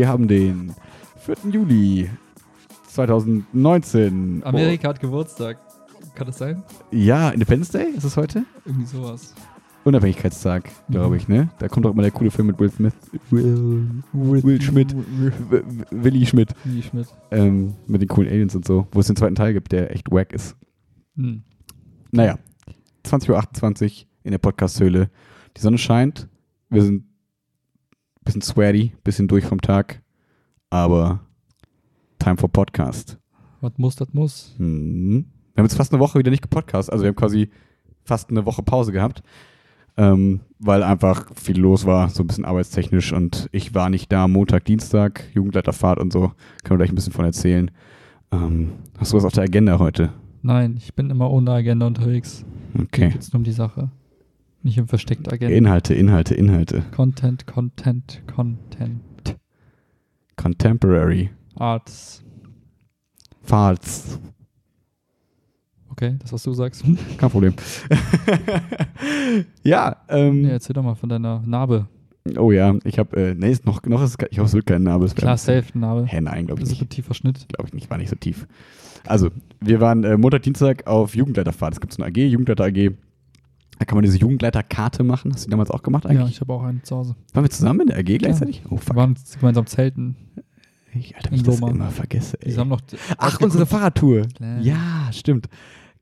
Wir 0.00 0.08
haben 0.08 0.28
den 0.28 0.72
4. 1.26 1.50
Juli 1.52 2.08
2019. 2.88 4.40
Amerika 4.46 4.88
hat 4.88 4.98
Geburtstag. 4.98 5.58
Kann 6.14 6.26
das 6.26 6.38
sein? 6.38 6.62
Oh, 6.66 6.84
ja, 6.90 7.28
Independence 7.28 7.70
Day 7.70 7.88
ist 7.94 8.04
es 8.04 8.16
heute? 8.16 8.46
Irgendwie 8.64 8.86
sowas. 8.86 9.34
Unabhängigkeitstag, 9.84 10.70
glaube 10.88 11.18
ich, 11.18 11.28
ne? 11.28 11.50
Da 11.58 11.68
kommt 11.68 11.84
auch 11.84 11.90
immer 11.90 12.00
der 12.00 12.12
coole 12.12 12.30
Film 12.30 12.46
mit 12.46 12.58
Will 12.58 12.70
Smith. 12.70 12.94
Will, 13.28 13.90
Will 14.14 14.62
Schmidt. 14.62 14.96
W- 14.96 15.32
W- 15.50 15.62
Willi 15.90 16.24
Schmidt. 16.24 16.54
Willi 16.64 16.82
Schmidt. 16.82 17.08
Ähm, 17.30 17.74
mit 17.86 18.00
den 18.00 18.08
coolen 18.08 18.30
Aliens 18.30 18.56
und 18.56 18.66
so. 18.66 18.86
Wo 18.92 19.00
es 19.00 19.06
den 19.06 19.16
zweiten 19.16 19.34
Teil 19.34 19.52
gibt, 19.52 19.70
der 19.70 19.90
echt 19.94 20.10
wack 20.10 20.32
ist. 20.32 20.56
Hm. 21.16 21.42
Naja, 22.10 22.38
20.28 23.04 23.84
Uhr 23.84 24.06
in 24.22 24.30
der 24.30 24.38
Podcast-Höhle. 24.38 25.10
Die 25.58 25.60
Sonne 25.60 25.76
scheint. 25.76 26.26
Wir 26.70 26.84
sind 26.84 27.04
bisschen 28.24 28.42
sweaty, 28.42 28.92
bisschen 29.04 29.28
durch 29.28 29.44
vom 29.44 29.60
Tag. 29.60 30.02
Aber 30.70 31.20
time 32.18 32.36
for 32.36 32.48
Podcast. 32.48 33.18
Was 33.60 33.72
muss, 33.76 33.96
das 33.96 34.12
muss. 34.12 34.54
Mhm. 34.58 35.26
Wir 35.54 35.62
haben 35.62 35.66
jetzt 35.66 35.76
fast 35.76 35.92
eine 35.92 36.00
Woche 36.00 36.18
wieder 36.18 36.30
nicht 36.30 36.42
gepodcast. 36.42 36.90
Also 36.90 37.04
wir 37.04 37.08
haben 37.08 37.16
quasi 37.16 37.50
fast 38.04 38.30
eine 38.30 38.46
Woche 38.46 38.62
Pause 38.62 38.92
gehabt. 38.92 39.22
Ähm, 39.96 40.40
weil 40.58 40.82
einfach 40.82 41.26
viel 41.34 41.58
los 41.58 41.84
war, 41.84 42.08
so 42.08 42.22
ein 42.22 42.26
bisschen 42.26 42.44
arbeitstechnisch. 42.44 43.12
Und 43.12 43.48
ich 43.52 43.74
war 43.74 43.90
nicht 43.90 44.10
da 44.12 44.28
Montag, 44.28 44.64
Dienstag, 44.64 45.24
Jugendleiterfahrt 45.34 45.98
und 45.98 46.12
so. 46.12 46.32
Können 46.62 46.70
wir 46.70 46.76
gleich 46.78 46.92
ein 46.92 46.94
bisschen 46.94 47.12
von 47.12 47.24
erzählen. 47.24 47.70
Ähm, 48.32 48.72
hast 48.98 49.12
du 49.12 49.16
was 49.16 49.24
auf 49.24 49.32
der 49.32 49.44
Agenda 49.44 49.78
heute? 49.78 50.10
Nein, 50.42 50.76
ich 50.78 50.94
bin 50.94 51.10
immer 51.10 51.30
ohne 51.30 51.50
Agenda 51.50 51.86
unterwegs. 51.86 52.44
Okay. 52.74 53.06
Geht 53.06 53.14
jetzt 53.14 53.32
nur 53.32 53.40
um 53.40 53.44
die 53.44 53.52
Sache. 53.52 53.90
Nicht 54.62 54.78
um 54.78 54.88
versteckte 54.88 55.32
Agenda. 55.32 55.54
Inhalte, 55.56 55.94
Inhalte, 55.94 56.34
Inhalte. 56.34 56.82
Content, 56.94 57.46
Content, 57.46 58.22
Content. 58.26 59.38
Contemporary. 60.36 61.30
Arts. 61.56 62.22
Farts. 63.42 64.20
Okay, 65.90 66.16
das, 66.20 66.32
was 66.32 66.42
du 66.42 66.52
sagst. 66.52 66.84
Kein 67.18 67.30
Problem. 67.30 67.54
ja, 69.62 69.96
ähm, 70.08 70.44
Ja, 70.44 70.50
erzähl 70.50 70.74
doch 70.74 70.82
mal 70.82 70.94
von 70.94 71.08
deiner 71.08 71.42
Narbe. 71.44 71.88
oh 72.38 72.52
ja, 72.52 72.74
ich 72.84 72.98
habe, 72.98 73.16
äh, 73.16 73.34
nee, 73.34 73.50
ist 73.50 73.66
noch, 73.66 73.82
noch 73.84 74.02
ist, 74.02 74.16
ich 74.30 74.38
hoffe, 74.38 74.48
es 74.48 74.54
wird 74.54 74.66
kein 74.66 74.86
es 74.86 75.14
Klar, 75.14 75.36
safe, 75.36 75.78
Narbe. 75.78 76.06
Hä, 76.06 76.20
nein, 76.20 76.46
glaube 76.46 76.60
ich 76.60 76.64
ist 76.64 76.70
nicht. 76.70 76.82
ein 76.82 76.88
tiefer 76.88 77.14
Schnitt. 77.14 77.46
Glaube 77.48 77.68
ich 77.68 77.74
nicht, 77.74 77.90
war 77.90 77.98
nicht 77.98 78.10
so 78.10 78.16
tief. 78.16 78.46
Also, 79.06 79.30
wir 79.60 79.80
waren 79.80 80.04
äh, 80.04 80.16
Montag, 80.16 80.42
Dienstag 80.42 80.86
auf 80.86 81.14
Jugendleiterfahrt. 81.14 81.74
Es 81.74 81.80
gibt 81.80 81.92
so 81.92 82.02
eine 82.02 82.10
AG, 82.12 82.18
Jugendleiter 82.18 82.64
AG. 82.64 82.92
Da 83.80 83.86
kann 83.86 83.96
man 83.96 84.04
diese 84.04 84.18
Jugendleiterkarte 84.18 85.02
machen. 85.02 85.32
Hast 85.32 85.44
du 85.44 85.46
die 85.46 85.50
damals 85.52 85.70
auch 85.70 85.82
gemacht 85.82 86.04
Ja, 86.04 86.10
eigentlich? 86.10 86.32
ich 86.32 86.40
habe 86.42 86.52
auch 86.52 86.62
einen 86.62 86.84
zu 86.84 86.96
Hause. 86.96 87.16
Waren 87.32 87.44
wir 87.44 87.50
zusammen 87.50 87.80
in 87.80 87.86
der 87.88 87.98
AG 87.98 88.18
gleichzeitig? 88.18 88.62
Oh, 88.66 88.72
Wir 88.72 88.78
fuck. 88.78 88.94
waren 88.94 89.16
gemeinsam 89.40 89.64
zelten. 89.66 90.16
Ich, 90.94 91.16
Alter, 91.16 91.32
ich 91.32 91.42
das 91.42 91.60
immer 91.60 91.90
vergesse, 91.90 92.36
Die 92.44 92.50
ey. 92.50 92.54
haben 92.56 92.68
noch. 92.68 92.80
Ach, 93.16 93.40
unsere 93.40 93.64
Fahrradtour. 93.64 94.26
Klar. 94.36 94.60
Ja, 94.60 95.08
stimmt. 95.12 95.48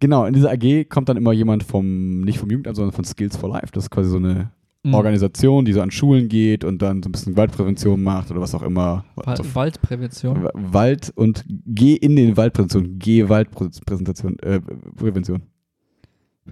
Genau, 0.00 0.24
in 0.26 0.34
dieser 0.34 0.50
AG 0.50 0.84
kommt 0.88 1.08
dann 1.08 1.16
immer 1.16 1.32
jemand 1.32 1.62
vom, 1.62 2.20
nicht 2.22 2.38
vom 2.38 2.50
Jugendamt, 2.50 2.76
sondern 2.76 2.92
von 2.92 3.04
Skills 3.04 3.36
for 3.36 3.48
Life. 3.48 3.68
Das 3.72 3.84
ist 3.84 3.90
quasi 3.90 4.10
so 4.10 4.16
eine 4.16 4.50
Mhm. 4.84 4.94
Organisation, 4.94 5.64
die 5.64 5.72
so 5.72 5.80
an 5.82 5.90
Schulen 5.90 6.28
geht 6.28 6.62
und 6.64 6.80
dann 6.82 7.02
so 7.02 7.08
ein 7.08 7.12
bisschen 7.12 7.36
Waldprävention 7.36 8.00
macht 8.02 8.30
oder 8.30 8.40
was 8.40 8.54
auch 8.54 8.62
immer. 8.62 9.04
Wa- 9.16 9.36
so 9.36 9.44
Waldprävention. 9.54 10.44
Wa- 10.44 10.52
Wald 10.54 11.12
und 11.16 11.44
geh 11.48 11.94
in 11.94 12.14
den 12.16 12.36
Waldprävention. 12.36 12.98
Geh 12.98 13.28
Waldpräsentation. 13.28 14.38
Äh, 14.38 14.60
Prävention. 14.96 15.42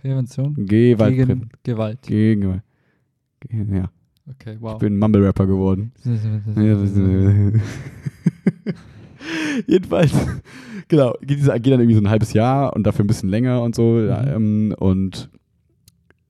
Prävention. 0.00 0.56
Waldprävention. 0.56 0.66
Gegen 0.66 1.62
Gewalt. 1.64 2.02
Gegen 2.02 2.40
Gewalt. 2.42 2.62
Ge- 3.40 3.76
Ja, 3.78 3.90
Okay, 4.28 4.54
ich 4.54 4.60
wow. 4.60 4.78
bin 4.78 4.98
Mumble-Rapper 4.98 5.46
geworden. 5.46 5.92
Jedenfalls, 9.66 10.12
genau, 10.88 11.14
geht 11.22 11.38
diese 11.38 11.52
AG 11.52 11.62
dann 11.62 11.80
irgendwie 11.80 11.94
so 11.94 12.00
ein 12.00 12.10
halbes 12.10 12.32
Jahr 12.32 12.74
und 12.74 12.84
dafür 12.86 13.04
ein 13.04 13.08
bisschen 13.08 13.28
länger 13.28 13.62
und 13.62 13.74
so. 13.74 13.98
Ja, 14.00 14.24
ähm, 14.34 14.74
und 14.78 15.30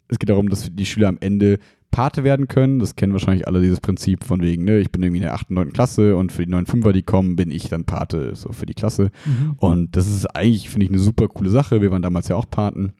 es 0.08 0.18
geht 0.18 0.28
darum, 0.30 0.48
dass 0.48 0.70
die 0.74 0.86
Schüler 0.86 1.08
am 1.08 1.18
Ende 1.20 1.58
Pate 1.90 2.24
werden 2.24 2.48
können. 2.48 2.78
Das 2.78 2.94
kennen 2.96 3.12
wahrscheinlich 3.12 3.46
alle 3.48 3.60
dieses 3.60 3.80
Prinzip 3.80 4.24
von 4.24 4.40
wegen, 4.40 4.64
ne, 4.64 4.78
ich 4.78 4.90
bin 4.92 5.02
irgendwie 5.02 5.18
in 5.18 5.22
der 5.24 5.34
8., 5.34 5.50
9. 5.50 5.72
Klasse 5.72 6.16
und 6.16 6.32
für 6.32 6.44
die 6.44 6.50
neuen 6.50 6.66
Fünfer, 6.66 6.92
die 6.92 7.02
kommen, 7.02 7.36
bin 7.36 7.50
ich 7.50 7.68
dann 7.68 7.84
Pate 7.84 8.34
so 8.36 8.52
für 8.52 8.66
die 8.66 8.74
Klasse. 8.74 9.10
Mhm. 9.24 9.54
Und 9.58 9.96
das 9.96 10.06
ist 10.06 10.26
eigentlich, 10.26 10.68
finde 10.70 10.84
ich, 10.86 10.90
eine 10.90 11.00
super 11.00 11.28
coole 11.28 11.50
Sache. 11.50 11.80
Wir 11.82 11.90
waren 11.90 12.02
damals 12.02 12.28
ja 12.28 12.36
auch 12.36 12.48
Paten. 12.48 12.92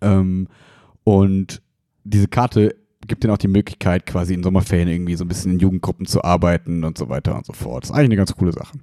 Ähm, 0.00 0.48
und 1.04 1.62
diese 2.04 2.28
Karte 2.28 2.74
gibt 3.06 3.22
denen 3.22 3.32
auch 3.34 3.38
die 3.38 3.48
Möglichkeit, 3.48 4.06
quasi 4.06 4.32
in 4.34 4.42
Sommerferien 4.42 4.88
irgendwie 4.88 5.14
so 5.14 5.24
ein 5.24 5.28
bisschen 5.28 5.52
in 5.52 5.58
Jugendgruppen 5.58 6.06
zu 6.06 6.24
arbeiten 6.24 6.84
und 6.84 6.96
so 6.96 7.08
weiter 7.08 7.36
und 7.36 7.44
so 7.44 7.52
fort. 7.52 7.84
Das 7.84 7.90
ist 7.90 7.94
eigentlich 7.96 8.06
eine 8.08 8.16
ganz 8.16 8.34
coole 8.34 8.52
Sache. 8.52 8.78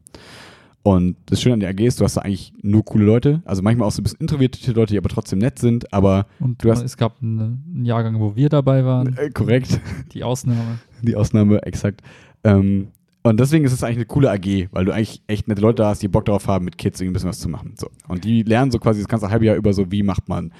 Und 0.83 1.15
das 1.27 1.39
Schöne 1.41 1.53
an 1.53 1.59
der 1.59 1.69
AG 1.69 1.79
ist, 1.81 1.99
du 1.99 2.03
hast 2.05 2.17
da 2.17 2.21
eigentlich 2.21 2.53
nur 2.63 2.83
coole 2.83 3.05
Leute. 3.05 3.41
Also 3.45 3.61
manchmal 3.61 3.87
auch 3.87 3.91
so 3.91 4.01
ein 4.01 4.03
bisschen 4.03 4.19
introvertierte 4.19 4.71
Leute, 4.71 4.93
die 4.93 4.97
aber 4.97 5.09
trotzdem 5.09 5.37
nett 5.39 5.59
sind, 5.59 5.93
aber 5.93 6.25
Und 6.39 6.63
Du 6.63 6.71
hast- 6.71 6.81
es 6.83 6.97
gab 6.97 7.21
eine, 7.21 7.59
einen 7.73 7.85
Jahrgang, 7.85 8.19
wo 8.19 8.35
wir 8.35 8.49
dabei 8.49 8.83
waren. 8.83 9.15
äh, 9.17 9.29
korrekt. 9.29 9.79
Die 10.13 10.23
Ausnahme. 10.23 10.79
die 11.03 11.15
Ausnahme, 11.15 11.61
exakt. 11.63 12.01
Ähm, 12.43 12.87
und 13.23 13.39
deswegen 13.39 13.63
ist 13.65 13.73
es 13.73 13.83
eigentlich 13.83 13.97
eine 13.97 14.05
coole 14.05 14.31
AG, 14.31 14.69
weil 14.71 14.85
du 14.85 14.91
eigentlich 14.91 15.21
echt 15.27 15.47
nette 15.47 15.61
Leute 15.61 15.85
hast, 15.85 16.01
die 16.01 16.07
Bock 16.07 16.25
darauf 16.25 16.47
haben, 16.47 16.65
mit 16.65 16.79
Kids 16.79 16.99
irgendwie 16.99 17.11
ein 17.11 17.13
bisschen 17.13 17.29
was 17.29 17.39
zu 17.39 17.49
machen. 17.49 17.73
So. 17.77 17.87
Und 18.07 18.23
die 18.23 18.41
lernen 18.41 18.71
so 18.71 18.79
quasi 18.79 18.99
das 19.01 19.07
ganze 19.07 19.29
halbe 19.29 19.45
Jahr 19.45 19.55
über 19.57 19.73
so, 19.73 19.91
wie 19.91 20.01
macht 20.01 20.27
man 20.29 20.51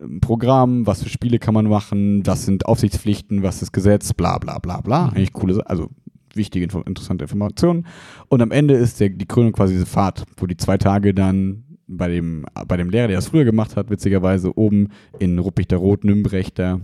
ein 0.00 0.20
Programm, 0.20 0.86
was 0.86 1.02
für 1.02 1.08
Spiele 1.08 1.38
kann 1.38 1.54
man 1.54 1.66
machen, 1.66 2.26
was 2.26 2.46
sind 2.46 2.66
Aufsichtspflichten, 2.66 3.42
was 3.42 3.62
ist 3.62 3.72
Gesetz, 3.72 4.12
bla 4.12 4.38
bla 4.38 4.58
bla 4.58 4.80
bla. 4.80 5.06
Mhm. 5.06 5.10
Eigentlich 5.10 5.32
coole, 5.32 5.66
also 5.68 5.88
wichtige, 6.34 6.64
interessante 6.64 7.24
Informationen. 7.24 7.86
Und 8.28 8.42
am 8.42 8.50
Ende 8.50 8.74
ist 8.74 9.00
der, 9.00 9.10
die 9.10 9.26
Krönung 9.26 9.52
quasi 9.52 9.74
diese 9.74 9.86
Fahrt, 9.86 10.24
wo 10.36 10.46
die 10.46 10.56
zwei 10.56 10.78
Tage 10.78 11.12
dann 11.12 11.64
bei 11.86 12.08
dem, 12.08 12.46
bei 12.68 12.76
dem 12.76 12.88
Lehrer, 12.90 13.08
der 13.08 13.16
das 13.16 13.28
früher 13.28 13.44
gemacht 13.44 13.76
hat, 13.76 13.90
witzigerweise 13.90 14.56
oben 14.56 14.88
in 15.18 15.38
Ruppichter 15.38 15.76
Rot, 15.76 16.04
Nümbrecht, 16.04 16.58
da 16.58 16.80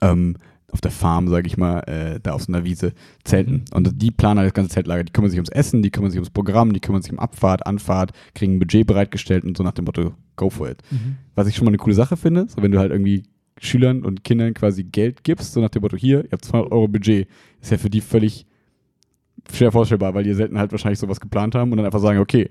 ähm, 0.00 0.36
auf 0.70 0.80
der 0.80 0.92
Farm, 0.92 1.28
sage 1.28 1.46
ich 1.46 1.56
mal, 1.56 1.80
äh, 1.80 2.20
da 2.20 2.32
auf 2.32 2.42
so 2.42 2.52
einer 2.52 2.64
Wiese 2.64 2.92
zelten. 3.24 3.64
Mhm. 3.70 3.76
Und 3.76 4.02
die 4.02 4.10
planen 4.10 4.38
halt 4.38 4.48
das 4.48 4.54
ganze 4.54 4.70
Zeltlager. 4.70 5.04
Die 5.04 5.12
kümmern 5.12 5.30
sich 5.30 5.38
ums 5.38 5.50
Essen, 5.50 5.82
die 5.82 5.90
kümmern 5.90 6.10
sich 6.10 6.18
ums 6.18 6.30
Programm, 6.30 6.72
die 6.72 6.80
kümmern 6.80 7.02
sich 7.02 7.12
um 7.12 7.18
Abfahrt, 7.18 7.66
Anfahrt, 7.66 8.12
kriegen 8.34 8.54
ein 8.54 8.58
Budget 8.58 8.86
bereitgestellt 8.86 9.44
und 9.44 9.56
so 9.56 9.62
nach 9.62 9.72
dem 9.72 9.84
Motto, 9.84 10.14
go 10.36 10.50
for 10.50 10.68
it. 10.70 10.82
Mhm. 10.90 11.16
Was 11.34 11.46
ich 11.48 11.56
schon 11.56 11.64
mal 11.64 11.70
eine 11.70 11.78
coole 11.78 11.94
Sache 11.94 12.16
finde, 12.16 12.46
so 12.48 12.62
wenn 12.62 12.70
du 12.72 12.78
halt 12.78 12.90
irgendwie 12.92 13.22
Schülern 13.60 14.04
und 14.04 14.24
Kindern 14.24 14.52
quasi 14.54 14.84
Geld 14.84 15.22
gibst, 15.24 15.52
so 15.52 15.60
nach 15.60 15.68
dem 15.70 15.82
Motto, 15.82 15.96
hier, 15.96 16.24
ihr 16.24 16.30
habt 16.32 16.44
200 16.44 16.72
Euro 16.72 16.88
Budget, 16.88 17.28
ist 17.60 17.70
ja 17.70 17.78
für 17.78 17.90
die 17.90 18.00
völlig 18.00 18.46
schwer 19.52 19.70
vorstellbar, 19.72 20.14
weil 20.14 20.24
die 20.24 20.34
selten 20.34 20.58
halt 20.58 20.72
wahrscheinlich 20.72 20.98
sowas 20.98 21.20
geplant 21.20 21.54
haben 21.54 21.70
und 21.70 21.76
dann 21.76 21.86
einfach 21.86 22.00
sagen, 22.00 22.18
okay, 22.18 22.50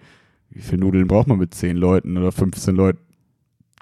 wie 0.49 0.61
viel 0.61 0.77
Nudeln 0.77 1.07
braucht 1.07 1.27
man 1.27 1.39
mit 1.39 1.53
10 1.53 1.75
Leuten 1.77 2.17
oder 2.17 2.31
15 2.31 2.75
Leuten? 2.75 2.99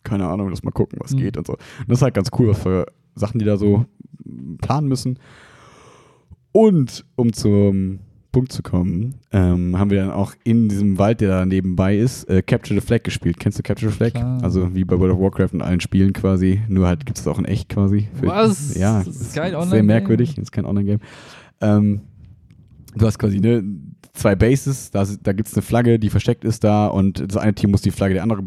Keine 0.03 0.27
Ahnung, 0.27 0.49
lass 0.49 0.63
mal 0.63 0.71
gucken, 0.71 0.97
was 1.01 1.13
Mhm. 1.13 1.17
geht 1.17 1.37
und 1.37 1.45
so. 1.45 1.53
Und 1.53 1.89
das 1.89 1.99
ist 1.99 2.01
halt 2.01 2.13
ganz 2.15 2.29
cool, 2.39 2.47
was 2.47 2.59
für 2.61 2.85
Sachen 3.15 3.37
die 3.39 3.45
da 3.45 3.57
so 3.57 3.85
planen 4.61 4.87
müssen. 4.87 5.19
Und 6.51 7.05
um 7.15 7.33
zum 7.33 7.99
Punkt 8.31 8.51
zu 8.51 8.61
kommen, 8.63 9.15
ähm, 9.31 9.77
haben 9.77 9.89
wir 9.89 9.97
dann 9.99 10.11
auch 10.11 10.33
in 10.43 10.69
diesem 10.69 10.97
Wald, 10.97 11.19
der 11.21 11.29
da 11.29 11.45
nebenbei 11.45 11.97
ist, 11.97 12.23
äh, 12.29 12.41
Capture 12.41 12.79
the 12.79 12.85
Flag 12.85 13.03
gespielt. 13.03 13.39
Kennst 13.39 13.59
du 13.59 13.63
Capture 13.63 13.91
the 13.91 13.97
Flag? 13.97 14.11
Klar. 14.13 14.41
Also 14.41 14.73
wie 14.73 14.85
bei 14.85 14.97
World 14.97 15.13
of 15.13 15.19
Warcraft 15.19 15.49
und 15.53 15.61
allen 15.61 15.81
Spielen 15.81 16.13
quasi, 16.13 16.61
nur 16.69 16.87
halt 16.87 17.05
gibt 17.05 17.17
es 17.19 17.27
auch 17.27 17.39
in 17.39 17.45
echt 17.45 17.69
quasi. 17.69 18.07
Für- 18.19 18.27
Was? 18.27 18.75
Ja, 18.75 19.03
Das 19.03 19.07
ist 19.15 19.35
kein 19.35 19.49
sehr 19.51 19.59
Online-Game? 19.59 19.85
merkwürdig, 19.85 20.29
das 20.35 20.43
ist 20.43 20.51
kein 20.51 20.65
Online-Game. 20.65 20.99
Ähm, 21.59 22.01
du 22.95 23.05
hast 23.05 23.19
quasi 23.19 23.39
ne, 23.39 23.63
zwei 24.13 24.35
Bases, 24.35 24.91
da, 24.91 25.05
da 25.21 25.33
gibt 25.33 25.49
es 25.49 25.55
eine 25.55 25.61
Flagge, 25.61 25.99
die 25.99 26.09
versteckt 26.09 26.43
ist 26.45 26.63
da 26.63 26.87
und 26.87 27.23
das 27.27 27.37
eine 27.37 27.53
Team 27.53 27.71
muss 27.71 27.81
die 27.81 27.91
Flagge 27.91 28.13
der 28.15 28.23
andere, 28.23 28.43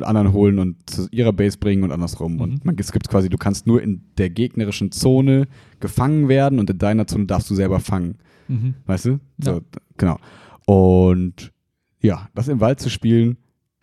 anderen 0.00 0.32
holen 0.32 0.58
und 0.58 0.76
zu 0.88 1.08
ihrer 1.10 1.32
Base 1.32 1.58
bringen 1.58 1.82
und 1.84 1.90
andersrum. 1.92 2.34
Mhm. 2.34 2.40
Und 2.40 2.64
man, 2.64 2.76
es 2.78 2.92
gibt 2.92 3.08
quasi, 3.08 3.28
du 3.28 3.38
kannst 3.38 3.66
nur 3.66 3.82
in 3.82 4.02
der 4.18 4.30
gegnerischen 4.30 4.92
Zone 4.92 5.48
gefangen 5.80 6.28
werden 6.28 6.58
und 6.58 6.68
in 6.70 6.78
deiner 6.78 7.06
Zone 7.06 7.26
darfst 7.26 7.48
du 7.50 7.54
selber 7.54 7.80
fangen. 7.80 8.16
Mhm. 8.52 8.74
Weißt 8.86 9.06
du? 9.06 9.18
So, 9.42 9.50
Ja. 9.52 9.60
genau. 9.96 10.18
Und 10.66 11.52
ja, 12.00 12.28
das 12.34 12.48
im 12.48 12.60
Wald 12.60 12.80
zu 12.80 12.90
spielen, 12.90 13.36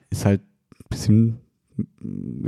ist 0.09 0.25
halt 0.25 0.41
ein 0.41 0.85
bisschen 0.89 1.37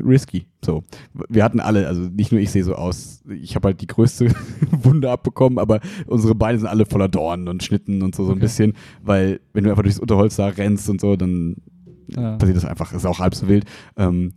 risky. 0.05 0.45
So. 0.63 0.83
Wir 1.29 1.43
hatten 1.43 1.59
alle, 1.59 1.87
also 1.87 2.01
nicht 2.01 2.31
nur 2.31 2.41
ich 2.41 2.51
sehe 2.51 2.63
so 2.63 2.75
aus, 2.75 3.23
ich 3.29 3.55
habe 3.55 3.69
halt 3.69 3.81
die 3.81 3.87
größte 3.87 4.27
Wunde 4.71 5.09
abbekommen, 5.09 5.57
aber 5.59 5.79
unsere 6.07 6.35
Beine 6.35 6.59
sind 6.59 6.67
alle 6.67 6.85
voller 6.85 7.07
Dornen 7.07 7.47
und 7.47 7.63
Schnitten 7.63 8.01
und 8.01 8.13
so, 8.15 8.23
so 8.25 8.31
ein 8.31 8.33
Okay. 8.33 8.41
bisschen, 8.41 8.73
weil 9.03 9.39
wenn 9.53 9.63
du 9.63 9.69
einfach 9.69 9.83
durchs 9.83 9.99
Unterholz 9.99 10.35
da 10.35 10.47
rennst 10.47 10.89
und 10.89 10.99
so, 10.99 11.15
dann 11.15 11.55
Ja. 12.09 12.35
passiert 12.37 12.57
das 12.57 12.65
einfach, 12.65 12.91
ist 12.93 13.05
auch 13.05 13.19
halb 13.19 13.35
so 13.35 13.47
wild. 13.47 13.65
Ähm, 13.95 14.33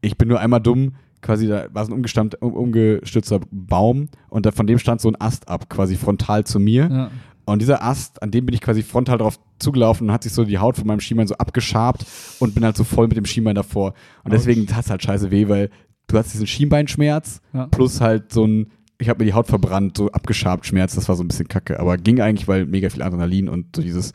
ich 0.00 0.16
bin 0.16 0.28
nur 0.28 0.38
einmal 0.38 0.60
dumm, 0.60 0.92
quasi 1.22 1.48
da 1.48 1.66
war 1.72 1.84
so 1.84 1.92
ein 1.94 2.04
um, 2.40 2.52
umgestützter 2.52 3.40
Baum 3.50 4.08
und 4.28 4.46
da, 4.46 4.52
von 4.52 4.68
dem 4.68 4.78
stand 4.78 5.00
so 5.00 5.08
ein 5.08 5.20
Ast 5.20 5.48
ab, 5.48 5.68
quasi 5.68 5.96
frontal 5.96 6.44
zu 6.44 6.60
mir. 6.60 6.88
Ja. 6.88 7.10
Und 7.46 7.62
dieser 7.62 7.82
Ast, 7.82 8.22
an 8.22 8.30
dem 8.30 8.44
bin 8.46 8.54
ich 8.54 8.60
quasi 8.60 8.82
frontal 8.82 9.18
drauf 9.18 9.38
zugelaufen 9.58 10.08
und 10.08 10.12
hat 10.12 10.24
sich 10.24 10.32
so 10.32 10.44
die 10.44 10.58
Haut 10.58 10.76
von 10.76 10.86
meinem 10.86 11.00
Schienbein 11.00 11.26
so 11.28 11.36
abgeschabt 11.36 12.04
und 12.40 12.54
bin 12.54 12.64
halt 12.64 12.76
so 12.76 12.84
voll 12.84 13.06
mit 13.08 13.16
dem 13.16 13.24
Schienbein 13.24 13.54
davor. 13.54 13.94
Und 14.24 14.32
deswegen 14.32 14.66
tat 14.66 14.84
es 14.84 14.90
halt 14.90 15.02
scheiße 15.02 15.30
weh, 15.30 15.48
weil 15.48 15.70
du 16.08 16.18
hast 16.18 16.32
diesen 16.34 16.46
Schienbeinschmerz 16.46 17.40
Ja. 17.52 17.66
plus 17.68 18.00
halt 18.00 18.32
so 18.32 18.44
ein 18.46 18.70
ich 18.98 19.10
habe 19.10 19.18
mir 19.18 19.26
die 19.26 19.34
Haut 19.34 19.46
verbrannt, 19.46 19.98
so 19.98 20.10
abgeschabt, 20.10 20.64
Schmerz, 20.64 20.94
das 20.94 21.06
war 21.06 21.16
so 21.16 21.22
ein 21.22 21.28
bisschen 21.28 21.48
kacke. 21.48 21.78
Aber 21.78 21.98
ging 21.98 22.18
eigentlich, 22.22 22.48
weil 22.48 22.64
mega 22.64 22.88
viel 22.88 23.02
Adrenalin 23.02 23.46
und 23.50 23.76
so 23.76 23.82
dieses, 23.82 24.12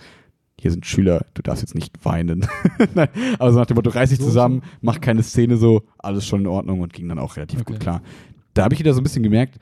hier 0.60 0.72
sind 0.72 0.88
Schüler, 0.88 1.24
du 1.36 1.44
darfst 1.44 1.62
jetzt 1.62 1.76
nicht 1.76 2.04
weinen. 2.04 2.48
Nein, 2.96 3.10
aber 3.38 3.54
so 3.54 3.60
nach 3.60 3.68
dem 3.68 3.76
Motto, 3.76 3.92
reiß 3.92 4.10
dich 4.10 4.20
zusammen, 4.20 4.64
mach 4.82 5.00
keine 5.00 5.22
Szene 5.22 5.58
so, 5.58 5.84
alles 6.00 6.26
schon 6.26 6.42
in 6.42 6.48
Ordnung 6.48 6.80
und 6.80 6.94
ging 6.94 7.08
dann 7.08 7.20
auch 7.20 7.38
relativ 7.38 7.62
Okay. 7.62 7.74
gut 7.74 7.80
klar. 7.80 8.02
Da 8.56 8.64
habe 8.64 8.74
ich 8.74 8.80
wieder 8.80 8.96
so 8.96 9.02
ein 9.02 9.04
bisschen 9.04 9.22
gemerkt, 9.22 9.60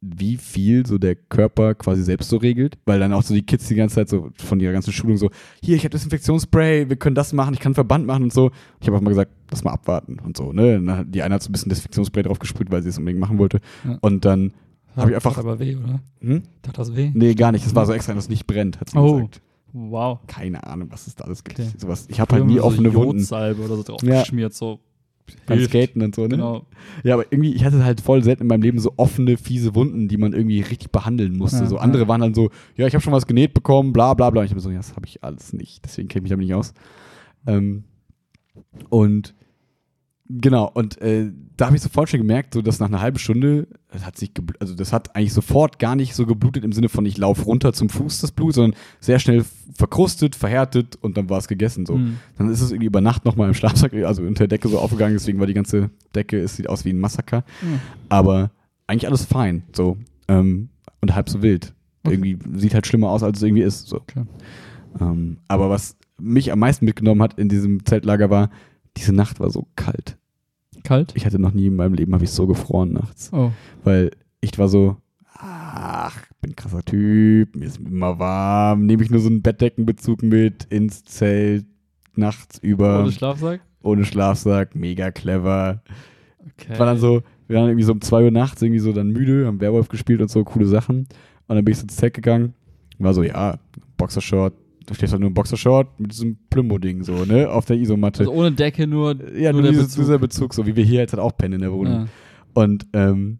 wie 0.00 0.36
viel 0.36 0.86
so 0.86 0.96
der 0.98 1.16
Körper 1.16 1.74
quasi 1.74 2.02
selbst 2.04 2.28
so 2.28 2.36
regelt, 2.36 2.78
weil 2.86 3.00
dann 3.00 3.12
auch 3.12 3.22
so 3.22 3.34
die 3.34 3.42
Kids 3.42 3.66
die 3.66 3.74
ganze 3.74 3.96
Zeit 3.96 4.08
so 4.08 4.30
von 4.36 4.60
ihrer 4.60 4.72
ganzen 4.72 4.92
Schulung 4.92 5.16
so, 5.16 5.30
hier, 5.62 5.74
ich 5.74 5.82
habe 5.82 5.90
Desinfektionsspray, 5.90 6.88
wir 6.88 6.96
können 6.96 7.16
das 7.16 7.32
machen, 7.32 7.52
ich 7.54 7.60
kann 7.60 7.74
Verband 7.74 8.06
machen 8.06 8.22
und 8.24 8.32
so. 8.32 8.52
Ich 8.80 8.86
habe 8.86 8.96
auch 8.96 9.00
mal 9.00 9.08
gesagt, 9.10 9.32
lass 9.50 9.64
mal 9.64 9.72
abwarten 9.72 10.18
und 10.24 10.36
so, 10.36 10.52
ne? 10.52 10.76
Und 10.76 11.12
Die 11.12 11.22
eine 11.22 11.34
hat 11.34 11.42
so 11.42 11.48
ein 11.48 11.52
bisschen 11.52 11.68
Desinfektionsspray 11.70 12.22
drauf 12.22 12.38
gesprüht, 12.38 12.70
weil 12.70 12.82
sie 12.82 12.90
es 12.90 12.98
unbedingt 12.98 13.20
machen 13.20 13.38
wollte. 13.38 13.60
Ja. 13.84 13.98
Und 14.00 14.24
dann, 14.24 14.52
Hab 14.96 15.08
ich 15.08 15.14
einfach- 15.16 15.34
Tat 15.34 15.44
aber 15.44 15.58
weh, 15.58 15.74
oder? 15.76 16.00
hm? 16.20 16.42
Tat 16.62 16.78
das 16.78 16.94
weh? 16.94 17.10
Nee, 17.12 17.34
gar 17.34 17.50
nicht. 17.50 17.66
Das 17.66 17.74
war 17.74 17.84
so 17.86 17.92
extra, 17.92 18.14
dass 18.14 18.24
es 18.24 18.30
nicht 18.30 18.46
brennt, 18.46 18.80
hat 18.80 18.90
sie 18.90 18.98
Oh. 18.98 19.14
gesagt. 19.16 19.40
Wow. 19.72 20.20
Keine 20.28 20.64
Ahnung, 20.66 20.88
was 20.90 21.06
es 21.08 21.14
da 21.16 21.24
alles 21.24 21.44
gibt. 21.44 21.58
Okay. 21.60 21.68
Sowas. 21.76 22.06
Ich 22.08 22.20
habe 22.20 22.34
halt 22.34 22.46
nie 22.46 22.56
so 22.56 22.64
offene 22.64 22.94
Wunden 22.94 23.18
Jodsalbe 23.18 23.62
oder 23.62 23.76
so 23.76 23.82
drauf 23.82 24.02
Ja. 24.02 24.20
geschmiert, 24.20 24.54
so. 24.54 24.80
Beim 25.46 25.58
Hilft. 25.58 25.72
Skaten 25.72 26.02
und 26.02 26.14
so, 26.14 26.22
ne? 26.22 26.28
Genau. 26.28 26.66
Ja, 27.04 27.14
aber 27.14 27.24
irgendwie, 27.30 27.54
ich 27.54 27.64
hatte 27.64 27.84
halt 27.84 28.00
voll 28.00 28.22
selten 28.22 28.42
in 28.42 28.48
meinem 28.48 28.62
Leben 28.62 28.78
so 28.78 28.92
offene, 28.96 29.36
fiese 29.36 29.74
Wunden, 29.74 30.08
die 30.08 30.16
man 30.16 30.32
irgendwie 30.32 30.60
richtig 30.60 30.90
behandeln 30.90 31.36
musste. 31.36 31.60
Ja, 31.60 31.66
so 31.66 31.78
andere 31.78 32.02
ja. 32.04 32.08
waren 32.08 32.20
dann 32.20 32.34
so, 32.34 32.50
ja, 32.76 32.86
ich 32.86 32.94
habe 32.94 33.02
schon 33.02 33.12
was 33.12 33.26
genäht 33.26 33.54
bekommen, 33.54 33.92
bla 33.92 34.14
bla 34.14 34.30
bla. 34.30 34.40
Und 34.40 34.46
ich 34.46 34.52
habe 34.52 34.60
so, 34.60 34.70
ja, 34.70 34.78
das 34.78 34.96
habe 34.96 35.06
ich 35.06 35.22
alles 35.22 35.52
nicht. 35.52 35.84
Deswegen 35.84 36.08
kenne 36.08 36.20
ich 36.20 36.22
mich 36.24 36.30
damit 36.30 36.46
nicht 36.46 36.54
aus. 36.54 36.74
Ähm, 37.46 37.84
und 38.88 39.34
genau, 40.28 40.70
und 40.72 41.00
äh, 41.00 41.30
da 41.56 41.66
habe 41.66 41.76
ich 41.76 41.82
sofort 41.82 42.08
schon 42.08 42.20
gemerkt, 42.20 42.54
so 42.54 42.62
dass 42.62 42.78
nach 42.78 42.88
einer 42.88 43.00
halben 43.00 43.18
Stunde, 43.18 43.66
das 43.90 44.04
hat 44.04 44.16
sich 44.16 44.32
also 44.60 44.74
das 44.74 44.92
hat 44.92 45.16
eigentlich 45.16 45.32
sofort 45.32 45.78
gar 45.78 45.96
nicht 45.96 46.14
so 46.14 46.26
geblutet 46.26 46.64
im 46.64 46.72
Sinne 46.72 46.88
von 46.88 47.04
ich 47.06 47.16
laufe 47.18 47.42
runter 47.44 47.72
zum 47.72 47.88
Fuß 47.88 48.20
das 48.20 48.32
Blut, 48.32 48.54
sondern 48.54 48.78
sehr 49.00 49.18
schnell 49.18 49.44
verkrustet, 49.74 50.36
verhärtet 50.36 50.96
und 50.96 51.16
dann 51.16 51.30
war 51.30 51.38
es 51.38 51.48
gegessen. 51.48 51.86
So. 51.86 51.94
Hm. 51.94 52.18
Dann 52.36 52.50
ist 52.50 52.60
es 52.60 52.70
irgendwie 52.70 52.86
über 52.86 53.00
Nacht 53.00 53.24
nochmal 53.24 53.48
im 53.48 53.54
Schlafsack, 53.54 53.92
also 53.94 54.22
unter 54.22 54.46
der 54.46 54.58
Decke 54.58 54.68
so 54.68 54.78
aufgegangen, 54.78 55.14
deswegen 55.14 55.38
war 55.38 55.46
die 55.46 55.54
ganze 55.54 55.90
Decke, 56.14 56.38
es 56.38 56.56
sieht 56.56 56.68
aus 56.68 56.84
wie 56.84 56.90
ein 56.90 57.00
Massaker. 57.00 57.44
Hm. 57.60 57.80
Aber 58.08 58.50
eigentlich 58.86 59.08
alles 59.08 59.24
fein, 59.24 59.62
so. 59.74 59.96
Ähm, 60.28 60.68
und 61.00 61.14
halb 61.14 61.28
so 61.28 61.42
wild. 61.42 61.74
Okay. 62.02 62.14
Irgendwie 62.14 62.38
sieht 62.58 62.74
halt 62.74 62.86
schlimmer 62.86 63.10
aus, 63.10 63.22
als 63.22 63.38
es 63.38 63.42
irgendwie 63.42 63.62
ist. 63.62 63.88
So. 63.88 63.96
Okay. 63.96 64.24
Ähm, 65.00 65.38
aber 65.48 65.70
was 65.70 65.96
mich 66.18 66.52
am 66.52 66.58
meisten 66.58 66.84
mitgenommen 66.84 67.22
hat 67.22 67.38
in 67.38 67.48
diesem 67.48 67.84
Zeltlager 67.84 68.30
war, 68.30 68.50
diese 68.96 69.12
Nacht 69.12 69.40
war 69.40 69.50
so 69.50 69.66
kalt. 69.76 70.17
Kalt? 70.88 71.12
Ich 71.14 71.26
hatte 71.26 71.38
noch 71.38 71.52
nie 71.52 71.66
in 71.66 71.76
meinem 71.76 71.94
Leben, 71.94 72.14
habe 72.14 72.24
ich 72.24 72.30
so 72.30 72.46
gefroren 72.46 72.92
nachts. 72.92 73.30
Oh. 73.32 73.50
Weil 73.84 74.10
ich 74.40 74.58
war 74.58 74.68
so, 74.68 74.96
ach, 75.34 76.16
bin 76.40 76.52
ein 76.52 76.56
krasser 76.56 76.82
Typ, 76.82 77.54
mir 77.54 77.66
ist 77.66 77.78
immer 77.78 78.18
warm, 78.18 78.86
nehme 78.86 79.02
ich 79.02 79.10
nur 79.10 79.20
so 79.20 79.28
einen 79.28 79.42
Bettdeckenbezug 79.42 80.22
mit 80.22 80.64
ins 80.64 81.04
Zelt, 81.04 81.66
nachts 82.14 82.58
über, 82.58 83.00
Ohne 83.00 83.12
Schlafsack? 83.12 83.60
ohne 83.82 84.04
Schlafsack, 84.04 84.74
mega 84.74 85.10
clever. 85.10 85.82
Okay. 86.54 86.78
War 86.78 86.86
dann 86.86 86.98
so, 86.98 87.22
wir 87.46 87.56
waren 87.56 87.68
irgendwie 87.68 87.84
so 87.84 87.92
um 87.92 88.00
2 88.00 88.24
Uhr 88.24 88.30
nachts 88.30 88.62
irgendwie 88.62 88.80
so 88.80 88.92
dann 88.92 89.08
müde, 89.08 89.46
haben 89.46 89.60
Werwolf 89.60 89.88
gespielt 89.88 90.20
und 90.20 90.30
so, 90.30 90.42
coole 90.44 90.66
Sachen. 90.66 91.06
Und 91.46 91.56
dann 91.56 91.64
bin 91.64 91.72
ich 91.72 91.78
so 91.78 91.84
ins 91.84 91.96
Zelt 91.96 92.14
gegangen 92.14 92.54
war 92.98 93.14
so, 93.14 93.22
ja, 93.22 93.58
Boxershort, 93.96 94.54
du 94.88 94.94
stehst 94.94 95.12
halt 95.12 95.20
nur 95.20 95.28
im 95.28 95.34
Boxershort 95.34 96.00
mit 96.00 96.12
diesem 96.12 96.38
Plümmo-Ding 96.50 97.02
so, 97.04 97.24
ne, 97.24 97.48
auf 97.50 97.66
der 97.66 97.76
Isomatte. 97.76 98.20
Also 98.20 98.32
ohne 98.32 98.52
Decke 98.52 98.86
nur, 98.86 99.14
ja, 99.36 99.52
nur, 99.52 99.62
der 99.62 99.70
dieses, 99.72 99.88
Bezug. 99.88 100.02
dieser 100.04 100.18
Bezug, 100.18 100.54
so 100.54 100.66
wie 100.66 100.74
wir 100.76 100.84
hier 100.84 101.00
jetzt 101.00 101.12
halt 101.12 101.22
auch 101.22 101.36
pennen 101.36 101.54
in 101.54 101.60
der 101.60 101.72
Wohnung. 101.72 101.92
Ja. 101.92 102.06
Und 102.54 102.86
ähm, 102.94 103.38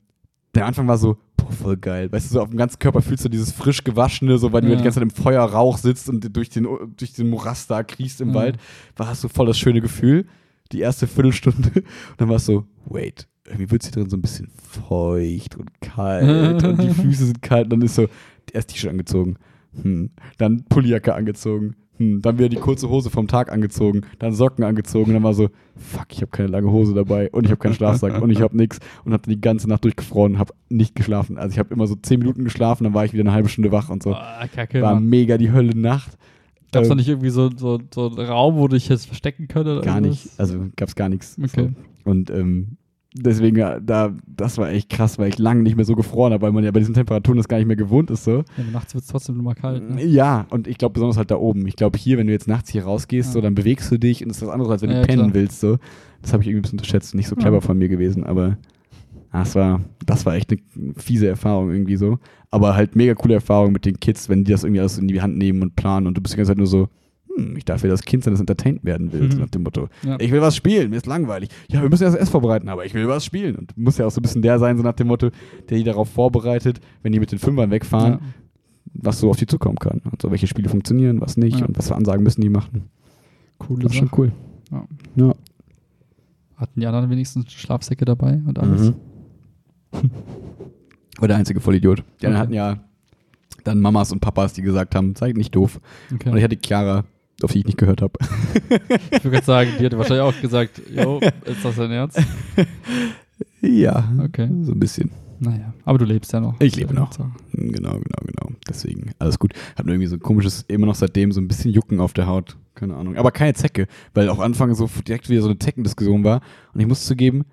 der 0.55 0.67
Anfang 0.67 0.87
war 0.89 0.99
so, 0.99 1.17
boah, 1.37 1.51
voll 1.53 1.77
geil. 1.77 2.13
Weißt 2.13 2.29
du, 2.31 2.35
so 2.35 2.43
auf 2.43 2.51
dem 2.51 2.59
ganzen 2.59 2.79
Körper 2.79 3.01
fühlst 3.03 3.25
du 3.25 3.29
dieses 3.29 3.53
frisch 3.53 3.83
gewaschene, 3.85 4.39
so 4.39 4.53
weil 4.53 4.61
du 4.61 4.69
Ja. 4.69 4.77
die 4.77 4.83
ganze 4.83 5.01
Zeit 5.01 5.03
im 5.05 5.11
Feuerrauch 5.11 5.79
sitzt 5.79 6.09
und 6.09 6.37
durch 6.37 6.51
den, 6.51 6.67
durch 6.97 7.13
den 7.15 7.31
Morast 7.31 7.71
da 7.71 7.83
kriechst 7.83 8.21
im 8.21 8.29
Ja. 8.31 8.35
Wald. 8.35 8.59
War 8.97 9.09
hast 9.09 9.25
du 9.25 9.29
voll 9.29 9.47
das 9.47 9.59
schöne 9.59 9.81
Gefühl. 9.81 10.27
Die 10.73 10.81
erste 10.81 11.07
Viertelstunde. 11.07 11.71
Und 11.75 11.85
dann 12.19 12.29
war 12.29 12.37
es 12.37 12.45
so, 12.45 12.67
wait, 12.85 13.27
irgendwie 13.47 13.71
wird 13.71 13.83
sie 13.83 13.91
drin 13.91 14.11
so 14.11 14.19
ein 14.19 14.21
bisschen 14.21 14.49
feucht 14.89 15.57
und 15.57 15.71
kalt 15.81 16.63
und 16.65 16.83
die 16.83 16.91
Füße 16.91 17.25
sind 17.25 17.41
kalt. 17.41 17.65
Und 17.65 17.71
dann 17.71 17.83
ist 17.83 17.95
so, 17.95 18.07
erst 18.53 18.69
T-Shirt 18.69 18.91
angezogen, 18.91 19.37
hm. 19.83 20.11
dann 20.39 20.65
Pullijacke 20.69 21.15
angezogen, 21.15 21.77
hm. 21.97 22.23
dann 22.23 22.39
wieder 22.39 22.49
die 22.49 22.57
kurze 22.57 22.89
Hose 22.89 23.11
vom 23.11 23.29
Tag 23.29 23.53
angezogen, 23.53 24.03
dann 24.19 24.33
Socken 24.33 24.65
angezogen 24.65 25.11
und 25.11 25.15
dann 25.15 25.23
war 25.23 25.35
so, 25.35 25.51
fuck, 25.77 26.07
ich 26.11 26.21
habe 26.21 26.31
keine 26.31 26.49
lange 26.49 26.71
Hose 26.71 26.95
dabei 26.95 27.31
und 27.31 27.45
ich 27.45 27.51
habe 27.51 27.59
keinen 27.59 27.75
Schlafsack 27.75 28.21
und 28.23 28.31
ich 28.31 28.41
habe 28.41 28.57
nichts 28.57 28.79
und 29.05 29.13
habe 29.13 29.29
die 29.29 29.41
ganze 29.41 29.69
Nacht 29.69 29.85
durchgefroren 29.85 30.35
und 30.35 30.39
habe 30.39 30.55
nicht 30.69 30.95
geschlafen. 30.95 31.39
Also 31.39 31.53
ich 31.53 31.59
habe 31.59 31.73
immer 31.75 31.87
so 31.87 31.95
zehn 31.97 32.21
Minuten 32.21 32.45
geschlafen, 32.45 32.85
dann 32.85 32.95
war 32.95 33.05
ich 33.05 33.13
wieder 33.13 33.23
eine 33.23 33.33
halbe 33.33 33.49
Stunde 33.49 33.73
wach 33.73 33.89
und 33.91 34.03
so. 34.03 34.15
Ah, 34.15 34.47
Kacke. 34.53 34.81
War 34.83 34.95
Mann. 34.95 35.07
mega 35.07 35.39
die 35.39 35.53
Hölle 35.53 35.77
Nacht. 35.77 36.17
Gab 36.73 36.83
es 36.83 36.89
Ähm, 36.89 36.91
da 36.91 36.95
nicht 36.97 37.09
irgendwie 37.09 37.31
so, 37.31 37.51
so, 37.57 37.79
so 37.93 38.09
einen 38.09 38.19
Raum, 38.19 38.57
wo 38.57 38.69
du 38.69 38.77
dich 38.77 38.89
jetzt 38.89 39.07
verstecken 39.07 39.49
könntest? 39.49 39.85
Gar 39.85 40.01
nicht. 40.01 40.29
Also 40.39 40.67
gab 40.77 40.89
es 40.89 40.95
gar 40.95 41.09
nichts. 41.09 41.37
Okay. 41.43 41.71
So. 42.05 42.11
Und 42.11 42.31
ähm, 42.31 42.78
deswegen, 43.15 43.57
ja, 43.59 43.81
da, 43.81 44.13
das 44.27 44.59
war 44.59 44.71
echt 44.71 44.89
krass, 44.91 45.19
weil 45.19 45.29
ich 45.29 45.39
lange 45.39 45.63
nicht 45.63 45.77
mehr 45.77 45.85
so 45.85 45.95
gefroren 45.97 46.33
habe, 46.33 46.43
weil 46.43 46.53
man 46.53 46.65
ja 46.65 46.71
bei 46.71 46.81
diesen 46.81 46.95
Temperaturen 46.95 47.37
das 47.37 47.49
gar 47.49 47.57
nicht 47.59 47.67
mehr 47.67 47.77
gewohnt 47.77 48.11
ist. 48.11 48.25
So. 48.25 48.39
Ja, 48.57 48.65
nachts 48.73 48.95
wird 48.95 49.05
es 49.05 49.11
trotzdem 49.11 49.37
nur 49.37 49.45
mal 49.45 49.55
kalt. 49.55 49.89
Ne? 49.89 50.05
Ja, 50.05 50.47
und 50.51 50.67
ich 50.69 50.79
glaube 50.79 50.95
besonders 50.95 51.17
halt 51.17 51.31
da 51.31 51.37
oben. 51.37 51.67
Ich 51.67 51.77
glaube 51.77 51.99
hier, 51.99 52.19
wenn 52.19 52.27
du 52.27 52.33
jetzt 52.33 52.49
nachts 52.49 52.71
hier 52.71 52.85
rausgehst, 52.85 53.29
Ja. 53.31 53.33
so, 53.35 53.41
dann 53.41 53.55
bewegst 53.55 53.91
du 53.91 53.99
dich 53.99 54.23
und 54.25 54.31
es 54.31 54.39
ist 54.39 54.43
was 54.43 54.51
anderes, 54.53 54.71
als 54.71 54.83
wenn 54.83 54.91
Ja, 54.91 55.01
du 55.01 55.07
pennen 55.07 55.23
klar. 55.31 55.35
willst. 55.35 55.61
So. 55.61 55.79
Das 56.23 56.33
habe 56.33 56.43
ich 56.43 56.49
irgendwie 56.49 56.61
ein 56.61 56.63
bisschen 56.63 56.79
unterschätzt. 56.79 57.15
Nicht 57.15 57.29
so 57.29 57.37
clever 57.37 57.61
von 57.61 57.79
mir 57.79 57.89
gewesen, 57.89 58.25
aber 58.25 58.59
das, 59.33 59.55
war, 59.55 59.81
das 60.07 60.27
war 60.27 60.35
echt 60.35 60.51
eine 60.51 60.61
fiese 60.97 61.29
Erfahrung 61.29 61.71
irgendwie 61.71 61.97
so. 61.97 62.19
Aber 62.51 62.75
halt 62.75 62.97
mega 62.97 63.15
coole 63.15 63.35
Erfahrung 63.35 63.73
mit 63.73 63.85
den 63.85 64.01
Kids, 64.01 64.29
wenn 64.29 64.45
die 64.45 64.53
das 64.53 64.65
irgendwie 64.65 64.81
alles 64.81 64.99
in 64.99 65.07
die 65.09 65.21
Hand 65.21 65.37
nehmen 65.37 65.63
und 65.63 65.77
planen 65.77 66.07
und 66.07 66.17
du 66.17 66.21
bist 66.23 66.35
die 66.35 66.39
ganze 66.39 66.51
Zeit 66.51 66.59
nur 66.59 66.67
so, 66.67 66.89
hm, 67.39 67.57
ich 67.57 67.65
darf 67.65 67.83
ja 67.83 67.89
das 67.89 68.03
Kind 68.03 68.25
sein, 68.25 68.33
das 68.35 68.41
entertained 68.41 68.85
werden 68.85 69.13
will, 69.13 69.31
so 69.31 69.37
Mhm. 69.39 69.43
nach 69.45 69.51
dem 69.51 69.63
Motto. 69.63 69.89
Ja. 70.05 70.17
Ich 70.21 70.31
will 70.33 70.41
was 70.41 70.57
spielen, 70.57 70.91
mir 70.91 70.97
ist 70.97 71.07
langweilig. 71.07 71.49
Ja, 71.69 71.81
wir 71.83 71.89
müssen 71.89 72.03
erst 72.05 72.17
Essen 72.17 72.31
vorbereiten, 72.33 72.69
aber 72.69 72.85
ich 72.85 72.95
will 72.95 73.09
was 73.09 73.25
spielen. 73.25 73.57
Und 73.57 73.71
du 73.77 73.81
musst 73.81 73.99
ja 73.99 74.07
auch 74.07 74.11
so 74.11 74.21
ein 74.21 74.23
bisschen 74.23 74.43
der 74.43 74.59
sein, 74.59 74.77
so 74.77 74.83
nach 74.83 74.95
dem 74.95 75.07
Motto, 75.09 75.31
der 75.69 75.79
die 75.79 75.85
darauf 75.85 76.09
vorbereitet, 76.11 76.81
wenn 77.03 77.13
die 77.13 77.21
mit 77.21 77.31
den 77.33 77.39
Fünfern 77.39 77.71
wegfahren, 77.71 78.13
Ja. 78.15 78.21
was 78.95 79.21
so 79.21 79.31
auf 79.31 79.37
die 79.37 79.47
zukommen 79.47 79.77
kann. 79.79 80.01
Also 80.13 80.31
welche 80.31 80.47
Spiele 80.47 80.69
funktionieren, 80.69 81.21
was 81.21 81.37
nicht 81.37 81.61
Ja. 81.61 81.67
und 81.67 81.79
was 81.79 81.89
für 81.89 81.95
Ansagen 81.97 82.23
müssen 82.23 82.41
die 82.41 82.49
machen. 82.51 82.89
Coole 83.59 83.83
Das 83.85 83.93
ist 83.93 83.99
schon 83.99 84.11
cool. 84.17 84.33
Ja. 84.71 84.87
Ja. 85.17 85.35
Hatten 86.57 86.81
die 86.81 86.87
anderen 86.87 87.09
wenigstens 87.11 87.53
Schlafsäcke 87.53 88.05
dabei 88.05 88.41
und 88.47 88.59
alles? 88.59 88.91
Mhm. 88.91 88.95
War 91.19 91.29
der 91.29 91.37
einzige 91.37 91.61
Vollidiot. 91.61 92.05
Die 92.21 92.27
anderen 92.27 92.49
Okay. 92.49 92.59
hatten 92.61 92.79
ja 92.79 92.85
dann 93.65 93.81
Mamas 93.81 94.13
und 94.13 94.21
Papas, 94.21 94.53
die 94.53 94.63
gesagt 94.63 94.95
haben, 94.95 95.15
seid 95.17 95.37
nicht 95.37 95.55
doof. 95.55 95.81
Okay. 96.15 96.31
Und 96.31 96.37
ich 96.37 96.45
hatte 96.45 96.57
Chiara, 96.65 97.05
auf 97.43 97.53
die 97.53 97.61
ich 97.61 97.67
nicht 97.67 97.79
gehört 97.79 98.03
habe. 98.03 98.19
Ich 99.11 99.25
würde 99.25 99.31
gerade 99.37 99.45
sagen, 99.47 99.71
die 99.79 99.85
hätte 99.85 99.99
wahrscheinlich 99.99 100.23
auch 100.23 100.41
gesagt, 100.41 100.81
jo, 100.95 101.21
ist 101.45 101.65
das 101.65 101.77
dein 101.77 101.91
Ernst? 101.91 102.21
ja, 103.61 104.09
Okay. 104.25 104.49
so 104.63 104.73
ein 104.73 104.79
bisschen. 104.79 105.11
Naja, 105.41 105.73
aber 105.85 105.99
du 105.99 106.05
lebst 106.05 106.33
ja 106.33 106.41
noch. 106.41 106.61
Ich 106.61 106.75
lebe 106.75 106.93
noch. 106.93 107.13
So. 107.13 107.25
Genau, 107.53 107.93
genau, 107.93 108.19
genau. 108.25 108.57
Deswegen, 108.69 109.13
alles 109.21 109.39
gut. 109.39 109.53
Hab 109.77 109.87
nur 109.87 109.95
irgendwie 109.95 110.09
so 110.09 110.17
ein 110.17 110.21
komisches, 110.21 110.65
immer 110.67 110.87
noch 110.87 110.97
seitdem 110.97 111.31
so 111.31 111.41
ein 111.41 111.47
bisschen 111.47 111.73
Jucken 111.73 112.01
auf 112.01 112.13
der 112.13 112.27
Haut. 112.27 112.57
Keine 112.75 112.97
Ahnung. 112.97 113.17
Aber 113.17 113.31
keine 113.31 113.55
Zecke, 113.55 113.87
weil 114.15 114.29
auch 114.31 114.41
Anfang 114.41 114.75
so 114.75 114.91
direkt 115.07 115.29
wieder 115.29 115.43
so 115.43 115.49
eine 115.49 115.59
Zeckendiskussion 115.59 116.25
war. 116.25 116.41
Und 116.75 116.81
ich 116.81 116.87
muss 116.89 117.07
zugeben, 117.07 117.45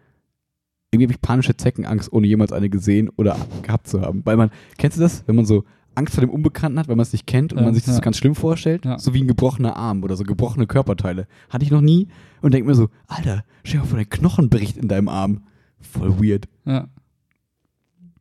irgendwie 0.92 1.06
habe 1.06 1.13
ich 1.13 1.22
panische 1.22 1.56
Zeckenangst, 1.58 2.12
ohne 2.12 2.25
jemals 2.25 2.51
eine 2.51 2.70
gesehen 2.70 3.10
oder 3.18 3.38
gehabt 3.62 3.88
zu 3.88 4.01
haben. 4.01 4.22
Weil 4.25 4.38
man, 4.38 4.50
kennst 4.77 4.98
du 4.98 5.01
das? 5.01 5.24
Wenn 5.27 5.36
man 5.36 5.46
so 5.46 5.63
Angst 5.95 6.13
vor 6.15 6.21
dem 6.21 6.29
Unbekannten 6.29 6.77
hat, 6.79 6.87
weil 6.87 6.95
man 6.95 7.03
es 7.03 7.13
nicht 7.13 7.25
kennt 7.27 7.53
und 7.53 7.59
Ja, 7.59 7.65
man 7.65 7.73
sich 7.73 7.83
das 7.85 7.95
ja. 7.95 8.01
ganz 8.01 8.17
schlimm 8.17 8.35
vorstellt? 8.35 8.85
Ja. 8.85 8.99
So 8.99 9.13
wie 9.13 9.21
ein 9.21 9.27
gebrochener 9.27 9.75
Arm 9.75 10.03
oder 10.03 10.15
so 10.15 10.23
gebrochene 10.23 10.67
Körperteile. 10.67 11.27
Hatte 11.49 11.65
ich 11.65 11.71
noch 11.71 11.81
nie 11.81 12.07
und 12.41 12.53
denk 12.53 12.65
mir 12.65 12.75
so, 12.75 12.89
Alter, 13.07 13.43
stell 13.63 13.79
dir 13.79 13.83
mal 13.85 13.89
vor, 13.89 13.97
dein 13.97 14.09
Knochen 14.09 14.49
bricht 14.49 14.77
in 14.77 14.87
deinem 14.87 15.07
Arm. 15.09 15.43
Voll 15.79 16.19
weird. 16.21 16.47
Ja. 16.65 16.87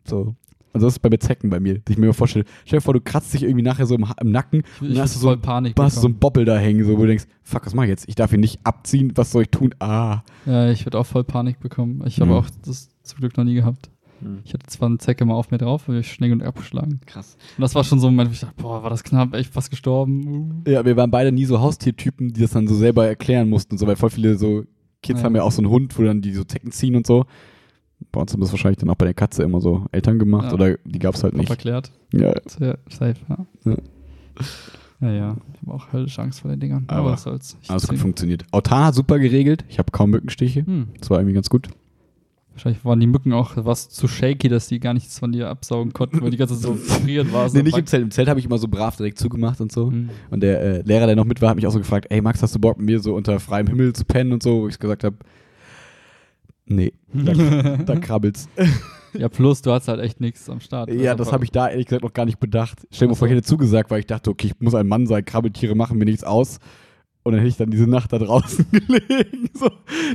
So. 0.07 0.35
Also 0.73 0.89
das 0.89 0.95
ist 0.95 0.99
bei 1.01 1.09
mir 1.09 1.21
Zecken 1.21 1.51
bei 1.51 1.61
mir, 1.61 1.79
die 1.79 1.93
ich 1.93 1.99
mir 1.99 2.07
immer 2.07 2.15
vorstelle. 2.15 2.45
Stell 2.65 2.79
dir 2.79 2.83
vor, 2.83 2.95
du 2.95 3.01
kratzt 3.01 3.33
dich 3.33 3.45
irgendwie 3.45 3.63
nachher 3.63 3.87
so 3.87 3.95
im, 3.95 4.05
im 4.21 4.31
Nacken 4.33 4.65
Ich, 4.77 4.83
und 4.83 4.91
dann 4.95 5.03
hast 5.03 5.15
du 5.15 5.21
so, 5.21 5.37
Panik 5.37 5.75
hast 5.79 6.01
so 6.01 6.09
einen 6.09 6.19
Boppel 6.19 6.45
da 6.45 6.59
hängen, 6.59 6.85
so, 6.85 6.95
wo 6.97 7.03
du 7.03 7.07
denkst, 7.07 7.27
fuck, 7.45 7.65
was 7.65 7.75
mach 7.75 7.85
ich 7.85 7.91
jetzt? 7.91 8.09
Ich 8.09 8.17
darf 8.17 8.33
ihn 8.33 8.41
nicht 8.41 8.59
abziehen, 8.65 9.13
was 9.15 9.31
soll 9.31 9.43
ich 9.43 9.51
tun? 9.51 9.73
Ah. 9.79 10.23
Ja, 10.47 10.71
ich 10.71 10.85
würde 10.85 10.99
auch 10.99 11.07
voll 11.07 11.23
Panik 11.23 11.61
bekommen. 11.61 12.03
Ich 12.07 12.21
habe 12.21 12.33
Mhm. 12.33 12.37
auch 12.39 12.47
das 12.65 12.89
zum 13.05 13.21
Glück 13.21 13.37
noch 13.37 13.45
nie 13.45 13.55
gehabt. 13.55 13.89
Ich 14.45 14.53
hatte 14.55 14.67
zwar 14.67 14.89
eine 14.89 14.99
Zecke 14.99 15.25
mal 15.25 15.35
auf 15.35 15.51
mir 15.51 15.59
drauf, 15.59 15.89
aber 15.89 15.99
ich 15.99 16.11
schnell 16.13 16.33
und 16.33 16.43
abgeschlagen. 16.43 17.01
Krass. 17.07 17.37
Und 17.57 17.63
das 17.63 17.75
war 17.75 17.85
schon 17.85 17.99
so 18.01 18.07
ein 18.09 18.15
Moment, 18.15 18.31
wo 18.31 18.35
ich 18.35 18.41
dachte, 18.41 18.55
boah, 18.61 18.83
war 18.83 18.91
das 18.91 19.05
knapp, 19.05 19.35
echt 19.35 19.53
fast 19.53 19.71
gestorben. 19.71 20.63
Ja, 20.67 20.85
wir 20.85 20.97
waren 20.97 21.11
beide 21.11 21.33
nie 21.33 21.45
so 21.45 21.61
Haustiertypen, 21.61 22.33
die 22.33 22.41
das 22.41 22.53
dann 22.53 22.67
so 22.69 22.75
selber 22.75 23.07
erklären 23.07 23.49
mussten, 23.49 23.79
so, 23.79 23.87
weil 23.87 23.97
voll 23.97 24.11
viele 24.11 24.37
so 24.37 24.65
Kids 25.03 25.21
Ja. 25.21 25.25
haben 25.27 25.37
ja 25.37 25.43
auch 25.43 25.53
so 25.53 25.61
einen 25.63 25.71
Hund, 25.71 25.99
wo 25.99 26.03
dann 26.03 26.21
die 26.23 26.33
so 26.33 26.45
Zecken 26.45 26.71
ziehen 26.73 26.97
und 26.97 27.07
so. 27.07 27.27
Bei 28.13 28.21
uns 28.21 28.33
haben 28.33 28.41
das 28.41 28.51
wahrscheinlich 28.53 28.79
dann 28.79 28.91
auch 28.91 28.97
bei 28.97 29.05
der 29.07 29.15
Katze 29.15 29.43
immer 29.43 29.61
so 29.61 29.87
Eltern 29.93 30.19
gemacht 30.19 30.49
Ja. 30.49 30.55
oder 30.55 30.77
die 30.85 30.99
gab 30.99 31.15
es 31.15 31.23
halt 31.23 31.33
Hab 31.35 31.41
nicht. 31.41 31.51
erklärt. 31.51 31.91
Ja, 32.13 32.35
Sehr 32.47 32.79
safe, 32.89 33.17
ja. 33.29 33.47
Ja. 33.65 33.77
Ja, 35.01 35.11
ja. 35.13 35.37
Ich 35.53 35.61
habe 35.63 35.75
auch 35.75 35.93
höllisch 35.93 36.19
Angst 36.19 36.41
vor 36.41 36.51
den 36.51 36.61
Dingern. 36.61 36.85
Aber 36.87 37.01
Aber 37.01 37.11
was 37.13 37.25
soll's. 37.25 37.59
Ich 37.63 37.71
alles 37.71 37.87
gut 37.89 37.99
funktioniert. 37.99 38.45
Autan 38.53 38.85
hat 38.85 38.95
super 38.95 39.19
geregelt. 39.19 39.65
Ich 39.69 39.79
habe 39.79 39.91
kaum 39.91 40.11
Mückenstiche. 40.11 40.65
Hm. 40.65 40.89
Das 40.99 41.11
war 41.11 41.19
irgendwie 41.19 41.35
ganz 41.35 41.51
gut. 41.51 41.69
Wahrscheinlich 42.55 42.85
waren 42.85 43.01
die 43.01 43.09
Mücken 43.09 43.33
auch 43.33 43.53
was 43.57 43.89
zu 43.89 44.07
shaky, 44.07 44.49
dass 44.49 44.69
die 44.69 44.79
gar 44.79 44.95
nichts 44.95 45.19
von 45.19 45.33
dir 45.33 45.49
absaugen 45.49 45.93
konnten, 45.93 46.23
weil 46.23 46.31
die 46.31 46.37
ganze 46.37 46.55
Zeit 46.55 46.63
so 46.63 46.75
frieren 47.03 47.33
war. 47.33 47.53
Nee, 47.53 47.63
nicht 47.63 47.77
im 47.77 47.87
Zelt. 47.87 48.03
Im 48.05 48.11
Zelt 48.13 48.29
habe 48.29 48.39
ich 48.39 48.47
immer 48.47 48.59
so 48.59 48.69
brav 48.69 48.97
direkt 48.97 49.19
zugemacht 49.19 49.61
und 49.61 49.73
so. 49.73 49.91
Hm. 49.91 50.11
Und 50.31 50.41
der 50.41 50.61
äh, 50.61 50.83
Lehrer, 50.83 51.07
der 51.07 51.17
noch 51.17 51.25
mit 51.25 51.43
war, 51.43 51.51
hat 51.51 51.57
mich 51.57 51.67
auch 51.67 51.73
so 51.73 51.81
gefragt, 51.81 52.07
ey 52.11 52.21
Max, 52.21 52.43
hast 52.43 52.55
du 52.55 52.61
Bock 52.61 52.79
mit 52.79 52.87
mir 52.87 53.01
so 53.01 53.17
unter 53.17 53.41
freiem 53.41 53.67
Himmel 53.67 53.93
zu 53.93 54.05
pennen 54.05 54.33
und 54.33 54.43
so, 54.43 54.63
wo 54.63 54.69
ich 54.69 54.79
gesagt 54.79 55.03
habe, 55.03 55.17
nee, 56.67 56.93
da, 57.13 57.33
da 57.87 57.97
krabbelt's. 57.97 58.49
Ja, 59.17 59.29
plus 59.29 59.63
du 59.63 59.71
hast 59.71 59.87
halt 59.87 60.01
echt 60.01 60.21
nichts 60.21 60.51
am 60.51 60.59
Start. 60.59 60.93
Ja, 60.93 61.15
das 61.15 61.31
habe 61.31 61.45
ich 61.45 61.53
da 61.53 61.69
ehrlich 61.69 61.87
gesagt 61.87 62.03
noch 62.03 62.13
gar 62.13 62.27
nicht 62.27 62.41
bedacht. 62.41 62.85
Stell 62.91 63.07
dir 63.07 63.13
mal 63.13 63.17
vor, 63.17 63.29
ich 63.29 63.33
hätte 63.33 63.45
zugesagt, 63.45 63.89
weil 63.93 64.01
ich 64.01 64.07
dachte, 64.07 64.29
okay, 64.29 64.49
ich 64.49 64.61
muss 64.61 64.75
ein 64.75 64.89
Mann 64.89 65.07
sein, 65.07 65.25
Krabbeltiere 65.25 65.77
machen 65.77 65.99
mir 65.99 66.05
nichts 66.05 66.25
aus. 66.25 66.59
Und 67.25 67.33
dann 67.33 67.41
hätte 67.41 67.49
ich 67.49 67.57
dann 67.57 67.71
diese 67.71 67.87
Nacht 67.87 68.13
da 68.13 68.19
draußen 68.19 68.67
gelegen. 68.71 69.49
So, 69.55 69.71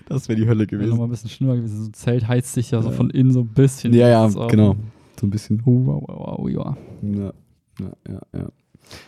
das 0.07 0.29
wäre 0.29 0.39
die 0.39 0.47
Hölle 0.47 0.59
Wäre 0.59 0.67
gewesen. 0.67 0.89
nochmal 0.91 1.07
ein 1.07 1.11
bisschen 1.11 1.29
schlimmer 1.29 1.55
gewesen. 1.55 1.77
So 1.83 1.89
ein 1.89 1.93
Zelt 1.93 2.27
heizt 2.27 2.53
sich 2.53 2.69
ja 2.71 2.81
so 2.83 2.89
Ja. 2.89 2.95
von 2.95 3.09
innen 3.09 3.31
so 3.31 3.39
ein 3.41 3.47
bisschen. 3.47 3.93
Ja, 3.93 4.07
ja, 4.07 4.25
auch- 4.25 4.47
genau. 4.47 4.75
So 5.19 5.25
ein 5.27 5.31
bisschen. 5.31 5.61
Oh, 5.65 5.85
wow, 5.85 6.03
wow, 6.07 6.37
wow, 6.39 6.49
ja. 6.49 6.77
Ja, 7.01 7.33
ja, 7.79 7.91
ja, 8.07 8.21
ja. 8.39 8.49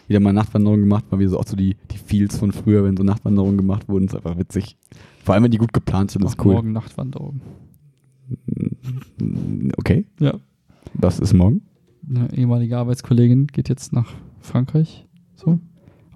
Wieder 0.07 0.19
mal 0.19 0.33
Nachtwanderung 0.33 0.79
gemacht, 0.81 1.05
mal 1.11 1.19
wieder 1.19 1.29
so 1.29 1.39
auch 1.39 1.47
so 1.47 1.55
die, 1.55 1.75
die 1.91 1.97
Feels 1.97 2.37
von 2.37 2.51
früher, 2.51 2.83
wenn 2.83 2.97
so 2.97 3.03
Nachtwanderungen 3.03 3.57
gemacht 3.57 3.87
wurden, 3.87 4.05
ist 4.07 4.15
einfach 4.15 4.37
witzig. 4.37 4.77
Vor 5.23 5.33
allem, 5.35 5.43
wenn 5.45 5.51
die 5.51 5.57
gut 5.57 5.71
geplant 5.73 6.11
sind, 6.11 6.23
ist 6.25 6.43
cool. 6.43 6.53
Morgen 6.55 6.71
Nachtwanderung. 6.73 7.41
Okay, 9.77 10.05
Ja. 10.19 10.33
das 10.93 11.19
ist 11.19 11.33
morgen. 11.33 11.61
Eine 12.09 12.33
ehemalige 12.35 12.77
Arbeitskollegin 12.77 13.47
geht 13.47 13.69
jetzt 13.69 13.93
nach 13.93 14.11
Frankreich. 14.39 15.05
So. 15.35 15.59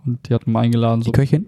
Und 0.05 0.27
die 0.29 0.33
hat 0.33 0.47
mal 0.47 0.61
eingeladen, 0.61 1.01
so, 1.01 1.11
Die 1.11 1.17
Köchin? 1.17 1.47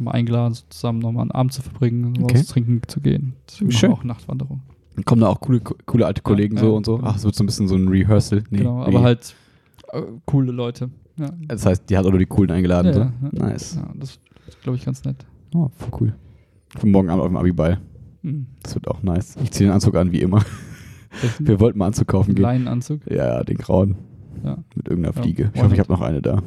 Mal 0.00 0.12
eingeladen, 0.12 0.56
zusammen 0.70 0.98
nochmal 0.98 1.22
einen 1.22 1.30
Abend 1.30 1.52
zu 1.52 1.62
verbringen, 1.62 2.14
Okay. 2.22 2.38
was 2.38 2.46
trinken 2.46 2.80
zu 2.86 3.00
gehen. 3.00 3.34
Deswegen 3.48 3.70
Schön. 3.72 3.92
auch 3.92 4.04
Nachtwanderung. 4.04 4.62
Dann 4.94 5.04
kommen 5.04 5.20
da 5.22 5.28
auch 5.28 5.40
coole, 5.40 5.60
coole 5.60 6.06
alte 6.06 6.22
Kollegen 6.22 6.56
Ja, 6.56 6.62
so 6.62 6.70
ja, 6.70 6.76
und 6.76 6.86
so. 6.86 7.00
Ach, 7.02 7.16
es 7.16 7.24
wird 7.24 7.34
so 7.34 7.42
ein 7.42 7.46
bisschen 7.46 7.68
so 7.68 7.74
ein 7.76 7.88
Rehearsal. 7.88 8.44
Nee, 8.50 8.58
genau, 8.58 8.82
aber 8.82 9.02
halt 9.02 9.34
äh, 9.92 10.02
coole 10.24 10.52
Leute. 10.52 10.90
Ja. 11.16 11.30
Das 11.48 11.66
heißt, 11.66 11.88
die 11.90 11.96
hat 11.96 12.04
auch 12.06 12.10
nur 12.10 12.18
die 12.18 12.26
coolen 12.26 12.50
eingeladen. 12.50 12.92
Ja, 12.92 13.12
so. 13.32 13.38
Nice. 13.44 13.78
Das 13.98 14.18
ist, 14.48 14.62
glaube 14.62 14.76
ich, 14.78 14.84
ganz 14.84 15.04
nett. 15.04 15.24
Oh, 15.54 15.68
voll 15.76 15.88
cool. 16.00 16.14
Für 16.78 16.86
morgen 16.86 17.08
Abend 17.10 17.22
auf 17.22 17.28
dem 17.28 17.36
Abiball. 17.36 17.80
Mhm. 18.22 18.46
Das 18.62 18.74
wird 18.74 18.88
auch 18.88 19.02
nice. 19.02 19.36
Ich 19.42 19.50
ziehe 19.52 19.68
den 19.68 19.74
Anzug 19.74 19.94
an, 19.96 20.10
wie 20.12 20.20
immer. 20.20 20.42
Welchen? 21.20 21.46
Wir 21.46 21.60
wollten 21.60 21.78
mal 21.78 21.86
Anzug 21.86 22.08
kaufen 22.08 22.34
gehen. 22.34 22.42
Leinenanzug. 22.42 23.00
Ja, 23.10 23.44
den 23.44 23.58
grauen. 23.58 23.96
Ja. 24.42 24.58
Mit 24.74 24.88
irgendeiner 24.88 25.12
Fliege. 25.12 25.50
Ich 25.54 25.62
hoffe, 25.62 25.74
ich 25.74 25.80
habe 25.80 25.92
noch 25.92 26.00
eine 26.00 26.20
da. 26.20 26.42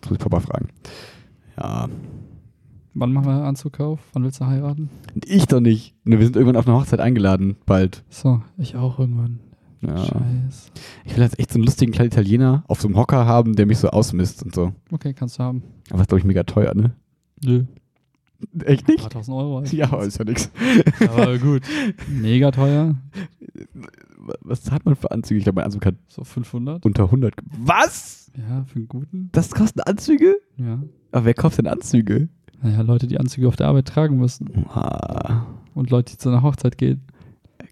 Das 0.00 0.10
muss 0.10 0.18
ich 0.18 0.18
Papa 0.18 0.40
fragen. 0.40 0.68
Ja. 1.56 1.88
Wann 2.94 3.12
machen 3.12 3.26
wir 3.26 3.44
Anzugkauf? 3.44 4.00
Wann 4.12 4.22
willst 4.22 4.40
du 4.40 4.46
heiraten? 4.46 4.88
Ich 5.24 5.46
doch 5.46 5.60
nicht. 5.60 5.94
Wir 6.04 6.18
sind 6.22 6.36
irgendwann 6.36 6.56
auf 6.56 6.66
eine 6.68 6.76
Hochzeit 6.76 7.00
eingeladen, 7.00 7.56
bald. 7.66 8.04
So, 8.08 8.40
ich 8.56 8.76
auch 8.76 8.98
irgendwann. 8.98 9.40
Ja. 9.80 9.98
Scheiße. 9.98 10.70
Ich 11.04 11.16
will 11.16 11.22
jetzt 11.24 11.38
echt 11.38 11.50
so 11.52 11.56
einen 11.58 11.64
lustigen 11.64 11.92
kleinen 11.92 12.06
Italiener 12.08 12.64
auf 12.68 12.80
so 12.80 12.88
einem 12.88 12.96
Hocker 12.96 13.26
haben, 13.26 13.54
der 13.56 13.66
mich 13.66 13.78
so 13.78 13.88
ausmisst 13.88 14.42
und 14.42 14.54
so. 14.54 14.72
Okay, 14.92 15.12
kannst 15.12 15.38
du 15.38 15.42
haben. 15.42 15.62
Aber 15.90 15.98
das 15.98 16.02
ist, 16.02 16.08
glaube 16.08 16.18
ich, 16.20 16.24
mega 16.24 16.44
teuer, 16.44 16.72
ne? 16.74 16.94
Nö. 17.44 17.64
Echt 18.64 18.86
nicht? 18.88 19.00
paar 19.00 19.10
tausend 19.10 19.36
Euro. 19.36 19.58
halt. 19.58 19.72
Ja, 19.72 20.02
ist 20.02 20.18
ja 20.18 20.24
nix. 20.24 20.50
Aber 21.14 21.38
gut. 21.38 21.62
Mega 22.08 22.50
teuer. 22.50 22.94
Was 24.40 24.62
zahlt 24.62 24.84
man 24.86 24.96
für 24.96 25.10
Anzüge? 25.10 25.38
Ich 25.38 25.44
glaube, 25.44 25.56
mein 25.56 25.66
Anzug 25.66 25.84
hat 25.84 25.96
So 26.08 26.24
500. 26.24 26.84
unter 26.86 27.04
100. 27.04 27.36
ge- 27.36 27.44
Was? 27.58 28.30
Ja, 28.36 28.64
für 28.64 28.76
einen 28.76 28.88
guten. 28.88 29.28
Das 29.32 29.50
kosten 29.50 29.80
Anzüge? 29.80 30.36
Ja. 30.56 30.82
Aber 31.12 31.24
wer 31.26 31.34
kauft 31.34 31.58
denn 31.58 31.66
Anzüge? 31.66 32.28
Naja, 32.64 32.80
Leute, 32.80 33.06
die 33.06 33.18
Anzüge 33.20 33.46
auf 33.46 33.56
der 33.56 33.68
Arbeit 33.68 33.86
tragen 33.86 34.16
müssen. 34.18 34.66
Ah, 34.68 35.42
Und 35.74 35.90
Leute, 35.90 36.12
die 36.12 36.18
zu 36.18 36.30
einer 36.30 36.42
Hochzeit 36.42 36.78
gehen. 36.78 37.02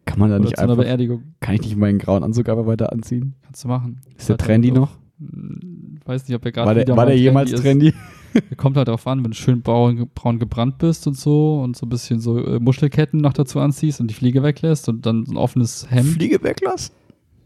kann 0.05 0.19
man 0.19 0.29
da 0.31 0.37
Oder 0.37 0.45
nicht 0.45 0.57
zu 0.57 0.63
einer 0.63 0.73
einfach. 0.73 0.85
Beerdigung. 0.85 1.23
Kann 1.41 1.55
ich 1.57 1.63
nicht 1.63 1.77
meinen 1.77 1.99
grauen 1.99 2.23
Anzug 2.23 2.49
einfach 2.49 2.67
weiter 2.67 2.93
anziehen? 2.93 3.35
Kannst 3.43 3.65
du 3.65 3.69
machen. 3.69 4.01
Ist 4.17 4.29
der 4.29 4.37
trendy 4.37 4.69
halt 4.69 4.79
noch? 4.81 4.91
Hm, 5.19 5.99
Weiß 6.05 6.27
nicht, 6.29 6.37
ob 6.37 6.43
der 6.43 6.53
gerade 6.53 6.67
War 6.67 6.75
der, 6.75 6.97
war 6.97 7.07
der 7.07 7.17
jemals 7.19 7.51
trendy 7.53 7.93
trendy? 7.93 8.57
Kommt 8.57 8.77
halt 8.77 8.89
drauf 8.89 9.07
an, 9.07 9.23
wenn 9.23 9.31
du 9.31 9.37
schön 9.37 9.61
braun, 9.63 10.09
braun 10.15 10.39
gebrannt 10.39 10.79
bist 10.79 11.07
und 11.07 11.17
so 11.17 11.61
und 11.61 11.77
so 11.77 11.85
ein 11.87 11.91
bisschen 11.91 12.19
so 12.19 12.39
äh, 12.39 12.59
Muschelketten 12.59 13.21
noch 13.21 13.35
dazu 13.35 13.61
anziehst 13.61 14.01
und 14.01 14.09
die 14.09 14.15
Fliege 14.15 14.43
weglässt 14.43 14.89
und 14.89 15.05
dann 15.07 15.27
so 15.27 15.33
ein 15.33 15.37
offenes 15.37 15.87
Hemd. 15.91 16.09
Fliege 16.15 16.43
weglassen? 16.43 16.95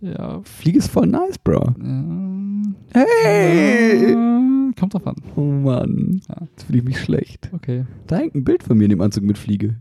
Ja. 0.00 0.40
Fliege 0.44 0.78
ist 0.78 0.90
voll 0.90 1.06
nice, 1.06 1.38
Bro. 1.38 1.74
ja. 1.82 2.04
Hey! 2.92 4.12
Ja, 4.12 4.40
Kommt 4.78 4.94
drauf 4.94 5.06
an. 5.06 5.16
Oh 5.36 5.40
Mann. 5.42 6.20
Ja. 6.28 6.36
Jetzt 6.50 6.64
fühle 6.64 6.78
ich 6.78 6.84
mich 6.84 7.00
schlecht. 7.00 7.50
Okay. 7.52 7.84
Da 8.06 8.16
hängt 8.16 8.34
ein 8.34 8.44
Bild 8.44 8.62
von 8.62 8.76
mir 8.76 8.84
in 8.84 8.90
dem 8.90 9.00
Anzug 9.00 9.24
mit 9.24 9.38
Fliege. 9.38 9.76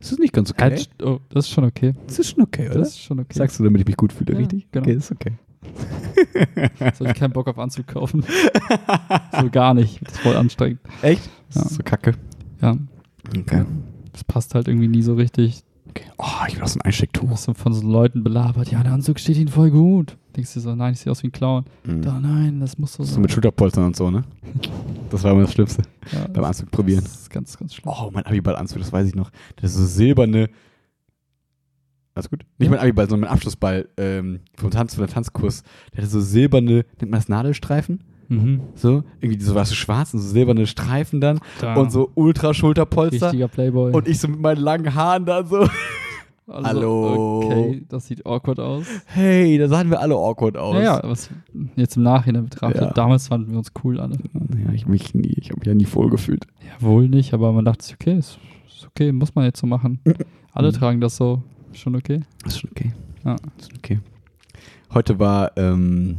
Ist 0.00 0.10
das 0.12 0.18
nicht 0.18 0.32
ganz 0.32 0.50
okay? 0.50 0.62
Halt, 0.62 0.90
oh, 1.02 1.20
das 1.28 1.46
ist 1.46 1.50
schon 1.52 1.64
okay. 1.64 1.92
Das 2.08 2.18
ist 2.18 2.30
schon 2.30 2.42
okay, 2.42 2.66
oder? 2.68 2.80
Das 2.80 2.88
ist 2.88 2.98
schon 3.00 3.20
okay. 3.20 3.34
Sagst 3.38 3.58
du, 3.60 3.64
damit 3.64 3.80
ich 3.82 3.86
mich 3.86 3.96
gut 3.96 4.12
fühle, 4.12 4.32
Ja, 4.32 4.38
richtig? 4.40 4.68
genau. 4.72 4.84
Okay, 4.84 4.94
ist 4.96 5.12
okay. 5.12 5.32
Soll 6.98 7.06
ich 7.08 7.14
keinen 7.14 7.32
Bock 7.32 7.46
auf 7.46 7.56
Anzug 7.58 7.86
kaufen? 7.86 8.24
so 9.40 9.48
gar 9.50 9.74
nicht. 9.74 10.02
Das 10.02 10.14
ist 10.14 10.20
voll 10.20 10.36
anstrengend. 10.36 10.80
Echt? 11.02 11.30
Das 11.48 11.56
Ja. 11.56 11.62
ist 11.70 11.74
so 11.76 11.82
kacke. 11.84 12.14
Ja. 12.60 12.76
Okay. 13.38 13.64
Das 14.12 14.24
passt 14.24 14.54
halt 14.56 14.66
irgendwie 14.66 14.88
nie 14.88 15.02
so 15.02 15.14
richtig. 15.14 15.62
Okay. 15.94 16.04
Oh, 16.18 16.24
ich 16.48 16.56
will 16.56 16.62
auch 16.62 16.68
so 16.68 16.74
ein 16.78 16.80
Du 16.80 16.86
Einstecktuch. 16.86 17.30
wirst 17.30 17.44
so 17.44 17.54
von 17.54 17.72
so 17.72 17.86
Leuten 17.86 18.22
belabert. 18.24 18.70
Ja, 18.70 18.82
der 18.82 18.92
Anzug 18.92 19.18
steht 19.20 19.36
ihnen 19.36 19.48
voll 19.48 19.70
gut. 19.70 20.16
Denkst 20.36 20.54
du 20.54 20.60
so, 20.60 20.74
nein, 20.74 20.94
ich 20.94 21.00
sehe 21.00 21.12
aus 21.12 21.22
wie 21.22 21.28
ein 21.28 21.32
Clown. 21.32 21.64
Mhm. 21.84 22.02
Da, 22.02 22.18
nein, 22.18 22.60
das 22.60 22.78
muss 22.78 22.94
so 22.94 23.04
So 23.04 23.12
sein. 23.14 23.22
mit 23.22 23.32
Schulterpolstern 23.32 23.84
und 23.84 23.96
so, 23.96 24.10
ne? 24.10 24.24
Das 25.10 25.22
war 25.24 25.32
immer 25.32 25.42
das 25.42 25.52
Schlimmste 25.52 25.82
ja, 26.10 26.20
beim 26.24 26.32
das, 26.34 26.46
Anzug 26.46 26.70
probieren. 26.70 27.04
das 27.04 27.12
ist 27.20 27.30
ganz, 27.30 27.56
ganz 27.58 27.74
schlimm. 27.74 27.92
Oh, 27.94 28.10
mein 28.12 28.24
Abiball-Anzug, 28.24 28.78
das 28.78 28.92
weiß 28.92 29.06
ich 29.08 29.14
noch. 29.14 29.30
Das 29.56 29.72
ist 29.72 29.76
so 29.76 29.84
silberne. 29.84 30.48
Alles 32.14 32.30
gut? 32.30 32.40
Nicht 32.58 32.66
Ja. 32.66 32.70
mein 32.70 32.80
Abiball, 32.80 33.08
sondern 33.08 33.28
mein 33.28 33.34
Abschlussball 33.36 33.88
ähm, 33.98 34.40
vom 34.56 34.70
Tanz, 34.70 34.94
vom 34.94 35.06
Tanzkurs. 35.06 35.62
Der 35.92 35.98
hatte 36.02 36.10
so 36.10 36.20
silberne, 36.20 36.84
nennt 37.00 37.10
man 37.10 37.20
das 37.20 37.28
Nadelstreifen? 37.28 38.04
Mhm. 38.32 38.60
So, 38.74 39.02
irgendwie 39.20 39.40
so 39.42 39.54
was 39.54 39.68
so 39.68 39.74
schwarz 39.74 40.14
und 40.14 40.20
so 40.20 40.28
silberne 40.28 40.66
Streifen 40.66 41.20
dann. 41.20 41.38
Da. 41.60 41.74
Und 41.74 41.92
so 41.92 42.10
Ultra-Schulterpolster. 42.14 43.26
Richtiger 43.26 43.48
Playboy. 43.48 43.92
Und 43.92 44.08
ich 44.08 44.18
so 44.18 44.28
mit 44.28 44.40
meinen 44.40 44.60
langen 44.60 44.94
Haaren 44.94 45.24
da 45.26 45.44
so. 45.44 45.68
Also, 46.48 46.66
Hallo. 46.68 47.42
Okay, 47.44 47.84
das 47.88 48.08
sieht 48.08 48.26
awkward 48.26 48.58
aus. 48.58 48.84
Hey, 49.06 49.56
da 49.58 49.68
sahen 49.68 49.88
wir 49.90 50.00
alle 50.00 50.16
awkward 50.16 50.56
aus. 50.56 50.74
Ja, 50.74 50.82
ja, 50.82 51.00
was 51.04 51.30
jetzt 51.76 51.96
im 51.96 52.02
Nachhinein 52.02 52.44
betrachtet. 52.44 52.82
Ja. 52.82 52.90
Damals 52.92 53.28
fanden 53.28 53.52
wir 53.52 53.58
uns 53.58 53.72
cool 53.84 54.00
alle. 54.00 54.16
Ja, 54.66 54.72
ich 54.74 54.86
mich 54.86 55.14
nie. 55.14 55.32
Ich 55.36 55.50
habe 55.50 55.60
mich 55.60 55.68
ja 55.68 55.74
nie 55.74 55.86
wohl 55.92 56.10
gefühlt. 56.10 56.44
Ja, 56.60 56.84
wohl 56.84 57.08
nicht, 57.08 57.32
aber 57.32 57.52
man 57.52 57.64
dachte 57.64 57.94
okay, 57.94 58.18
ist, 58.18 58.38
ist 58.66 58.86
okay, 58.88 59.12
muss 59.12 59.34
man 59.36 59.44
jetzt 59.44 59.60
so 59.60 59.68
machen. 59.68 60.00
Alle 60.52 60.68
Mhm. 60.68 60.72
tragen 60.74 61.00
das 61.00 61.16
so. 61.16 61.42
Schon 61.72 61.94
okay. 61.94 62.20
Ist 62.44 62.58
schon 62.58 62.70
okay. 62.70 62.92
Ja. 63.24 63.36
Ist 63.58 63.68
schon 63.70 63.78
okay. 63.78 64.00
Heute 64.92 65.18
war 65.20 65.52
ähm, 65.56 66.18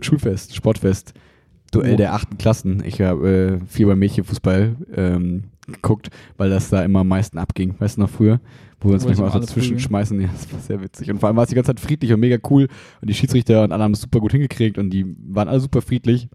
Schulfest, 0.00 0.54
Sportfest, 0.54 1.14
Duell 1.72 1.94
Oh. 1.94 1.96
der 1.96 2.14
achten 2.14 2.36
Klassen. 2.36 2.82
Ich 2.84 3.00
habe 3.00 3.60
äh, 3.62 3.66
viel 3.68 3.86
beim 3.86 4.00
Mädchenfußball 4.00 4.74
ähm, 4.92 5.44
geguckt, 5.68 6.10
weil 6.36 6.50
das 6.50 6.68
da 6.68 6.82
immer 6.82 7.00
am 7.00 7.08
meisten 7.08 7.38
abging. 7.38 7.76
Weißt 7.78 7.96
du 7.96 8.00
noch 8.00 8.10
früher? 8.10 8.40
Wo 8.80 8.88
wir 8.88 8.94
uns 8.94 9.04
manchmal 9.04 9.28
auch 9.28 9.34
dazwischen 9.34 9.74
prügeln. 9.76 9.78
schmeißen. 9.78 10.20
Ja, 10.20 10.28
das 10.32 10.52
war 10.52 10.58
sehr 10.58 10.82
witzig. 10.82 11.10
Und 11.12 11.20
vor 11.20 11.28
allem 11.28 11.36
war 11.36 11.44
es 11.44 11.50
die 11.50 11.54
ganze 11.54 11.68
Zeit 11.68 11.78
friedlich 11.78 12.12
und 12.12 12.18
mega 12.18 12.38
cool. 12.50 12.66
Und 13.00 13.08
die 13.08 13.14
Schiedsrichter 13.14 13.62
und 13.62 13.70
alle 13.70 13.84
haben 13.84 13.92
es 13.92 14.00
super 14.00 14.18
gut 14.18 14.32
hingekriegt 14.32 14.78
und 14.78 14.90
die 14.90 15.06
waren 15.28 15.46
alle 15.48 15.60
super 15.60 15.80
friedlich. 15.80 16.28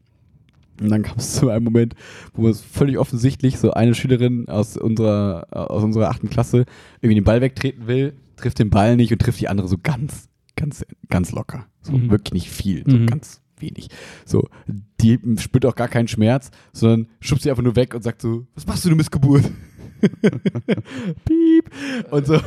Und 0.79 0.89
dann 0.89 1.01
kam 1.03 1.17
es 1.17 1.33
zu 1.35 1.49
einem 1.49 1.65
Moment, 1.65 1.95
wo 2.33 2.47
es 2.47 2.61
völlig 2.61 2.97
offensichtlich 2.97 3.57
so 3.59 3.71
eine 3.71 3.93
Schülerin 3.93 4.47
aus 4.47 4.77
unserer, 4.77 5.47
aus 5.51 5.83
unserer 5.83 6.09
achten 6.09 6.29
Klasse 6.29 6.63
irgendwie 7.01 7.15
den 7.15 7.23
Ball 7.25 7.41
wegtreten 7.41 7.87
will, 7.87 8.13
trifft 8.37 8.59
den 8.59 8.69
Ball 8.69 8.95
nicht 8.95 9.11
und 9.11 9.19
trifft 9.19 9.41
die 9.41 9.49
andere 9.49 9.67
so 9.67 9.77
ganz, 9.81 10.29
ganz, 10.55 10.85
ganz 11.09 11.31
locker. 11.33 11.65
So 11.81 11.91
Mhm. 11.93 12.09
wirklich 12.11 12.33
nicht 12.33 12.49
viel, 12.49 12.83
so 12.89 12.95
Mhm. 12.95 13.07
ganz 13.07 13.41
wenig. 13.65 13.87
So, 14.25 14.47
die 15.01 15.19
spürt 15.37 15.65
auch 15.65 15.75
gar 15.75 15.87
keinen 15.87 16.07
Schmerz, 16.07 16.51
sondern 16.73 17.07
schubst 17.19 17.43
sie 17.43 17.49
einfach 17.49 17.63
nur 17.63 17.75
weg 17.75 17.93
und 17.95 18.03
sagt 18.03 18.21
so, 18.21 18.45
was 18.55 18.65
machst 18.67 18.85
du, 18.85 18.89
du 18.89 18.95
Missgeburt? 18.95 19.43
Piep. 21.25 21.69
Und 22.11 22.27
so. 22.27 22.39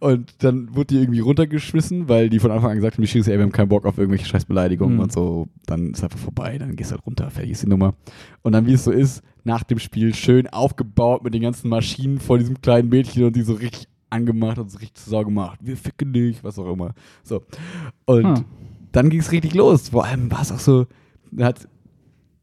Und 0.00 0.32
dann 0.42 0.74
wurde 0.74 0.86
die 0.88 0.96
irgendwie 1.00 1.20
runtergeschmissen, 1.20 2.08
weil 2.08 2.28
die 2.28 2.38
von 2.38 2.50
Anfang 2.50 2.70
an 2.70 2.76
gesagt 2.76 2.96
haben, 2.96 3.02
die 3.02 3.08
Schiris, 3.08 3.28
ey, 3.28 3.36
wir 3.38 3.42
haben 3.44 3.52
keinen 3.52 3.68
Bock 3.68 3.84
auf 3.86 3.98
irgendwelche 3.98 4.26
Scheißbeleidigungen 4.26 4.96
Mhm. 4.96 5.02
und 5.02 5.12
so. 5.12 5.48
Dann 5.66 5.92
ist 5.92 6.02
einfach 6.02 6.18
vorbei, 6.18 6.58
dann 6.58 6.76
gehst 6.76 6.90
du 6.90 6.96
halt 6.96 7.06
runter, 7.06 7.30
fertig 7.30 7.52
ist 7.52 7.62
die 7.62 7.68
Nummer. 7.68 7.94
Und 8.42 8.52
dann, 8.52 8.66
wie 8.66 8.72
es 8.72 8.84
so 8.84 8.90
ist, 8.90 9.22
nach 9.44 9.62
dem 9.62 9.78
Spiel 9.78 10.14
schön 10.14 10.46
aufgebaut 10.48 11.24
mit 11.24 11.34
den 11.34 11.42
ganzen 11.42 11.68
Maschinen 11.68 12.18
vor 12.18 12.38
diesem 12.38 12.60
kleinen 12.60 12.88
Mädchen 12.88 13.24
und 13.24 13.36
die 13.36 13.42
so 13.42 13.54
richtig 13.54 13.88
angemacht 14.10 14.58
und 14.58 14.70
so 14.70 14.78
richtig 14.78 15.02
zur 15.02 15.10
Sau 15.10 15.24
gemacht. 15.24 15.58
Wir 15.62 15.76
ficken 15.76 16.12
dich, 16.12 16.42
was 16.42 16.58
auch 16.58 16.72
immer. 16.72 16.94
So. 17.22 17.42
Und 18.06 18.24
Ah. 18.24 18.44
Dann 18.92 19.10
ging 19.10 19.20
es 19.20 19.32
richtig 19.32 19.54
los. 19.54 19.90
Vor 19.90 20.04
allem 20.04 20.30
war 20.30 20.42
es 20.42 20.52
auch 20.52 20.60
so, 20.60 20.86
da 21.30 21.46
hat 21.46 21.68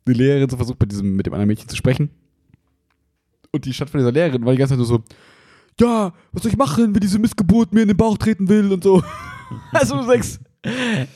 die 0.07 0.13
Lehrerin 0.13 0.49
so 0.49 0.57
versucht, 0.57 0.79
mit, 0.79 0.91
diesem, 0.91 1.15
mit 1.15 1.25
dem 1.25 1.33
anderen 1.33 1.47
Mädchen 1.47 1.69
zu 1.69 1.75
sprechen. 1.75 2.09
Und 3.51 3.65
die 3.65 3.73
Stadt 3.73 3.89
von 3.89 3.99
dieser 3.99 4.11
Lehrerin 4.11 4.45
war 4.45 4.53
die 4.53 4.59
ganze 4.59 4.73
Zeit 4.73 4.77
nur 4.77 4.87
so, 4.87 5.03
ja, 5.79 6.13
was 6.31 6.43
soll 6.43 6.51
ich 6.51 6.57
machen, 6.57 6.93
wenn 6.93 7.01
diese 7.01 7.19
Missgeburt 7.19 7.73
mir 7.73 7.81
in 7.81 7.87
den 7.87 7.97
Bauch 7.97 8.17
treten 8.17 8.47
will 8.47 8.71
und 8.71 8.83
so. 8.83 9.03
also 9.71 9.97
du 9.97 10.03
sagst, 10.03 10.39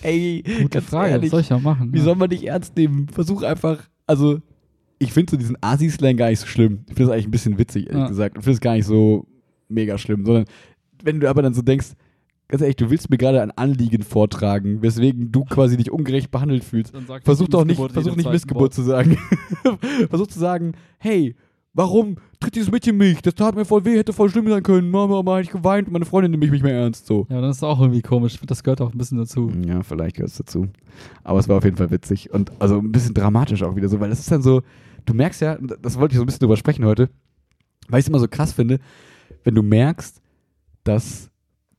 ey, 0.01 0.43
Gute 0.43 0.69
ganz 0.69 0.86
Frage, 0.86 1.12
ehrlich, 1.12 1.27
was 1.27 1.31
soll 1.31 1.41
ich 1.41 1.50
ja 1.50 1.59
machen? 1.59 1.93
wie 1.93 1.98
ja. 2.00 2.03
soll 2.03 2.15
man 2.15 2.29
dich 2.29 2.48
ernst 2.48 2.75
nehmen? 2.75 3.07
Versuch 3.09 3.43
einfach, 3.43 3.83
also 4.07 4.41
ich 5.00 5.13
finde 5.13 5.31
so 5.31 5.38
diesen 5.38 5.57
Asi-Slang 5.62 6.17
gar 6.17 6.29
nicht 6.29 6.39
so 6.39 6.48
schlimm. 6.48 6.79
Ich 6.88 6.95
finde 6.95 7.03
das 7.05 7.12
eigentlich 7.13 7.27
ein 7.27 7.31
bisschen 7.31 7.57
witzig, 7.57 7.88
ehrlich 7.88 8.01
Ja. 8.01 8.07
gesagt. 8.07 8.38
Ich 8.38 8.43
finde 8.43 8.55
es 8.55 8.62
gar 8.62 8.74
nicht 8.74 8.86
so 8.86 9.25
mega 9.69 9.98
schlimm, 9.98 10.25
sondern 10.25 10.45
wenn 11.03 11.19
du 11.19 11.29
aber 11.29 11.41
dann 11.41 11.53
so 11.53 11.62
denkst, 11.62 11.91
ganz 12.50 12.62
ehrlich, 12.62 12.75
du 12.75 12.89
willst 12.89 13.10
mir 13.10 13.18
gerade 13.18 13.41
ein 13.41 13.51
Anliegen 13.51 14.03
vortragen, 14.03 14.82
weswegen 14.82 15.32
du 15.32 15.46
quasi 15.46 15.77
dich 15.77 15.91
ungerecht 15.91 16.32
behandelt 16.32 16.63
fühlst. 16.63 16.94
Versuch 17.24 17.44
nicht 17.44 17.53
doch 17.53 17.63
nicht, 17.63 17.91
versuch 17.91 18.15
nicht 18.15 18.29
Missgeburt 18.29 18.74
zu 18.74 18.82
sagen. 18.82 19.18
versuch 20.10 20.27
zu 20.27 20.39
sagen, 20.39 20.74
hey, 20.98 21.36
warum 21.74 22.18
tritt 22.39 22.56
dieses 22.56 22.72
Mädchen 22.72 22.98
mich? 22.98 23.22
Das 23.22 23.36
tat 23.36 23.56
mir 23.56 23.65
voll 23.65 23.86
weh, 23.86 23.98
hätte 23.98 24.13
voll 24.13 24.29
schlimm 24.29 24.48
sein 24.48 24.63
können. 24.63 24.89
Mama, 24.89 25.22
Mama, 25.22 25.39
ich 25.39 25.51
geweint 25.51 25.88
und 25.88 25.94
meine 25.94 26.06
Freundin 26.06 26.32
nimmt 26.32 26.41
mich 26.41 26.51
nicht 26.51 26.63
mehr 26.63 26.74
ernst. 26.74 27.06
So. 27.06 27.27
Ja, 27.29 27.39
dann 27.39 27.51
ist 27.51 27.63
auch 27.63 27.79
irgendwie 27.79 28.01
komisch. 28.01 28.38
Das 28.46 28.63
gehört 28.63 28.82
auch 28.82 28.91
ein 28.91 28.98
bisschen 28.98 29.20
dazu. 29.20 29.51
Ja, 29.65 29.84
vielleicht 29.84 30.15
gehört 30.15 30.32
es 30.32 30.38
dazu. 30.38 30.68
Aber 31.24 31.39
es 31.39 31.48
war 31.48 31.58
auf 31.58 31.63
jeden 31.63 31.77
Fall 31.77 31.91
witzig 31.91 32.34
und 32.34 32.51
also 32.60 32.79
ein 32.79 32.91
bisschen 32.91 33.13
dramatisch 33.13 33.62
auch 33.62 33.75
wieder 33.75 33.89
so, 33.89 34.00
weil 34.00 34.10
das 34.10 34.20
ist 34.20 34.32
dann 34.32 34.41
so, 34.41 34.63
du 35.06 35.13
merkst 35.13 35.41
ja, 35.41 35.58
das 35.82 36.00
wollte 36.00 36.13
ich 36.13 36.18
so 36.18 36.24
ein 36.24 36.25
bisschen 36.25 36.39
drüber 36.39 36.58
sprechen 36.58 36.84
heute, 36.84 37.10
weil 37.89 38.00
ich 38.00 38.06
es 38.06 38.10
immer 38.10 38.20
so 38.20 38.27
krass 38.27 38.53
finde, 38.53 38.79
wenn 39.44 39.53
du 39.53 39.62
merkst, 39.62 40.22
dass 40.84 41.28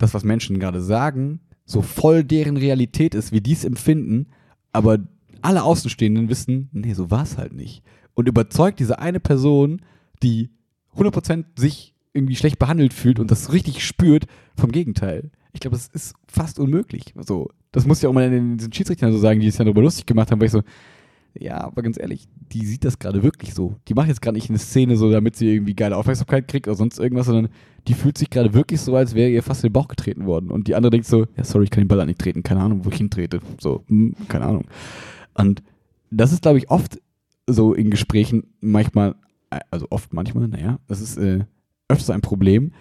das, 0.00 0.14
was 0.14 0.24
Menschen 0.24 0.58
gerade 0.58 0.80
sagen, 0.80 1.40
so 1.64 1.82
voll 1.82 2.24
deren 2.24 2.56
Realität 2.56 3.14
ist, 3.14 3.32
wie 3.32 3.40
die 3.40 3.52
es 3.52 3.64
empfinden, 3.64 4.26
aber 4.72 4.98
alle 5.42 5.62
Außenstehenden 5.62 6.28
wissen, 6.28 6.68
nee, 6.72 6.94
so 6.94 7.10
war 7.10 7.22
es 7.22 7.38
halt 7.38 7.52
nicht. 7.52 7.82
Und 8.14 8.28
überzeugt 8.28 8.80
diese 8.80 8.98
eine 8.98 9.20
Person, 9.20 9.82
die 10.22 10.50
100% 10.96 11.44
sich 11.56 11.94
irgendwie 12.12 12.36
schlecht 12.36 12.58
behandelt 12.58 12.92
fühlt 12.92 13.20
und 13.20 13.30
das 13.30 13.52
richtig 13.52 13.84
spürt, 13.86 14.26
vom 14.56 14.72
Gegenteil. 14.72 15.30
Ich 15.52 15.60
glaube, 15.60 15.76
das 15.76 15.86
ist 15.88 16.14
fast 16.26 16.58
unmöglich. 16.58 17.14
So, 17.16 17.48
das 17.72 17.86
muss 17.86 18.02
ja 18.02 18.08
auch 18.08 18.12
mal 18.12 18.32
in 18.32 18.58
diesen 18.58 18.72
Schiedsrichtern 18.72 19.12
so 19.12 19.18
sagen, 19.18 19.40
die 19.40 19.46
es 19.46 19.58
ja 19.58 19.64
darüber 19.64 19.82
lustig 19.82 20.06
gemacht 20.06 20.30
haben, 20.30 20.40
weil 20.40 20.46
ich 20.46 20.52
so, 20.52 20.62
ja, 21.38 21.60
aber 21.60 21.82
ganz 21.82 21.98
ehrlich, 21.98 22.28
die 22.52 22.66
sieht 22.66 22.84
das 22.84 22.98
gerade 22.98 23.22
wirklich 23.22 23.54
so. 23.54 23.76
Die 23.88 23.94
macht 23.94 24.08
jetzt 24.08 24.20
gerade 24.20 24.36
nicht 24.36 24.48
eine 24.48 24.58
Szene 24.58 24.96
so, 24.96 25.10
damit 25.10 25.36
sie 25.36 25.54
irgendwie 25.54 25.74
geile 25.74 25.96
Aufmerksamkeit 25.96 26.48
kriegt 26.48 26.66
oder 26.66 26.76
sonst 26.76 26.98
irgendwas, 26.98 27.26
sondern 27.26 27.48
die 27.86 27.94
fühlt 27.94 28.18
sich 28.18 28.30
gerade 28.30 28.52
wirklich 28.52 28.80
so, 28.80 28.96
als 28.96 29.14
wäre 29.14 29.30
ihr 29.30 29.42
fast 29.42 29.62
in 29.62 29.68
den 29.68 29.72
Bauch 29.72 29.88
getreten 29.88 30.26
worden. 30.26 30.50
Und 30.50 30.68
die 30.68 30.74
andere 30.74 30.90
denkt 30.90 31.06
so, 31.06 31.26
ja, 31.36 31.44
sorry, 31.44 31.64
ich 31.64 31.70
kann 31.70 31.82
den 31.82 31.88
Ball 31.88 32.00
an 32.00 32.08
nicht 32.08 32.18
treten, 32.18 32.42
keine 32.42 32.60
Ahnung, 32.60 32.84
wo 32.84 32.90
ich 32.90 32.96
hintrete. 32.96 33.40
So, 33.60 33.84
hm, 33.86 34.14
keine 34.28 34.46
Ahnung. 34.46 34.64
Und 35.34 35.62
das 36.10 36.32
ist, 36.32 36.42
glaube 36.42 36.58
ich, 36.58 36.70
oft 36.70 37.00
so 37.46 37.74
in 37.74 37.90
Gesprächen 37.90 38.44
manchmal, 38.60 39.14
also 39.70 39.86
oft 39.90 40.12
manchmal, 40.12 40.48
naja, 40.48 40.78
das 40.88 41.00
ist 41.00 41.16
äh, 41.16 41.44
öfters 41.88 42.10
ein 42.10 42.20
Problem, 42.20 42.72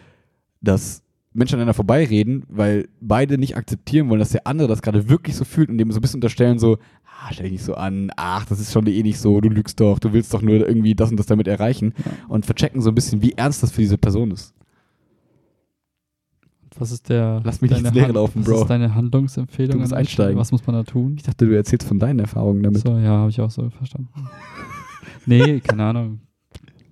dass 0.61 1.03
Menschen 1.33 1.55
aneinander 1.55 1.73
vorbeireden, 1.73 2.43
weil 2.49 2.89
beide 3.01 3.37
nicht 3.37 3.55
akzeptieren 3.55 4.09
wollen, 4.09 4.19
dass 4.19 4.31
der 4.31 4.47
andere 4.47 4.67
das 4.67 4.81
gerade 4.81 5.09
wirklich 5.09 5.35
so 5.35 5.45
fühlt 5.45 5.69
und 5.69 5.77
dem 5.77 5.91
so 5.91 5.99
ein 5.99 6.01
bisschen 6.01 6.17
unterstellen, 6.17 6.57
so, 6.57 6.77
ah, 7.05 7.31
stell 7.31 7.43
dich 7.43 7.53
nicht 7.53 7.63
so 7.63 7.75
an, 7.75 8.11
ach, 8.15 8.45
das 8.45 8.59
ist 8.59 8.73
schon 8.73 8.87
eh 8.87 9.03
nicht 9.03 9.19
so, 9.19 9.39
du 9.39 9.49
lügst 9.49 9.79
doch, 9.79 9.99
du 9.99 10.11
willst 10.11 10.33
doch 10.33 10.41
nur 10.41 10.67
irgendwie 10.67 10.95
das 10.95 11.11
und 11.11 11.17
das 11.17 11.27
damit 11.27 11.47
erreichen 11.47 11.93
und 12.27 12.45
verchecken 12.45 12.81
so 12.81 12.89
ein 12.89 12.95
bisschen, 12.95 13.21
wie 13.21 13.33
ernst 13.33 13.61
das 13.61 13.71
für 13.71 13.81
diese 13.81 13.97
Person 13.97 14.31
ist. 14.31 14.55
Was 16.77 16.91
ist 16.91 17.09
der. 17.09 17.41
Lass 17.43 17.61
mich 17.61 17.71
nicht 17.71 17.81
ins 17.81 17.93
Leere 17.93 18.13
laufen, 18.13 18.41
was 18.41 18.47
Bro. 18.47 18.61
ist 18.61 18.69
deine 18.69 18.95
Handlungsempfehlung? 18.95 19.73
Du 19.73 19.79
musst 19.79 19.93
einsteigen. 19.93 20.37
Was 20.37 20.53
muss 20.53 20.65
man 20.65 20.75
da 20.77 20.83
tun? 20.83 21.15
Ich 21.17 21.23
dachte, 21.23 21.45
du 21.45 21.55
erzählst 21.55 21.85
von 21.85 21.99
deinen 21.99 22.19
Erfahrungen 22.19 22.63
damit. 22.63 22.81
So, 22.81 22.97
ja, 22.97 23.09
habe 23.09 23.29
ich 23.29 23.41
auch 23.41 23.51
so 23.51 23.69
verstanden. 23.69 24.07
nee, 25.25 25.59
keine 25.59 25.83
Ahnung. 25.83 26.21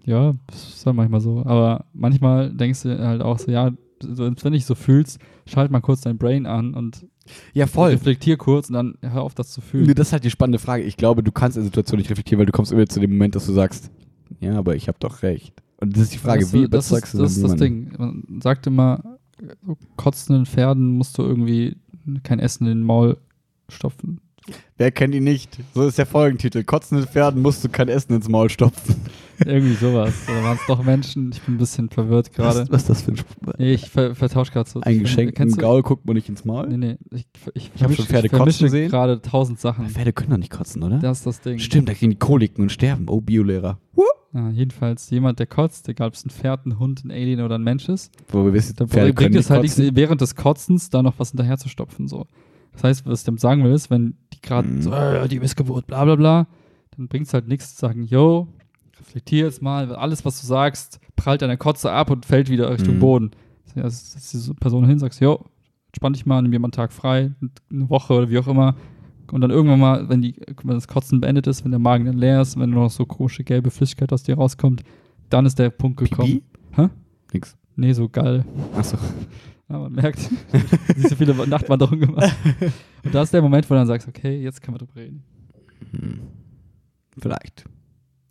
Ja, 0.04 0.36
ist 0.52 0.86
halt 0.86 0.96
manchmal 0.96 1.22
so. 1.22 1.44
Aber 1.46 1.86
manchmal 1.94 2.52
denkst 2.52 2.84
du 2.84 3.00
halt 3.00 3.22
auch 3.22 3.40
so, 3.40 3.50
ja, 3.50 3.72
so, 4.02 4.26
wenn 4.26 4.36
du 4.36 4.50
dich 4.52 4.66
so 4.66 4.76
fühlst, 4.76 5.20
schalt 5.46 5.72
mal 5.72 5.82
kurz 5.82 6.02
dein 6.02 6.18
Brain 6.18 6.46
an 6.46 6.74
und 6.74 7.06
Ja, 7.54 7.68
voll. 7.68 7.92
reflektier 7.92 8.38
kurz 8.38 8.70
und 8.70 8.74
dann 8.74 8.98
hör 9.02 9.22
auf, 9.22 9.36
das 9.36 9.52
zu 9.52 9.62
fühlen. 9.62 9.86
Nee, 9.88 9.94
das 9.94 10.08
ist 10.08 10.14
halt 10.14 10.24
die 10.24 10.30
spannende 10.32 10.60
Frage. 10.60 10.84
Ich 10.84 10.98
glaube, 10.98 11.24
du 11.24 11.32
kannst 11.32 11.58
in 11.58 11.64
der 11.64 11.68
Situation 11.68 11.98
nicht 12.00 12.10
reflektieren, 12.10 12.40
weil 12.40 12.46
du 12.46 12.52
kommst 12.52 12.72
immer 12.72 12.86
zu 12.88 13.00
dem 13.00 13.12
Moment, 13.12 13.36
dass 13.36 13.46
du 13.46 13.54
sagst, 13.54 13.92
ja, 14.40 14.58
aber 14.58 14.76
ich 14.76 14.88
habe 14.88 14.98
doch 15.00 15.24
recht. 15.24 15.54
Und 15.80 15.96
das 15.96 16.04
ist 16.04 16.14
die 16.14 16.18
Frage, 16.18 16.42
das, 16.42 16.54
wie 16.54 16.68
das 16.68 16.92
ist, 16.92 17.14
du 17.14 17.18
das, 17.20 17.32
ist 17.38 17.42
dann 17.44 17.52
das? 17.52 17.60
Ding. 17.60 17.94
Man 17.98 18.42
sagt 18.42 18.66
immer, 18.68 19.04
so 19.66 19.78
kotzenden 19.96 20.46
Pferden 20.46 20.92
musst 20.92 21.18
du 21.18 21.24
irgendwie 21.24 21.78
kein 22.24 22.40
Essen 22.40 22.66
in 22.66 22.80
den 22.80 22.84
Maul 22.84 23.18
stopfen. 23.70 24.20
Wer 24.78 24.92
kennt 24.92 25.14
ihn 25.14 25.24
nicht? 25.26 25.60
So 25.74 25.88
ist 25.88 25.98
der 25.98 26.06
Folgentitel. 26.06 26.64
Kotzende 26.64 27.06
Pferden 27.06 27.42
musst 27.42 27.64
du 27.64 27.70
kein 27.70 27.90
Essen 27.90 28.14
ins 28.14 28.30
Maul 28.30 28.50
stopfen. 28.50 28.96
Irgendwie 29.46 29.74
sowas. 29.76 30.14
Oder 30.28 30.44
waren 30.44 30.58
es 30.58 30.66
doch 30.68 30.84
Menschen? 30.84 31.32
Ich 31.32 31.42
bin 31.42 31.56
ein 31.56 31.58
bisschen 31.58 31.90
verwirrt 31.90 32.34
gerade. 32.34 32.62
Was, 32.62 32.72
was 32.72 32.82
ist 32.82 32.90
das 32.90 33.02
für 33.04 33.12
ein 33.12 33.18
Spruch? 33.18 33.54
Nee, 33.58 33.74
ich 33.74 33.90
ver 33.90 34.16
vertausche 34.16 34.52
gerade 34.52 34.70
so. 34.70 34.82
Ein 34.82 35.00
geschenkten 35.00 35.36
Kennst 35.36 35.58
du- 35.58 35.62
Gaul 35.62 35.84
guckt 35.84 36.06
man 36.06 36.16
nicht 36.16 36.28
ins 36.30 36.44
Maul? 36.46 36.68
Nee, 36.68 36.78
nee. 36.78 36.98
Ich, 37.12 37.26
ich, 37.54 37.72
Ich 37.76 37.84
hab 37.84 37.94
schon 37.94 38.06
Pferde 38.06 38.30
kotzen 38.30 38.70
sehen. 38.70 38.90
gerade 38.90 39.22
tausend 39.22 39.60
Sachen. 39.60 39.88
Pferde 39.90 40.14
können 40.14 40.32
doch 40.32 40.38
nicht 40.38 40.52
kotzen, 40.52 40.82
oder? 40.84 41.00
Das 41.00 41.20
ist 41.20 41.28
das 41.28 41.42
Ding. 41.42 41.60
Stimmt, 41.60 41.90
da 41.90 41.94
kriegen 41.94 42.12
die 42.12 42.18
Koliken 42.20 42.64
und 42.64 42.72
sterben. 42.72 43.06
Oh, 43.10 43.22
Biolehrer. 43.22 43.80
Ja, 44.34 44.50
jedenfalls, 44.50 45.10
jemand, 45.10 45.40
der 45.40 45.48
kotzt, 45.48 45.88
egal 45.90 46.10
ob 46.10 46.14
es 46.14 46.26
ein 46.26 46.30
Pferd, 46.30 46.66
ein 46.66 46.78
Hund, 46.80 47.04
ein 47.06 47.12
Alien 47.12 47.40
oder 47.42 47.56
ein 47.58 47.64
Mensch 47.64 47.88
ist, 47.90 48.12
Wo 48.28 48.44
wir 48.44 48.54
wissen, 48.54 48.76
da 48.76 48.86
Pferde 48.86 49.14
bringt 49.14 49.36
es 49.36 49.50
halt 49.50 49.62
kotzen. 49.62 49.84
nichts, 49.86 49.96
während 49.96 50.20
des 50.22 50.36
Kotzens 50.36 50.90
da 50.90 51.02
noch 51.02 51.14
was 51.18 51.30
hinterher 51.32 51.58
zu 51.58 51.70
stopfen. 51.70 52.08
So. 52.08 52.28
Das 52.74 52.84
heißt, 52.84 53.06
was 53.06 53.22
ich 53.22 53.26
damit 53.26 53.40
sagen 53.40 53.64
will, 53.64 53.72
ist, 53.72 53.90
wenn 53.90 54.18
die 54.34 54.42
gerade 54.42 54.68
Mhm. 54.68 54.82
so, 54.82 54.92
äh, 54.92 55.28
die 55.30 55.40
Missgeburt, 55.40 55.88
bla 55.88 56.04
bla 56.04 56.16
bla, 56.16 56.48
dann 56.96 57.08
bringt 57.08 57.28
es 57.28 57.34
halt 57.34 57.48
nichts 57.48 57.76
zu 57.76 57.80
sagen, 57.82 58.04
yo, 58.04 58.48
reflektier 59.00 59.46
jetzt 59.46 59.62
mal, 59.62 59.94
alles, 59.96 60.26
was 60.26 60.42
du 60.42 60.48
sagst, 60.48 61.00
prallt 61.16 61.44
an 61.44 61.50
der 61.50 61.58
Kotze 61.58 61.92
ab 61.92 62.10
und 62.10 62.26
fällt 62.26 62.50
wieder 62.50 62.70
Richtung 62.72 62.96
Mhm. 62.96 63.00
Boden. 63.00 63.32
Ja, 63.76 63.90
setzt 63.90 64.34
diese 64.34 64.54
Person 64.56 64.86
hin, 64.86 64.98
sagst, 65.00 65.20
yo, 65.22 65.46
entspann 65.88 66.14
dich 66.14 66.26
mal, 66.26 66.42
nimm 66.42 66.52
dir 66.52 66.60
mal 66.60 66.68
einen 66.68 66.72
Tag 66.72 66.92
frei, 66.92 67.32
eine 67.72 67.90
Woche 67.90 68.14
oder 68.14 68.30
wie 68.30 68.40
auch 68.40 68.48
immer. 68.48 68.76
Und 69.32 69.42
dann 69.42 69.52
irgendwann 69.52 69.80
mal, 69.80 70.10
wenn, 70.10 70.22
die, 70.22 70.36
wenn 70.64 70.76
das 70.76 70.88
Kotzen 70.88 71.20
beendet 71.22 71.48
ist, 71.48 71.64
wenn 71.64 71.72
der 71.72 71.80
Magen 71.80 72.06
dann 72.06 72.18
leer 72.18 72.42
ist, 72.42 72.58
wenn 72.58 72.70
nur 72.70 72.84
noch 72.84 72.92
so 72.92 73.06
komische 73.06 73.44
gelbe 73.44 73.72
Flüssigkeit 73.72 74.12
aus 74.14 74.24
dir 74.24 74.36
rauskommt, 74.36 74.84
dann 75.30 75.46
ist 75.46 75.60
der 75.60 75.70
Punkt 75.70 75.98
gekommen. 76.00 76.42
Pipi? 76.42 76.44
Hä? 76.72 76.90
Nix. 77.34 77.58
Nee, 77.76 77.92
so 77.94 78.08
geil. 78.08 78.46
Achso. 78.76 78.98
Ja, 79.70 79.80
man 79.80 79.92
merkt, 79.92 80.20
nicht 80.96 81.10
so 81.10 81.16
viele 81.18 81.34
Nachtwanderungen 81.46 82.00
gemacht. 82.08 82.34
Und 83.04 83.14
da 83.14 83.22
ist 83.22 83.34
der 83.34 83.42
Moment, 83.42 83.70
wo 83.70 83.74
du 83.74 83.80
dann 83.82 83.88
sagst, 83.88 84.08
okay, 84.08 84.42
jetzt 84.42 84.62
können 84.62 84.76
wir 84.76 84.80
drüber 84.80 84.96
reden. 84.96 85.24
Hm. 85.92 86.20
Vielleicht. 87.20 87.66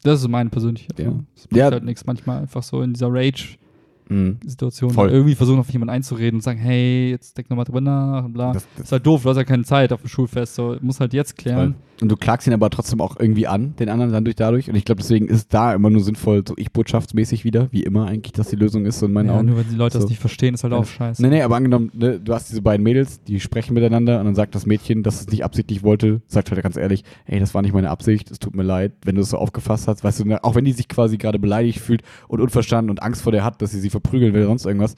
Das 0.06 0.20
ist 0.20 0.28
meine 0.28 0.50
persönliche 0.50 0.88
Ja. 0.96 1.04
Erfahrung. 1.04 1.26
Es 1.36 1.46
bringt 1.46 1.58
Ja. 1.58 1.70
halt 1.70 1.84
nichts 1.84 2.06
manchmal 2.06 2.40
einfach 2.42 2.62
so 2.62 2.82
in 2.82 2.92
dieser 2.92 3.08
Rage-Situation 3.12 4.90
Hm. 4.90 4.94
Voll. 4.94 5.10
irgendwie 5.10 5.34
versuchen, 5.34 5.58
auf 5.58 5.70
jemanden 5.70 5.90
einzureden 5.94 6.38
und 6.38 6.42
sagen, 6.42 6.58
hey, 6.58 7.10
jetzt 7.10 7.36
denk 7.36 7.50
nochmal 7.50 7.64
drüber 7.64 7.80
nach 7.80 8.24
und 8.24 8.32
bla. 8.32 8.52
Das, 8.52 8.66
das, 8.76 8.86
ist 8.86 8.92
halt 8.92 9.06
doof, 9.06 9.22
du 9.22 9.30
hast 9.30 9.36
ja 9.36 9.44
keine 9.44 9.64
Zeit 9.64 9.92
auf 9.92 10.00
dem 10.00 10.08
Schulfest, 10.08 10.54
so 10.54 10.76
muss 10.80 11.00
halt 11.00 11.12
jetzt 11.12 11.36
klären. 11.36 11.74
Und 12.00 12.10
du 12.10 12.16
klagst 12.16 12.46
ihn 12.46 12.52
aber 12.52 12.68
trotzdem 12.70 13.00
auch 13.00 13.16
irgendwie 13.18 13.46
an, 13.46 13.74
den 13.76 13.88
anderen 13.88 14.12
dann 14.12 14.24
durch 14.24 14.36
dadurch. 14.36 14.68
Und 14.68 14.76
ich 14.76 14.84
glaube, 14.84 15.00
deswegen 15.00 15.28
ist 15.28 15.54
da 15.54 15.72
immer 15.74 15.88
nur 15.88 16.02
sinnvoll, 16.02 16.42
so 16.46 16.54
ich-botschaftsmäßig 16.56 17.44
wieder, 17.44 17.68
wie 17.72 17.82
immer 17.82 18.06
eigentlich, 18.06 18.32
dass 18.32 18.48
die 18.48 18.56
Lösung 18.56 18.84
ist, 18.84 18.98
so 18.98 19.06
in 19.06 19.12
meinen 19.12 19.28
Ja, 19.28 19.36
Augen. 19.38 19.46
nur 19.46 19.56
wenn 19.58 19.68
die 19.68 19.74
Leute 19.76 19.94
So. 19.94 20.00
das 20.00 20.10
nicht 20.10 20.20
verstehen, 20.20 20.54
ist 20.54 20.62
halt 20.62 20.74
auch 20.74 20.84
scheiße. 20.84 21.22
Nee, 21.22 21.28
nee, 21.28 21.42
aber 21.42 21.56
angenommen, 21.56 21.90
ne, 21.94 22.20
du 22.20 22.34
hast 22.34 22.50
diese 22.50 22.60
beiden 22.62 22.82
Mädels, 22.84 23.22
die 23.22 23.40
sprechen 23.40 23.74
miteinander 23.74 24.18
und 24.20 24.26
dann 24.26 24.34
sagt 24.34 24.54
das 24.54 24.66
Mädchen, 24.66 25.02
dass 25.02 25.20
es 25.22 25.28
nicht 25.28 25.44
absichtlich 25.44 25.82
wollte, 25.82 26.20
sagt 26.26 26.50
halt 26.50 26.62
ganz 26.62 26.76
ehrlich, 26.76 27.02
ey, 27.24 27.40
das 27.40 27.54
war 27.54 27.62
nicht 27.62 27.72
meine 27.74 27.90
Absicht, 27.90 28.30
es 28.30 28.38
tut 28.38 28.54
mir 28.54 28.62
leid, 28.62 28.92
wenn 29.04 29.14
du 29.14 29.22
es 29.22 29.30
so 29.30 29.38
aufgefasst 29.38 29.88
hast, 29.88 30.04
weißt 30.04 30.20
du, 30.20 30.24
ne, 30.26 30.44
auch 30.44 30.54
wenn 30.54 30.64
die 30.64 30.72
sich 30.72 30.88
quasi 30.88 31.16
gerade 31.16 31.38
beleidigt 31.38 31.80
fühlt 31.80 32.02
und 32.28 32.40
unverstanden 32.40 32.90
und 32.90 33.02
Angst 33.02 33.22
vor 33.22 33.32
der 33.32 33.44
hat, 33.44 33.62
dass 33.62 33.70
sie 33.72 33.80
sie 33.80 33.90
verprügeln 33.90 34.34
will 34.34 34.40
oder 34.42 34.48
sonst 34.48 34.66
irgendwas, 34.66 34.94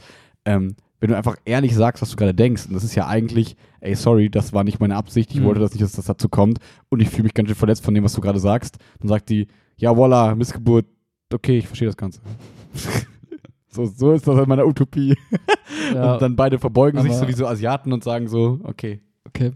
ähm, 0.49 0.75
wenn 1.01 1.11
du 1.11 1.17
einfach 1.17 1.37
ehrlich 1.45 1.75
sagst, 1.77 2.03
was 2.03 2.11
du 2.11 2.17
gerade 2.17 2.35
denkst, 2.35 2.67
und 2.67 2.75
das 2.75 2.83
ist 2.83 2.95
ja 2.97 3.07
eigentlich, 3.07 3.57
ey, 3.81 3.95
sorry, 3.95 4.31
das 4.31 4.53
war 4.53 4.65
nicht 4.65 4.81
meine 4.81 4.97
Absicht, 4.97 5.31
ich 5.33 5.41
Mhm. 5.41 5.45
wollte 5.45 5.61
das 5.61 5.73
nicht, 5.73 5.83
dass 5.83 5.93
das 5.93 6.07
dazu 6.07 6.29
kommt 6.29 6.59
und 6.89 7.01
ich 7.01 7.09
fühle 7.11 7.25
mich 7.25 7.35
ganz 7.35 7.49
schön 7.49 7.55
verletzt 7.57 7.85
von 7.85 7.95
dem, 7.95 8.03
was 8.03 8.15
du 8.15 8.21
gerade 8.21 8.41
sagst, 8.41 8.79
dann 9.01 9.09
sagt 9.09 9.29
die, 9.29 9.47
ja, 9.77 9.97
voila, 9.97 10.35
Missgeburt, 10.35 10.87
okay, 11.33 11.59
ich 11.59 11.67
verstehe 11.69 11.87
das 11.89 11.97
Ganze. 11.97 12.21
so, 13.69 13.87
so 13.87 14.13
ist 14.13 14.27
das 14.27 14.39
in 14.43 14.49
meiner 14.49 14.67
Utopie. 14.67 15.15
Ja, 15.95 16.15
Und 16.15 16.23
dann 16.23 16.35
beide 16.37 16.59
verbeugen 16.59 17.01
sich 17.03 17.13
so 17.15 17.29
wie 17.29 17.33
so 17.33 17.47
Asiaten 17.47 17.93
und 17.93 18.03
sagen 18.03 18.27
so, 18.29 18.59
okay, 18.65 19.01
okay. 19.27 19.53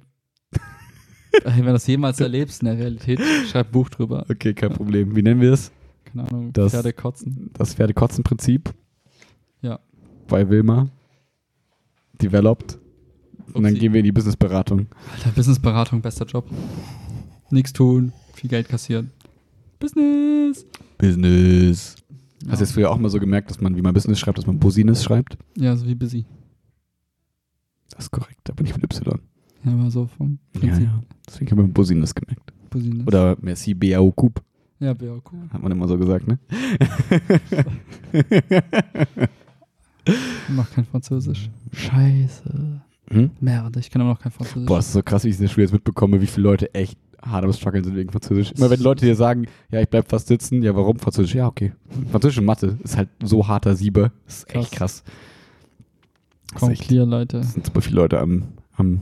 Wenn 1.44 1.64
du 1.66 1.72
das 1.72 1.86
jemals 1.86 2.20
erlebst 2.20 2.62
in 2.62 2.66
der 2.66 2.78
Realität, 2.78 3.20
schreib 3.50 3.68
ein 3.68 3.72
Buch 3.72 3.88
drüber. 3.90 4.24
okay, 4.30 4.54
kein 4.54 4.72
Problem. 4.72 5.16
Wie 5.16 5.22
nennen 5.22 5.40
wir 5.40 5.52
es? 5.52 5.72
Keine 6.04 6.28
Ahnung, 6.28 6.52
Das- 6.52 6.72
Pferde 6.72 6.92
kotzen. 6.92 7.50
Das 7.54 7.74
Pferdekotzen-Prinzip. 7.74 8.72
Ja. 10.32 10.44
Bei 10.44 10.50
Wilma. 10.50 10.88
Developed. 12.20 12.78
Und 13.54 13.62
dann 13.64 13.72
Upsi. 13.72 13.80
gehen 13.80 13.92
wir 13.92 14.00
in 14.00 14.04
die 14.04 14.12
Businessberatung. 14.12 14.86
Alter, 15.14 15.30
Businessberatung, 15.30 16.00
bester 16.00 16.24
Job. 16.26 16.48
Nichts 17.50 17.72
tun, 17.72 18.12
viel 18.34 18.48
Geld 18.48 18.68
kassieren. 18.68 19.10
Business! 19.78 20.64
Business. 20.96 21.96
Hast 21.96 22.44
du 22.44 22.50
Ja, 22.50 22.58
jetzt 22.60 22.72
früher 22.72 22.90
auch 22.90 22.98
mal 22.98 23.10
so 23.10 23.18
gemerkt, 23.20 23.50
dass 23.50 23.60
man, 23.60 23.76
wie 23.76 23.82
man 23.82 23.92
Business 23.92 24.18
schreibt, 24.18 24.38
dass 24.38 24.46
man 24.46 24.58
Business 24.58 25.04
schreibt? 25.04 25.36
ja 25.56 25.76
so 25.76 25.86
wie 25.86 25.94
busy. 25.94 26.24
Das 27.90 28.04
ist 28.06 28.10
korrekt, 28.10 28.40
da 28.44 28.54
bin 28.54 28.66
ich 28.66 28.74
mit 28.74 28.84
Y. 28.84 29.20
Ja, 29.64 29.72
aber 29.72 29.90
so 29.90 30.06
vom 30.06 30.38
Ja, 30.54 30.60
Prinzip. 30.60 30.84
ja. 30.84 31.02
Deswegen 31.28 31.50
haben 31.50 31.58
wir 31.58 31.68
Business 31.68 32.14
gemerkt. 32.14 32.52
Business. 32.70 33.06
Oder 33.06 33.36
Merci 33.42 33.74
BAO 33.74 34.10
Coupe, 34.12 34.40
Ja, 34.80 34.92
auch 34.92 34.96
cool. 35.32 35.48
hat 35.52 35.62
man 35.62 35.72
immer 35.72 35.86
so 35.88 35.98
gesagt, 35.98 36.26
ne? 36.26 36.38
Ich 40.04 40.14
mach 40.48 40.70
kein 40.70 40.84
Französisch. 40.84 41.50
Scheiße. 41.72 42.80
hm? 43.10 43.30
Merde, 43.40 43.80
ich 43.80 43.90
kann 43.90 44.02
immer 44.02 44.10
noch 44.12 44.20
kein 44.20 44.32
Französisch. 44.32 44.66
Boah, 44.66 44.78
es 44.78 44.86
ist 44.86 44.92
so 44.94 45.02
krass, 45.02 45.24
wie 45.24 45.28
ich 45.28 45.36
in 45.36 45.42
der 45.42 45.48
Schule 45.48 45.64
jetzt 45.64 45.72
mitbekomme, 45.72 46.20
wie 46.20 46.26
viele 46.26 46.44
Leute 46.44 46.74
echt 46.74 46.98
hart 47.24 47.44
am 47.44 47.52
Struggeln 47.52 47.84
sind 47.84 47.94
wegen 47.94 48.10
Französisch. 48.10 48.50
Immer 48.52 48.70
wenn 48.70 48.80
Leute 48.80 49.06
dir 49.06 49.14
sagen, 49.14 49.46
ja, 49.70 49.80
ich 49.80 49.88
bleib 49.88 50.08
fast 50.08 50.26
sitzen, 50.26 50.62
ja, 50.62 50.74
warum 50.74 50.98
Französisch? 50.98 51.34
Ja, 51.34 51.46
okay. 51.46 51.72
Französisch 52.10 52.38
und 52.38 52.46
Mathe 52.46 52.78
ist 52.82 52.96
halt 52.96 53.08
so 53.22 53.46
harter 53.46 53.76
Sieber. 53.76 54.10
Das 54.26 54.38
ist 54.38 54.54
echt 54.54 54.72
krass. 54.72 55.04
Das 56.48 56.54
ist 56.54 56.60
Komm, 56.60 56.70
echt- 56.72 56.82
clear, 56.82 57.06
Leute. 57.06 57.38
Es 57.38 57.52
sind 57.52 57.64
super 57.66 57.80
viele 57.80 57.96
Leute 57.96 58.18
am, 58.18 58.48
am 58.76 59.00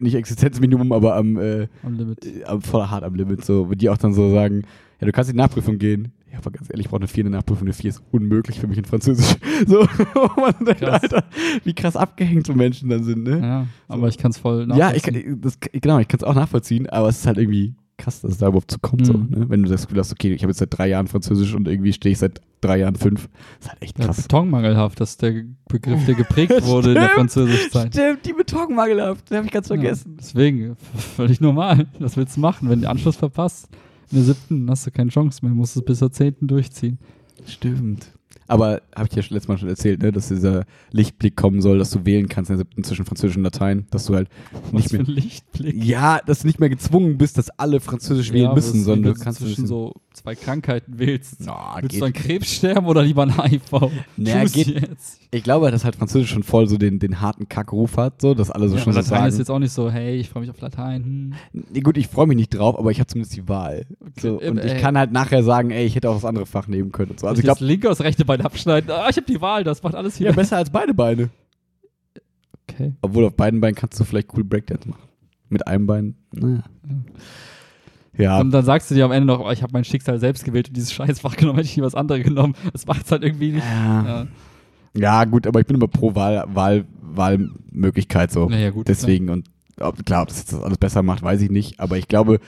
nicht 0.00 0.14
Existenzminimum, 0.14 0.92
aber 0.92 1.16
am, 1.16 1.36
äh, 1.38 1.68
Am 1.82 1.94
Limit. 1.94 2.24
äh, 2.26 2.44
am 2.44 2.62
voll 2.62 2.86
hart 2.86 3.04
am 3.04 3.14
Limit, 3.14 3.44
so, 3.44 3.66
die 3.74 3.88
auch 3.90 3.98
dann 3.98 4.12
so 4.14 4.30
sagen, 4.30 4.62
ja, 5.00 5.06
du 5.06 5.12
kannst 5.12 5.30
in 5.30 5.36
die 5.36 5.42
Nachprüfung 5.42 5.78
gehen. 5.78 6.12
Ja, 6.32 6.38
aber 6.38 6.50
ganz 6.50 6.68
ehrlich, 6.70 6.86
ich 6.86 6.90
brauche 6.90 7.00
eine 7.00 7.08
4 7.08 7.24
in 7.24 7.30
der 7.32 7.38
Nachprüfung. 7.40 7.66
Eine 7.66 7.72
4 7.74 7.90
ist 7.90 8.02
unmöglich 8.10 8.58
für 8.60 8.66
mich 8.66 8.78
in 8.78 8.84
Französisch. 8.84 9.36
So, 9.66 9.86
denkt. 10.66 10.82
Alter, 10.84 11.24
wie 11.64 11.72
krass 11.74 11.96
abgehängt 11.96 12.46
so 12.46 12.52
Menschen 12.54 12.88
dann 12.90 13.04
sind, 13.04 13.22
ne? 13.24 13.38
Ja, 13.40 13.66
aber 13.88 14.08
ich 14.08 14.18
kann 14.18 14.32
es 14.32 14.38
voll 14.38 14.66
Ja, 14.76 14.92
ich 14.92 15.02
nachvollziehen. 15.06 15.22
kann, 15.32 15.40
das, 15.40 15.58
genau, 15.60 15.98
ich 15.98 16.08
kann 16.08 16.18
es 16.18 16.24
auch 16.24 16.34
nachvollziehen, 16.34 16.88
aber 16.90 17.08
es 17.08 17.18
ist 17.20 17.26
halt 17.26 17.38
irgendwie 17.38 17.74
krass, 17.98 18.20
dass 18.20 18.32
es 18.32 18.38
da 18.38 18.48
überhaupt 18.48 18.70
zu 18.70 18.78
kommt. 18.78 19.06
So, 19.06 19.14
Mhm. 19.14 19.28
ne? 19.30 19.48
Wenn 19.48 19.62
du 19.62 19.68
das 19.68 19.82
Gefühl 19.86 20.00
hast, 20.00 20.12
okay, 20.12 20.32
ich 20.32 20.42
habe 20.42 20.50
jetzt 20.50 20.58
seit 20.58 20.76
drei 20.76 20.88
Jahren 20.88 21.06
Französisch 21.06 21.54
und 21.54 21.66
irgendwie 21.68 21.92
stehe 21.92 22.12
ich 22.12 22.18
seit 22.18 22.40
drei 22.60 22.78
Jahren 22.78 22.96
fünf. 22.96 23.28
Das 23.58 23.66
ist 23.66 23.70
halt 23.70 23.82
echt 23.82 23.98
Ja, 23.98 24.04
krass. 24.06 24.22
betonmangelhaft, 24.22 25.00
das 25.00 25.10
ist 25.10 25.22
der 25.22 25.44
Begriff, 25.68 26.04
der 26.06 26.14
geprägt 26.14 26.52
wurde 26.66 26.88
in 26.88 26.94
der 26.94 27.02
Stimmt. 27.04 27.14
Französischzeit. 27.14 27.94
Stimmt, 27.94 28.26
die 28.26 28.32
Betonmangelhaft, 28.32 29.30
den 29.30 29.36
habe 29.38 29.46
ich 29.46 29.52
ganz 29.52 29.68
Ja, 29.68 29.74
vergessen. 29.76 30.16
deswegen, 30.18 30.76
v- 30.76 30.98
völlig 31.16 31.40
normal. 31.40 31.86
Was 31.98 32.16
willst 32.16 32.36
du 32.36 32.40
machen? 32.40 32.68
Wenn 32.68 32.80
du 32.80 32.86
den 32.86 32.90
Anschluss 32.90 33.16
verpasst, 33.16 33.68
in 34.10 34.18
der 34.18 34.24
siebten 34.24 34.70
hast 34.70 34.86
du 34.86 34.90
keine 34.90 35.10
Chance 35.10 35.44
mehr, 35.44 35.54
musst 35.54 35.76
es 35.76 35.84
bis 35.84 35.98
zur 35.98 36.12
zehnten 36.12 36.46
durchziehen. 36.46 36.98
Stimmt. 37.46 38.12
Aber 38.48 38.82
habe 38.94 39.04
ich 39.04 39.10
dir 39.10 39.22
schon 39.22 39.34
letztes 39.34 39.48
Mal 39.48 39.58
schon 39.58 39.68
erzählt, 39.68 40.02
ne, 40.02 40.12
dass 40.12 40.28
dieser 40.28 40.64
Lichtblick 40.92 41.36
kommen 41.36 41.60
soll, 41.60 41.78
dass 41.78 41.90
du 41.90 42.04
wählen 42.04 42.28
kannst 42.28 42.50
in 42.50 42.56
der 42.56 42.64
siebten 42.66 42.84
zwischen 42.84 43.04
Französisch 43.04 43.36
und 43.36 43.42
Latein, 43.42 43.86
dass 43.90 44.06
du 44.06 44.14
halt 44.14 44.28
Was 44.64 44.72
nicht 44.72 44.90
für 44.90 44.96
mehr. 44.98 45.06
ein 45.06 45.12
Lichtblick. 45.14 45.84
Ja, 45.84 46.20
dass 46.24 46.40
du 46.40 46.46
nicht 46.46 46.60
mehr 46.60 46.68
gezwungen 46.68 47.18
bist, 47.18 47.38
dass 47.38 47.50
alle 47.50 47.80
Französisch 47.80 48.32
wählen 48.32 48.46
aber 48.46 48.56
müssen, 48.56 48.82
sondern 48.84 49.14
du 49.14 49.20
kannst 49.20 49.40
zwischen 49.40 49.66
so 49.66 49.94
zwei 50.12 50.34
Krankheiten 50.34 50.98
wählst. 50.98 51.36
Na, 51.44 51.76
Willst 51.80 51.90
geht. 51.90 52.00
du 52.00 52.06
an 52.06 52.12
Krebs 52.12 52.52
sterben 52.54 52.86
oder 52.86 53.02
lieber 53.02 53.22
an 53.24 53.36
HIV? 53.42 53.90
Naja, 54.16 54.44
geht- 54.44 54.68
jetzt. 54.68 55.20
Ich 55.30 55.42
glaube, 55.42 55.70
dass 55.70 55.84
halt 55.84 55.96
Französisch 55.96 56.30
schon 56.30 56.42
voll 56.44 56.66
so 56.68 56.78
den, 56.78 56.98
den 56.98 57.20
harten 57.20 57.48
Kackruf 57.48 57.96
hat, 57.96 58.22
so, 58.22 58.32
dass 58.32 58.50
alle 58.50 58.68
so 58.68 58.76
ja, 58.76 58.82
schon 58.82 58.92
aber 58.94 59.02
so 59.02 59.10
Latein 59.10 59.22
sagen. 59.24 59.32
ist 59.32 59.38
jetzt 59.38 59.50
auch 59.50 59.58
nicht 59.58 59.72
so, 59.72 59.90
hey, 59.90 60.16
ich 60.16 60.30
freue 60.30 60.42
mich 60.42 60.50
auf 60.50 60.60
Latein. 60.60 61.04
Hm. 61.52 61.64
Nee, 61.72 61.80
gut, 61.80 61.96
ich 61.98 62.08
freue 62.08 62.26
mich 62.26 62.36
nicht 62.36 62.50
drauf, 62.50 62.78
aber 62.78 62.90
ich 62.90 63.00
habe 63.00 63.06
zumindest 63.08 63.36
die 63.36 63.48
Wahl. 63.48 63.84
So, 64.20 64.36
Okay, 64.36 64.48
und 64.50 64.58
äh, 64.58 64.76
ich 64.76 64.80
kann 64.80 64.96
halt 64.96 65.12
nachher 65.12 65.42
sagen, 65.42 65.70
ey, 65.70 65.84
ich 65.84 65.94
hätte 65.96 66.08
auch 66.08 66.14
das 66.14 66.24
andere 66.24 66.46
Fach 66.46 66.68
nehmen 66.68 66.92
können. 66.92 67.10
Und 67.10 67.20
so. 67.20 67.26
Also 67.26 67.40
ich 67.40 67.46
das 67.46 67.58
glaube, 67.58 67.70
linke 67.70 67.90
aus 67.90 68.00
rechte 68.00 68.24
Bein 68.38 68.46
abschneiden. 68.46 68.90
Ah, 68.90 69.08
ich 69.10 69.16
habe 69.16 69.26
die 69.26 69.40
Wahl, 69.40 69.64
das 69.64 69.82
macht 69.82 69.94
alles 69.94 70.16
hier. 70.16 70.28
ja, 70.28 70.32
besser 70.32 70.56
als 70.56 70.70
beide 70.70 70.94
Beine. 70.94 71.30
okay. 72.68 72.92
Obwohl 73.02 73.24
auf 73.24 73.34
beiden 73.34 73.60
Beinen 73.60 73.74
kannst 73.74 73.98
du 74.00 74.04
vielleicht 74.04 74.28
cool 74.36 74.44
Breakdance 74.44 74.88
machen. 74.88 75.02
Mit 75.48 75.66
einem 75.66 75.86
Bein, 75.86 76.16
naja. 76.32 76.64
Ja, 78.18 78.40
Und 78.40 78.50
dann 78.50 78.64
sagst 78.64 78.90
du 78.90 78.94
dir 78.94 79.04
am 79.04 79.12
Ende 79.12 79.26
noch, 79.26 79.40
oh, 79.40 79.50
ich 79.50 79.62
habe 79.62 79.72
mein 79.74 79.84
Schicksal 79.84 80.18
selbst 80.18 80.44
gewählt 80.44 80.68
und 80.68 80.76
dieses 80.76 80.92
Scheißfach 80.92 81.36
genommen, 81.36 81.58
hätte 81.58 81.68
ich 81.68 81.76
nie 81.76 81.82
was 81.82 81.94
anderes 81.94 82.24
genommen. 82.24 82.54
Das 82.72 82.86
macht 82.86 83.04
es 83.04 83.12
halt 83.12 83.22
irgendwie 83.22 83.52
nicht. 83.52 83.64
ja. 83.64 84.04
Ja, 84.04 84.26
ja, 84.94 85.24
gut, 85.24 85.46
aber 85.46 85.60
ich 85.60 85.66
bin 85.66 85.76
immer 85.76 85.88
pro 85.88 86.14
Wahl, 86.14 86.44
Wahl, 86.48 86.86
Wahlmöglichkeit 87.02 88.30
so. 88.32 88.48
naja, 88.48 88.70
gut. 88.70 88.88
Deswegen, 88.88 89.28
und 89.28 89.46
ob, 89.78 90.04
klar, 90.06 90.22
ob 90.22 90.28
das 90.28 90.38
jetzt 90.38 90.52
das 90.54 90.62
alles 90.62 90.78
besser 90.78 91.02
macht, 91.02 91.22
weiß 91.22 91.42
ich 91.42 91.50
nicht. 91.50 91.78
Aber 91.80 91.98
ich 91.98 92.08
glaube, 92.08 92.40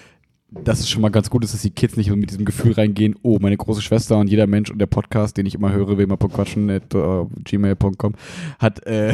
dass 0.51 0.81
es 0.81 0.89
schon 0.89 1.03
mal 1.03 1.11
ganz 1.11 1.29
gut 1.29 1.45
ist, 1.45 1.53
dass 1.53 1.63
die 1.63 1.71
Kids 1.71 1.97
nicht 1.97 2.11
mit 2.11 2.31
diesem 2.31 2.45
Gefühl 2.47 2.73
reingehen, 2.73 3.15
oh, 3.23 3.39
meine 3.41 3.57
große 3.57 3.83
Schwester 3.83 4.17
und 4.19 4.31
jeder 4.31 4.47
Mensch 4.47 4.71
und 4.71 4.79
der 4.79 4.87
Podcast, 4.87 5.37
den 5.37 5.45
ich 5.47 5.55
immer 5.55 5.73
höre, 5.73 5.99
wilma.quatschen 5.99 6.71
at 6.71 6.95
äh, 6.95 7.25
gmail.com, 7.45 8.15
hat, 8.59 8.87
äh, 8.87 9.13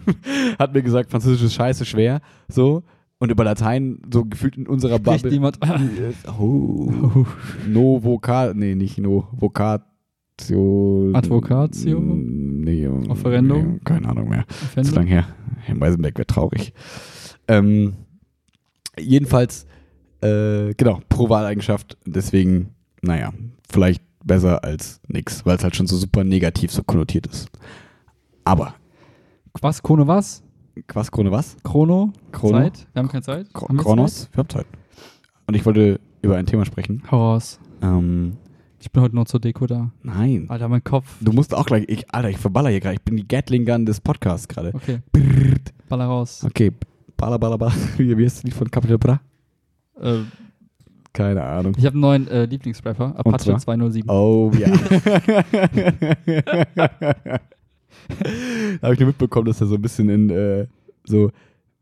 hat 0.58 0.74
mir 0.74 0.82
gesagt, 0.82 1.10
Französisch 1.10 1.42
ist 1.44 1.54
scheiße 1.54 1.84
schwer, 1.84 2.20
so. 2.48 2.82
Und 3.18 3.30
über 3.30 3.44
Latein, 3.44 4.02
so 4.12 4.26
gefühlt 4.26 4.58
in 4.58 4.66
unserer 4.66 4.98
Spricht 4.98 5.22
Bubble. 5.22 5.30
niemand. 5.30 5.58
Oh. 6.38 7.24
No 7.66 8.02
Vocal, 8.04 8.52
nee, 8.54 8.74
nicht 8.74 8.98
No 8.98 9.26
Vocatio. 9.32 11.12
Advocatio? 11.14 11.98
Nee, 11.98 12.86
Offerendum? 13.08 13.72
Nee, 13.74 13.80
keine 13.84 14.10
Ahnung 14.10 14.28
mehr. 14.28 14.44
Zu 14.48 14.66
Fände? 14.66 14.90
lang 14.90 15.06
her. 15.06 15.26
Herr 15.62 15.80
Weisenberg 15.80 16.18
wäre 16.18 16.26
traurig. 16.26 16.74
Ähm, 17.48 17.94
jedenfalls, 18.98 19.65
äh, 20.22 20.74
genau, 20.74 21.00
pro 21.08 21.28
Wahleigenschaft. 21.28 21.96
Deswegen, 22.06 22.70
naja, 23.02 23.32
vielleicht 23.70 24.02
besser 24.24 24.64
als 24.64 25.00
nix, 25.08 25.44
weil 25.46 25.56
es 25.56 25.62
halt 25.64 25.76
schon 25.76 25.86
so 25.86 25.96
super 25.96 26.24
negativ 26.24 26.70
so 26.72 26.82
konnotiert 26.82 27.26
ist. 27.26 27.48
Aber, 28.44 28.74
Was? 29.60 29.82
Chrono 29.82 30.06
was? 30.06 30.42
was, 30.92 31.10
Krone 31.10 31.30
was? 31.30 31.56
Chrono? 31.64 32.12
Chrono? 32.32 32.58
Zeit? 32.58 32.86
Wir 32.92 33.00
haben 33.00 33.08
keine 33.08 33.22
Zeit? 33.22 33.48
Chro- 33.54 33.68
Haben 33.68 33.76
wir 33.78 33.82
Kronos? 33.84 34.28
Wir 34.32 34.38
haben 34.38 34.48
Zeit. 34.48 34.66
Und 35.46 35.54
ich 35.54 35.64
wollte 35.64 36.00
über 36.22 36.36
ein 36.36 36.44
Thema 36.46 36.64
sprechen. 36.66 37.02
Raus. 37.10 37.58
Ähm, 37.82 38.36
Ich 38.80 38.90
bin 38.92 39.02
heute 39.02 39.14
noch 39.16 39.24
zur 39.26 39.40
Deko 39.40 39.66
da. 39.66 39.90
nein. 40.02 40.46
Alter, 40.48 40.68
mein 40.68 40.84
Kopf. 40.84 41.16
Du 41.20 41.32
musst 41.32 41.54
auch 41.54 41.64
gleich, 41.66 41.84
ich, 41.88 42.10
Alter, 42.12 42.28
ich 42.30 42.36
verballer 42.38 42.68
hier 42.70 42.80
gerade. 42.80 42.96
Ich 42.96 43.02
bin 43.02 43.16
die 43.16 43.26
Gatling 43.26 43.64
Gun 43.64 43.86
des 43.86 44.00
Podcasts 44.00 44.46
gerade. 44.48 44.72
Okay, 44.74 44.98
Brrrt. 45.12 45.72
baller 45.88 46.06
raus. 46.06 46.42
Okay, 46.44 46.72
baller, 47.16 47.38
baller, 47.38 47.56
baller. 47.58 47.72
Wie, 47.96 48.16
wie 48.18 48.24
heißt 48.24 48.38
das 48.38 48.42
Lied 48.44 48.54
von 48.54 48.70
Capital 48.70 48.98
Bra? 48.98 49.20
Äh, 50.00 50.18
Keine 51.12 51.42
Ahnung. 51.42 51.74
ich 51.76 51.84
habe 51.86 51.94
einen 51.94 52.00
neuen 52.00 52.28
äh, 52.28 52.44
Lieblingsrapper, 52.44 53.14
Apache 53.16 53.38
zwar? 53.38 53.58
207. 53.58 54.10
Oh 54.10 54.52
ja. 54.58 54.68
Habe 58.82 58.94
ich 58.94 59.00
nur 59.00 59.08
mitbekommen, 59.08 59.46
dass 59.46 59.60
er 59.60 59.66
so 59.66 59.76
ein 59.76 59.82
bisschen 59.82 60.08
in 60.08 60.30
äh, 60.30 60.66
so, 61.04 61.30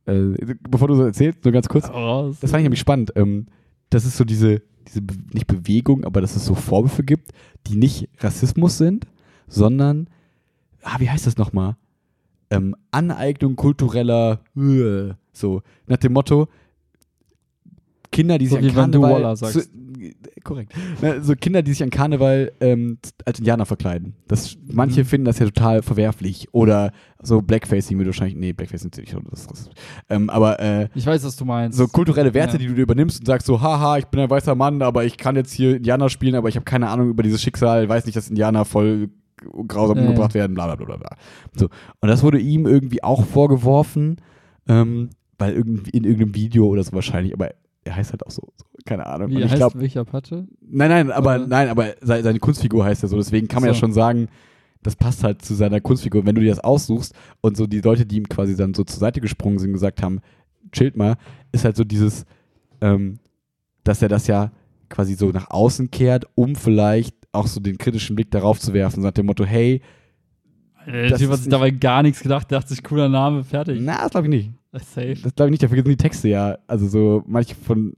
äh, 0.07 0.55
bevor 0.69 0.89
du 0.89 0.95
so 0.95 1.05
erzählst, 1.05 1.45
nur 1.45 1.53
ganz 1.53 1.69
kurz. 1.69 1.89
Raus. 1.89 2.39
Das 2.41 2.51
fand 2.51 2.61
ich 2.61 2.65
nämlich 2.65 2.81
spannend. 2.81 3.13
Ähm, 3.17 3.47
dass 3.91 4.05
es 4.05 4.17
so 4.17 4.25
diese, 4.25 4.63
diese 4.89 5.03
Be 5.03 5.15
nicht 5.33 5.47
Bewegung, 5.47 6.05
aber 6.05 6.21
dass 6.21 6.37
es 6.37 6.45
so 6.45 6.55
Vorwürfe 6.55 7.05
gibt, 7.05 7.31
die 7.67 7.77
nicht 7.77 8.09
Rassismus 8.19 8.79
sind, 8.79 9.07
sondern, 9.47 10.09
ah, 10.83 10.97
wie 10.99 11.09
heißt 11.09 11.27
das 11.27 11.37
nochmal? 11.37 11.77
Ähm, 12.51 12.75
Aneignung 12.91 13.57
kultureller, 13.57 14.41
äh, 14.57 15.15
so, 15.33 15.63
nach 15.87 15.99
dem 15.99 16.13
Motto, 16.13 16.49
Kinder, 18.15 18.39
die 18.39 18.47
So 18.47 18.57
sich 18.57 18.69
an 18.77 18.91
Karneval. 18.93 19.37
Zu, 19.37 19.63
korrekt. 20.45 20.73
Na, 21.03 21.21
so 21.21 21.35
Kinder, 21.35 21.63
die 21.63 21.73
sich 21.73 21.83
an 21.83 21.91
Karneval 21.91 22.53
ähm, 22.61 22.99
als 23.25 23.39
Indianer 23.39 23.67
verkleiden. 23.67 24.15
Das, 24.29 24.57
manche 24.67 25.01
Mhm. 25.01 25.05
finden 25.07 25.25
das 25.25 25.39
ja 25.39 25.47
total 25.47 25.83
verwerflich. 25.83 26.49
Oder 26.53 26.93
so 27.23 27.41
Blackfacing 27.43 27.97
würde 27.99 28.09
wahrscheinlich. 28.11 28.37
Nee, 28.37 28.53
Blackfacing 28.53 28.89
ist 28.89 28.97
natürlich 28.97 29.11
schon 29.11 29.25
das. 29.31 29.47
das 29.47 29.71
ähm, 30.11 30.31
aber 30.31 30.61
äh, 30.61 30.89
Ich 30.95 31.07
weiß, 31.07 31.25
was 31.25 31.37
du 31.37 31.45
meinst. 31.45 31.77
so 31.79 31.87
kulturelle 31.89 32.35
Werte, 32.35 32.55
Ja. 32.55 32.59
die 32.59 32.67
du 32.67 32.75
dir 32.75 32.83
übernimmst 32.83 33.21
und 33.21 33.27
sagst 33.27 33.47
so, 33.47 33.61
haha, 33.61 33.99
ich 33.99 34.07
bin 34.07 34.21
ein 34.21 34.31
weißer 34.31 34.55
Mann, 34.55 34.83
aber 34.83 35.05
ich 35.05 35.17
kann 35.17 35.37
jetzt 35.37 35.53
hier 35.53 35.77
Indianer 35.77 36.09
spielen, 36.09 36.35
aber 36.35 36.49
ich 36.49 36.57
habe 36.57 36.65
keine 36.65 36.89
Ahnung 36.91 37.09
über 37.11 37.23
dieses 37.23 37.43
Schicksal, 37.43 37.89
weiß 37.89 38.05
nicht, 38.07 38.17
dass 38.17 38.29
Indianer 38.29 38.65
voll 38.65 39.09
grausam 39.69 39.97
Ja, 39.99 40.05
umgebracht 40.05 40.35
werden, 40.35 40.55
bla 40.55 40.67
bla 40.67 40.77
bla 40.77 40.87
bla, 40.87 40.97
bla. 40.97 41.17
So. 41.57 41.67
Und 42.01 42.09
das 42.09 42.23
wurde 42.23 42.39
ihm 42.39 42.67
irgendwie 42.67 43.03
auch 43.03 43.25
vorgeworfen, 43.25 44.17
ähm, 44.69 45.11
weil 45.39 45.53
irgendwie 45.55 45.91
in 45.91 46.05
irgendeinem 46.05 46.35
Video 46.35 46.67
oder 46.67 46.83
so 46.85 46.93
wahrscheinlich, 46.93 47.35
aber 47.35 47.51
er 47.85 47.97
heißt 47.97 48.13
halt 48.13 48.27
auch 48.27 48.31
so, 48.31 48.43
so 48.57 48.65
keine 48.85 49.07
Ahnung. 49.07 49.31
Wie 49.31 49.37
und 49.37 49.43
ich 49.43 49.51
heißt 49.51 49.57
glaube, 49.57 49.81
welcher 49.81 50.01
Apache? 50.01 50.47
nein, 50.61 50.89
nein, 50.91 51.11
aber 51.11 51.37
Oder? 51.37 51.47
nein, 51.47 51.69
aber 51.69 51.95
se- 52.01 52.23
seine 52.23 52.39
Kunstfigur 52.39 52.85
heißt 52.85 53.03
ja 53.03 53.09
so, 53.09 53.17
deswegen 53.17 53.49
kann 53.49 53.61
man 53.63 53.69
ja 53.69 53.75
So. 53.75 53.81
schon 53.81 53.93
sagen, 53.93 54.29
das 54.83 54.97
passt 54.97 55.25
halt 55.25 55.43
zu 55.43 55.55
seiner 55.55 55.81
Kunstfigur. 55.81 56.27
Wenn 56.27 56.35
du 56.35 56.43
dir 56.43 56.51
das 56.51 56.61
aussuchst 56.61 57.15
und 57.41 57.57
so 57.57 57.67
die 57.67 57.81
Leute, 57.81 58.05
die 58.07 58.17
ihm 58.19 58.29
quasi 58.29 58.57
dann 58.57 58.75
so 58.75 58.85
zur 58.85 58.99
Seite 59.01 59.21
gesprungen 59.21 59.59
sind, 59.59 59.73
gesagt 59.73 60.03
haben, 60.03 60.21
chillt 60.73 60.97
mal, 60.97 61.17
ist 61.53 61.65
halt 61.65 61.77
so 61.77 61.85
dieses, 61.85 62.27
ähm, 62.81 63.19
dass 63.85 64.03
er 64.03 64.09
das 64.09 64.27
ja 64.27 64.51
quasi 64.91 65.15
so 65.15 65.31
nach 65.31 65.51
außen 65.51 65.91
kehrt, 65.91 66.27
um 66.35 66.55
vielleicht 66.55 67.17
auch 67.33 67.47
so 67.47 67.61
den 67.61 67.79
kritischen 67.79 68.15
Blick 68.17 68.31
darauf 68.31 68.61
zu 68.61 68.73
werfen, 68.75 69.03
nach 69.03 69.11
dem 69.13 69.27
Motto, 69.27 69.45
hey, 69.45 69.81
Der 70.87 71.17
Typ 71.17 71.31
hat 71.31 71.39
sich 71.39 71.49
dabei 71.49 71.71
gar 71.71 72.03
nichts 72.03 72.21
gedacht, 72.21 72.53
dachte 72.53 72.69
sich, 72.69 72.83
cooler 72.85 73.09
Name, 73.09 73.43
fertig. 73.43 73.79
na, 73.81 74.03
das 74.03 74.11
glaube 74.11 74.27
ich 74.27 74.31
nicht. 74.31 74.51
Safe. 74.81 75.15
Das 75.23 75.35
glaube 75.35 75.49
ich 75.49 75.51
nicht, 75.53 75.63
dafür 75.63 75.77
sind 75.77 75.89
die 75.89 75.97
Texte 75.97 76.29
ja, 76.29 76.59
also 76.67 76.87
so, 76.89 77.23
manche 77.27 77.55
von, 77.55 77.95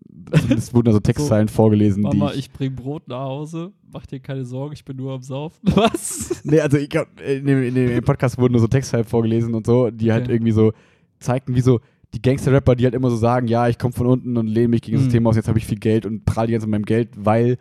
es 0.54 0.72
wurden 0.74 0.86
da 0.86 0.92
so 0.92 1.00
Textzeilen 1.00 1.48
vorgelesen, 1.48 2.02
Mama, 2.02 2.32
die 2.32 2.38
ich 2.38 2.50
bring 2.50 2.74
Brot 2.74 3.08
nach 3.08 3.20
Hause, 3.24 3.72
mach 3.92 4.06
dir 4.06 4.20
keine 4.20 4.44
Sorgen, 4.44 4.72
ich 4.74 4.84
bin 4.84 4.96
nur 4.96 5.12
am 5.14 5.22
Saufen. 5.22 5.58
Was? 5.74 6.42
Nee, 6.44 6.60
also 6.60 6.76
ich 6.76 6.88
glaub, 6.88 7.08
in 7.20 7.46
dem, 7.46 7.62
in 7.62 7.74
dem 7.74 8.04
Podcast 8.04 8.38
wurden 8.38 8.52
nur 8.52 8.60
so 8.60 8.66
Textzeilen 8.68 9.04
vorgelesen 9.06 9.54
und 9.54 9.66
so, 9.66 9.90
die 9.90 10.12
halt 10.12 10.24
Okay. 10.24 10.32
irgendwie 10.34 10.52
so 10.52 10.72
zeigten, 11.18 11.54
wie 11.54 11.60
so 11.60 11.80
die 12.14 12.22
Gangster-Rapper, 12.22 12.76
die 12.76 12.84
halt 12.84 12.94
immer 12.94 13.10
so 13.10 13.16
sagen, 13.16 13.48
ja, 13.48 13.68
ich 13.68 13.78
komme 13.78 13.92
von 13.92 14.06
unten 14.06 14.36
und 14.36 14.46
lehne 14.46 14.68
mich 14.68 14.82
gegen 14.82 14.96
das 14.96 15.02
Mhm. 15.04 15.10
System 15.10 15.26
aus, 15.26 15.36
jetzt 15.36 15.48
habe 15.48 15.58
ich 15.58 15.66
viel 15.66 15.78
Geld 15.78 16.06
und 16.06 16.24
prall 16.24 16.46
die 16.46 16.52
ganze 16.52 16.64
Zeit 16.64 16.70
mit 16.70 16.80
meinem 16.80 16.86
Geld, 16.86 17.10
weil 17.16 17.58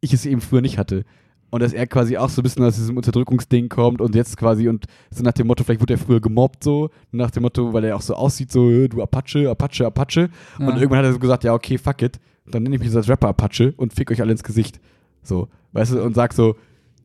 ich 0.00 0.12
es 0.12 0.26
eben 0.26 0.40
früher 0.40 0.60
nicht 0.60 0.78
hatte. 0.78 1.04
Und 1.56 1.62
dass 1.62 1.72
er 1.72 1.86
quasi 1.86 2.18
auch 2.18 2.28
so 2.28 2.40
ein 2.40 2.44
bisschen 2.44 2.64
aus 2.64 2.74
diesem 2.76 2.96
Unterdrückungsding 2.98 3.70
kommt 3.70 4.02
und 4.02 4.14
jetzt 4.14 4.36
quasi 4.36 4.68
und 4.68 4.84
so 5.10 5.22
nach 5.22 5.32
dem 5.32 5.46
Motto, 5.46 5.64
vielleicht 5.64 5.80
wurde 5.80 5.94
er 5.94 5.98
früher 5.98 6.20
gemobbt 6.20 6.62
so, 6.62 6.90
nach 7.12 7.30
dem 7.30 7.44
Motto, 7.44 7.72
weil 7.72 7.84
er 7.84 7.96
auch 7.96 8.02
so 8.02 8.14
aussieht, 8.14 8.52
so, 8.52 8.70
äh, 8.70 8.88
du 8.88 9.02
Apache, 9.02 9.48
Apache, 9.50 9.86
Apache. 9.86 10.28
Und 10.58 10.66
Ja. 10.68 10.76
irgendwann 10.76 10.98
hat 10.98 11.06
er 11.06 11.12
so 11.14 11.18
gesagt, 11.18 11.44
ja, 11.44 11.54
okay, 11.54 11.78
fuck 11.78 12.02
it, 12.02 12.20
dann 12.50 12.62
nenne 12.62 12.74
ich 12.74 12.80
mich 12.80 12.88
jetzt 12.88 12.96
als 12.96 13.08
Rapper 13.08 13.28
Apache 13.28 13.72
und 13.78 13.94
fick 13.94 14.10
euch 14.10 14.20
alle 14.20 14.32
ins 14.32 14.42
Gesicht. 14.44 14.80
So, 15.22 15.48
weißt 15.72 15.92
du, 15.94 16.02
und 16.02 16.14
sag 16.14 16.34
so, 16.34 16.56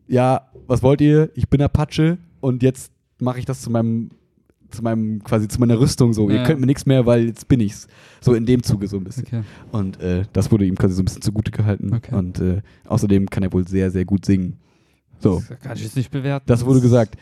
ja, 0.08 0.50
was 0.68 0.84
wollt 0.84 1.00
ihr? 1.00 1.30
Ich 1.36 1.48
bin 1.48 1.62
Apache 1.62 2.18
und 2.42 2.62
jetzt 2.62 2.92
mache 3.20 3.40
ich 3.40 3.46
das 3.46 3.62
zu 3.62 3.72
meinem, 3.72 4.10
zu 4.72 4.82
meinem, 4.84 5.24
quasi 5.24 5.48
zu 5.48 5.60
meiner 5.60 5.80
Rüstung 5.80 6.14
so. 6.14 6.30
Ihr 6.30 6.38
Ja. 6.38 6.44
könnt 6.46 6.60
mir 6.60 6.66
nichts 6.66 6.86
mehr, 6.86 7.06
weil 7.06 7.26
jetzt 7.28 7.48
bin 7.48 7.60
ich's. 7.60 7.88
So 8.22 8.34
in 8.34 8.46
dem 8.46 8.64
Zuge 8.64 8.88
so 8.88 8.98
ein 8.98 9.04
bisschen. 9.04 9.26
Okay. 9.28 9.42
Und 9.72 10.00
äh, 10.00 10.24
das 10.34 10.52
wurde 10.52 10.66
ihm 10.66 10.76
quasi 10.76 10.94
so 10.96 11.02
ein 11.02 11.06
bisschen 11.06 11.22
zugute 11.22 11.52
gehalten. 11.52 11.94
Okay. 11.94 12.16
Und 12.16 12.40
äh, 12.40 12.62
außerdem 12.88 13.30
kann 13.30 13.44
er 13.44 13.54
wohl 13.54 13.68
sehr, 13.68 13.92
sehr 13.92 14.06
gut 14.06 14.26
singen. 14.26 14.58
So, 15.20 15.44
Das 15.48 15.60
kann 15.60 15.78
ich 15.78 15.84
jetzt 15.84 15.96
nicht 15.96 16.10
bewerten. 16.12 16.46
das 16.48 16.66
wurde 16.66 16.82
gesagt. 16.82 17.16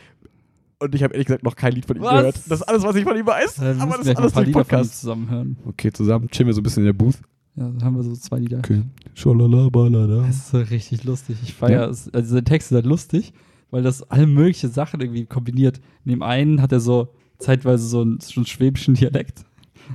Und 0.82 0.94
ich 0.94 1.02
habe 1.02 1.12
ehrlich 1.12 1.26
gesagt 1.26 1.44
noch 1.44 1.56
kein 1.56 1.72
Lied 1.74 1.84
von 1.84 1.96
ihm 1.96 2.02
Was? 2.02 2.10
gehört. 2.12 2.36
Das 2.48 2.60
ist 2.60 2.62
alles, 2.62 2.82
was 2.82 2.96
ich 2.96 3.04
von 3.04 3.14
ihm 3.16 3.26
weiß. 3.26 3.56
Dann 3.56 3.80
aber 3.82 3.98
das 3.98 4.06
ist 4.06 4.16
alles 4.16 4.32
durch 4.32 4.52
Podcast. 4.52 5.00
zusammen 5.00 5.28
hören. 5.28 5.56
Okay, 5.66 5.92
zusammen 5.92 6.28
chillen 6.30 6.46
wir 6.46 6.54
so 6.54 6.60
ein 6.60 6.62
bisschen 6.62 6.82
in 6.84 6.86
der 6.86 6.92
Booth. 6.94 7.18
Ja, 7.56 7.64
dann 7.64 7.82
haben 7.84 7.96
wir 7.96 8.02
so 8.02 8.14
zwei 8.14 8.38
Lieder. 8.38 8.58
Okay. 8.58 8.82
Schalalabalala. 9.14 10.26
Das 10.26 10.36
ist 10.36 10.48
so 10.50 10.58
richtig 10.58 11.04
lustig. 11.04 11.36
Ich 11.42 11.52
feiere 11.54 11.88
es. 11.90 12.08
Also 12.14 12.30
seine 12.30 12.44
Texte 12.44 12.74
sind 12.76 12.86
lustig, 12.86 13.32
weil 13.70 13.82
das 13.82 14.02
alle 14.10 14.26
möglichen 14.26 14.70
Sachen 14.70 15.00
irgendwie 15.00 15.26
kombiniert. 15.26 15.80
In 16.04 16.10
dem 16.12 16.22
einen 16.22 16.62
hat 16.62 16.72
er 16.72 16.80
so 16.80 17.08
zeitweise 17.40 17.86
so 17.86 18.02
einen, 18.02 18.20
so 18.20 18.40
einen 18.40 18.46
schwäbischen 18.46 18.94
Dialekt. 18.94 19.44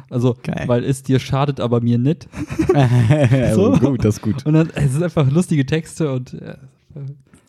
Also, 0.09 0.35
Geil. 0.43 0.65
weil 0.67 0.83
es 0.83 1.03
dir 1.03 1.19
schadet, 1.19 1.61
aber 1.61 1.79
mir 1.79 1.97
nicht. 1.97 2.27
so. 3.53 3.73
So. 3.75 3.79
Gut, 3.79 4.03
das 4.03 4.15
ist 4.17 4.21
gut. 4.21 4.45
Und 4.45 4.53
dann, 4.53 4.69
es 4.75 4.91
sind 4.91 5.03
einfach 5.03 5.31
lustige 5.31 5.65
Texte 5.65 6.11
und 6.11 6.33
äh, 6.33 6.57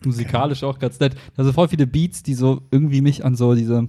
musikalisch 0.05 0.63
auch 0.63 0.79
ganz 0.79 1.01
nett. 1.01 1.17
Also 1.37 1.53
voll 1.53 1.69
viele 1.69 1.87
Beats, 1.87 2.23
die 2.23 2.35
so 2.35 2.63
irgendwie 2.71 3.01
mich 3.01 3.25
an 3.25 3.35
so 3.35 3.55
diese 3.55 3.89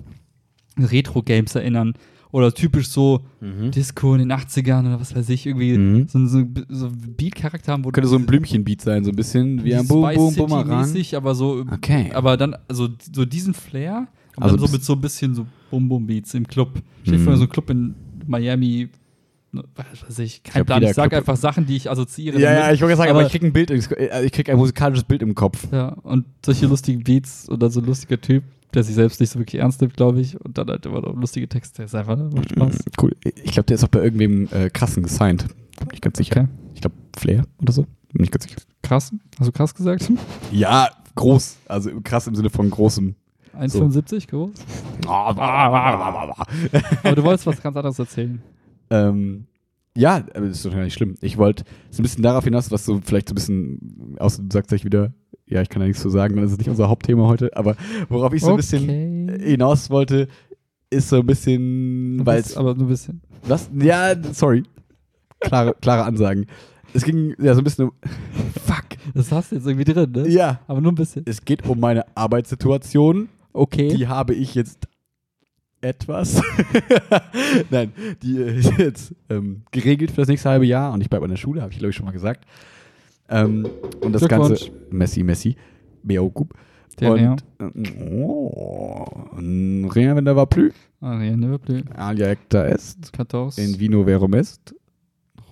Retro-Games 0.79 1.53
erinnern. 1.55 1.93
Oder 2.31 2.53
typisch 2.53 2.89
so 2.89 3.21
Disco 3.41 4.13
in 4.13 4.19
den 4.19 4.31
80ern 4.33 4.81
oder 4.87 4.99
was 4.99 5.15
weiß 5.15 5.29
ich, 5.29 5.45
irgendwie 5.45 5.77
Mhm. 5.77 6.07
so, 6.09 6.25
so, 6.27 6.43
so 6.67 6.89
Beat-Charakter 6.91 7.71
haben, 7.71 7.85
wo 7.85 7.89
Könnte 7.89 8.09
so 8.09 8.17
ein 8.17 8.25
Blümchenbeat 8.25 8.81
sein, 8.81 9.03
so 9.05 9.11
ein 9.11 9.15
bisschen 9.15 9.63
wie 9.63 9.73
ein 9.73 9.87
Boom, 9.87 10.13
Boom, 10.13 10.35
Bumerang. 10.35 10.93
aber 11.15 11.35
so, 11.35 11.63
Okay. 11.71 12.11
aber 12.13 12.35
dann, 12.35 12.55
also 12.67 12.89
so 13.13 13.23
diesen 13.23 13.53
Flair, 13.53 14.07
aber 14.35 14.45
Also 14.51 14.57
so 14.65 14.71
mit 14.71 14.83
so 14.83 14.93
ein 14.93 15.01
bisschen 15.01 15.35
so 15.35 15.45
Bum-Bum-Beats 15.71 16.33
im 16.33 16.47
Club. 16.47 16.81
Ich 17.03 17.11
Mhm. 17.11 17.19
mhm. 17.19 17.23
so 17.25 17.31
einen 17.31 17.49
Club 17.49 17.69
in 17.69 17.95
Miami, 18.25 18.89
ne, 19.51 19.63
was 19.75 20.03
weiß 20.09 20.19
ich, 20.19 20.43
kein 20.43 20.63
glaub, 20.65 20.67
Plan. 20.79 20.83
Ich 20.83 20.93
sag 20.93 21.09
Club- 21.09 21.19
einfach 21.21 21.37
Sachen, 21.37 21.65
die 21.65 21.75
ich 21.77 21.89
assoziiere. 21.89 22.39
Ja, 22.39 22.49
damit. 22.49 22.63
ja, 22.65 22.73
ich 22.73 22.81
wollte 22.81 22.95
sagen, 22.97 23.11
aber, 23.11 23.25
ich 23.25 23.31
krieg 23.31 23.43
ein 23.43 23.53
Bild, 23.53 23.71
ich 23.71 23.87
krieg 24.31 24.49
ein 24.49 24.57
musikalisches 24.57 25.03
Bild 25.05 25.21
im 25.21 25.35
Kopf. 25.35 25.67
Ja, 25.71 25.89
und 26.03 26.25
solche 26.45 26.67
lustigen 26.67 27.03
Beats 27.03 27.49
oder 27.49 27.69
so 27.69 27.79
ein 27.79 27.85
lustiger 27.85 28.19
Typ, 28.19 28.43
der 28.73 28.83
sich 28.83 28.95
selbst 28.95 29.19
nicht 29.19 29.29
so 29.29 29.39
wirklich 29.39 29.61
ernst 29.61 29.79
nimmt, 29.81 29.95
glaube 29.95 30.19
ich, 30.19 30.39
und 30.41 30.57
dann 30.57 30.67
halt 30.67 30.85
immer 30.85 31.01
noch 31.01 31.15
lustige 31.15 31.47
Texte. 31.47 31.83
ist 31.83 31.95
einfach, 31.95 32.17
ne? 32.17 32.29
macht 32.35 32.51
Spaß. 32.51 32.79
Cool. 33.01 33.11
Ich 33.23 33.51
glaube, 33.53 33.65
der 33.67 33.75
ist 33.75 33.83
auch 33.83 33.87
bei 33.89 34.03
irgendwem 34.03 34.47
äh, 34.51 34.69
krassen 34.69 35.03
gesigned. 35.03 35.45
Bin 35.79 35.89
ich 35.93 36.01
ganz 36.01 36.17
sicher. 36.17 36.41
Okay. 36.41 36.47
Ich 36.73 36.81
glaube, 36.81 36.95
Flair 37.17 37.43
oder 37.61 37.71
so. 37.71 37.85
Bin 38.13 38.23
ich 38.23 38.31
ganz 38.31 38.43
sicher. 38.45 38.59
Krass. 38.81 39.11
Hast 39.39 39.47
du 39.47 39.51
krass 39.51 39.73
gesagt? 39.75 40.11
Ja, 40.51 40.89
groß. 41.15 41.57
Also 41.67 41.91
krass 42.03 42.27
im 42.27 42.35
Sinne 42.35 42.49
von 42.49 42.69
großem. 42.69 43.15
1,75 43.59 44.27
groß? 44.29 44.51
Aber 45.07 46.45
du 47.15 47.23
wolltest 47.23 47.47
was 47.47 47.61
ganz 47.61 47.75
anderes 47.75 47.99
erzählen. 47.99 48.41
ähm, 48.89 49.45
ja, 49.95 50.19
das 50.19 50.43
ist 50.51 50.65
doch 50.65 50.71
gar 50.71 50.83
nicht 50.83 50.93
schlimm. 50.93 51.15
Ich 51.21 51.37
wollte 51.39 51.63
so 51.89 52.01
ein 52.01 52.03
bisschen 52.03 52.21
darauf 52.21 52.43
hinaus, 52.43 52.69
was 52.69 52.85
so 52.85 53.01
vielleicht 53.03 53.29
so 53.29 53.33
ein 53.33 53.35
bisschen, 53.35 54.15
außer 54.19 54.43
du 54.43 54.49
sagst 54.53 54.69
gleich 54.69 54.85
wieder, 54.85 55.11
ja, 55.47 55.61
ich 55.63 55.69
kann 55.69 55.81
ja 55.81 55.87
nichts 55.87 56.03
zu 56.03 56.09
sagen, 56.09 56.35
dann 56.35 56.45
ist 56.45 56.51
es 56.51 56.57
nicht 56.59 56.69
unser 56.69 56.87
Hauptthema 56.87 57.25
heute, 57.27 57.55
aber 57.57 57.75
worauf 58.09 58.31
ich 58.33 58.41
so 58.43 58.51
ein 58.51 58.57
bisschen 58.57 58.83
Okay. 59.29 59.49
hinaus 59.49 59.89
wollte, 59.89 60.27
ist 60.91 61.09
so 61.09 61.17
ein 61.19 61.25
bisschen, 61.25 62.23
weil 62.25 62.39
es 62.39 62.55
aber 62.55 62.75
nur 62.75 62.85
ein 62.85 62.89
bisschen. 62.89 63.21
Was? 63.47 63.69
Ja, 63.73 64.13
sorry. 64.33 64.63
Klare, 65.39 65.75
klare 65.81 66.03
Ansagen. 66.03 66.45
Es 66.93 67.03
ging 67.03 67.33
ja 67.39 67.53
so 67.55 67.61
ein 67.61 67.63
bisschen 67.63 67.85
um. 67.85 67.91
Fuck. 68.65 68.85
Das 69.13 69.31
hast 69.31 69.51
du 69.51 69.55
jetzt 69.55 69.65
irgendwie 69.67 69.83
drin, 69.85 70.11
ne? 70.11 70.27
Ja. 70.29 70.59
Aber 70.67 70.81
nur 70.81 70.91
ein 70.91 70.95
bisschen. 70.95 71.23
Es 71.27 71.43
geht 71.43 71.65
um 71.67 71.79
meine 71.79 72.05
Arbeitssituation. 72.15 73.29
Okay. 73.53 73.89
Die 73.89 74.07
habe 74.07 74.33
ich 74.33 74.55
jetzt 74.55 74.87
etwas. 75.81 76.41
Nein, 77.69 77.91
die 78.21 78.37
ist 78.37 78.77
jetzt 78.77 79.15
ähm, 79.29 79.63
geregelt 79.71 80.11
für 80.11 80.21
das 80.21 80.27
nächste 80.27 80.49
halbe 80.49 80.65
Jahr 80.65 80.93
und 80.93 81.01
ich 81.01 81.09
bleibe 81.09 81.25
an 81.25 81.31
der 81.31 81.37
Schule, 81.37 81.61
habe 81.61 81.71
ich 81.71 81.79
glaube 81.79 81.91
ich 81.91 81.95
schon 81.95 82.05
mal 82.05 82.11
gesagt. 82.11 82.45
Ähm, 83.29 83.67
und 84.01 84.13
das 84.13 84.27
Ganze. 84.27 84.71
Messi, 84.89 85.23
Messi. 85.23 85.55
Beaucoup. 86.03 86.53
Und. 87.01 87.43
Oh, 88.11 89.05
rien 89.35 90.15
wenn 90.15 90.25
da 90.25 90.35
war 90.35 90.47
plus. 90.47 90.73
Ah, 90.99 91.17
rien 91.17 91.39
ne 91.39 91.51
va 91.51 91.57
plus. 91.59 91.83
Alia 91.95 92.29
ecta 92.29 92.65
est. 92.65 93.11
14. 93.15 93.63
In 93.63 93.79
vino 93.79 94.03
verum 94.03 94.33
est. 94.33 94.73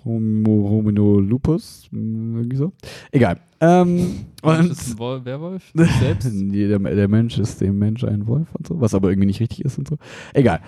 Homo 0.05 0.69
homino 0.69 1.19
lupus. 1.19 1.87
mm, 1.91 2.37
Irgendwie 2.37 2.57
so. 2.57 2.71
Egal. 3.11 3.39
Ähm, 3.59 4.25
Und 4.43 4.71
ist 4.71 4.99
ein 4.99 5.25
Werwolf? 5.25 5.63
Selbst? 5.73 6.29
der, 6.31 6.79
der 6.79 7.07
Mensch 7.07 7.37
ist 7.39 7.59
dem 7.61 7.79
Mensch 7.79 8.03
ein 8.03 8.27
Wolf 8.27 8.53
und 8.55 8.67
so, 8.67 8.79
was 8.79 8.93
aber 8.93 9.09
irgendwie 9.09 9.25
nicht 9.27 9.39
richtig 9.39 9.65
ist 9.65 9.77
und 9.79 9.87
so. 9.87 9.97
Egal. 10.33 10.61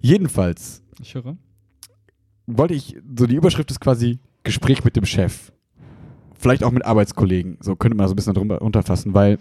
Jedenfalls 0.00 0.82
Ich 1.00 1.14
höre. 1.14 1.36
wollte 2.46 2.74
ich, 2.74 2.96
so 3.16 3.26
die 3.26 3.34
Überschrift 3.36 3.70
ist 3.70 3.80
quasi 3.80 4.18
Gespräch 4.44 4.84
mit 4.84 4.96
dem 4.96 5.04
Chef. 5.04 5.52
Vielleicht 6.34 6.64
auch 6.64 6.72
mit 6.72 6.84
Arbeitskollegen. 6.84 7.58
So 7.60 7.76
könnte 7.76 7.96
man 7.96 8.08
so 8.08 8.14
ein 8.14 8.16
bisschen 8.16 8.32
darunter 8.34 8.62
unterfassen, 8.62 9.12
weil, 9.12 9.38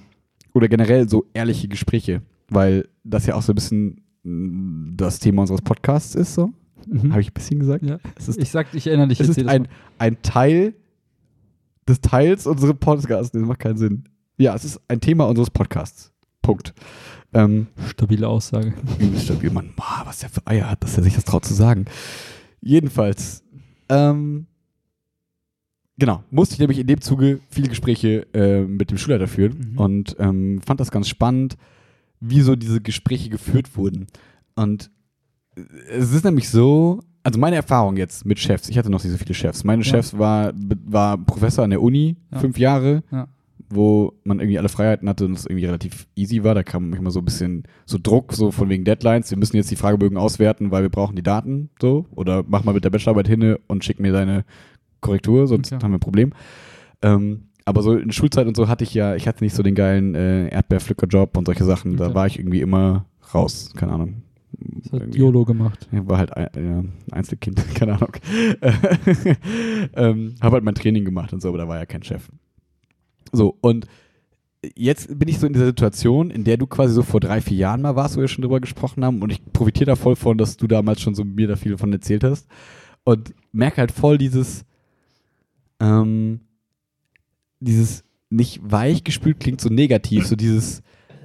oder 0.54 0.68
generell 0.68 1.08
so 1.08 1.26
ehrliche 1.34 1.68
Gespräche, 1.70 2.22
weil 2.50 2.88
das 3.04 3.26
ja 3.26 3.36
auch 3.36 3.42
so 3.42 3.54
ein 3.54 3.56
bisschen 3.56 4.02
mm, 4.24 4.96
das 4.98 5.20
Thema 5.20 5.42
unseres 5.42 5.62
Podcasts 5.62 6.14
ist, 6.16 6.34
so. 6.36 6.52
Mhm. 6.88 7.12
Habe 7.12 7.22
ich 7.22 7.30
ein 7.30 7.34
bisschen 7.34 7.60
gesagt? 7.60 7.84
Ja. 7.86 8.00
Ist, 8.18 8.38
Ich 8.38 8.50
sag, 8.52 8.74
ich 8.74 8.88
erinnere 8.88 9.08
dich 9.10 9.20
es 9.20 9.28
jetzt 9.28 9.38
ist 9.38 9.48
ein, 9.48 9.68
ein 9.98 10.22
Teil 10.22 10.74
des 11.88 12.02
Teils 12.02 12.46
unseres 12.48 12.74
Podcasts. 12.80 13.32
Das 13.32 13.42
macht 13.44 13.60
keinen 13.60 13.78
Sinn. 13.78 14.04
Ja, 14.38 14.56
es 14.56 14.64
ist 14.66 14.80
ein 14.88 15.02
Thema 15.02 15.28
unseres 15.28 15.50
Podcasts. 15.50 16.12
Punkt. 16.42 16.74
Ähm, 17.34 17.68
Stabile 17.88 18.28
Aussage. 18.28 18.74
stabil. 19.22 19.52
Mann, 19.52 19.72
boah, 19.76 20.02
was 20.06 20.20
der 20.20 20.30
für 20.30 20.46
Eier 20.48 20.70
hat, 20.70 20.84
dass 20.84 20.98
er 20.98 21.04
sich 21.04 21.14
das 21.16 21.26
traut 21.26 21.46
zu 21.46 21.54
sagen. 21.54 21.86
Jedenfalls, 22.62 23.44
ähm, 23.90 24.48
genau, 25.98 26.24
musste 26.32 26.54
ich 26.56 26.60
nämlich 26.60 26.80
in 26.80 26.88
dem 26.88 27.02
Zuge 27.02 27.40
viele 27.50 27.68
Gespräche 27.70 28.26
äh, 28.34 28.62
mit 28.62 28.90
dem 28.92 28.98
Schulleiter 28.98 29.28
führen 29.28 29.72
Mhm. 29.74 29.78
und 29.78 30.16
ähm, 30.20 30.62
fand 30.66 30.80
das 30.80 30.92
ganz 30.92 31.08
spannend, 31.08 31.58
wie 32.20 32.42
so 32.42 32.56
diese 32.56 32.82
Gespräche 32.82 33.30
geführt 33.30 33.76
wurden. 33.78 34.08
Und 34.56 34.92
es 35.90 36.14
ist 36.14 36.24
nämlich 36.26 36.50
so, 36.50 37.02
also 37.24 37.40
meine 37.40 37.56
Erfahrung 37.56 37.98
jetzt 37.98 38.26
mit 38.26 38.40
Chefs, 38.40 38.70
ich 38.70 38.78
hatte 38.78 38.90
noch 38.90 39.04
nicht 39.04 39.12
so 39.12 39.18
viele 39.18 39.34
Chefs. 39.34 39.64
Meine 39.64 39.84
Ja. 39.84 39.90
Chefs 39.90 40.18
war, 40.18 40.54
war 40.86 41.18
Professor 41.18 41.64
an 41.64 41.70
der 41.72 41.82
Uni, 41.82 42.16
Ja. 42.32 42.40
fünf 42.40 42.58
Jahre, 42.58 43.04
Ja. 43.12 43.28
wo 43.70 44.14
man 44.24 44.40
irgendwie 44.40 44.58
alle 44.58 44.70
Freiheiten 44.70 45.08
hatte 45.08 45.26
und 45.26 45.34
es 45.34 45.46
irgendwie 45.46 45.66
relativ 45.66 46.08
easy 46.16 46.44
war. 46.44 46.56
Da 46.56 46.64
kam 46.64 46.90
manchmal 46.90 47.12
so 47.12 47.20
ein 47.20 47.26
bisschen 47.26 47.64
so 47.86 47.98
Druck, 48.02 48.34
so 48.34 48.52
von 48.52 48.68
wegen 48.70 48.84
Deadlines. 48.84 49.30
Wir 49.30 49.38
müssen 49.38 49.58
jetzt 49.58 49.70
die 49.70 49.76
Fragebögen 49.76 50.18
auswerten, 50.18 50.72
weil 50.72 50.82
wir 50.82 50.90
brauchen 50.90 51.16
die 51.16 51.22
Daten, 51.24 51.70
so. 51.80 52.06
Oder 52.16 52.44
mach 52.48 52.64
mal 52.64 52.74
mit 52.74 52.84
der 52.84 52.90
Bachelorarbeit 52.90 53.28
hin 53.28 53.58
und 53.68 53.84
schick 53.84 54.00
mir 54.00 54.12
deine 54.12 54.44
Korrektur, 55.02 55.46
sonst 55.48 55.72
haben 55.72 55.92
wir 55.92 55.98
ein 55.98 56.00
Problem. 56.00 56.32
Ähm, 57.02 57.44
aber 57.66 57.84
so 57.84 57.94
in 57.94 58.12
Schulzeit 58.12 58.48
und 58.48 58.58
so 58.58 58.68
hatte 58.68 58.84
ich 58.84 58.94
ja, 58.96 59.16
ich 59.16 59.28
hatte 59.28 59.44
nicht 59.44 59.56
so 59.56 59.62
den 59.62 59.76
geilen 59.76 60.16
äh, 60.16 60.48
Erdbeerpflückerjob 60.50 61.38
und 61.38 61.46
solche 61.46 61.64
Sachen. 61.66 61.96
Da 61.98 62.06
Okay. 62.08 62.16
war 62.16 62.28
ich 62.28 62.40
irgendwie 62.40 62.62
immer 62.62 63.06
raus, 63.34 63.72
keine 63.76 63.92
Ahnung. 63.92 64.24
Das 64.52 64.94
hat. 64.94 65.16
YOLO 65.16 65.46
gemacht. 65.46 65.88
War 65.92 66.18
halt 66.18 66.36
ein, 66.36 66.50
ja, 66.56 67.16
Einzelkind, 67.16 67.64
keine 67.76 67.94
Ahnung. 67.94 68.12
ähm, 69.96 70.36
habe 70.42 70.56
halt 70.56 70.64
mein 70.64 70.76
Training 70.76 71.06
gemacht 71.06 71.34
und 71.34 71.42
so, 71.42 71.50
aber 71.50 71.60
da 71.60 71.68
war 71.68 71.78
ja 71.78 71.86
kein 71.86 72.04
Chef. 72.04 72.30
So, 73.32 73.58
und 73.62 73.88
jetzt 74.76 75.18
bin 75.18 75.30
ich 75.30 75.40
so 75.40 75.48
in 75.48 75.54
dieser 75.54 75.68
Situation, 75.68 76.32
in 76.32 76.44
der 76.44 76.58
du 76.58 76.68
quasi 76.68 76.94
so 76.94 77.04
vor 77.04 77.20
drei, 77.20 77.42
vier 77.42 77.58
Jahren 77.58 77.82
mal 77.82 77.96
warst, 77.96 78.18
wo 78.18 78.22
wir 78.22 78.28
schon 78.28 78.42
drüber 78.42 78.60
gesprochen 78.60 79.06
haben 79.06 79.22
und 79.22 79.32
ich 79.32 79.42
profitiere 79.54 79.86
da 79.86 79.96
voll 79.96 80.16
von, 80.16 80.38
dass 80.38 80.58
du 80.58 80.68
damals 80.68 81.02
schon 81.02 81.16
so 81.16 81.24
mir 81.24 81.48
da 81.48 81.56
viel 81.56 81.74
davon 81.74 81.94
erzählt 81.94 82.24
hast 82.24 82.48
und 83.04 83.34
merke 83.52 83.78
halt 83.78 83.92
voll 83.92 84.18
dieses, 84.18 84.66
ähm, 85.80 86.42
dieses 87.60 88.04
nicht 88.30 88.60
weich 88.64 89.04
gespült 89.04 89.40
klingt 89.40 89.62
so 89.62 89.70
negativ, 89.70 90.28
so 90.28 90.36
dieses, 90.36 90.84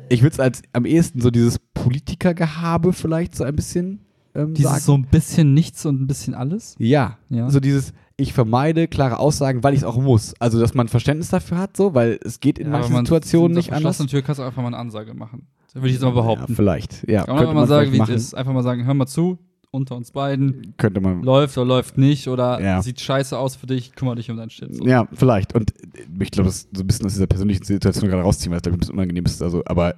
ich 0.08 0.22
würde 0.22 0.34
es 0.34 0.40
als 0.40 0.62
am 0.72 0.84
ehesten 0.84 1.20
so 1.20 1.30
dieses 1.30 1.58
Politikergehabe 1.84 2.92
vielleicht 2.92 3.34
so 3.36 3.44
ein 3.44 3.54
bisschen 3.56 4.00
ähm, 4.34 4.40
sagen. 4.40 4.54
Dieses 4.54 4.84
so 4.84 4.94
ein 4.94 5.06
bisschen 5.06 5.54
nichts 5.54 5.86
und 5.86 6.00
ein 6.02 6.06
bisschen 6.06 6.34
alles. 6.34 6.74
Ja, 6.78 7.18
Ja. 7.28 7.48
so 7.50 7.60
dieses, 7.60 7.92
ich 8.16 8.32
vermeide 8.32 8.88
klare 8.88 9.18
Aussagen, 9.18 9.62
weil 9.62 9.74
ich 9.74 9.80
es 9.80 9.84
auch 9.84 9.96
muss. 9.98 10.34
Also, 10.40 10.60
dass 10.60 10.74
man 10.74 10.88
Verständnis 10.88 11.28
dafür 11.30 11.58
hat, 11.58 11.76
so, 11.76 11.94
weil 11.94 12.18
es 12.24 12.40
geht 12.40 12.58
in 12.58 12.66
Ja, 12.66 12.72
manchen 12.72 12.96
Situationen 12.96 13.56
nicht 13.56 13.68
anders. 13.72 13.96
verschlossenen 13.96 14.08
Tür 14.08 14.22
kannst 14.22 14.38
du 14.40 14.42
einfach 14.44 14.62
mal 14.62 14.68
eine 14.68 14.78
Ansage 14.78 15.14
machen. 15.14 15.46
Das 15.66 15.74
würde 15.76 15.88
ich 15.88 15.94
jetzt 15.94 16.02
mal 16.02 16.10
behaupten. 16.10 16.52
Ja, 16.52 16.56
vielleicht. 16.56 17.08
Ja, 17.08 17.24
Kann 17.24 17.34
man 17.34 17.42
einfach 17.42 17.54
mal 17.54 17.66
sagen, 17.66 17.92
wie 17.92 18.00
es 18.00 18.08
ist. 18.08 18.34
Einfach 18.34 18.52
mal 18.52 18.62
sagen, 18.62 18.84
hör 18.84 18.94
mal 18.94 19.06
zu, 19.06 19.38
unter 19.72 19.96
uns 19.96 20.12
beiden, 20.12 20.74
Könnte 20.76 21.00
man. 21.00 21.22
läuft 21.24 21.56
oder 21.58 21.66
läuft 21.66 21.98
nicht 21.98 22.28
oder 22.28 22.60
Ja. 22.60 22.80
sieht 22.82 23.00
scheiße 23.00 23.36
aus 23.36 23.56
für 23.56 23.66
dich, 23.66 23.92
kümmere 23.96 24.14
dich 24.16 24.30
um 24.30 24.36
dein 24.36 24.50
Shit. 24.50 24.74
So. 24.76 24.86
Ja, 24.86 25.08
vielleicht. 25.12 25.52
Und 25.54 25.74
ich 26.20 26.30
glaube, 26.30 26.46
das 26.48 26.56
ist 26.58 26.68
so 26.76 26.82
ein 26.82 26.86
bisschen 26.86 27.06
aus 27.06 27.12
dieser 27.14 27.26
persönlichen 27.26 27.64
Situation 27.64 28.08
gerade 28.08 28.22
rausziehen, 28.22 28.52
weil 28.52 28.58
es, 28.58 28.62
glaube 28.62 28.74
ich, 28.74 28.78
ein 28.78 28.80
bisschen 28.80 28.94
unangenehm 28.94 29.24
ist. 29.24 29.42
Also, 29.42 29.62
aber 29.66 29.94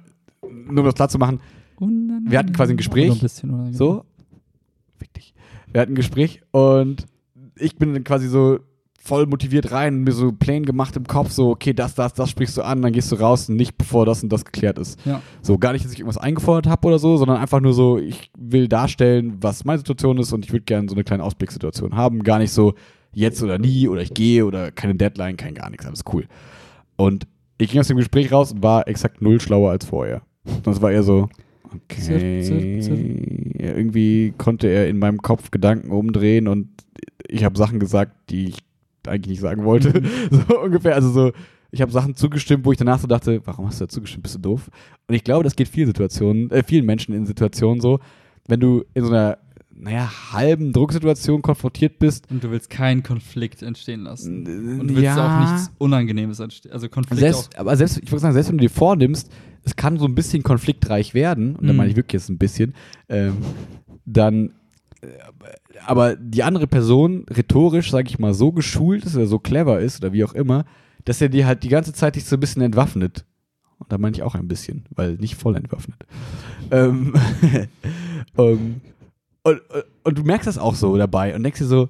nur 0.67 0.79
um 0.79 0.85
das 0.85 0.95
klar 0.95 1.09
zu 1.09 1.19
machen. 1.19 1.39
Wir 1.79 2.39
hatten 2.39 2.53
quasi 2.53 2.73
ein 2.73 2.77
Gespräch. 2.77 3.11
Ein 3.11 3.19
bisschen 3.19 3.73
so, 3.73 4.05
fick 4.97 5.13
dich. 5.13 5.33
Wir 5.71 5.81
hatten 5.81 5.93
ein 5.93 5.95
Gespräch 5.95 6.41
und 6.51 7.05
ich 7.55 7.75
bin 7.77 7.93
dann 7.93 8.03
quasi 8.03 8.27
so 8.27 8.59
voll 9.07 9.25
motiviert 9.25 9.71
rein, 9.71 10.03
mir 10.03 10.11
so 10.11 10.33
Pläne 10.33 10.65
gemacht 10.65 10.95
im 10.97 11.07
Kopf, 11.07 11.31
so, 11.31 11.49
okay, 11.49 11.73
das, 11.73 11.95
das, 11.95 12.13
das 12.13 12.29
sprichst 12.29 12.57
du 12.57 12.61
an, 12.61 12.81
dann 12.81 12.91
gehst 12.91 13.11
du 13.11 13.15
raus 13.15 13.47
und 13.47 13.55
nicht 13.55 13.77
bevor 13.77 14.05
das 14.05 14.21
und 14.21 14.31
das 14.31 14.43
geklärt 14.43 14.77
ist. 14.77 14.99
Ja. 15.05 15.21
So, 15.41 15.57
gar 15.57 15.71
nicht, 15.71 15.85
dass 15.85 15.93
ich 15.93 15.99
irgendwas 15.99 16.17
eingefordert 16.21 16.67
habe 16.67 16.87
oder 16.87 16.99
so, 16.99 17.15
sondern 17.15 17.37
einfach 17.37 17.61
nur 17.61 17.73
so, 17.73 17.97
ich 17.97 18.31
will 18.37 18.67
darstellen, 18.67 19.37
was 19.39 19.63
meine 19.63 19.77
Situation 19.77 20.17
ist 20.17 20.33
und 20.33 20.45
ich 20.45 20.51
würde 20.51 20.65
gerne 20.65 20.89
so 20.89 20.95
eine 20.95 21.05
kleine 21.05 21.23
Ausblickssituation 21.23 21.95
haben. 21.95 22.21
Gar 22.23 22.39
nicht 22.39 22.51
so, 22.51 22.73
jetzt 23.13 23.41
oder 23.41 23.57
nie 23.57 23.87
oder 23.87 24.01
ich 24.01 24.13
gehe 24.13 24.45
oder 24.45 24.71
keine 24.71 24.95
Deadline, 24.95 25.37
kein 25.37 25.53
gar 25.53 25.69
nichts, 25.69 25.85
alles 25.85 26.03
cool. 26.11 26.25
Und 26.97 27.27
ich 27.57 27.71
ging 27.71 27.79
aus 27.79 27.87
dem 27.87 27.97
Gespräch 27.97 28.31
raus 28.31 28.51
und 28.51 28.61
war 28.61 28.87
exakt 28.87 29.21
null 29.21 29.39
schlauer 29.39 29.71
als 29.71 29.85
vorher. 29.85 30.21
Das 30.63 30.81
war 30.81 30.91
eher 30.91 31.03
so, 31.03 31.29
Okay. 31.73 32.41
zirp, 32.41 32.83
zirp. 32.83 33.61
Ja, 33.61 33.75
Irgendwie 33.75 34.33
konnte 34.37 34.67
er 34.67 34.87
in 34.87 34.99
meinem 34.99 35.21
Kopf 35.21 35.51
Gedanken 35.51 35.91
umdrehen 35.91 36.47
und 36.47 36.69
ich 37.27 37.43
habe 37.43 37.57
Sachen 37.57 37.79
gesagt, 37.79 38.29
die 38.29 38.49
ich 38.49 38.57
eigentlich 39.07 39.31
nicht 39.31 39.41
sagen 39.41 39.63
wollte. 39.63 40.01
Mhm. 40.01 40.07
So 40.49 40.61
ungefähr. 40.61 40.95
Also 40.95 41.09
so, 41.09 41.31
ich 41.71 41.81
habe 41.81 41.91
Sachen 41.91 42.15
zugestimmt, 42.15 42.65
wo 42.65 42.71
ich 42.71 42.77
danach 42.77 42.99
so 42.99 43.07
dachte, 43.07 43.41
warum 43.45 43.67
hast 43.67 43.79
du 43.81 43.85
da 43.85 43.89
zugestimmt? 43.89 44.23
Bist 44.23 44.35
du 44.35 44.39
doof? 44.39 44.69
Und 45.07 45.15
ich 45.15 45.23
glaube, 45.23 45.43
das 45.43 45.55
geht 45.55 45.67
vielen 45.67 45.87
Situationen, 45.87 46.49
äh, 46.51 46.63
vielen 46.63 46.85
Menschen 46.85 47.13
in 47.13 47.25
Situationen 47.25 47.81
so, 47.81 47.99
wenn 48.47 48.59
du 48.59 48.85
in 48.93 49.03
so 49.03 49.11
einer, 49.11 49.37
naja, 49.73 50.09
halben 50.31 50.73
Drucksituation 50.73 51.41
konfrontiert 51.41 51.99
bist. 51.99 52.29
Und 52.31 52.43
du 52.43 52.51
willst 52.51 52.69
keinen 52.69 53.03
Konflikt 53.03 53.61
entstehen 53.61 54.01
lassen. 54.01 54.79
Und 54.79 54.87
du 54.87 54.95
willst 54.95 55.17
auch 55.17 55.39
nichts 55.39 55.71
Unangenehmes 55.77 56.39
entstehen. 56.39 56.71
Also 56.71 56.89
Konflikt 56.89 57.19
Selbst, 57.19 57.57
aber 57.57 57.75
selbst, 57.75 57.99
ich 58.01 58.11
würde 58.11 58.21
sagen, 58.21 58.33
selbst 58.33 58.49
wenn 58.49 58.57
du 58.57 58.63
dir 58.63 58.69
vornimmst, 58.69 59.31
es 59.67 59.75
kann 59.75 59.99
so 59.99 60.05
ein 60.05 60.15
bisschen 60.15 60.43
konfliktreich 60.43 61.13
werden, 61.13 61.55
und 61.55 61.67
da 61.67 61.73
Mhm. 61.73 61.77
meine 61.77 61.89
ich 61.89 61.95
wirklich 61.95 62.21
jetzt 62.21 62.29
ein 62.29 62.37
bisschen, 62.37 62.73
ähm, 63.09 63.37
dann, 64.05 64.51
äh, 65.01 65.07
aber 65.85 66.15
die 66.15 66.43
andere 66.43 66.67
Person 66.67 67.25
rhetorisch, 67.29 67.91
sage 67.91 68.07
ich 68.07 68.17
mal, 68.17 68.33
so 68.33 68.51
geschult 68.51 69.05
ist 69.05 69.15
oder 69.15 69.27
so 69.27 69.39
clever 69.39 69.79
ist 69.79 70.01
oder 70.01 70.13
wie 70.13 70.23
auch 70.23 70.33
immer, 70.33 70.65
dass 71.05 71.21
er 71.21 71.29
dir 71.29 71.45
halt 71.45 71.63
die 71.63 71.69
ganze 71.69 71.93
Zeit 71.93 72.15
dich 72.15 72.25
so 72.25 72.35
ein 72.35 72.39
bisschen 72.39 72.61
entwaffnet. 72.61 73.25
Und 73.79 73.91
da 73.91 73.97
meine 73.97 74.15
ich 74.15 74.23
auch 74.23 74.35
ein 74.35 74.47
bisschen, 74.47 74.85
weil 74.95 75.13
nicht 75.15 75.35
voll 75.35 75.55
entwaffnet. 75.55 75.97
ähm, 76.71 77.13
ähm, 78.37 78.81
und, 79.43 79.61
und, 80.03 80.17
du 80.17 80.23
merkst 80.23 80.47
das 80.47 80.57
auch 80.57 80.75
so 80.75 80.97
dabei 80.97 81.35
und 81.35 81.43
denkst 81.43 81.59
dir 81.59 81.65
so, 81.65 81.89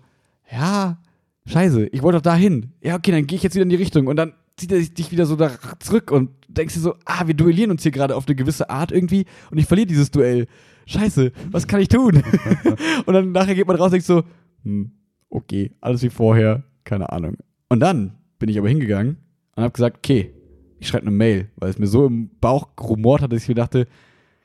ja, 0.51 0.97
scheiße, 1.45 1.87
ich 1.87 2.01
wollte 2.03 2.17
doch 2.17 2.23
dahin. 2.23 2.73
Ja, 2.81 2.95
okay, 2.95 3.11
dann 3.11 3.25
gehe 3.25 3.37
ich 3.37 3.43
jetzt 3.43 3.55
wieder 3.55 3.63
in 3.63 3.69
die 3.69 3.75
Richtung 3.75 4.07
und 4.07 4.15
dann 4.15 4.33
zieht 4.57 4.71
er 4.71 4.79
dich 4.79 5.11
wieder 5.11 5.25
so 5.25 5.35
da 5.35 5.51
zurück 5.79 6.11
und 6.11 6.29
denkst 6.57 6.73
dir 6.75 6.79
so, 6.79 6.95
ah, 7.05 7.27
wir 7.27 7.33
duellieren 7.33 7.71
uns 7.71 7.83
hier 7.83 7.91
gerade 7.91 8.15
auf 8.15 8.27
eine 8.27 8.35
gewisse 8.35 8.69
Art 8.69 8.91
irgendwie 8.91 9.25
und 9.51 9.57
ich 9.57 9.65
verliere 9.65 9.87
dieses 9.87 10.11
Duell. 10.11 10.47
Scheiße, 10.85 11.31
was 11.51 11.67
kann 11.67 11.81
ich 11.81 11.89
tun? 11.89 12.23
und 13.05 13.13
dann 13.13 13.31
nachher 13.31 13.55
geht 13.55 13.67
man 13.67 13.75
raus 13.75 13.87
und 13.87 13.93
denkt 13.93 14.05
so, 14.05 14.23
hm, 14.63 14.91
okay, 15.29 15.71
alles 15.81 16.01
wie 16.03 16.09
vorher, 16.09 16.63
keine 16.83 17.11
Ahnung. 17.11 17.35
Und 17.69 17.81
dann 17.81 18.13
bin 18.39 18.49
ich 18.49 18.57
aber 18.57 18.69
hingegangen 18.69 19.17
und 19.55 19.63
habe 19.63 19.73
gesagt, 19.73 19.97
okay, 19.97 20.31
ich 20.79 20.87
schreibe 20.87 21.03
eine 21.07 21.11
Mail, 21.15 21.49
weil 21.57 21.69
es 21.69 21.79
mir 21.79 21.87
so 21.87 22.05
im 22.05 22.29
Bauch 22.39 22.67
rumort 22.79 23.21
hat, 23.21 23.33
dass 23.33 23.41
ich 23.43 23.49
mir 23.49 23.55
dachte, 23.55 23.87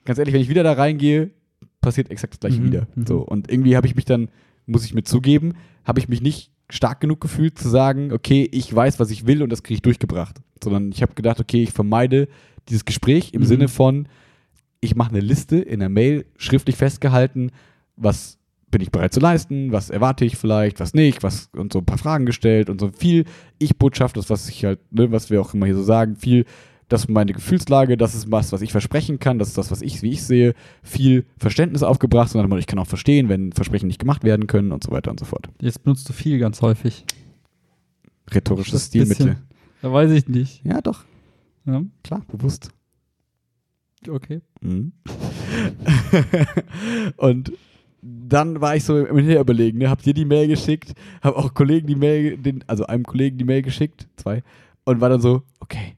ganz 0.05 0.18
ehrlich, 0.18 0.35
wenn 0.35 0.40
ich 0.40 0.48
wieder 0.48 0.62
da 0.64 0.72
reingehe, 0.72 1.31
passiert 1.81 2.11
exakt 2.11 2.35
das 2.35 2.40
gleiche 2.40 2.61
Mhm, 2.61 2.64
wieder. 2.66 2.87
mhm. 2.94 3.07
So, 3.07 3.18
und 3.20 3.51
irgendwie 3.51 3.77
habe 3.77 3.87
ich 3.87 3.94
mich 3.94 4.05
dann, 4.05 4.29
muss 4.66 4.85
ich 4.85 4.94
mir 4.94 5.05
zugeben, 5.05 5.55
habe 5.85 6.01
ich 6.01 6.09
mich 6.09 6.22
nicht 6.22 6.51
stark 6.70 7.01
genug 7.01 7.20
gefühlt 7.20 7.59
zu 7.59 7.68
sagen, 7.68 8.12
okay, 8.12 8.48
ich 8.51 8.75
weiß, 8.75 8.98
was 8.98 9.11
ich 9.11 9.27
will 9.27 9.42
und 9.42 9.51
das 9.53 9.62
kriege 9.62 9.75
ich 9.77 9.83
durchgebracht. 9.83 10.40
Sondern 10.62 10.90
ich 10.92 11.03
habe 11.03 11.14
gedacht, 11.14 11.40
okay, 11.40 11.62
ich 11.62 11.72
vermeide 11.72 12.29
dieses 12.68 12.85
Gespräch 12.85 13.33
im 13.35 13.42
Mhm. 13.42 13.46
Sinne 13.46 13.68
von, 13.68 14.09
ich 14.81 14.96
mache 14.96 15.11
eine 15.11 15.20
Liste 15.20 15.59
in 15.59 15.81
der 15.81 15.88
Mail 15.88 16.27
schriftlich 16.37 16.77
festgehalten, 16.77 17.51
was 17.96 18.38
bin 18.70 18.81
ich 18.81 18.90
bereit 18.90 19.12
zu 19.12 19.20
leisten, 19.20 19.70
was 19.70 19.90
erwarte 19.90 20.25
ich 20.25 20.37
vielleicht, 20.37 20.81
was 20.81 20.94
nicht, 20.94 21.22
was 21.22 21.51
und 21.55 21.72
so 21.72 21.81
ein 21.81 21.85
paar 21.85 21.98
Fragen 21.98 22.27
gestellt 22.27 22.70
und 22.70 22.81
so 22.81 22.90
viel 22.90 23.27
Ich-Botschaft, 23.59 24.16
das 24.16 24.31
was 24.31 24.48
ich 24.48 24.64
halt, 24.64 24.81
ne, 24.90 25.12
was 25.12 25.31
wir 25.31 25.40
auch 25.40 25.53
immer 25.55 25.66
hier 25.66 25.77
so 25.77 25.83
sagen, 25.83 26.16
viel, 26.16 26.46
das 26.88 27.03
ist 27.03 27.11
meine 27.11 27.33
Gefühlslage, 27.33 27.96
das 27.96 28.14
ist 28.14 28.31
was, 28.31 28.51
was 28.51 28.62
ich 28.62 28.72
versprechen 28.72 29.18
kann, 29.18 29.38
das 29.38 29.48
ist 29.48 29.59
das, 29.59 29.70
was 29.70 29.83
ich, 29.83 30.03
wie 30.03 30.11
ich 30.11 30.22
sehe, 30.22 30.55
viel 30.83 31.27
Verständnis 31.38 31.83
aufgebracht, 31.83 32.31
sondern 32.31 32.59
ich 32.59 32.66
kann 32.66 32.79
auch 32.79 32.87
verstehen, 32.87 33.29
wenn 33.29 33.53
Versprechen 33.53 33.87
nicht 33.87 33.98
gemacht 33.98 34.25
werden 34.25 34.46
können 34.46 34.72
und 34.72 34.83
so 34.83 34.90
weiter 34.90 35.11
und 35.11 35.20
so 35.20 35.27
fort. 35.27 35.48
Jetzt 35.61 35.85
benutzt 35.85 36.09
du 36.09 36.14
viel 36.14 36.38
ganz 36.38 36.62
häufig. 36.62 37.05
Rhetorisches 38.35 38.87
Stilmittel. 38.87 39.37
Da 39.83 39.92
weiß 39.92 40.11
ich 40.12 40.29
nicht. 40.29 40.64
Ja, 40.64 40.81
doch, 40.81 41.05
Ja, 41.66 41.83
klar, 42.03 42.23
bewusst. 42.29 42.71
okay. 44.09 44.40
Mhm. 44.61 44.92
und 47.16 47.53
dann 48.01 48.61
war 48.61 48.75
ich 48.75 48.85
so 48.85 48.99
im 48.99 49.16
Hinterher 49.16 49.40
überlegen, 49.40 49.79
ne? 49.79 49.88
Habt 49.90 50.07
ihr 50.07 50.14
die 50.14 50.25
Mail 50.25 50.49
geschickt? 50.49 50.92
Hab 51.21 51.37
auch 51.37 51.55
Kollegen 51.55 51.87
die 51.87 51.95
Mail, 51.95 52.37
den, 52.37 52.64
also 52.66 52.87
einem 52.87 53.05
Kollegen 53.05 53.38
die 53.38 53.45
Mail 53.45 53.62
geschickt, 53.62 54.09
zwei, 54.16 54.42
und 54.85 55.01
war 55.01 55.09
dann 55.09 55.21
so, 55.21 55.42
okay, 55.61 55.95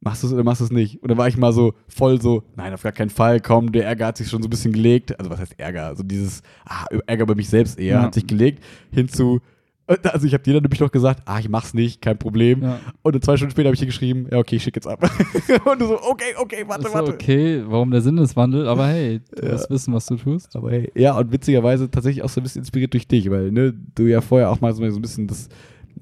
machst 0.00 0.22
du 0.22 0.26
es 0.26 0.32
oder 0.34 0.44
machst 0.44 0.60
du 0.60 0.66
es 0.66 0.70
nicht? 0.70 1.02
Und 1.02 1.08
dann 1.10 1.16
war 1.16 1.28
ich 1.28 1.38
mal 1.38 1.52
so 1.54 1.72
voll 1.88 2.20
so, 2.20 2.42
nein, 2.56 2.74
auf 2.74 2.82
gar 2.82 2.92
keinen 2.92 3.08
Fall, 3.08 3.40
komm, 3.40 3.72
der 3.72 3.86
Ärger 3.86 4.06
hat 4.08 4.18
sich 4.18 4.28
schon 4.28 4.42
so 4.42 4.48
ein 4.48 4.50
bisschen 4.50 4.74
gelegt. 4.74 5.18
Also 5.18 5.30
was 5.30 5.40
heißt 5.40 5.58
Ärger? 5.58 5.86
Also 5.86 6.02
dieses 6.02 6.42
ah, 6.66 6.84
Ärger 7.06 7.22
über 7.22 7.34
mich 7.34 7.48
selbst 7.48 7.78
eher 7.78 7.94
Ja. 7.96 8.02
hat 8.02 8.12
sich 8.14 8.26
gelegt 8.26 8.62
hinzu, 8.90 9.40
also 9.86 10.26
ich 10.26 10.32
habe 10.32 10.42
dir 10.42 10.54
dann 10.54 10.62
nämlich 10.62 10.80
noch 10.80 10.90
gesagt, 10.90 11.22
ah, 11.26 11.38
ich 11.38 11.48
mach's 11.48 11.74
nicht, 11.74 12.00
kein 12.00 12.18
Problem. 12.18 12.62
Ja. 12.62 12.80
Und 13.02 13.22
zwei 13.24 13.36
Stunden 13.36 13.50
später 13.52 13.68
habe 13.68 13.74
ich 13.74 13.80
dir 13.80 13.86
geschrieben, 13.86 14.26
ja, 14.30 14.38
okay, 14.38 14.56
ich 14.56 14.62
schick 14.62 14.76
jetzt 14.76 14.86
ab. 14.86 15.00
und 15.64 15.80
du 15.80 15.86
so, 15.86 16.02
okay, 16.02 16.34
okay, 16.38 16.64
warte, 16.66 16.88
so, 16.88 16.94
warte. 16.94 17.12
okay, 17.14 17.62
warum 17.66 17.90
der 17.90 18.00
Sinneswandel? 18.00 18.66
Aber 18.66 18.86
hey, 18.86 19.20
du 19.36 19.46
Ja. 19.46 19.52
musst 19.52 19.70
wissen, 19.70 19.92
was 19.92 20.06
du 20.06 20.16
tust. 20.16 20.56
Aber 20.56 20.70
hey, 20.70 20.90
ja, 20.94 21.16
und 21.18 21.30
witzigerweise 21.32 21.90
tatsächlich 21.90 22.24
auch 22.24 22.28
so 22.30 22.40
ein 22.40 22.44
bisschen 22.44 22.60
inspiriert 22.62 22.92
durch 22.94 23.06
dich, 23.06 23.30
weil 23.30 23.50
ne, 23.52 23.74
du 23.94 24.04
ja 24.04 24.20
vorher 24.20 24.50
auch 24.50 24.60
mal 24.60 24.72
so 24.72 24.82
ein 24.82 25.02
bisschen 25.02 25.26
das 25.26 25.48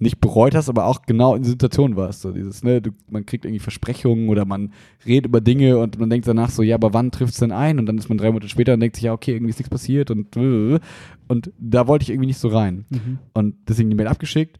nicht 0.02 0.20
bereut 0.20 0.54
hast, 0.54 0.68
aber 0.68 0.86
auch 0.86 1.02
genau 1.02 1.34
in 1.34 1.44
Situationen 1.44 1.96
warst. 1.96 2.22
So 2.22 2.32
dieses, 2.32 2.62
ne, 2.62 2.82
du, 2.82 2.90
man 3.08 3.24
kriegt 3.24 3.44
irgendwie 3.44 3.60
Versprechungen 3.60 4.28
oder 4.28 4.44
man 4.44 4.72
redet 5.06 5.26
über 5.26 5.40
Dinge 5.40 5.78
und 5.78 5.98
man 5.98 6.10
denkt 6.10 6.26
danach 6.26 6.50
so, 6.50 6.62
ja, 6.62 6.74
aber 6.74 6.92
wann 6.92 7.10
trifft 7.10 7.34
es 7.34 7.40
denn 7.40 7.52
ein? 7.52 7.78
Und 7.78 7.86
dann 7.86 7.98
ist 7.98 8.08
man 8.08 8.18
drei 8.18 8.28
Monate 8.30 8.48
später 8.48 8.74
und 8.74 8.80
denkt 8.80 8.96
sich, 8.96 9.04
ja, 9.04 9.12
okay, 9.12 9.32
irgendwie 9.32 9.50
ist 9.50 9.58
nichts 9.58 9.70
passiert 9.70 10.10
und 10.10 10.36
und 10.36 11.52
da 11.58 11.86
wollte 11.86 12.02
ich 12.02 12.10
irgendwie 12.10 12.26
nicht 12.26 12.38
so 12.38 12.48
rein. 12.48 12.84
Mhm. 12.90 13.18
Und 13.32 13.54
deswegen 13.68 13.90
die 13.90 13.96
Mail 13.96 14.08
abgeschickt 14.08 14.58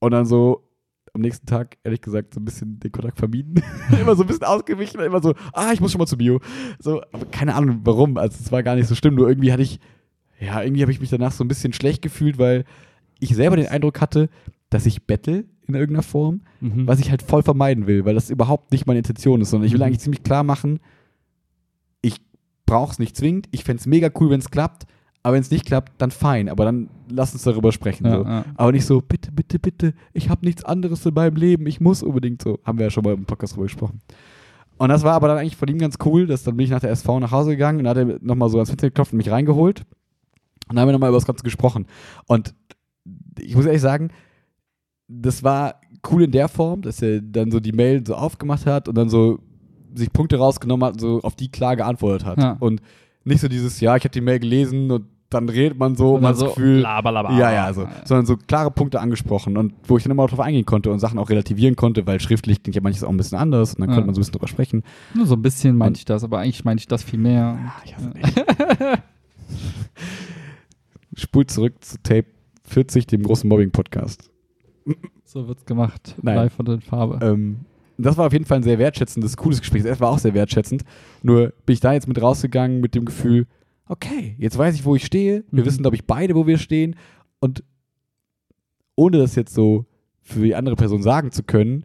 und 0.00 0.12
dann 0.12 0.26
so 0.26 0.68
am 1.14 1.20
nächsten 1.20 1.46
Tag, 1.46 1.78
ehrlich 1.84 2.00
gesagt, 2.00 2.34
so 2.34 2.40
ein 2.40 2.44
bisschen 2.44 2.80
den 2.80 2.92
Kontakt 2.92 3.18
vermieden. 3.18 3.62
immer 4.00 4.16
so 4.16 4.24
ein 4.24 4.26
bisschen 4.26 4.44
ausgewichen, 4.44 5.00
immer 5.00 5.22
so, 5.22 5.34
ah, 5.52 5.72
ich 5.72 5.80
muss 5.80 5.92
schon 5.92 6.00
mal 6.00 6.06
zu 6.06 6.18
Bio. 6.18 6.40
So, 6.78 7.02
aber 7.12 7.24
keine 7.26 7.54
Ahnung 7.54 7.80
warum. 7.84 8.18
Also 8.18 8.38
es 8.40 8.52
war 8.52 8.62
gar 8.62 8.74
nicht 8.74 8.88
so 8.88 8.94
schlimm, 8.94 9.14
nur 9.14 9.28
irgendwie 9.28 9.52
hatte 9.52 9.62
ich, 9.62 9.78
ja, 10.40 10.62
irgendwie 10.62 10.82
habe 10.82 10.92
ich 10.92 11.00
mich 11.00 11.10
danach 11.10 11.32
so 11.32 11.44
ein 11.44 11.48
bisschen 11.48 11.72
schlecht 11.72 12.02
gefühlt, 12.02 12.38
weil 12.38 12.64
ich 13.20 13.34
selber 13.34 13.56
den 13.56 13.68
Eindruck 13.68 14.00
hatte, 14.00 14.28
dass 14.74 14.86
ich 14.86 15.06
bettel 15.06 15.46
in 15.66 15.74
irgendeiner 15.74 16.02
Form, 16.02 16.42
Mhm. 16.60 16.86
was 16.86 17.00
ich 17.00 17.10
halt 17.10 17.22
voll 17.22 17.42
vermeiden 17.42 17.86
will, 17.86 18.04
weil 18.04 18.14
das 18.14 18.28
überhaupt 18.30 18.72
nicht 18.72 18.86
meine 18.86 18.98
Intention 18.98 19.40
ist, 19.40 19.50
sondern 19.50 19.66
ich 19.66 19.72
will 19.72 19.78
Mhm. 19.78 19.84
eigentlich 19.86 20.00
ziemlich 20.00 20.22
klar 20.22 20.42
machen, 20.42 20.80
ich 22.02 22.20
brauche 22.66 22.92
es 22.92 22.98
nicht 22.98 23.16
zwingend, 23.16 23.46
ich 23.50 23.64
fände 23.64 23.80
es 23.80 23.86
mega 23.86 24.10
cool, 24.20 24.30
wenn 24.30 24.40
es 24.40 24.50
klappt, 24.50 24.84
aber 25.22 25.34
wenn 25.34 25.40
es 25.42 25.50
nicht 25.50 25.64
klappt, 25.64 25.92
dann 25.98 26.10
fein, 26.10 26.48
aber 26.48 26.64
dann 26.66 26.90
lass 27.08 27.32
uns 27.32 27.42
darüber 27.44 27.72
sprechen. 27.72 28.06
ja, 28.06 28.18
so. 28.18 28.24
ja. 28.24 28.44
Aber 28.56 28.72
nicht 28.72 28.84
so, 28.84 29.00
bitte, 29.00 29.32
bitte, 29.32 29.58
bitte, 29.58 29.94
ich 30.12 30.28
habe 30.28 30.44
nichts 30.44 30.64
anderes 30.64 31.06
in 31.06 31.14
meinem 31.14 31.36
Leben, 31.36 31.66
ich 31.66 31.80
muss 31.80 32.02
unbedingt 32.02 32.42
so. 32.42 32.58
Haben 32.64 32.78
wir 32.78 32.86
ja 32.86 32.90
schon 32.90 33.04
mal 33.04 33.14
im 33.14 33.24
Podcast 33.24 33.54
drüber 33.54 33.64
gesprochen. 33.64 34.00
Und 34.76 34.88
das 34.88 35.02
war 35.04 35.12
aber 35.14 35.28
dann 35.28 35.38
eigentlich 35.38 35.56
von 35.56 35.68
ihm 35.68 35.78
ganz 35.78 35.96
cool, 36.04 36.26
dass 36.26 36.42
dann 36.42 36.56
bin 36.56 36.64
ich 36.64 36.70
nach 36.70 36.80
der 36.80 36.90
SV 36.90 37.20
nach 37.20 37.30
Hause 37.30 37.50
gegangen 37.50 37.78
und 37.80 37.88
hat 37.88 37.96
er 37.96 38.18
nochmal 38.20 38.48
so 38.50 38.58
ans 38.58 38.68
Fenster 38.70 38.88
geklopft 38.88 39.12
und 39.12 39.18
mich 39.18 39.30
reingeholt. 39.30 39.80
Und 40.68 40.76
dann 40.76 40.80
haben 40.80 40.88
wir 40.88 40.92
nochmal 40.92 41.10
über 41.10 41.16
das 41.18 41.26
Ganze 41.26 41.44
gesprochen. 41.44 41.86
Und 42.26 42.54
ich 43.38 43.54
muss 43.54 43.66
ehrlich 43.66 43.80
sagen, 43.82 44.08
das 45.20 45.42
war 45.42 45.80
cool 46.10 46.24
in 46.24 46.30
der 46.30 46.48
Form, 46.48 46.82
dass 46.82 47.00
er 47.02 47.20
dann 47.22 47.50
so 47.50 47.60
die 47.60 47.72
Mail 47.72 48.04
so 48.06 48.14
aufgemacht 48.14 48.66
hat 48.66 48.88
und 48.88 48.96
dann 48.96 49.08
so 49.08 49.38
sich 49.94 50.12
Punkte 50.12 50.36
rausgenommen 50.38 50.84
hat 50.86 50.94
und 50.94 51.00
so 51.00 51.20
auf 51.22 51.36
die 51.36 51.48
klar 51.50 51.76
geantwortet 51.76 52.26
hat. 52.26 52.38
Ja. 52.38 52.56
Und 52.60 52.82
nicht 53.24 53.40
so 53.40 53.48
dieses, 53.48 53.80
ja, 53.80 53.96
ich 53.96 54.02
habe 54.04 54.12
die 54.12 54.20
Mail 54.20 54.38
gelesen 54.40 54.90
und 54.90 55.06
dann 55.30 55.48
redet 55.48 55.78
man 55.78 55.96
so 55.96 56.14
und 56.16 56.22
man 56.22 56.34
so, 56.34 56.46
Gefühl, 56.48 56.80
labalaba. 56.80 57.36
ja, 57.38 57.50
ja, 57.52 57.72
so. 57.72 57.88
Sondern 58.04 58.26
so 58.26 58.36
klare 58.36 58.70
Punkte 58.70 59.00
angesprochen 59.00 59.56
und 59.56 59.72
wo 59.84 59.96
ich 59.96 60.02
dann 60.04 60.12
immer 60.12 60.26
drauf 60.26 60.38
eingehen 60.40 60.64
konnte 60.66 60.92
und 60.92 60.98
Sachen 61.00 61.18
auch 61.18 61.28
relativieren 61.30 61.74
konnte, 61.74 62.06
weil 62.06 62.20
schriftlich 62.20 62.62
klingt 62.62 62.76
ja 62.76 62.82
manches 62.82 63.02
auch 63.02 63.08
ein 63.08 63.16
bisschen 63.16 63.38
anders 63.38 63.74
und 63.74 63.80
dann 63.80 63.88
Ja. 63.88 63.94
konnte 63.94 64.06
man 64.06 64.14
so 64.14 64.18
ein 64.18 64.22
bisschen 64.22 64.32
drüber 64.32 64.46
sprechen. 64.48 64.82
Nur 65.14 65.26
so 65.26 65.34
ein 65.34 65.42
bisschen 65.42 65.76
meinte 65.76 65.98
ich 65.98 66.04
das, 66.04 66.22
aber 66.22 66.38
eigentlich 66.40 66.64
meinte 66.64 66.82
ich 66.82 66.88
das 66.88 67.02
viel 67.02 67.18
mehr. 67.18 67.58
Ah, 67.66 67.82
ich 67.84 67.96
hasse 67.96 68.10
dich. 68.10 68.34
Spult 71.22 71.50
zurück 71.50 71.74
zu 71.84 71.96
Tape 72.02 72.26
40, 72.64 73.06
dem 73.06 73.22
großen 73.22 73.48
Mobbing-Podcast. 73.48 74.30
So 75.24 75.48
wird's 75.48 75.64
gemacht. 75.64 76.14
Nein. 76.22 76.36
Live 76.36 76.58
und 76.58 76.68
in 76.68 76.80
Farbe. 76.80 77.18
Ähm, 77.24 77.60
das 77.96 78.16
war 78.16 78.26
auf 78.26 78.32
jeden 78.32 78.44
Fall 78.44 78.58
ein 78.58 78.62
sehr 78.62 78.78
wertschätzendes, 78.78 79.36
cooles 79.36 79.60
Gespräch. 79.60 79.82
Das 79.84 80.00
war 80.00 80.10
auch 80.10 80.18
sehr 80.18 80.34
wertschätzend. 80.34 80.82
Nur 81.22 81.52
bin 81.64 81.74
ich 81.74 81.80
da 81.80 81.92
jetzt 81.92 82.08
mit 82.08 82.20
rausgegangen 82.20 82.80
mit 82.80 82.94
dem 82.94 83.04
Gefühl, 83.04 83.46
okay, 83.86 84.34
jetzt 84.38 84.58
weiß 84.58 84.74
ich, 84.74 84.84
wo 84.84 84.96
ich 84.96 85.04
stehe. 85.04 85.44
Wir 85.50 85.62
Mhm. 85.62 85.66
wissen, 85.66 85.82
glaube 85.82 85.96
ich, 85.96 86.04
beide, 86.06 86.34
wo 86.34 86.46
wir 86.46 86.58
stehen. 86.58 86.96
Und 87.40 87.62
ohne 88.96 89.18
das 89.18 89.34
jetzt 89.34 89.54
so 89.54 89.86
für 90.20 90.40
die 90.40 90.54
andere 90.54 90.76
Person 90.76 91.02
sagen 91.02 91.30
zu 91.32 91.42
können, 91.42 91.84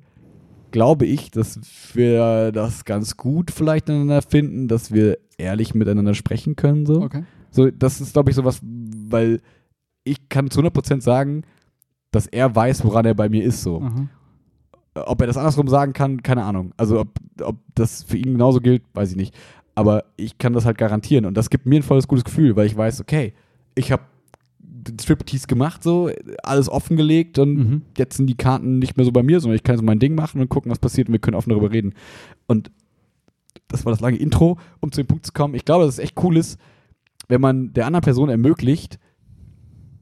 glaube 0.72 1.06
ich, 1.06 1.32
dass 1.32 1.60
wir 1.96 2.52
das 2.52 2.86
ganz 2.86 3.18
gut 3.18 3.52
vielleicht 3.52 3.90
ineinander 3.90 4.22
finden, 4.22 4.68
dass 4.68 4.92
wir 4.94 5.18
ehrlich 5.38 5.74
miteinander 5.74 6.14
sprechen 6.14 6.56
können. 6.56 6.86
So, 6.86 7.02
Okay. 7.02 7.24
so 7.50 7.70
das 7.72 8.02
ist, 8.02 8.14
glaube 8.14 8.30
ich, 8.30 8.36
sowas, 8.36 8.60
weil 8.64 9.42
ich 10.04 10.30
kann 10.30 10.50
zu 10.52 10.60
100% 10.62 11.02
sagen, 11.02 11.44
dass 12.12 12.28
er 12.28 12.56
weiß, 12.56 12.84
woran 12.86 13.06
er 13.06 13.14
bei 13.14 13.30
mir 13.30 13.44
ist. 13.44 13.62
So. 13.62 13.82
Aha. 13.82 14.08
Ob 15.06 15.22
er 15.22 15.28
das 15.28 15.38
andersrum 15.38 15.68
sagen 15.68 15.94
kann, 15.94 16.24
keine 16.24 16.44
Ahnung. 16.44 16.74
Also 16.78 17.00
ob, 17.00 17.10
ob 17.42 17.58
das 17.76 18.04
für 18.04 18.18
ihn 18.18 18.34
genauso 18.34 18.60
gilt, 18.60 18.84
weiß 18.94 19.12
ich 19.12 19.18
nicht. 19.18 19.36
Aber 19.76 20.06
ich 20.18 20.38
kann 20.38 20.54
das 20.54 20.66
halt 20.66 20.78
garantieren. 20.78 21.26
Und 21.26 21.36
das 21.36 21.50
gibt 21.50 21.66
mir 21.66 21.80
ein 21.80 21.84
volles 21.84 22.08
gutes 22.08 22.26
Gefühl, 22.26 22.56
weil 22.56 22.66
ich 22.66 22.76
weiß, 22.76 23.00
okay, 23.00 23.34
ich 23.76 23.92
habe 23.92 24.04
den 24.60 24.98
Striptease 25.00 25.48
gemacht, 25.48 25.84
so, 25.84 26.10
alles 26.44 26.70
offengelegt 26.70 27.38
und 27.38 27.54
Mhm. 27.56 27.82
jetzt 27.98 28.18
sind 28.18 28.28
die 28.28 28.36
Karten 28.38 28.80
nicht 28.80 28.98
mehr 28.98 29.06
so 29.06 29.12
bei 29.12 29.24
mir, 29.24 29.40
sondern 29.40 29.56
ich 29.56 29.64
kann 29.64 29.78
so 29.78 29.84
mein 29.84 30.00
Ding 30.00 30.16
machen 30.16 30.42
und 30.42 30.50
gucken, 30.50 30.72
was 30.72 30.80
passiert 30.80 31.08
und 31.08 31.14
wir 31.14 31.20
können 31.20 31.36
offen 31.36 31.50
darüber 31.50 31.72
reden. 31.72 31.94
Und 32.48 32.72
das 33.68 33.86
war 33.86 33.92
das 33.92 34.00
lange 34.00 34.18
Intro, 34.18 34.58
um 34.80 34.92
zu 34.92 35.02
dem 35.02 35.08
Punkt 35.08 35.26
zu 35.26 35.32
kommen. 35.34 35.54
Ich 35.54 35.66
glaube, 35.66 35.86
dass 35.86 35.96
es 35.96 36.00
echt 36.00 36.22
cool 36.24 36.38
ist, 36.38 36.60
wenn 37.28 37.42
man 37.42 37.74
der 37.74 37.86
anderen 37.86 38.04
Person 38.04 38.30
ermöglicht, 38.30 39.00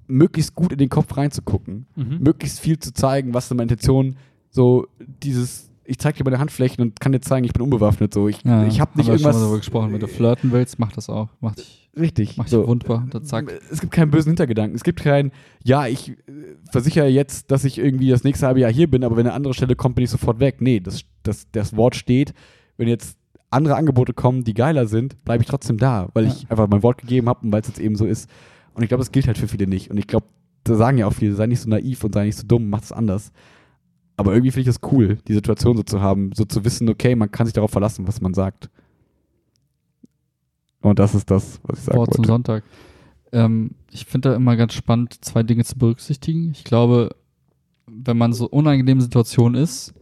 möglichst 0.07 0.55
gut 0.55 0.71
in 0.71 0.77
den 0.77 0.89
Kopf 0.89 1.15
reinzugucken, 1.17 1.85
Mhm. 1.95 2.19
möglichst 2.21 2.59
viel 2.59 2.79
zu 2.79 2.93
zeigen, 2.93 3.33
was 3.33 3.47
sind 3.47 3.57
meine 3.57 3.65
Intentionen, 3.71 4.15
so 4.49 4.87
dieses, 5.23 5.69
ich 5.85 5.97
zeige 5.99 6.17
dir 6.17 6.23
meine 6.23 6.39
Handflächen 6.39 6.81
und 6.81 6.99
kann 6.99 7.11
dir 7.11 7.21
zeigen, 7.21 7.45
ich 7.45 7.53
bin 7.53 7.61
unbewaffnet, 7.61 8.13
so 8.13 8.27
ich, 8.27 8.43
Ja, 8.43 8.65
ich 8.65 8.79
habe 8.79 8.97
nicht 8.97 9.07
haben 9.09 9.13
wir 9.13 9.19
schon 9.19 9.23
mal 9.23 9.29
irgendwas 9.31 9.37
darüber 9.41 9.57
gesprochen. 9.57 9.93
Wenn 9.93 9.99
du 9.99 10.07
flirten 10.07 10.51
willst, 10.51 10.79
mach 10.79 10.91
das 10.91 11.09
auch. 11.09 11.29
Mach 11.41 11.55
dich, 11.55 11.89
richtig. 11.97 12.37
mach 12.37 12.45
dich 12.45 12.51
so. 12.51 12.67
wundbar. 12.67 13.05
Dann 13.11 13.23
zack. 13.23 13.51
Es 13.71 13.81
gibt 13.81 13.93
keinen 13.93 14.11
bösen 14.11 14.29
Hintergedanken. 14.31 14.75
Es 14.75 14.83
gibt 14.83 15.01
kein, 15.01 15.31
ja, 15.63 15.87
ich 15.87 16.09
äh, 16.11 16.15
versichere 16.71 17.07
jetzt, 17.07 17.51
dass 17.51 17.63
ich 17.65 17.77
irgendwie 17.77 18.09
das 18.09 18.23
nächste 18.23 18.47
halbe 18.47 18.61
Jahr 18.61 18.71
hier 18.71 18.89
bin, 18.89 19.03
aber 19.03 19.15
wenn 19.17 19.25
eine 19.27 19.35
andere 19.35 19.53
Stelle 19.53 19.75
kommt, 19.75 19.95
bin 19.95 20.03
ich 20.05 20.09
sofort 20.09 20.39
weg. 20.39 20.57
Nee, 20.61 20.79
das, 20.79 21.03
das, 21.23 21.47
das 21.51 21.75
Wort 21.75 21.95
steht. 21.95 22.33
Wenn 22.77 22.87
jetzt 22.87 23.17
andere 23.49 23.75
Angebote 23.75 24.13
kommen, 24.13 24.43
die 24.43 24.53
geiler 24.53 24.87
sind, 24.87 25.23
bleibe 25.23 25.43
ich 25.43 25.49
trotzdem 25.49 25.77
da, 25.77 26.09
weil 26.13 26.25
Ja. 26.25 26.31
ich 26.33 26.51
einfach 26.51 26.67
mein 26.67 26.83
Wort 26.83 26.97
gegeben 26.99 27.29
habe 27.29 27.45
und 27.45 27.51
weil 27.53 27.61
es 27.61 27.67
jetzt 27.67 27.79
eben 27.79 27.95
so 27.95 28.05
ist. 28.05 28.29
Und 28.77 28.83
ich 28.83 28.89
glaube, 28.89 29.01
das 29.01 29.11
gilt 29.11 29.25
halt 29.25 29.39
für 29.39 29.47
viele 29.47 29.65
nicht. 29.65 29.89
Und 29.89 29.97
ich 29.97 30.05
glaube, 30.05 30.27
da 30.63 30.75
sagen 30.75 30.99
ja 30.99 31.07
auch 31.07 31.13
viele, 31.13 31.33
sei 31.33 31.47
nicht 31.47 31.61
so 31.61 31.67
naiv 31.67 32.03
und 32.03 32.13
sei 32.13 32.25
nicht 32.25 32.37
so 32.37 32.45
dumm, 32.45 32.69
mach 32.69 32.83
es 32.83 32.91
anders. 32.91 33.31
Aber 34.17 34.33
irgendwie 34.33 34.51
finde 34.51 34.69
ich 34.69 34.75
das 34.75 34.91
cool, 34.91 35.17
die 35.27 35.33
Situation 35.33 35.75
so 35.75 35.81
zu 35.81 35.99
haben, 35.99 36.29
so 36.35 36.45
zu 36.45 36.63
wissen, 36.63 36.87
okay, 36.87 37.15
man 37.15 37.31
kann 37.31 37.47
sich 37.47 37.55
darauf 37.55 37.71
verlassen, 37.71 38.07
was 38.07 38.21
man 38.21 38.35
sagt. 38.35 38.69
Und 40.81 40.99
das 40.99 41.15
ist 41.15 41.31
das, 41.31 41.59
was 41.63 41.79
ich 41.79 41.85
sagen 41.85 41.97
Wort 41.97 42.13
zum 42.13 42.19
wollte. 42.19 42.27
Sonntag. 42.27 42.63
Ähm, 43.31 43.71
ich 43.89 44.05
finde 44.05 44.29
da 44.29 44.35
immer 44.35 44.55
ganz 44.55 44.75
spannend, 44.75 45.25
zwei 45.25 45.41
Dinge 45.41 45.63
zu 45.63 45.75
berücksichtigen. 45.75 46.51
Ich 46.51 46.63
glaube, 46.63 47.15
wenn 47.87 48.17
man 48.17 48.31
so 48.31 48.47
unangenehmen 48.47 49.01
Situationen 49.01 49.59
ist, 49.59 49.95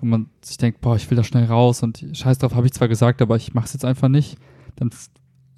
wo 0.00 0.06
man 0.06 0.26
sich 0.40 0.56
denkt, 0.56 0.80
boah, 0.80 0.94
ich 0.94 1.10
will 1.10 1.16
da 1.16 1.24
schnell 1.24 1.46
raus 1.46 1.82
und 1.82 2.06
scheiß 2.12 2.38
drauf, 2.38 2.54
habe 2.54 2.66
ich 2.66 2.74
zwar 2.74 2.86
gesagt, 2.86 3.22
aber 3.22 3.34
ich 3.34 3.54
mach's 3.54 3.72
jetzt 3.72 3.84
einfach 3.84 4.08
nicht, 4.08 4.38
dann, 4.76 4.90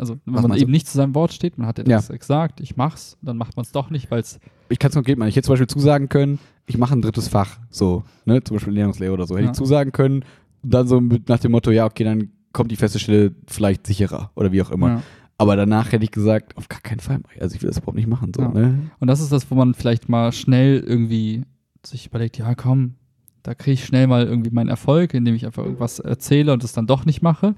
also 0.03 0.17
wenn 0.25 0.43
man 0.43 0.59
eben 0.59 0.71
nicht 0.73 0.89
zu 0.89 0.97
seinem 0.97 1.15
Wort 1.15 1.33
steht, 1.33 1.57
man 1.59 1.67
hat 1.69 1.79
ja 1.79 1.85
Ja. 1.87 1.97
das 1.99 2.09
gesagt, 2.09 2.61
ich 2.61 2.77
mach's, 2.77 3.17
dann 3.23 3.37
macht 3.37 3.57
man 3.57 3.63
es 3.65 3.71
doch 3.73 3.89
nicht, 3.89 4.11
weil 4.11 4.21
es 4.21 4.41
ich 4.69 4.79
kann 4.79 4.89
es 4.91 4.95
konkret 4.95 5.17
machen. 5.19 5.29
Ich 5.29 5.37
hätte 5.37 5.47
zum 5.47 5.53
Beispiel 5.53 5.69
zusagen 5.69 6.09
können, 6.09 6.39
ich 6.67 6.77
mache 6.77 6.95
ein 6.95 7.03
drittes 7.03 7.29
Fach, 7.29 7.59
so, 7.71 8.03
ne, 8.25 8.43
zum 8.43 8.57
Beispiel 8.57 8.73
Ernährungslehre 8.73 9.13
oder 9.13 9.27
so. 9.27 9.35
Hätte 9.37 9.45
Ja. 9.47 9.51
ich 9.53 9.57
zusagen 9.57 9.93
können, 9.93 10.25
dann 10.63 10.87
so 10.89 11.01
mit 11.01 11.29
nach 11.29 11.39
dem 11.39 11.53
Motto, 11.53 11.71
ja, 11.71 11.87
okay, 11.87 12.05
dann 12.05 12.31
kommt 12.53 12.71
die 12.71 12.77
feste 12.77 12.99
Stelle 12.99 13.35
vielleicht 13.47 13.87
sicherer 13.87 14.31
oder 14.35 14.51
wie 14.53 14.61
auch 14.63 14.71
immer. 14.71 14.89
ja. 14.89 15.03
Aber 15.39 15.57
danach 15.57 15.91
hätte 15.93 16.05
ich 16.05 16.11
gesagt, 16.11 16.57
auf 16.57 16.69
gar 16.69 16.81
keinen 16.81 17.01
Fall, 17.01 17.21
also 17.41 17.55
ich 17.57 17.63
will 17.63 17.69
das 17.69 17.79
überhaupt 17.79 17.97
nicht 17.97 18.07
machen, 18.09 18.33
so, 18.35 18.43
Ja. 18.43 18.49
ne? 18.49 18.91
Und 19.01 19.09
das 19.09 19.21
ist 19.21 19.33
das, 19.33 19.51
wo 19.51 19.55
man 19.55 19.75
vielleicht 19.75 20.09
mal 20.09 20.31
schnell 20.33 20.79
irgendwie 20.87 21.43
sich 21.85 22.07
überlegt, 22.07 22.39
ja 22.39 22.55
komm, 22.55 22.95
da 23.43 23.55
kriege 23.55 23.73
ich 23.75 23.85
schnell 23.85 24.07
mal 24.07 24.25
irgendwie 24.25 24.51
meinen 24.51 24.69
Erfolg, 24.69 25.15
indem 25.15 25.35
ich 25.35 25.45
einfach 25.47 25.65
irgendwas 25.65 25.99
erzähle 25.99 26.53
und 26.53 26.63
es 26.63 26.73
dann 26.73 26.87
doch 26.87 27.05
nicht 27.07 27.23
mache. 27.23 27.55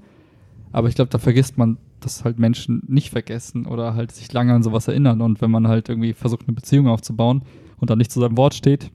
Aber 0.71 0.87
ich 0.89 0.95
glaube, 0.95 1.09
da 1.11 1.19
vergisst 1.19 1.57
man, 1.59 1.77
dass 2.05 2.23
halt 2.23 2.39
Menschen 2.39 2.83
nicht 2.87 3.09
vergessen 3.09 3.65
oder 3.65 3.95
halt 3.95 4.11
sich 4.11 4.31
lange 4.31 4.53
an 4.53 4.63
sowas 4.63 4.87
erinnern. 4.87 5.21
Und 5.21 5.41
wenn 5.41 5.51
man 5.51 5.67
halt 5.67 5.89
irgendwie 5.89 6.13
versucht, 6.13 6.47
eine 6.47 6.53
Beziehung 6.53 6.87
aufzubauen 6.87 7.43
und 7.77 7.89
dann 7.89 7.97
nicht 7.97 8.11
zu 8.11 8.19
seinem 8.19 8.37
Wort 8.37 8.53
steht, 8.53 8.91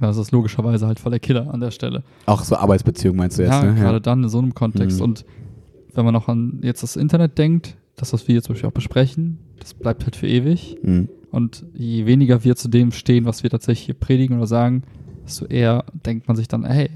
dann 0.00 0.10
ist 0.10 0.18
das 0.18 0.32
logischerweise 0.32 0.86
halt 0.86 0.98
voll 0.98 1.10
der 1.10 1.20
Killer 1.20 1.52
an 1.52 1.60
der 1.60 1.70
Stelle. 1.70 2.02
Auch 2.26 2.42
so 2.42 2.56
Arbeitsbeziehung 2.56 3.16
meinst 3.16 3.38
du 3.38 3.42
jetzt, 3.42 3.52
ja, 3.52 3.62
ne? 3.62 3.74
gerade 3.74 4.00
dann 4.00 4.22
in 4.22 4.28
so 4.28 4.38
einem 4.38 4.54
Kontext. 4.54 4.98
Mhm. 4.98 5.04
Und 5.04 5.24
wenn 5.94 6.04
man 6.04 6.16
auch 6.16 6.28
an 6.28 6.60
jetzt 6.62 6.82
das 6.82 6.96
Internet 6.96 7.36
denkt, 7.36 7.76
das, 7.96 8.12
was 8.12 8.26
wir 8.26 8.34
jetzt 8.34 8.46
zum 8.46 8.54
Beispiel 8.54 8.70
auch 8.70 8.74
besprechen, 8.74 9.38
das 9.60 9.74
bleibt 9.74 10.04
halt 10.04 10.16
für 10.16 10.26
ewig. 10.26 10.78
Mhm. 10.82 11.08
Und 11.30 11.64
je 11.74 12.06
weniger 12.06 12.44
wir 12.44 12.56
zu 12.56 12.68
dem 12.68 12.92
stehen, 12.92 13.26
was 13.26 13.42
wir 13.42 13.50
tatsächlich 13.50 13.86
hier 13.86 13.94
predigen 13.94 14.38
oder 14.38 14.46
sagen, 14.46 14.82
desto 15.24 15.46
eher 15.46 15.84
denkt 15.92 16.28
man 16.28 16.36
sich 16.36 16.48
dann, 16.48 16.64
hey, 16.64 16.90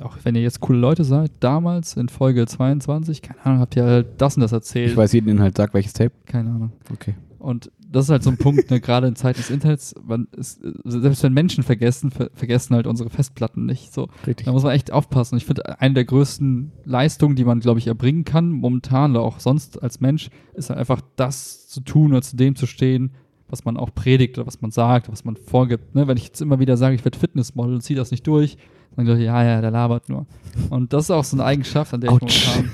auch 0.00 0.16
wenn 0.22 0.34
ihr 0.34 0.42
jetzt 0.42 0.60
coole 0.60 0.78
Leute 0.78 1.04
seid, 1.04 1.32
damals 1.40 1.96
in 1.96 2.08
Folge 2.08 2.46
22, 2.46 3.22
keine 3.22 3.44
Ahnung, 3.44 3.60
habt 3.60 3.76
ihr 3.76 3.84
halt 3.84 4.06
das 4.18 4.36
und 4.36 4.42
das 4.42 4.52
erzählt. 4.52 4.90
Ich 4.90 4.96
weiß 4.96 5.12
jeden 5.12 5.28
Inhalt, 5.28 5.56
sag 5.56 5.74
welches 5.74 5.92
Tape. 5.92 6.12
Keine 6.26 6.50
Ahnung. 6.50 6.72
Okay. 6.92 7.14
Und 7.38 7.70
das 7.90 8.04
ist 8.04 8.10
halt 8.10 8.22
so 8.22 8.30
ein 8.30 8.36
Punkt, 8.36 8.70
ne, 8.70 8.80
gerade 8.80 9.08
in 9.08 9.16
Zeiten 9.16 9.38
des 9.38 9.50
Internets, 9.50 9.94
ist, 10.36 10.60
selbst 10.84 11.22
wenn 11.22 11.32
Menschen 11.32 11.64
vergessen, 11.64 12.10
ver 12.10 12.30
vergessen 12.34 12.76
halt 12.76 12.86
unsere 12.86 13.10
Festplatten 13.10 13.66
nicht. 13.66 13.92
So, 13.92 14.08
Richtig. 14.26 14.44
da 14.44 14.52
muss 14.52 14.62
man 14.62 14.72
echt 14.72 14.92
aufpassen. 14.92 15.36
Ich 15.38 15.46
finde, 15.46 15.80
eine 15.80 15.94
der 15.94 16.04
größten 16.04 16.70
Leistungen, 16.84 17.36
die 17.36 17.44
man, 17.44 17.60
glaube 17.60 17.80
ich, 17.80 17.86
erbringen 17.86 18.24
kann, 18.24 18.50
momentan 18.50 19.12
oder 19.12 19.22
auch 19.22 19.40
sonst 19.40 19.82
als 19.82 20.00
Mensch, 20.00 20.30
ist 20.54 20.70
halt 20.70 20.78
einfach 20.78 21.00
das 21.16 21.66
zu 21.68 21.80
tun 21.80 22.12
oder 22.12 22.22
zu 22.22 22.36
dem 22.36 22.54
zu 22.54 22.66
stehen, 22.66 23.12
was 23.50 23.64
man 23.64 23.76
auch 23.76 23.92
predigt 23.94 24.38
oder 24.38 24.46
was 24.46 24.60
man 24.60 24.70
sagt, 24.70 25.10
was 25.10 25.24
man 25.24 25.36
vorgibt. 25.36 25.94
Ne? 25.94 26.06
Wenn 26.08 26.16
ich 26.16 26.24
jetzt 26.24 26.40
immer 26.40 26.58
wieder 26.60 26.76
sage, 26.76 26.94
ich 26.94 27.04
werde 27.04 27.18
Fitnessmodel 27.18 27.74
und 27.74 27.80
ziehe 27.82 27.96
das 27.98 28.10
nicht 28.10 28.26
durch, 28.26 28.56
dann 28.96 29.04
glaube 29.04 29.20
ich, 29.20 29.26
ja, 29.26 29.42
ja, 29.44 29.60
der 29.60 29.70
labert 29.70 30.08
nur. 30.08 30.26
Und 30.70 30.92
das 30.92 31.04
ist 31.04 31.10
auch 31.10 31.24
so 31.24 31.36
eine 31.36 31.44
Eigenschaft, 31.44 31.92
an 31.94 32.00
der 32.00 32.12
Autsch. 32.12 32.36
ich 32.36 32.46
momentan. 32.46 32.72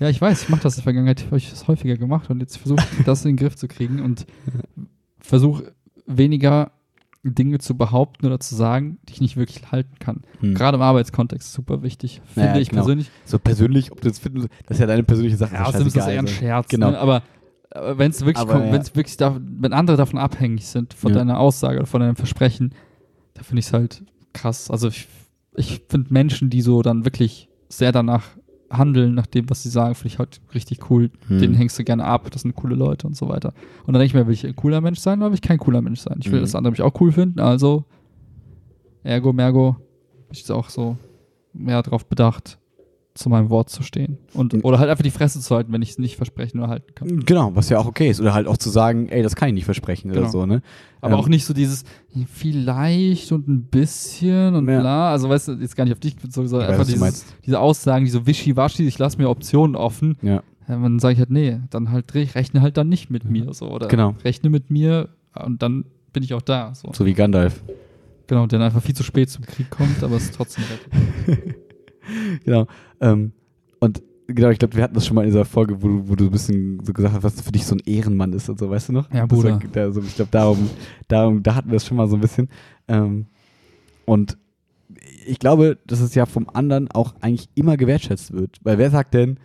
Ja, 0.00 0.08
ich 0.08 0.20
weiß, 0.20 0.42
ich 0.42 0.48
mache 0.48 0.62
das 0.62 0.74
in 0.74 0.78
der 0.78 0.82
Vergangenheit, 0.84 1.24
habe 1.26 1.36
ich 1.36 1.50
das 1.50 1.68
häufiger 1.68 1.96
gemacht 1.96 2.28
und 2.28 2.40
jetzt 2.40 2.56
versuche 2.56 2.84
ich 2.98 3.04
das 3.04 3.24
in 3.24 3.32
den 3.32 3.36
Griff 3.36 3.54
zu 3.56 3.68
kriegen 3.68 4.00
und 4.02 4.26
versuche 5.20 5.72
weniger 6.06 6.72
Dinge 7.22 7.58
zu 7.58 7.76
behaupten 7.76 8.26
oder 8.26 8.38
zu 8.38 8.54
sagen, 8.54 8.98
die 9.08 9.14
ich 9.14 9.20
nicht 9.22 9.36
wirklich 9.36 9.70
halten 9.72 9.94
kann. 9.98 10.22
Hm. 10.40 10.54
Gerade 10.54 10.76
im 10.76 10.82
Arbeitskontext 10.82 11.52
super 11.52 11.82
wichtig, 11.82 12.20
finde 12.26 12.50
Ja, 12.50 12.56
ich 12.56 12.68
genau. 12.68 12.82
persönlich. 12.82 13.10
So 13.24 13.38
persönlich, 13.38 13.92
ob 13.92 14.00
du 14.02 14.08
das 14.08 14.18
finden, 14.18 14.40
das 14.66 14.76
ist 14.76 14.80
ja 14.80 14.86
deine 14.86 15.04
persönliche 15.04 15.36
Sache. 15.38 15.54
Ja, 15.54 15.62
ist 15.62 15.68
außerdem 15.68 15.86
ist 15.86 15.96
das 15.96 16.04
scheißegal, 16.04 16.24
eher 16.26 16.30
ein. 16.30 16.34
Scherz. 16.36 16.68
Genau. 16.68 16.90
Ne? 16.90 16.98
Aber 16.98 17.22
wenn 17.74 18.10
es 18.10 18.24
wirklich, 18.24 18.46
kommt, 18.46 18.66
ja. 18.66 18.72
wenn 18.72 18.80
es 18.80 18.94
wirklich, 18.94 19.16
da, 19.16 19.38
wenn 19.40 19.72
andere 19.72 19.96
davon 19.96 20.18
abhängig 20.18 20.66
sind, 20.66 20.94
von 20.94 21.12
Ja. 21.12 21.18
deiner 21.18 21.38
Aussage 21.40 21.78
oder 21.78 21.86
von 21.86 22.00
deinem 22.00 22.16
Versprechen, 22.16 22.74
da 23.34 23.42
finde 23.42 23.60
ich 23.60 23.66
es 23.66 23.72
halt 23.72 24.04
krass. 24.32 24.70
Also 24.70 24.88
ich, 24.88 25.08
ich 25.56 25.82
finde 25.88 26.12
Menschen, 26.12 26.50
die 26.50 26.60
so 26.62 26.82
dann 26.82 27.04
wirklich 27.04 27.48
sehr 27.68 27.92
danach 27.92 28.24
handeln, 28.70 29.14
nach 29.14 29.26
dem, 29.26 29.48
was 29.50 29.62
sie 29.62 29.68
sagen, 29.68 29.94
finde 29.94 30.08
ich 30.08 30.18
halt 30.18 30.40
richtig 30.54 30.90
cool. 30.90 31.10
Hm. 31.28 31.38
Denen 31.38 31.54
hängst 31.54 31.78
du 31.78 31.84
gerne 31.84 32.04
ab, 32.04 32.30
das 32.30 32.42
sind 32.42 32.54
coole 32.56 32.74
Leute 32.74 33.06
und 33.06 33.16
so 33.16 33.28
weiter. 33.28 33.52
Und 33.86 33.92
dann 33.92 34.00
denke 34.00 34.06
ich 34.06 34.14
mir, 34.14 34.26
will 34.26 34.34
ich 34.34 34.46
ein 34.46 34.56
cooler 34.56 34.80
Mensch 34.80 34.98
sein 35.00 35.20
oder 35.20 35.30
will 35.30 35.34
ich 35.34 35.42
kein 35.42 35.58
cooler 35.58 35.82
Mensch 35.82 36.00
sein? 36.00 36.16
Ich 36.20 36.30
will, 36.30 36.38
Mhm. 36.40 36.44
dass 36.44 36.54
andere 36.54 36.70
mich 36.72 36.82
auch 36.82 37.00
cool 37.00 37.12
finden, 37.12 37.40
also 37.40 37.84
ergo, 39.02 39.32
mergo, 39.32 39.76
ich 40.32 40.50
auch 40.50 40.68
so 40.70 40.96
mehr 41.52 41.82
darauf 41.82 42.06
bedacht, 42.06 42.58
zu 43.14 43.28
meinem 43.28 43.48
Wort 43.48 43.70
zu 43.70 43.84
stehen. 43.84 44.18
Und, 44.32 44.64
oder 44.64 44.80
halt 44.80 44.90
einfach 44.90 45.04
die 45.04 45.10
Fresse 45.10 45.38
zu 45.40 45.54
halten, 45.54 45.72
wenn 45.72 45.82
ich 45.82 45.90
es 45.90 45.98
nicht 45.98 46.16
versprechen 46.16 46.58
oder 46.58 46.68
halten 46.68 46.94
kann. 46.96 47.20
Genau, 47.24 47.54
was 47.54 47.68
ja 47.68 47.78
auch 47.78 47.86
okay 47.86 48.10
ist. 48.10 48.20
Oder 48.20 48.34
halt 48.34 48.48
auch 48.48 48.56
zu 48.56 48.70
sagen, 48.70 49.08
ey, 49.08 49.22
das 49.22 49.36
kann 49.36 49.48
ich 49.50 49.54
nicht 49.54 49.64
versprechen 49.66 50.10
oder 50.10 50.22
Genau. 50.22 50.32
so, 50.32 50.46
ne? 50.46 50.62
Aber 51.00 51.14
Ähm, 51.14 51.20
auch 51.20 51.28
nicht 51.28 51.44
so 51.44 51.54
dieses 51.54 51.84
vielleicht 52.26 53.30
und 53.30 53.46
ein 53.46 53.62
bisschen 53.64 54.54
und 54.56 54.68
Ja. 54.68 54.80
bla. 54.80 55.10
Also 55.12 55.28
weißt 55.28 55.48
du, 55.48 55.52
jetzt 55.52 55.76
gar 55.76 55.84
nicht 55.84 55.92
auf 55.92 56.00
dich 56.00 56.16
bezogen, 56.16 56.48
sondern 56.48 56.68
weiß, 56.68 56.80
einfach 56.80 56.92
dieses, 56.92 57.26
diese 57.46 57.60
Aussagen, 57.60 58.04
die 58.04 58.10
so 58.10 58.26
wischiwaschi, 58.26 58.84
ich 58.86 58.98
lasse 58.98 59.16
mir 59.18 59.28
Optionen 59.30 59.76
offen. 59.76 60.16
Ja. 60.22 60.42
Ja, 60.66 60.78
dann 60.80 60.98
sage 60.98 61.12
ich 61.12 61.18
halt, 61.18 61.30
nee, 61.30 61.60
dann 61.70 61.90
halt 61.92 62.12
rechne 62.14 62.62
halt 62.62 62.76
dann 62.78 62.88
nicht 62.88 63.10
mit 63.10 63.24
mir 63.30 63.52
so. 63.52 63.70
Oder 63.70 63.86
Genau. 63.88 64.14
rechne 64.24 64.50
mit 64.50 64.70
mir 64.70 65.10
und 65.44 65.62
dann 65.62 65.84
bin 66.12 66.22
ich 66.22 66.32
auch 66.34 66.42
da. 66.42 66.74
So. 66.74 66.90
So 66.92 67.04
wie 67.06 67.12
Gandalf. 67.12 67.62
Genau, 68.26 68.46
der 68.46 68.58
dann 68.58 68.66
einfach 68.66 68.82
viel 68.82 68.94
zu 68.96 69.02
spät 69.02 69.28
zum 69.28 69.44
Krieg 69.44 69.68
kommt, 69.70 70.02
aber 70.02 70.16
es 70.16 70.30
trotzdem 70.32 70.64
rettet. 70.64 71.54
Genau. 72.44 72.66
Ähm, 73.00 73.32
und 73.80 74.02
genau, 74.26 74.50
ich 74.50 74.58
glaube, 74.58 74.74
wir 74.76 74.82
hatten 74.82 74.94
das 74.94 75.06
schon 75.06 75.14
mal 75.14 75.22
in 75.22 75.28
dieser 75.28 75.44
Folge, 75.44 75.82
wo 75.82 75.88
du, 75.88 76.08
wo 76.08 76.14
du 76.14 76.24
ein 76.24 76.30
bisschen 76.30 76.80
so 76.84 76.92
gesagt 76.92 77.14
hast, 77.14 77.22
was 77.22 77.40
für 77.40 77.52
dich 77.52 77.64
so 77.66 77.74
ein 77.74 77.82
Ehrenmann 77.86 78.32
ist 78.32 78.48
und 78.48 78.58
so, 78.58 78.70
weißt 78.70 78.88
du 78.88 78.92
noch? 78.94 79.10
Ja, 79.12 79.20
war- 79.20 79.26
Bruder. 79.28 79.58
Da, 79.72 79.90
so, 79.92 80.00
ich 80.00 80.14
glaube, 80.16 80.30
darum, 80.30 80.70
darum, 81.08 81.42
da 81.42 81.54
hatten 81.54 81.68
wir 81.68 81.74
das 81.74 81.86
schon 81.86 81.96
mal 81.96 82.08
so 82.08 82.16
ein 82.16 82.20
bisschen. 82.20 82.48
Ähm, 82.88 83.26
und 84.06 84.36
ich 85.26 85.38
glaube, 85.38 85.78
dass 85.86 86.00
es 86.00 86.14
ja 86.14 86.26
vom 86.26 86.48
anderen 86.52 86.90
auch 86.90 87.14
eigentlich 87.20 87.48
immer 87.54 87.76
gewertschätzt 87.76 88.32
wird. 88.32 88.58
Weil 88.62 88.78
wer 88.78 88.90
sagt 88.90 89.14
denn, 89.14 89.38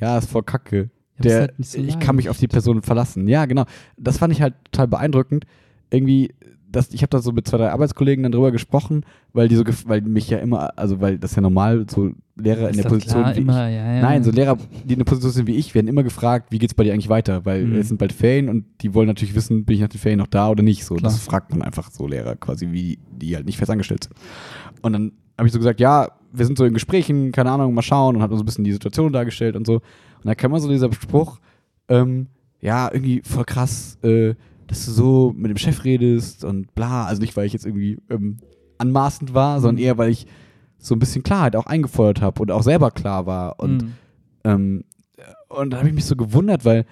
ja, 0.00 0.16
ist 0.18 0.30
voll 0.30 0.42
kacke. 0.42 0.90
Der, 1.18 1.40
halt 1.42 1.54
so 1.60 1.78
ich 1.78 1.98
kann 2.00 2.16
mich 2.16 2.28
auf 2.28 2.38
die. 2.38 2.48
Person 2.48 2.82
verlassen. 2.82 3.28
Ja, 3.28 3.46
genau. 3.46 3.64
Das 3.96 4.18
fand 4.18 4.32
ich 4.32 4.42
halt 4.42 4.54
total 4.64 4.88
beeindruckend. 4.88 5.44
Irgendwie, 5.90 6.32
das, 6.74 6.90
ich 6.92 7.02
habe 7.02 7.10
da 7.10 7.20
so 7.20 7.32
mit 7.32 7.46
zwei, 7.46 7.58
drei 7.58 7.70
Arbeitskollegen 7.70 8.22
dann 8.22 8.32
drüber 8.32 8.52
gesprochen, 8.52 9.04
weil 9.32 9.48
die 9.48 9.56
so, 9.56 9.64
weil 9.86 10.00
mich 10.02 10.28
ja 10.28 10.38
immer, 10.38 10.76
also 10.78 11.00
weil 11.00 11.18
das 11.18 11.34
ja 11.36 11.42
normal 11.42 11.86
so 11.88 12.10
Lehrer 12.36 12.64
in 12.64 12.70
Ist 12.70 12.76
der 12.76 12.84
das 12.84 12.92
Position 12.92 13.22
klar, 13.22 13.36
wie 13.36 13.40
immer, 13.40 13.68
ja, 13.70 13.84
ja. 13.92 13.96
ich, 13.96 14.02
Nein, 14.02 14.24
so 14.24 14.30
Lehrer, 14.30 14.56
die 14.84 14.92
in 14.94 14.98
der 14.98 15.04
Position 15.04 15.30
sind 15.32 15.46
wie 15.46 15.56
ich, 15.56 15.74
werden 15.74 15.86
immer 15.88 16.02
gefragt, 16.02 16.50
wie 16.50 16.58
geht's 16.58 16.74
bei 16.74 16.82
dir 16.84 16.92
eigentlich 16.92 17.08
weiter? 17.08 17.44
Weil 17.44 17.64
Mhm. 17.64 17.76
es 17.76 17.88
sind 17.88 17.98
bald 17.98 18.12
Ferien 18.12 18.48
und 18.48 18.64
die 18.80 18.92
wollen 18.94 19.06
natürlich 19.06 19.34
wissen, 19.34 19.64
bin 19.64 19.76
ich 19.76 19.82
nach 19.82 19.88
den 19.88 20.00
Ferien 20.00 20.18
noch 20.18 20.26
da 20.26 20.48
oder 20.50 20.62
nicht? 20.62 20.84
So, 20.84 20.96
Klar. 20.96 21.10
das 21.12 21.20
fragt 21.20 21.50
man 21.52 21.62
einfach 21.62 21.90
so 21.90 22.06
Lehrer 22.08 22.34
quasi, 22.36 22.72
wie 22.72 22.98
die 23.12 23.36
halt 23.36 23.46
nicht 23.46 23.58
fest 23.58 23.70
angestellt 23.70 24.04
sind. 24.04 24.14
Und 24.82 24.92
dann 24.92 25.12
habe 25.38 25.46
ich 25.46 25.52
so 25.52 25.58
gesagt, 25.58 25.80
ja, 25.80 26.08
wir 26.32 26.44
sind 26.46 26.58
so 26.58 26.64
in 26.64 26.74
Gesprächen, 26.74 27.30
keine 27.32 27.50
Ahnung, 27.52 27.72
mal 27.74 27.82
schauen 27.82 28.16
und 28.16 28.22
hat 28.22 28.30
uns 28.32 28.40
ein 28.42 28.46
bisschen 28.46 28.64
die 28.64 28.72
Situation 28.72 29.12
dargestellt 29.12 29.54
und 29.54 29.66
so. 29.66 29.74
Und 29.74 29.82
da 30.24 30.34
kam 30.34 30.50
mal 30.50 30.60
so 30.60 30.68
dieser 30.68 30.92
Spruch, 30.92 31.38
ähm, 31.88 32.26
ja, 32.60 32.90
irgendwie 32.92 33.20
voll 33.24 33.44
krass, 33.44 33.98
äh, 34.02 34.34
dass 34.66 34.84
du 34.86 34.92
so 34.92 35.32
mit 35.36 35.50
dem 35.50 35.56
Chef 35.58 35.84
redest 35.84 36.44
und 36.44 36.74
bla. 36.74 37.04
Also 37.06 37.20
nicht, 37.20 37.36
weil 37.36 37.46
ich 37.46 37.52
jetzt 37.52 37.66
irgendwie 37.66 37.98
ähm, 38.10 38.38
anmaßend 38.78 39.34
war, 39.34 39.60
sondern 39.60 39.76
Mhm. 39.76 39.82
eher, 39.86 39.98
weil 39.98 40.10
ich 40.10 40.26
so 40.78 40.94
ein 40.94 40.98
bisschen 40.98 41.22
Klarheit 41.22 41.56
auch 41.56 41.66
eingefordert 41.66 42.20
habe 42.20 42.42
und 42.42 42.50
auch 42.50 42.62
selber 42.62 42.90
klar 42.90 43.26
war. 43.26 43.58
Und, 43.60 43.82
Mhm. 43.82 43.92
ähm, 44.44 44.84
und 45.48 45.70
da 45.70 45.78
habe 45.78 45.88
ich 45.88 45.94
mich 45.94 46.04
so 46.04 46.16
gewundert, 46.16 46.64
weil 46.64 46.84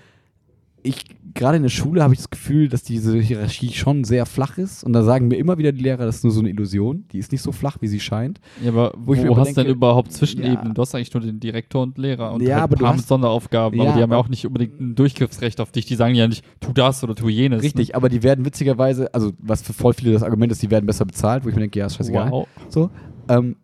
ich 0.82 1.04
gerade 1.34 1.56
in 1.56 1.62
der 1.62 1.70
Schule 1.70 2.02
habe 2.02 2.14
ich 2.14 2.18
das 2.20 2.30
Gefühl, 2.30 2.68
dass 2.68 2.82
diese 2.82 3.18
Hierarchie 3.18 3.72
schon 3.72 4.04
sehr 4.04 4.26
flach 4.26 4.58
ist. 4.58 4.84
Und 4.84 4.92
da 4.92 5.02
sagen 5.02 5.28
mir 5.28 5.36
immer 5.36 5.58
wieder 5.58 5.72
die 5.72 5.82
Lehrer, 5.82 6.04
das 6.06 6.16
ist 6.16 6.24
nur 6.24 6.32
so 6.32 6.40
eine 6.40 6.50
Illusion. 6.50 7.04
Die 7.12 7.18
ist 7.18 7.32
nicht 7.32 7.42
so 7.42 7.52
flach, 7.52 7.78
wie 7.80 7.88
sie 7.88 8.00
scheint. 8.00 8.40
Ja, 8.62 8.70
aber 8.70 8.92
wo, 8.96 9.08
Wo 9.08 9.14
ich 9.14 9.22
mir 9.22 9.36
hast 9.36 9.56
du 9.56 9.62
denn 9.62 9.72
überhaupt 9.72 10.12
Zwischenebenen? 10.12 10.66
ja. 10.68 10.72
Du 10.74 10.82
hast 10.82 10.94
eigentlich 10.94 11.12
nur 11.14 11.22
den 11.22 11.40
Direktor 11.40 11.82
und 11.82 11.98
Lehrer 11.98 12.32
und 12.32 12.42
Ja, 12.42 12.54
halt 12.56 12.62
aber 12.64 12.76
du 12.76 12.86
hast- 12.86 13.08
Sonderaufgaben, 13.08 13.78
Ja, 13.78 13.84
aber 13.86 13.96
die 13.96 14.02
haben 14.02 14.10
ja 14.12 14.16
auch 14.16 14.28
nicht 14.28 14.46
unbedingt 14.46 14.80
ein 14.80 14.94
Durchgriffsrecht 14.94 15.60
auf 15.60 15.70
dich. 15.72 15.86
Die 15.86 15.94
sagen 15.96 16.14
ja 16.14 16.26
nicht, 16.28 16.44
tu 16.60 16.72
das 16.72 17.02
oder 17.04 17.14
tu 17.14 17.28
jenes. 17.28 17.62
Richtig, 17.62 17.96
aber 17.96 18.08
die 18.08 18.22
werden 18.22 18.44
witzigerweise, 18.44 19.12
also 19.14 19.32
was 19.38 19.62
für 19.62 19.72
voll 19.72 19.94
viele 19.94 20.12
das 20.12 20.22
Argument 20.22 20.52
ist, 20.52 20.62
die 20.62 20.70
werden 20.70 20.86
besser 20.86 21.04
bezahlt, 21.04 21.44
wo 21.44 21.48
ich 21.48 21.54
mir 21.54 21.60
denke, 21.62 21.78
ja, 21.78 21.86
ist 21.86 21.92
Ne? 21.92 21.96
scheißegal. 21.98 22.30
Wow. 22.30 22.48
So. 22.68 22.90
Ähm, 23.28 23.56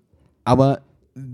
aber 0.45 0.81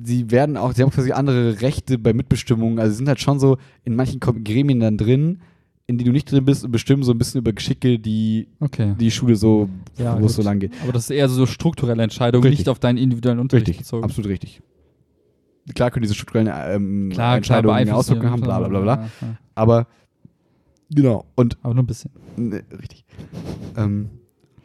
sie 0.02 0.30
werden 0.30 0.56
auch, 0.56 0.72
sie 0.72 0.82
haben 0.82 0.90
quasi 0.90 1.12
andere 1.12 1.60
Rechte 1.60 1.98
bei 1.98 2.12
Mitbestimmung. 2.14 2.78
Also 2.78 2.92
sie 2.92 2.96
sind 2.98 3.08
halt 3.08 3.20
schon 3.20 3.38
so 3.38 3.58
in 3.84 3.94
manchen 3.94 4.18
Gremien 4.20 4.80
dann 4.80 4.96
drin, 4.96 5.40
in 5.86 5.98
die 5.98 6.04
du 6.04 6.12
nicht 6.12 6.30
drin 6.30 6.44
bist 6.44 6.64
und 6.64 6.70
bestimmen 6.70 7.02
so 7.02 7.12
ein 7.12 7.18
bisschen 7.18 7.40
über 7.40 7.52
Geschicke, 7.52 7.98
die 7.98 8.48
Okay. 8.60 8.94
die 8.98 9.10
Schule 9.10 9.36
so, 9.36 9.68
Ja, 9.98 10.20
wo 10.20 10.26
es 10.26 10.34
so 10.34 10.42
lang 10.42 10.58
geht. 10.58 10.72
Aber 10.82 10.92
das 10.92 11.04
ist 11.04 11.10
eher 11.10 11.28
so 11.28 11.44
strukturelle 11.46 12.02
Entscheidungen, 12.02 12.48
nicht 12.48 12.68
auf 12.68 12.78
deinen 12.78 12.96
individuellen 12.98 13.38
Unterricht 13.38 13.68
Richtig, 13.68 13.84
bezogen. 13.84 14.04
absolut 14.04 14.30
richtig. 14.30 14.62
Klar 15.74 15.90
können 15.90 16.02
diese 16.02 16.14
strukturellen 16.14 16.46
ähm, 16.48 17.08
Klar, 17.10 17.14
klar, 17.14 17.36
Entscheidungen 17.36 17.74
beeinflussen 17.74 17.98
Auswirkungen 17.98 18.30
haben, 18.32 18.40
bla 18.42 18.58
bla 18.58 18.68
bla 18.68 18.80
bla. 18.80 18.94
Ja. 19.20 19.36
Aber 19.54 19.86
genau, 20.90 21.24
und 21.34 21.56
Aber 21.62 21.74
nur 21.74 21.82
ein 21.82 21.86
bisschen. 21.86 22.10
Ne, 22.36 22.62
richtig. 22.78 23.04
Ähm, 23.76 24.10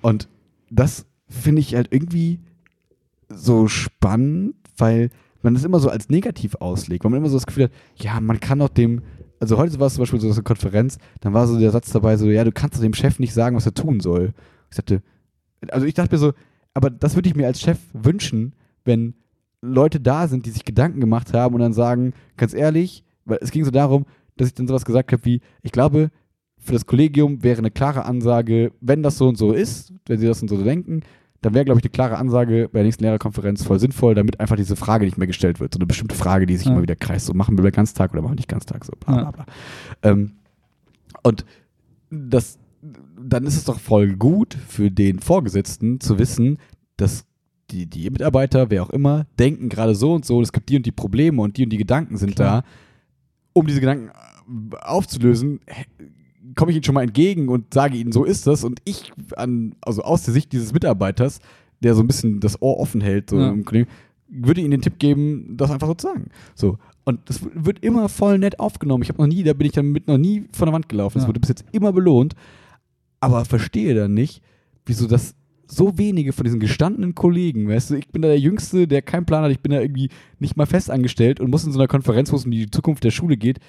und 0.01 0.27
das 0.69 1.05
finde 1.27 1.61
ich 1.61 1.75
halt 1.75 1.89
irgendwie 1.91 2.39
so 3.29 3.67
spannend, 3.67 4.55
weil 4.77 5.09
man 5.41 5.53
das 5.53 5.63
immer 5.63 5.79
so 5.79 5.89
als 5.89 6.09
negativ 6.09 6.55
auslegt, 6.55 7.03
weil 7.03 7.11
man 7.11 7.19
immer 7.19 7.29
so 7.29 7.37
das 7.37 7.45
Gefühl 7.45 7.65
hat, 7.65 7.71
ja, 7.95 8.19
man 8.19 8.39
kann 8.39 8.59
doch 8.59 8.69
dem, 8.69 9.01
also 9.39 9.57
heute 9.57 9.79
war 9.79 9.87
es 9.87 9.93
zum 9.93 10.01
Beispiel 10.01 10.19
so 10.19 10.29
eine 10.29 10.43
Konferenz, 10.43 10.97
dann 11.21 11.33
war 11.33 11.47
so 11.47 11.57
der 11.57 11.71
Satz 11.71 11.91
dabei, 11.91 12.17
so, 12.17 12.27
ja, 12.27 12.43
du 12.43 12.51
kannst 12.51 12.81
dem 12.81 12.93
Chef 12.93 13.19
nicht 13.19 13.33
sagen, 13.33 13.55
was 13.55 13.65
er 13.65 13.73
tun 13.73 13.99
soll. 13.99 14.33
Ich 14.69 14.75
sagte, 14.75 15.01
also 15.69 15.85
ich 15.85 15.93
dachte 15.93 16.15
mir 16.15 16.19
so, 16.19 16.33
aber 16.73 16.89
das 16.89 17.15
würde 17.15 17.29
ich 17.29 17.35
mir 17.35 17.47
als 17.47 17.61
Chef 17.61 17.79
wünschen, 17.93 18.53
wenn 18.85 19.15
Leute 19.61 19.99
da 19.99 20.27
sind, 20.27 20.45
die 20.45 20.51
sich 20.51 20.65
Gedanken 20.65 20.99
gemacht 20.99 21.33
haben 21.33 21.55
und 21.55 21.61
dann 21.61 21.73
sagen, 21.73 22.13
ganz 22.37 22.53
ehrlich, 22.53 23.03
weil 23.25 23.39
es 23.41 23.51
ging 23.51 23.65
so 23.65 23.71
darum, 23.71 24.05
dass 24.37 24.47
ich 24.47 24.53
dann 24.53 24.67
sowas 24.67 24.85
gesagt 24.85 25.11
habe 25.11 25.25
wie, 25.25 25.41
ich 25.61 25.71
glaube, 25.71 26.11
für 26.57 26.73
das 26.73 26.85
Kollegium 26.85 27.43
wäre 27.43 27.59
eine 27.59 27.71
klare 27.71 28.05
Ansage, 28.05 28.71
wenn 28.81 29.03
das 29.03 29.17
so 29.17 29.27
und 29.27 29.37
so 29.37 29.53
ist, 29.53 29.93
wenn 30.05 30.19
sie 30.19 30.27
das 30.27 30.41
und 30.41 30.49
so 30.49 30.61
denken, 30.61 31.01
dann 31.41 31.53
wäre, 31.53 31.65
glaube 31.65 31.79
ich, 31.79 31.85
eine 31.85 31.91
klare 31.91 32.17
Ansage 32.17 32.69
bei 32.71 32.79
der 32.79 32.83
nächsten 32.85 33.03
Lehrerkonferenz 33.03 33.63
voll 33.63 33.79
sinnvoll, 33.79 34.13
damit 34.15 34.39
einfach 34.39 34.55
diese 34.57 34.75
Frage 34.75 35.05
nicht 35.05 35.17
mehr 35.17 35.27
gestellt 35.27 35.59
wird. 35.59 35.73
So 35.73 35.77
eine 35.79 35.85
bestimmte 35.85 36.15
Frage, 36.15 36.45
die 36.45 36.57
sich 36.57 36.65
Ja. 36.67 36.73
immer 36.73 36.81
wieder 36.81 36.95
kreist. 36.95 37.25
So 37.27 37.33
machen 37.33 37.57
wir 37.57 37.63
bei 37.63 37.71
Ganztag 37.71 38.11
oder 38.11 38.21
machen 38.21 38.33
wir 38.33 38.37
nicht 38.37 38.49
Ganztag, 38.49 38.83
so 38.85 38.93
bla 38.99 39.13
bla 39.13 39.23
Ja. 39.23 39.31
bla. 39.31 39.45
Ähm, 40.03 40.31
und 41.23 41.45
das, 42.09 42.57
dann 43.21 43.45
ist 43.45 43.55
es 43.57 43.65
doch 43.65 43.79
voll 43.79 44.15
gut 44.15 44.53
für 44.67 44.91
den 44.91 45.19
Vorgesetzten 45.19 45.99
zu 45.99 46.19
wissen, 46.19 46.57
dass 46.97 47.25
die, 47.71 47.85
die 47.85 48.09
Mitarbeiter, 48.09 48.69
wer 48.71 48.83
auch 48.83 48.89
immer, 48.89 49.25
denken 49.37 49.69
gerade 49.69 49.93
so 49.95 50.13
und 50.13 50.25
so, 50.25 50.41
es 50.41 50.51
gibt 50.51 50.69
die 50.69 50.75
und 50.77 50.85
die 50.85 50.91
Probleme 50.91 51.41
und 51.41 51.55
die 51.57 51.63
und 51.63 51.69
die 51.69 51.77
Gedanken 51.77 52.17
sind 52.17 52.35
Klar. 52.35 52.61
da. 52.63 52.67
Um 53.53 53.67
diese 53.67 53.79
Gedanken 53.79 54.09
aufzulösen, 54.81 55.59
komme 56.55 56.71
ich 56.71 56.77
ihnen 56.77 56.83
schon 56.83 56.95
mal 56.95 57.03
entgegen 57.03 57.47
und 57.49 57.73
sage 57.73 57.97
ihnen, 57.97 58.11
so 58.11 58.23
ist 58.23 58.47
das. 58.47 58.63
Und 58.63 58.79
ich, 58.85 59.11
an, 59.35 59.75
also 59.81 60.01
aus 60.03 60.23
der 60.23 60.33
Sicht 60.33 60.51
dieses 60.51 60.73
Mitarbeiters, 60.73 61.39
der 61.81 61.95
so 61.95 62.01
ein 62.01 62.07
bisschen 62.07 62.39
das 62.39 62.61
Ohr 62.61 62.79
offen 62.79 63.01
hält, 63.01 63.29
so 63.29 63.37
Ja. 63.39 63.49
im 63.51 63.65
Kollegen, 63.65 63.87
würde 64.27 64.61
ihnen 64.61 64.71
den 64.71 64.81
Tipp 64.81 64.99
geben, 64.99 65.55
das 65.57 65.71
einfach 65.71 65.87
so 65.87 65.93
zu 65.95 66.07
sagen. 66.07 66.25
So. 66.55 66.77
Und 67.05 67.19
das 67.29 67.39
wird 67.55 67.79
immer 67.83 68.09
voll 68.09 68.37
nett 68.37 68.59
aufgenommen. 68.59 69.01
Ich 69.03 69.09
habe 69.09 69.19
noch 69.21 69.27
nie, 69.27 69.41
da 69.43 69.53
bin 69.53 69.65
ich 69.65 69.73
damit 69.73 70.07
noch 70.07 70.17
nie 70.19 70.45
von 70.51 70.67
der 70.67 70.73
Wand 70.73 70.87
gelaufen. 70.89 71.15
Das 71.15 71.23
Ja. 71.23 71.27
wurde 71.27 71.39
bis 71.39 71.49
jetzt 71.49 71.65
immer 71.71 71.91
belohnt. 71.93 72.35
Aber 73.19 73.43
verstehe 73.45 73.93
dann 73.95 74.13
nicht, 74.13 74.41
wieso 74.85 75.07
das 75.07 75.35
so 75.67 75.97
wenige 75.97 76.33
von 76.33 76.45
diesen 76.45 76.59
gestandenen 76.59 77.13
Kollegen, 77.15 77.67
weißt 77.67 77.91
du, 77.91 77.95
ich 77.95 78.07
bin 78.09 78.21
da 78.23 78.27
der 78.27 78.39
Jüngste, 78.39 78.87
der 78.87 79.01
keinen 79.03 79.25
Plan 79.25 79.43
hat, 79.43 79.51
ich 79.51 79.59
bin 79.59 79.71
da 79.71 79.79
irgendwie 79.81 80.09
nicht 80.39 80.57
mal 80.57 80.65
fest 80.65 80.89
angestellt 80.89 81.39
und 81.39 81.51
muss 81.51 81.63
in 81.63 81.71
so 81.71 81.77
einer 81.79 81.87
Konferenz, 81.87 82.31
wo 82.31 82.35
es 82.37 82.45
um 82.45 82.51
die 82.51 82.69
Zukunft 82.71 83.03
der 83.03 83.11
Schule 83.11 83.37
geht, 83.37 83.59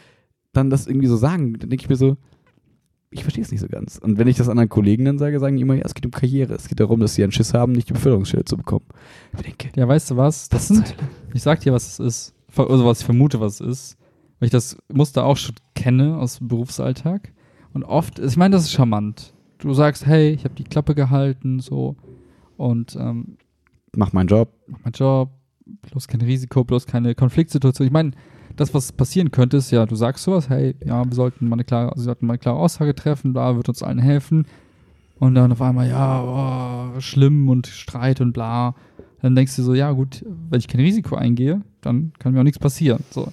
dann 0.53 0.71
das 0.71 0.87
irgendwie 0.87 1.09
so 1.09 1.17
sagen. 1.17 1.59
Dann 1.59 1.69
denke 1.69 1.85
ich 1.85 1.89
mir 1.91 1.97
so, 1.97 2.17
ich 3.11 3.23
verstehe 3.23 3.43
es 3.43 3.51
nicht 3.51 3.61
so 3.61 3.67
ganz. 3.67 3.99
Und 3.99 4.19
wenn 4.19 4.29
ich 4.29 4.37
das 4.37 4.49
anderen 4.49 4.69
Kollegen 4.69 5.05
dann 5.05 5.19
sage, 5.19 5.41
sagen 5.41 5.57
die 5.57 5.63
immer, 5.63 5.75
ja, 5.75 5.83
es 5.85 5.95
geht 5.95 6.07
um 6.07 6.13
Karriere. 6.13 6.55
Es 6.55 6.69
geht 6.69 6.79
darum, 6.79 7.01
dass 7.01 7.15
sie 7.15 7.23
einen 7.25 7.33
Schiss 7.33 7.55
haben, 7.55 7.73
nicht 7.73 7.89
die 7.89 7.93
Beförderungsstelle 7.93 8.45
zu 8.45 8.57
bekommen. 8.57 8.85
Ich 9.37 9.43
denke, 9.43 9.71
Ja, 9.75 9.89
weißt 9.89 10.13
du 10.13 10.17
was? 10.17 10.49
Das 10.49 10.69
sind, 10.69 10.95
ich 11.35 11.43
sag 11.43 11.61
dir, 11.61 11.73
was 11.73 11.89
es 11.89 11.99
ist. 11.99 12.35
Also 12.57 12.85
was 12.85 13.01
ich 13.01 13.07
vermute, 13.07 13.41
was 13.41 13.61
es 13.61 13.67
ist. 13.67 13.99
Weil 14.39 14.47
ich 14.47 14.53
das 14.53 14.77
Muster 14.93 15.25
auch 15.25 15.37
schon 15.37 15.57
kenne 15.75 16.19
aus 16.19 16.39
dem 16.39 16.49
Berufsalltag. 16.49 17.33
Und 17.73 17.85
oft, 17.85 18.19
ich 18.19 18.37
meine, 18.37 18.55
das 18.55 18.65
ist 18.65 18.73
charmant. 18.73 19.35
Du 19.59 19.75
sagst, 19.75 20.07
hey, 20.07 20.31
ich 20.31 20.45
habe 20.45 20.55
die 20.55 20.65
Klappe 20.65 20.95
gehalten, 20.95 21.61
so. 21.61 21.97
Und 22.57 22.97
ähm, 22.97 23.37
mach 23.95 24.13
meinen 24.13 24.29
Job. 24.29 24.53
mach 24.67 24.85
meinen 24.85 24.95
Job, 24.95 25.31
bloß 25.91 26.09
kein 26.09 26.21
Risiko, 26.21 26.65
bloß 26.65 26.87
keine 26.87 27.15
Konfliktsituation. 27.15 27.87
Ich 27.87 27.93
meine, 27.93 28.13
das, 28.61 28.75
was 28.75 28.93
passieren 28.93 29.31
könnte, 29.31 29.57
ist 29.57 29.71
ja, 29.71 29.87
du 29.87 29.97
sagst 29.97 30.25
sowas, 30.25 30.51
hey, 30.51 30.75
ja, 30.85 31.03
wir 31.03 31.15
sollten 31.15 31.49
mal 31.49 31.57
eine 31.57 31.65
klare, 31.65 31.93
wir 31.97 32.03
sollten 32.03 32.27
mal 32.27 32.35
eine 32.35 32.39
klare 32.39 32.59
Aussage 32.59 32.95
treffen, 32.95 33.33
da 33.33 33.57
wird 33.57 33.71
uns 33.71 33.83
allen 33.83 33.99
helfen. 33.99 34.45
Und 35.19 35.35
dann 35.35 35.51
auf 35.51 35.63
einmal, 35.63 35.89
ja, 35.89 36.93
oh, 36.95 37.01
schlimm 37.01 37.49
und 37.49 37.67
Streit 37.67 38.21
und 38.21 38.33
bla. 38.33 38.75
Dann 39.23 39.35
denkst 39.35 39.57
du 39.57 39.63
so, 39.63 39.73
ja, 39.73 39.91
gut, 39.93 40.27
wenn 40.51 40.59
ich 40.61 40.69
kein 40.69 40.83
Risiko 40.83 41.17
eingehe, 41.17 41.63
dann 41.81 42.13
kann 42.19 42.35
mir 42.35 42.41
auch 42.41 42.45
nichts 42.45 42.59
passieren. 42.59 43.03
So. 43.11 43.29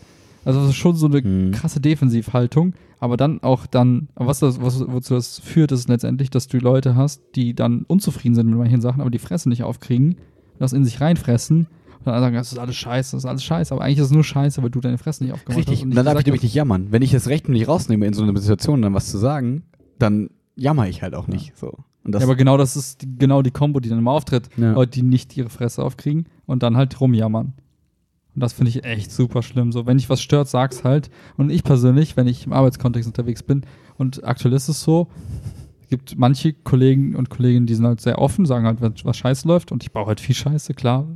Also 0.46 0.62
das 0.62 0.70
ist 0.70 0.76
schon 0.76 0.96
so 0.96 1.08
eine 1.08 1.22
Hm. 1.22 1.52
krasse 1.52 1.82
Defensivhaltung, 1.82 2.74
aber 3.02 3.18
dann 3.18 3.44
auch 3.44 3.66
dann, 3.66 4.08
was 4.16 4.40
das, 4.40 4.62
was, 4.62 4.80
wozu 4.88 5.16
das 5.16 5.40
führt, 5.40 5.74
ist 5.74 5.90
letztendlich, 5.90 6.30
dass 6.30 6.48
du 6.48 6.58
Leute 6.60 6.96
hast, 6.96 7.22
die 7.36 7.54
dann 7.54 7.84
unzufrieden 7.88 8.36
sind 8.36 8.48
mit 8.48 8.58
manchen 8.58 8.80
Sachen, 8.80 9.02
aber 9.02 9.10
die 9.10 9.20
Fresse 9.20 9.50
nicht 9.50 9.64
aufkriegen, 9.64 10.16
das 10.58 10.72
in 10.72 10.86
sich 10.86 11.02
reinfressen 11.02 11.68
und 12.00 12.08
dann 12.08 12.20
sagen, 12.20 12.36
das 12.36 12.52
ist 12.52 12.58
alles 12.58 12.76
scheiße, 12.76 13.16
das 13.16 13.24
ist 13.24 13.30
alles 13.30 13.44
scheiße, 13.44 13.74
aber 13.74 13.84
eigentlich 13.84 14.00
ist 14.00 14.06
es 14.06 14.12
nur 14.12 14.24
scheiße, 14.24 14.62
weil 14.64 14.70
du 14.70 14.80
deine 14.80 14.98
Fresse 14.98 15.24
nicht 15.24 15.34
aufgemacht 15.34 15.60
Richtig, 15.60 15.80
hast. 15.80 15.86
nicht 15.86 15.98
dann 15.98 16.06
darf 16.06 16.20
ich 16.20 16.26
nämlich 16.26 16.44
nicht 16.44 16.54
jammern. 16.54 16.88
Wenn 16.92 17.02
ich 17.02 17.12
das 17.12 17.28
Recht 17.28 17.50
nicht 17.50 17.68
rausnehme, 17.68 18.06
in 18.06 18.14
so 18.14 18.24
einer 18.24 18.38
Situation 18.38 18.82
dann 18.82 18.94
was 18.94 19.10
zu 19.10 19.18
sagen, 19.18 19.64
dann 20.00 20.30
jammer 20.56 20.88
ich 20.88 21.02
halt 21.02 21.16
auch 21.16 21.28
nicht. 21.28 21.58
So. 21.58 21.78
Und 22.04 22.14
das, 22.14 22.22
ja, 22.22 22.28
aber 22.28 22.36
genau 22.36 22.58
das 22.58 22.76
ist 22.76 23.02
die, 23.02 23.18
genau 23.18 23.42
die 23.42 23.52
Kombo, 23.52 23.80
die 23.80 23.90
dann 23.90 24.00
immer 24.00 24.12
auftritt. 24.12 24.50
Ja. 24.58 24.72
Leute, 24.72 24.92
die 24.92 25.02
nicht 25.02 25.36
ihre 25.36 25.50
Fresse 25.50 25.84
aufkriegen 25.84 26.28
und 26.46 26.64
dann 26.64 26.78
halt 26.78 27.00
rumjammern. 27.00 27.54
Und 28.34 28.42
das 28.42 28.54
finde 28.54 28.70
ich 28.70 28.86
echt 28.86 29.12
super 29.12 29.42
schlimm. 29.42 29.72
So, 29.72 29.86
wenn 29.88 29.98
dich 29.98 30.10
was 30.10 30.22
stört, 30.22 30.48
sag's 30.48 30.84
halt. 30.84 31.10
Und 31.38 31.50
ich 31.50 31.64
persönlich, 31.64 32.16
wenn 32.16 32.28
ich 32.28 32.46
im 32.46 32.54
Arbeitskontext 32.54 33.08
unterwegs 33.08 33.44
bin, 33.44 33.64
und 33.98 34.24
aktuell 34.24 34.54
ist 34.54 34.70
es 34.70 34.82
so, 34.82 35.08
es 35.82 35.90
gibt 35.90 36.18
manche 36.18 36.54
Kollegen 36.54 37.16
und 37.16 37.30
Kolleginnen, 37.30 37.66
die 37.66 37.74
sind 37.74 37.86
halt 37.86 38.00
sehr 38.00 38.20
offen, 38.20 38.46
sagen 38.46 38.66
halt, 38.68 38.80
wenn 38.80 38.94
was 39.04 39.18
scheiße 39.18 39.48
läuft, 39.48 39.72
und 39.72 39.84
ich 39.84 39.92
baue 39.92 40.06
halt 40.06 40.20
viel 40.20 40.36
Scheiße, 40.36 40.76
klar. 40.76 41.08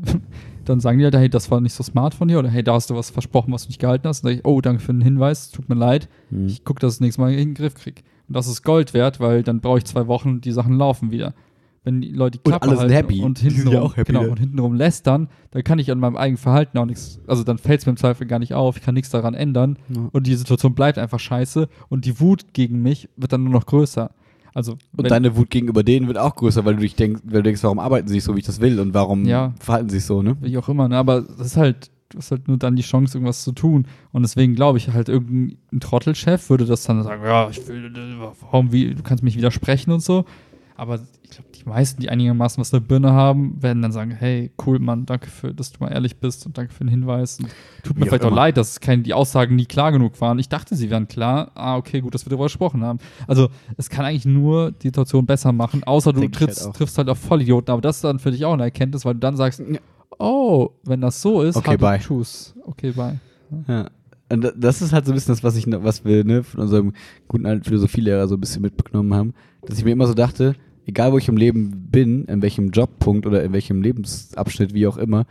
Dann 0.66 0.80
sagen 0.80 1.00
die 1.00 1.04
halt, 1.06 1.16
hey, 1.16 1.30
das 1.30 1.50
war 1.50 1.60
nicht 1.62 1.74
so 1.74 1.84
smart 1.84 2.14
von 2.14 2.28
dir, 2.28 2.40
oder 2.40 2.50
hey, 2.50 2.64
da 2.64 2.74
hast 2.74 2.90
du 2.90 2.96
was 2.96 3.10
versprochen, 3.10 3.52
was 3.54 3.64
du 3.64 3.70
nicht 3.70 3.80
gehalten 3.80 4.08
hast. 4.08 4.24
Und 4.24 4.30
dann 4.30 4.36
sag 4.38 4.40
ich, 4.40 4.46
oh, 4.46 4.62
danke 4.62 4.82
für 4.82 4.94
den 4.94 5.02
Hinweis, 5.02 5.52
tut 5.52 5.70
mir 5.70 5.76
leid. 5.76 6.08
Hm. 6.30 6.48
Ich 6.48 6.64
gucke, 6.64 6.80
dass 6.80 6.94
ich 6.94 6.98
das 6.98 7.02
nächste 7.02 7.22
Mal 7.22 7.32
in 7.34 7.38
den 7.38 7.54
Griff 7.54 7.74
kriege. 7.76 8.02
Und 8.28 8.36
das 8.36 8.48
ist 8.48 8.64
Gold 8.64 8.94
wert, 8.94 9.20
weil 9.20 9.44
dann 9.44 9.60
brauche 9.60 9.80
ich 9.80 9.86
zwei 9.86 10.08
Wochen 10.08 10.30
und 10.30 10.46
die 10.46 10.52
Sachen 10.52 10.78
laufen 10.78 11.12
wieder. 11.12 11.34
Wenn 11.84 12.00
die 12.02 12.10
Leute 12.12 12.38
die 12.38 12.44
Und 12.44 12.52
Klappe 12.52 12.68
alle 12.68 12.78
sind 12.78 12.94
halten 12.94 13.08
happy. 13.10 13.22
und 13.24 13.40
hintenrum, 13.40 13.74
ja 13.74 13.82
auch 13.82 13.98
happy, 13.98 14.14
genau, 14.14 14.30
und 14.30 14.40
hintenrum 14.40 14.76
lästern, 14.76 15.30
dann 15.50 15.64
kann 15.64 15.80
ich 15.80 15.90
an 15.90 15.98
meinem 15.98 16.16
eigenen 16.16 16.38
Verhalten 16.38 16.78
auch 16.78 16.86
nichts, 16.86 17.20
also 17.26 17.44
dann 17.44 17.58
fällt 17.58 17.80
es 17.80 17.88
mir 17.88 17.90
im 17.92 17.98
Zweifel 17.98 18.28
gar 18.28 18.38
nicht 18.38 18.54
auf, 18.54 18.78
ich 18.78 18.84
kann 18.84 18.94
nichts 18.94 19.10
daran 19.10 19.34
ändern 19.34 19.80
Ja. 19.90 20.08
und 20.12 20.28
die 20.28 20.36
Situation 20.36 20.76
bleibt 20.76 21.00
einfach 21.00 21.20
scheiße 21.20 21.68
und 21.90 22.06
die 22.06 22.20
Wut 22.20 22.54
gegen 22.54 22.84
mich 22.84 23.10
wird 23.18 23.34
dann 23.34 23.44
nur 23.46 23.54
noch 23.54 23.66
größer. 23.66 24.12
Also 24.54 24.78
Und 24.98 25.10
deine 25.10 25.36
Wut 25.38 25.50
gegenüber 25.50 25.84
denen 25.84 26.08
wird 26.08 26.18
auch 26.18 26.36
größer, 26.36 26.66
weil 26.66 26.76
du 26.76 26.82
dich 26.82 26.96
denkst, 26.96 27.22
weil 27.26 27.36
du 27.40 27.44
denkst, 27.44 27.64
warum 27.64 27.80
arbeiten 27.80 28.08
sie 28.08 28.16
nicht 28.16 28.24
so, 28.24 28.36
wie 28.36 28.40
ich 28.40 28.46
das 28.46 28.60
will 28.62 28.80
und 28.80 28.94
warum 28.94 29.26
Ja. 29.26 29.54
verhalten 29.60 29.90
sie 29.90 29.98
sich 30.00 30.06
so, 30.06 30.22
ne? 30.22 30.36
wie 30.42 30.58
auch 30.58 30.68
immer, 30.70 30.88
ne? 30.88 30.98
aber 30.98 31.22
das 31.22 31.48
ist 31.48 31.58
halt, 31.58 31.90
du 32.10 32.18
hast 32.18 32.32
halt 32.32 32.48
nur 32.50 32.58
dann 32.58 32.76
die 32.76 32.82
Chance, 32.82 33.18
irgendwas 33.18 33.44
zu 33.44 33.54
tun. 33.54 33.88
Und 34.12 34.24
deswegen 34.24 34.54
glaube 34.56 34.78
ich 34.78 34.90
halt, 34.90 35.08
irgendein 35.08 35.80
Trottelchef 35.80 36.50
würde 36.50 36.66
das 36.66 36.84
dann 36.84 37.02
sagen, 37.04 37.24
ja, 37.24 37.50
ich 37.50 37.66
will, 37.68 37.92
warum, 38.42 38.72
wie, 38.74 38.94
du 38.94 39.04
kannst 39.04 39.24
mich 39.24 39.38
widersprechen 39.38 39.92
und 39.92 40.02
so. 40.02 40.26
Aber 40.82 40.96
ich 41.22 41.30
glaube, 41.30 41.50
die 41.54 41.70
meisten, 41.70 42.02
die 42.02 42.10
einigermaßen 42.10 42.60
was 42.60 42.74
eine 42.74 42.82
Birne 42.82 43.12
haben, 43.12 43.62
werden 43.62 43.84
dann 43.84 43.92
sagen, 43.92 44.10
hey, 44.10 44.50
cool, 44.66 44.80
Mann, 44.80 45.06
danke 45.06 45.30
für, 45.30 45.54
dass 45.54 45.72
du 45.72 45.78
mal 45.84 45.90
ehrlich 45.92 46.18
bist 46.18 46.44
und 46.48 46.58
danke 46.58 46.74
für 46.74 46.84
den 46.84 46.88
Hinweis. 46.90 47.38
Und 47.38 47.50
tut 47.84 47.98
mir 47.98 48.02
Wie 48.02 48.04
auch 48.06 48.08
vielleicht 48.10 48.24
auch 48.24 48.30
immer. 48.30 48.36
leid, 48.38 48.58
dass 48.58 48.80
kein, 48.80 49.04
die 49.04 49.14
Aussagen 49.14 49.56
nie 49.56 49.66
klar 49.68 49.92
genug 49.92 50.20
waren. 50.22 50.40
Ich 50.40 50.50
dachte, 50.50 50.76
sie 50.76 50.90
wären 50.90 51.08
klar. 51.08 51.52
Ah, 51.54 51.78
okay, 51.78 52.02
gut, 52.02 52.16
dass 52.16 52.26
wir 52.26 52.32
darüber 52.32 52.46
gesprochen 52.46 52.84
haben. 52.84 52.98
Also, 53.28 53.50
es 53.78 53.92
kann 53.92 54.06
eigentlich 54.06 54.26
nur 54.26 54.72
die 54.72 54.88
Situation 54.88 55.28
besser 55.28 55.52
machen, 55.52 55.84
außer 55.84 56.14
du 56.14 56.22
halt 56.22 56.34
trittst, 56.34 56.66
auch. 56.68 56.74
triffst 56.74 56.98
halt 56.98 57.10
auf 57.10 57.20
Vollidioten. 57.20 57.72
Aber 57.72 57.82
das 57.84 57.98
ist 57.98 58.04
dann 58.04 58.18
für 58.18 58.32
dich 58.32 58.44
auch 58.44 58.54
eine 58.54 58.64
Erkenntnis, 58.64 59.06
weil 59.06 59.14
du 59.14 59.20
dann 59.20 59.38
sagst, 59.38 59.62
oh, 60.18 60.70
wenn 60.84 61.02
das 61.02 61.22
so 61.22 61.44
ist, 61.44 61.58
Okay, 61.58 61.78
bye. 61.78 62.00
Tschüss. 62.00 62.56
Okay, 62.66 62.92
bye. 62.92 63.20
Ja. 63.68 63.88
Und 64.32 64.42
da- 64.46 64.52
das 64.56 64.82
ist 64.82 64.94
halt 64.94 65.06
so 65.06 65.12
ein 65.12 65.16
bisschen 65.16 65.34
das, 65.36 65.44
was 65.44 65.56
ich, 65.58 65.68
noch- 65.68 65.84
was 65.84 66.06
wir 66.06 66.24
ne, 66.24 66.42
von 66.42 66.62
unserem 66.62 66.94
guten 67.28 67.46
alten 67.46 67.66
Philosophielehrer 67.66 68.28
so 68.28 68.36
ein 68.36 68.40
bisschen 68.40 68.62
mitbekommen 68.62 69.14
haben, 69.14 69.34
dass 69.66 69.78
ich 69.78 69.86
mir 69.86 69.92
immer 69.92 70.08
so 70.08 70.14
dachte, 70.14 70.56
egal 70.86 71.12
wo 71.12 71.18
ich 71.18 71.28
im 71.28 71.38
Leben 71.38 71.88
bin, 71.92 72.26
in 72.26 72.42
welchem 72.42 72.70
Jobpunkt 72.72 73.26
oder 73.26 73.44
in 73.44 73.54
welchem 73.54 73.82
Lebensabschnitt, 73.82 74.74
wie 74.74 74.88
auch 74.88 74.98
immer, 74.98 75.26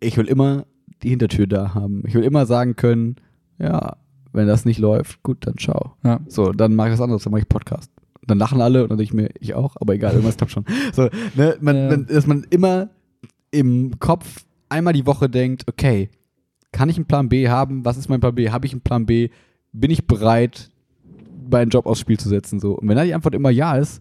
ich 0.00 0.16
will 0.16 0.26
immer 0.26 0.64
die 1.02 1.10
Hintertür 1.10 1.46
da 1.46 1.74
haben. 1.74 2.02
Ich 2.06 2.14
will 2.14 2.24
immer 2.24 2.46
sagen 2.46 2.76
können, 2.76 3.16
ja, 3.58 3.96
Wenn 4.34 4.46
das 4.46 4.64
nicht 4.64 4.78
läuft, 4.78 5.22
gut, 5.22 5.46
dann 5.46 5.58
ciao. 5.58 5.92
Ja. 6.04 6.20
So, 6.26 6.52
dann 6.52 6.74
mache 6.74 6.88
ich 6.88 6.94
was 6.94 7.00
anderes, 7.02 7.22
dann 7.22 7.32
mache 7.32 7.42
ich 7.42 7.48
Podcast. 7.48 7.90
Dann 8.26 8.38
lachen 8.38 8.60
alle 8.62 8.82
und 8.82 8.88
dann 8.88 8.96
denke 8.98 9.10
ich 9.10 9.14
mir, 9.14 9.28
ich 9.40 9.52
auch, 9.54 9.76
aber 9.78 9.94
egal, 9.94 10.12
irgendwas 10.12 10.36
klappt 10.38 10.52
schon. 10.52 10.64
So, 10.92 11.08
ne, 11.34 11.56
man, 11.60 11.76
Ja. 11.76 11.88
man, 11.90 12.06
dass 12.06 12.26
man 12.26 12.46
immer 12.50 12.88
im 13.50 13.98
Kopf 13.98 14.44
einmal 14.70 14.94
die 14.94 15.06
Woche 15.06 15.28
denkt, 15.28 15.64
okay, 15.68 16.08
kann 16.72 16.88
ich 16.88 16.96
einen 16.96 17.04
Plan 17.04 17.28
B 17.28 17.48
haben? 17.50 17.84
Was 17.84 17.98
ist 17.98 18.08
mein 18.08 18.20
Plan 18.20 18.34
B? 18.34 18.48
Habe 18.48 18.64
ich 18.64 18.72
einen 18.72 18.80
Plan 18.80 19.04
B? 19.04 19.28
Bin 19.72 19.90
ich 19.90 20.06
bereit, 20.06 20.70
meinen 21.50 21.68
Job 21.68 21.84
aufs 21.84 22.00
Spiel 22.00 22.18
zu 22.18 22.28
setzen? 22.30 22.58
So. 22.58 22.72
Und 22.78 22.88
wenn 22.88 22.96
da 22.96 23.04
die 23.04 23.12
Antwort 23.14 23.34
immer 23.34 23.50
ja 23.50 23.76
ist, 23.76 24.00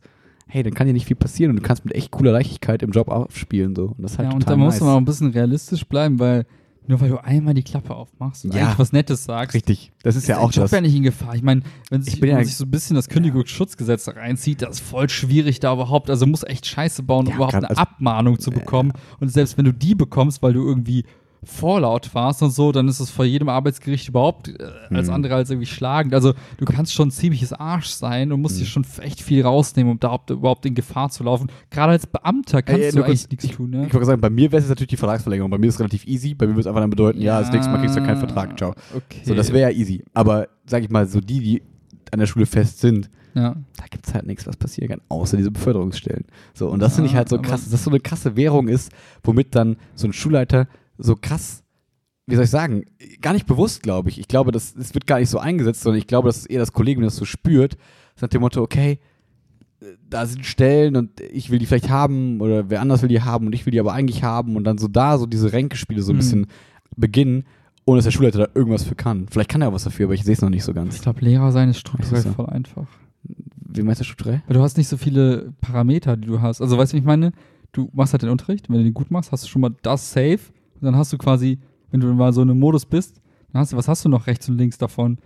hey, 0.52 0.64
dann 0.64 0.74
kann 0.74 0.86
dir 0.88 0.93
nicht 0.93 1.06
viel 1.08 1.16
passieren 1.16 1.52
und 1.52 1.56
du 1.58 1.62
kannst 1.64 1.86
mit 1.86 1.95
echt 1.95 2.12
cooler 2.12 2.32
Leichtigkeit 2.34 2.84
im 2.84 2.91
Job 2.91 3.08
aufspielen. 3.08 3.76
So. 3.76 3.86
Und 3.97 4.02
das 4.04 4.14
ist 4.14 4.18
halt 4.20 4.30
ja, 4.30 4.36
und 4.36 4.49
da 4.49 4.56
muss 4.58 4.74
nice. 4.76 4.82
man 4.82 4.89
auch 4.89 4.97
ein 4.97 5.06
bisschen 5.06 5.32
realistisch 5.32 5.86
bleiben, 5.86 6.20
weil 6.20 6.45
nur 6.88 6.99
weil 6.99 7.10
du 7.10 7.24
einmal 7.24 7.54
die 7.54 7.62
Klappe 7.64 7.95
aufmachst 7.95 8.43
und 8.43 8.54
Ja. 8.56 8.64
eigentlich 8.66 8.80
was 8.80 8.91
Nettes 8.91 9.24
sagst, 9.24 9.54
Richtig, 9.56 9.91
das 10.04 10.16
ist 10.16 10.28
ja 10.28 10.36
dein 10.36 10.43
auch 10.45 10.52
Job 10.52 10.64
das. 10.66 10.72
ja 10.72 10.82
nicht 10.82 10.95
in 10.95 11.04
Gefahr. 11.04 11.36
Ich 11.36 11.43
meine, 11.43 11.62
wenn 11.89 12.02
sich, 12.02 12.20
ja- 12.20 12.43
sich 12.43 12.56
so 12.58 12.66
ein 12.66 12.72
bisschen 12.72 12.95
das 12.95 13.08
Kündigungsschutzgesetz 13.08 14.06
da 14.06 14.14
reinzieht, 14.14 14.62
das 14.62 14.72
ist 14.72 14.80
voll 14.82 15.08
schwierig 15.08 15.60
da 15.60 15.74
überhaupt. 15.74 16.10
Also 16.10 16.26
muss 16.26 16.43
echt 16.43 16.66
Scheiße 16.66 17.04
bauen, 17.04 17.26
um 17.28 17.30
Ja, 17.30 17.36
überhaupt 17.36 17.56
eine 17.56 17.78
Abmahnung 17.78 18.39
zu 18.39 18.52
bekommen. 18.52 18.93
Und 19.20 19.30
selbst 19.30 19.58
wenn 19.58 19.66
du 19.66 19.74
die 19.74 19.95
bekommst, 19.95 20.41
weil 20.41 20.54
du 20.54 20.66
irgendwie 20.66 21.06
vorlaut 21.44 22.14
warst 22.14 22.44
und 22.44 22.52
so, 22.52 22.72
dann 22.72 22.88
ist 22.88 23.00
es 23.00 23.10
vor 23.10 23.26
jedem 23.26 23.50
Arbeitsgericht 23.50 24.08
überhaupt 24.10 24.50
äh, 24.50 24.64
als 24.92 25.08
Hm. 25.08 25.14
andere 25.16 25.36
als 25.36 25.50
irgendwie 25.50 25.66
schlagend. 25.66 26.14
Also 26.14 26.34
du 26.58 26.66
kannst 26.66 26.94
schon 26.94 27.08
ein 27.08 27.12
ziemliches 27.12 27.52
Arsch 27.52 27.88
sein 27.88 28.32
und 28.32 28.42
musst 28.42 28.58
Hm. 28.58 28.64
dir 28.64 28.68
schon 28.70 28.86
echt 29.02 29.22
viel 29.22 29.42
rausnehmen, 29.44 29.92
um 29.92 30.00
da 30.00 30.20
überhaupt- 30.30 30.66
in 30.68 30.76
Gefahr 30.76 31.10
zu 31.10 31.24
laufen. 31.24 31.48
Gerade 31.72 31.94
als 31.94 32.06
Beamter 32.06 32.62
kannst 32.62 32.82
Ey, 32.84 32.92
du 32.92 33.04
eigentlich 33.04 33.30
nichts 33.30 33.48
tun, 33.50 33.72
ne? 33.72 33.88
Ich 33.88 33.94
wollte 33.94 34.06
sagen, 34.06 34.22
bei 34.22 34.30
mir 34.30 34.52
wäre 34.52 34.62
es 34.62 34.70
natürlich 34.70 34.89
die 34.89 34.98
Vertragsverlängerung. 34.98 35.50
Bei 35.50 35.58
mir 35.58 35.68
ist 35.68 35.76
es 35.76 35.80
relativ 35.80 36.06
easy. 36.06 36.36
Bei 36.36 36.46
mir 36.46 36.52
würde 36.54 36.62
es 36.62 36.68
einfach 36.68 36.82
dann 36.82 36.89
bedeuten, 36.92 37.20
ja, 37.22 37.39
das 37.39 37.52
nächste 37.52 37.72
Mal 37.72 37.80
kriegst 37.80 37.96
du 37.96 38.04
keinen 38.04 38.18
Vertrag. 38.20 38.56
Ciao. 38.58 38.76
Okay. 38.96 39.22
So, 39.24 39.34
das 39.34 39.52
wäre 39.52 39.72
ja 39.72 39.76
easy. 39.78 40.04
Aber 40.14 40.48
sag 40.68 40.84
ich 40.84 40.89
mal, 40.92 41.08
so 41.08 41.20
die, 41.22 41.39
die 41.39 41.64
an 42.12 42.20
der 42.20 42.28
Schule 42.28 42.46
fest 42.46 42.80
sind, 42.82 43.10
ja. 43.34 43.56
da 43.78 43.86
gibt 43.89 44.06
es 44.06 44.14
halt 44.14 44.28
nichts, 44.28 44.46
was 44.46 44.58
passieren 44.58 44.89
kann, 44.89 45.02
außer 45.10 45.38
diese 45.38 45.50
Beförderungsstellen. 45.50 46.26
So, 46.54 46.68
und 46.70 46.80
das 46.82 46.96
finde 46.96 47.08
ich 47.08 47.14
Ja, 47.14 47.20
halt 47.20 47.30
so 47.30 47.38
krass, 47.39 47.62
dass 47.64 47.72
das 47.72 47.84
so 47.86 47.89
eine 47.89 48.00
krasse 48.02 48.36
Währung 48.36 48.68
ist, 48.68 48.92
womit 49.24 49.56
dann 49.56 49.78
so 49.96 50.08
ein 50.08 50.14
Schulleiter 50.14 50.68
so 51.02 51.16
krass, 51.16 51.64
wie 52.28 52.36
soll 52.36 52.45
ich 52.45 52.49
sagen, 52.49 52.86
gar 53.22 53.34
nicht 53.34 53.45
bewusst, 53.47 53.84
glaube 53.84 54.10
ich. 54.10 54.20
Ich 54.20 54.28
glaube, 54.28 54.52
das, 54.52 54.74
das 54.74 54.93
wird 54.93 55.08
gar 55.08 55.20
nicht 55.20 55.30
so 55.30 55.39
eingesetzt, 55.39 55.82
sondern 55.82 55.97
ich 55.99 56.08
glaube, 56.08 56.30
das 56.30 56.38
ist 56.38 56.45
eher 56.45 56.60
das 56.60 56.72
Kollegium, 56.72 57.04
das 57.04 57.16
so 57.16 57.26
spürt, 57.26 57.78
nach 58.22 58.30
dem 58.30 58.41
Motto, 58.41 58.62
okay, 58.62 58.99
da 60.08 60.26
sind 60.28 60.45
Stellen 60.45 60.95
und 60.95 61.20
ich 61.22 61.49
will 61.49 61.58
die 61.58 61.66
vielleicht 61.66 61.89
haben 61.89 62.39
oder 62.39 62.70
wer 62.70 62.82
anders 62.82 63.02
will 63.02 63.10
die 63.10 63.22
haben 63.22 63.47
und 63.47 63.54
ich 63.54 63.66
will 63.66 63.72
die 63.72 63.80
aber 63.80 63.93
eigentlich 63.93 64.24
haben 64.24 64.56
und 64.56 64.64
dann 64.64 64.78
so 64.78 64.88
da 64.88 65.18
so 65.18 65.26
diese 65.26 65.52
Ränkespiele 65.54 66.04
so 66.04 66.12
ein 66.12 66.16
Mhm. 66.16 66.20
bisschen 66.20 66.47
beginnen, 66.95 67.45
ohne 67.86 67.97
dass 67.97 68.06
der 68.06 68.12
Schulleiter 68.12 68.38
da 68.45 68.47
irgendwas 68.54 68.84
für 68.84 68.93
kann. 68.93 69.26
Vielleicht 69.32 69.49
kann 69.49 69.62
er 69.64 69.70
auch 69.70 69.74
was 69.74 69.84
dafür, 69.86 70.06
aber 70.06 70.14
ich 70.14 70.24
sehe 70.24 70.34
es 70.34 70.41
noch 70.41 70.52
nicht 70.52 70.64
so 70.64 70.72
Ich 70.72 70.76
ganz. 70.76 71.02
glaube, 71.02 71.22
Lehrer 71.26 71.52
sein 71.52 71.70
ist 71.70 71.80
strukturell 71.80 72.22
voll 72.22 72.45
einfach. 72.47 72.86
Wie 73.74 73.82
meinst 73.82 74.02
du 74.02 74.06
strukturell? 74.06 74.43
Weil 74.45 74.56
du 74.58 74.62
hast 74.62 74.78
nicht 74.78 74.88
so 74.88 74.97
viele 74.97 75.54
Parameter, 75.62 76.16
die 76.16 76.28
du 76.28 76.41
hast. 76.41 76.62
Also, 76.62 76.78
weißt 76.78 76.91
du, 76.93 76.97
wie 76.97 76.99
ich 76.99 77.06
meine? 77.06 77.32
Du 77.72 77.89
machst 77.93 78.14
halt 78.14 78.22
den 78.22 78.30
Unterricht, 78.30 78.70
wenn 78.70 78.78
du 78.78 78.84
den 78.84 78.93
gut 78.93 79.10
machst, 79.10 79.32
hast 79.32 79.45
du 79.45 79.47
schon 79.47 79.62
mal 79.62 79.74
das 79.82 80.12
safe. 80.12 80.39
Und 80.82 80.86
dann 80.86 80.95
hast 80.95 81.13
du 81.13 81.17
quasi, 81.17 81.59
wenn 81.91 81.99
du 81.99 82.07
mal 82.13 82.34
so 82.34 82.41
in 82.41 82.49
einem 82.49 82.59
Modus 82.59 82.86
bist, 82.86 83.21
dann 83.53 83.61
hast 83.61 83.71
du, 83.73 83.77
was 83.77 83.88
hast 83.88 84.03
du 84.03 84.09
noch 84.09 84.27
rechts 84.27 84.49
und 84.49 84.57
links 84.57 84.77
davon? 84.77 85.17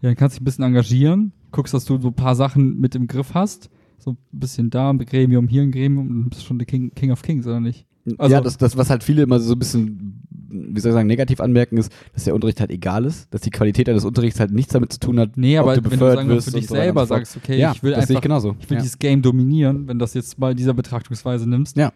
Ja, 0.00 0.08
dann 0.08 0.16
kannst 0.16 0.36
du 0.36 0.38
dich 0.38 0.42
ein 0.42 0.44
bisschen 0.46 0.64
engagieren, 0.64 1.32
guckst, 1.50 1.74
dass 1.74 1.84
du 1.84 1.98
so 2.00 2.08
ein 2.08 2.14
paar 2.14 2.34
Sachen 2.34 2.80
mit 2.80 2.94
im 2.94 3.06
Griff 3.06 3.34
hast. 3.34 3.70
So 3.98 4.12
ein 4.12 4.16
bisschen 4.32 4.70
da 4.70 4.90
ein 4.90 4.98
Gremium, 4.98 5.46
hier 5.46 5.62
ein 5.62 5.70
Gremium 5.70 6.08
und 6.08 6.20
dann 6.22 6.28
bist 6.30 6.42
du 6.42 6.46
schon 6.46 6.58
der 6.58 6.66
King, 6.66 6.92
King 6.94 7.12
of 7.12 7.22
Kings, 7.22 7.46
oder 7.46 7.60
nicht? 7.60 7.86
Also- 8.18 8.32
ja, 8.34 8.40
das, 8.40 8.56
das, 8.56 8.76
was 8.76 8.90
halt 8.90 9.04
viele 9.04 9.22
immer 9.22 9.38
so 9.38 9.52
ein 9.52 9.58
bisschen, 9.60 10.22
wie 10.50 10.80
soll 10.80 10.90
ich 10.90 10.94
sagen, 10.94 11.06
negativ 11.06 11.40
anmerken, 11.40 11.76
ist, 11.76 11.92
dass 12.14 12.24
der 12.24 12.34
Unterricht 12.34 12.58
halt 12.58 12.70
egal 12.72 13.04
ist, 13.04 13.32
dass 13.32 13.42
die 13.42 13.50
Qualität 13.50 13.88
eines 13.88 14.04
Unterrichts 14.04 14.40
halt 14.40 14.50
nichts 14.50 14.72
damit 14.72 14.92
zu 14.92 14.98
tun 14.98 15.20
hat. 15.20 15.36
Nee, 15.36 15.56
ob 15.58 15.66
aber 15.66 15.76
du 15.76 15.76
wenn 15.76 15.84
du 15.84 15.90
befördert 15.90 16.16
sagen 16.16 16.28
wir, 16.30 16.36
wirst 16.36 16.50
für 16.50 16.56
dich 16.56 16.66
so 16.66 16.74
selber 16.74 17.06
sagst, 17.06 17.36
okay, 17.36 17.58
ja, 17.58 17.72
ich 17.72 17.82
will 17.84 17.92
ich 17.92 17.98
einfach 17.98 18.20
genauso. 18.20 18.56
ich 18.58 18.68
will 18.68 18.76
ja. 18.78 18.82
dieses 18.82 18.98
Game 18.98 19.22
dominieren, 19.22 19.86
wenn 19.86 20.00
das 20.00 20.14
jetzt 20.14 20.40
bei 20.40 20.52
dieser 20.52 20.74
Betrachtungsweise 20.74 21.48
nimmst, 21.48 21.76
Ja. 21.76 21.92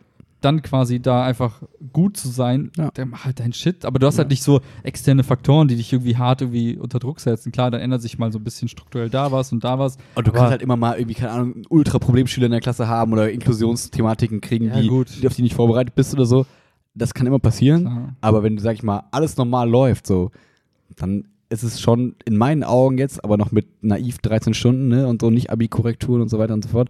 Dann 0.46 0.62
quasi 0.62 1.00
da 1.00 1.24
einfach 1.24 1.60
gut 1.92 2.16
zu 2.16 2.28
sein, 2.28 2.70
Ja. 2.76 2.90
dann 2.94 3.10
mach 3.10 3.24
halt 3.26 3.40
deinen 3.40 3.52
Shit. 3.52 3.84
Aber 3.84 3.98
du 3.98 4.06
hast 4.06 4.14
Ja. 4.16 4.20
halt 4.20 4.30
nicht 4.30 4.42
so 4.42 4.60
externe 4.84 5.22
Faktoren, 5.24 5.68
die 5.68 5.76
dich 5.76 5.92
irgendwie 5.92 6.16
hart 6.16 6.40
irgendwie 6.40 6.76
unter 6.78 6.98
Druck 6.98 7.20
setzen. 7.20 7.52
Klar, 7.52 7.70
dann 7.70 7.80
ändert 7.80 8.00
sich 8.02 8.18
mal 8.18 8.32
so 8.32 8.38
ein 8.38 8.44
bisschen 8.44 8.68
strukturell 8.68 9.10
da 9.10 9.32
was 9.32 9.52
und 9.52 9.64
da 9.64 9.78
was. 9.78 9.98
Und 10.14 10.26
du 10.26 10.32
kannst 10.32 10.50
halt 10.52 10.62
immer 10.62 10.76
mal 10.76 10.96
irgendwie, 10.96 11.14
keine 11.14 11.32
Ahnung, 11.32 11.62
Ultra-Problemschüler 11.68 12.46
in 12.46 12.52
der 12.52 12.60
Klasse 12.60 12.88
haben 12.88 13.12
oder 13.12 13.30
Inklusionsthematiken 13.30 14.40
kriegen, 14.40 14.66
Ja, 14.68 14.80
die, 14.80 14.88
die, 15.20 15.26
auf 15.26 15.34
die 15.34 15.42
nicht 15.42 15.54
vorbereitet 15.54 15.94
bist 15.94 16.14
oder 16.14 16.24
so. 16.26 16.46
Das 16.94 17.12
kann 17.12 17.26
immer 17.26 17.38
passieren. 17.40 17.82
Klar. 17.82 18.16
Aber 18.22 18.42
wenn, 18.42 18.56
sag 18.58 18.74
ich 18.74 18.82
mal, 18.82 19.02
alles 19.10 19.36
normal 19.36 19.68
läuft, 19.68 20.06
so, 20.06 20.30
dann 20.96 21.24
ist 21.48 21.62
es 21.62 21.80
schon 21.80 22.16
in 22.24 22.36
meinen 22.36 22.64
Augen 22.64 22.98
jetzt, 22.98 23.22
aber 23.22 23.36
noch 23.36 23.52
mit 23.52 23.66
naiv 23.84 24.18
13 24.18 24.54
Stunden, 24.54 24.88
ne, 24.88 25.06
und 25.06 25.20
so 25.20 25.30
nicht 25.30 25.50
Abi-Korrekturen 25.50 26.22
und 26.22 26.28
so 26.28 26.38
weiter 26.38 26.54
und 26.54 26.64
so 26.64 26.70
fort, 26.70 26.88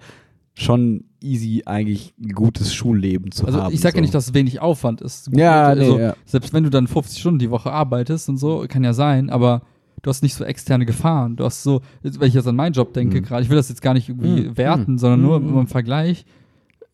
schon 0.59 1.05
easy 1.23 1.63
eigentlich 1.67 2.15
ein 2.19 2.31
gutes 2.33 2.75
Schulleben 2.75 3.31
zu 3.31 3.47
Also 3.47 3.63
haben. 3.63 3.75
ich 3.75 3.81
sage 3.81 3.93
so. 3.93 3.97
ja 3.99 4.01
nicht, 4.03 4.15
dass 4.15 4.29
es 4.29 4.35
wenig 4.35 4.61
Aufwand 4.61 5.03
ist. 5.03 5.29
Ja, 5.37 5.75
nee, 5.75 5.81
also, 5.83 5.99
ja. 5.99 6.15
Selbst 6.25 6.53
wenn 6.55 6.65
du 6.65 6.71
dann 6.71 6.87
50 6.87 7.21
Stunden 7.21 7.39
die 7.39 7.51
Woche 7.51 7.71
arbeitest 7.71 8.29
und 8.31 8.39
so, 8.39 8.65
kann 8.69 8.83
ja 8.83 8.95
sein, 8.95 9.29
aber 9.29 9.63
du 10.03 10.09
hast 10.09 10.23
nicht 10.23 10.35
so 10.35 10.45
externe 10.45 10.87
Gefahren. 10.87 11.37
Du 11.37 11.45
hast 11.45 11.63
so, 11.63 11.83
wenn 12.03 12.29
ich 12.29 12.35
jetzt 12.35 12.47
an 12.49 12.57
meinen 12.57 12.73
Job 12.73 12.95
denke 12.95 13.21
Mhm. 13.21 13.25
gerade, 13.25 13.43
ich 13.43 13.51
will 13.51 13.57
das 13.57 13.69
jetzt 13.69 13.83
gar 13.83 13.93
nicht 13.93 14.09
irgendwie 14.09 14.49
Mhm. 14.49 14.57
werten, 14.57 14.97
sondern 14.99 15.21
nur 15.21 15.41
Mhm. 15.41 15.59
im 15.59 15.67
Vergleich. 15.67 16.25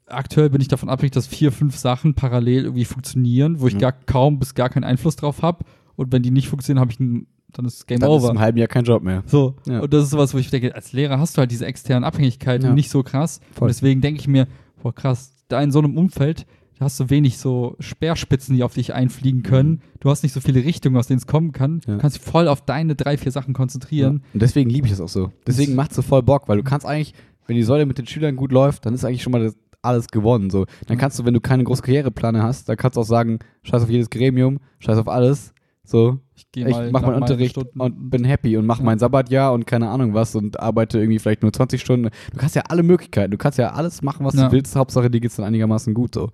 Aktuell 0.06 0.50
bin 0.50 0.60
ich 0.60 0.68
davon 0.68 0.88
abhängig, 0.88 1.12
dass 1.12 1.26
vier, 1.28 1.52
fünf 1.52 1.76
Sachen 1.76 2.14
parallel 2.14 2.64
irgendwie 2.64 2.84
funktionieren, 2.84 3.60
wo 3.60 3.68
ich 3.68 3.74
Mhm. 3.74 3.78
gar 3.78 3.92
kaum 3.92 4.38
bis 4.40 4.54
gar 4.54 4.68
keinen 4.70 4.84
Einfluss 4.84 5.16
drauf 5.16 5.40
habe. 5.42 5.64
Und 5.94 6.10
wenn 6.10 6.22
die 6.22 6.30
nicht 6.32 6.48
funktionieren, 6.48 6.80
habe 6.80 6.90
ich 6.90 6.98
einen, 7.00 7.26
dann 7.53 7.64
ist 7.66 7.86
Game 7.86 7.98
Dann 8.00 8.11
ist 8.11 8.16
Over. 8.22 8.30
im 8.30 8.38
halben 8.40 8.59
Jahr 8.59 8.68
kein 8.68 8.84
Job 8.84 9.03
mehr. 9.03 9.22
So, 9.26 9.55
Ja. 9.66 9.80
und 9.80 9.92
das 9.92 10.05
ist 10.05 10.11
sowas, 10.11 10.32
wo 10.34 10.38
ich 10.38 10.50
denke, 10.50 10.74
als 10.74 10.92
Lehrer 10.92 11.18
hast 11.18 11.36
du 11.36 11.40
halt 11.40 11.50
diese 11.50 11.66
externen 11.66 12.05
Abhängigkeiten 12.05 12.66
Ja. 12.68 12.74
nicht 12.74 12.90
so 12.90 13.03
krass. 13.03 13.40
Voll. 13.53 13.66
Und 13.66 13.68
deswegen 13.68 14.00
denke 14.00 14.20
ich 14.20 14.28
mir, 14.28 14.46
boah 14.82 14.94
krass, 14.94 15.34
da 15.48 15.61
in 15.62 15.70
so 15.72 15.78
einem 15.80 15.96
Umfeld, 15.96 16.46
da 16.78 16.86
hast 16.86 16.98
du 16.98 17.11
wenig 17.11 17.38
so 17.38 17.76
Speerspitzen, 17.78 18.57
die 18.57 18.62
auf 18.64 18.74
dich 18.74 18.92
einfliegen 18.94 19.42
können. 19.42 19.82
Du 20.00 20.11
hast 20.11 20.22
nicht 20.24 20.32
so 20.32 20.40
viele 20.40 20.64
Richtungen, 20.64 20.96
aus 20.96 21.07
denen 21.07 21.18
es 21.18 21.26
kommen 21.26 21.53
kann. 21.53 21.74
Mhm. 21.74 21.80
Ja. 21.86 21.94
Du 21.94 21.98
kannst 22.00 22.16
dich 22.16 22.22
voll 22.24 22.48
auf 22.48 22.62
deine 22.62 22.96
drei, 22.96 23.16
vier 23.16 23.30
Sachen 23.32 23.55
konzentrieren. 23.55 24.22
Und 24.32 24.42
deswegen 24.42 24.68
liebe 24.70 24.86
ich 24.86 24.92
das 24.92 25.00
auch 25.00 25.09
so. 25.09 25.30
Deswegen 25.46 25.74
macht 25.74 25.90
es 25.90 25.96
so 25.96 26.03
voll 26.03 26.22
Bock, 26.22 26.48
weil 26.48 26.57
du 26.57 26.64
kannst 26.64 26.84
eigentlich, 26.86 27.14
wenn 27.46 27.57
die 27.57 27.62
Säule 27.62 27.86
mit 27.86 27.98
den 27.98 28.07
Schülern 28.07 28.34
gut 28.36 28.50
läuft, 28.50 28.86
dann 28.86 28.94
ist 28.94 29.05
eigentlich 29.05 29.22
schon 29.22 29.32
mal 29.32 29.42
das, 29.44 29.57
alles 29.82 30.09
gewonnen. 30.09 30.48
So. 30.50 30.66
Dann 30.86 30.96
kannst 30.96 31.18
du, 31.18 31.24
wenn 31.24 31.34
du 31.34 31.40
keine 31.40 31.64
große 31.64 31.82
Karrierepläne 31.82 32.42
hast, 32.42 32.68
dann 32.68 32.76
kannst 32.76 32.96
du 32.96 33.00
auch 33.00 33.07
sagen, 33.07 33.40
scheiß 33.64 33.82
auf 33.82 33.90
jedes 33.90 34.11
Gremium, 34.11 34.59
scheiß 34.78 34.96
auf 34.98 35.09
alles. 35.09 35.53
So, 35.84 36.18
Ich 36.55 36.62
gehe 36.64 36.68
ich 36.68 36.74
mal 36.76 36.90
mach 36.90 37.00
nach 37.00 37.09
meinen 37.09 37.22
Unterricht 37.22 37.53
Stunden- 37.53 37.80
und 37.80 38.11
bin 38.11 38.24
happy 38.24 38.57
und 38.59 38.66
mach 38.66 38.78
Ja. 38.78 38.84
mein 38.84 38.98
Sabbatjahr 38.98 39.53
und 39.55 39.66
keine 39.66 39.88
Ahnung 39.88 40.12
was 40.12 40.34
und 40.34 40.61
arbeite 40.61 40.98
irgendwie 40.98 41.18
vielleicht 41.18 41.40
nur 41.42 41.53
20 41.53 41.80
Stunden. 41.80 42.11
Du 42.30 42.36
kannst 42.38 42.55
ja 42.55 42.62
alle 42.68 42.82
Möglichkeiten, 42.82 43.30
du 43.30 43.38
kannst 43.38 43.59
ja 43.59 43.72
alles 43.72 44.03
machen, 44.03 44.26
was 44.26 44.34
Ja. 44.34 44.46
du 44.48 44.53
willst. 44.53 44.76
Hauptsache, 44.76 45.11
dir 45.11 45.20
geht's 45.20 45.36
dann 45.36 45.46
einigermaßen 45.46 45.94
gut. 45.94 46.14
So. 46.14 46.30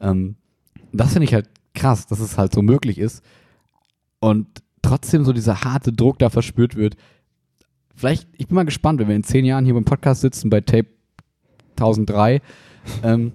Ähm, 0.00 0.36
das 0.92 1.12
finde 1.12 1.24
ich 1.24 1.32
halt 1.32 1.48
krass, 1.74 2.06
dass 2.06 2.20
es 2.20 2.36
halt 2.36 2.52
so 2.52 2.60
möglich 2.60 2.98
ist 2.98 3.24
und 4.20 4.46
trotzdem 4.82 5.24
so 5.24 5.32
dieser 5.32 5.62
harte 5.62 5.90
Druck 5.92 6.18
da 6.18 6.28
verspürt 6.28 6.76
wird. 6.76 6.96
Vielleicht, 7.94 8.28
ich 8.36 8.48
bin 8.48 8.56
mal 8.56 8.64
gespannt, 8.64 9.00
wenn 9.00 9.08
wir 9.08 9.16
in 9.16 9.24
zehn 9.24 9.44
Jahren 9.46 9.64
hier 9.64 9.72
beim 9.74 9.84
Podcast 9.86 10.20
sitzen 10.20 10.50
bei 10.50 10.60
Tape 10.60 10.88
1003, 11.76 12.42
ähm, 13.02 13.32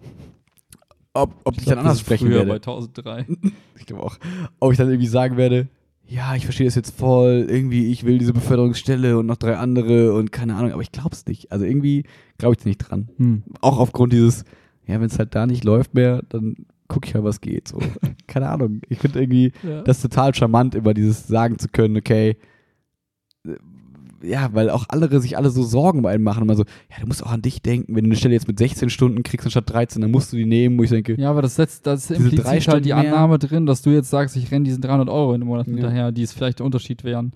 ob, 1.14 1.34
ob 1.46 1.58
ich, 1.58 1.64
glaub, 1.64 1.78
dann 1.78 1.86
anders 1.86 2.00
sprechen 2.00 2.30
werde. 2.30 2.46
bei 2.48 2.56
1003. 2.56 3.26
Ich 3.80 3.86
glaube 3.86 4.04
auch. 4.04 4.18
Ob 4.60 4.72
ich 4.72 4.78
dann 4.78 4.90
irgendwie 4.90 5.08
sagen 5.08 5.38
werde, 5.38 5.68
ja, 6.08 6.36
ich 6.36 6.46
verstehe 6.46 6.66
das 6.68 6.76
jetzt 6.76 6.98
voll, 6.98 7.46
irgendwie, 7.50 7.92
ich 7.92 8.06
will 8.06 8.18
diese 8.18 8.34
Beförderungsstelle 8.34 9.18
und 9.18 9.26
noch 9.26 9.36
drei 9.38 9.58
andere 9.58 10.14
und 10.14 10.32
keine 10.32 10.56
Ahnung, 10.56 10.72
aber 10.72 10.82
ich 10.82 10.92
glaube 10.92 11.10
es 11.14 11.26
nicht. 11.26 11.52
Also 11.52 11.66
irgendwie 11.66 12.04
glaube 12.38 12.56
ich 12.58 12.66
nicht 12.66 12.78
dran. 12.78 13.10
Hm. 13.18 13.44
Auch 13.62 13.78
aufgrund 13.80 14.14
dieses, 14.14 14.44
ja, 14.86 14.96
wenn 15.00 15.08
es 15.08 15.20
halt 15.20 15.36
da 15.36 15.46
nicht 15.46 15.64
läuft 15.64 15.94
mehr, 15.94 16.22
dann 16.30 16.56
gucke 16.88 17.08
ich 17.08 17.14
halt, 17.14 17.24
was 17.26 17.42
geht. 17.42 17.68
So. 17.68 17.80
keine 18.28 18.50
Ahnung. 18.50 18.82
Ich 18.90 19.00
finde 19.00 19.20
irgendwie 19.22 19.52
Ja. 19.68 19.82
das 19.82 20.02
total 20.02 20.34
charmant, 20.34 20.76
immer 20.76 20.94
dieses 20.94 21.28
sagen 21.28 21.60
zu 21.60 21.68
können, 21.68 21.98
okay, 21.98 22.38
ja, 24.24 24.50
weil 24.54 24.70
auch 24.70 24.86
andere 24.90 25.20
sich 25.22 25.38
alle 25.38 25.50
so 25.50 25.64
Sorgen 25.64 26.02
bei 26.02 26.12
einem 26.12 26.24
machen. 26.24 26.44
Immer 26.44 26.56
so, 26.56 26.64
ja, 26.90 26.98
du 27.02 27.08
musst 27.08 27.24
auch 27.26 27.32
an 27.32 27.42
dich 27.42 27.62
denken. 27.62 27.96
Wenn 27.96 28.04
du 28.06 28.10
eine 28.10 28.16
Stelle 28.16 28.34
jetzt 28.34 28.48
mit 28.48 28.58
16 28.58 28.90
Stunden 28.90 29.24
kriegst 29.24 29.46
anstatt 29.46 29.70
13, 29.70 30.02
dann 30.02 30.12
musst 30.12 30.34
du 30.34 30.38
die 30.38 30.46
nehmen, 30.46 30.78
wo 30.78 30.84
ich 30.84 30.90
denke, 30.90 31.20
Ja, 31.20 31.30
aber 31.30 31.42
das 31.42 31.56
setzt, 31.56 31.86
das 31.88 32.10
impliziert 32.10 32.44
drei 32.46 32.50
halt 32.52 32.60
die 32.60 32.64
Stunden 32.64 32.88
mehr- 32.88 32.98
Annahme 32.98 33.40
drin, 33.40 33.66
dass 33.66 33.82
du 33.82 33.90
jetzt 33.92 34.10
sagst, 34.10 34.36
ich 34.36 34.52
renne 34.52 34.66
diesen 34.66 34.82
300 34.82 35.10
Euro 35.10 35.34
in 35.34 35.42
den 35.42 35.48
Monat 35.48 35.68
Ja. 35.68 35.74
hinterher, 35.74 36.12
die 36.12 36.24
es 36.24 36.34
vielleicht 36.34 36.60
der 36.60 36.66
Unterschied 36.66 37.04
wären. 37.04 37.34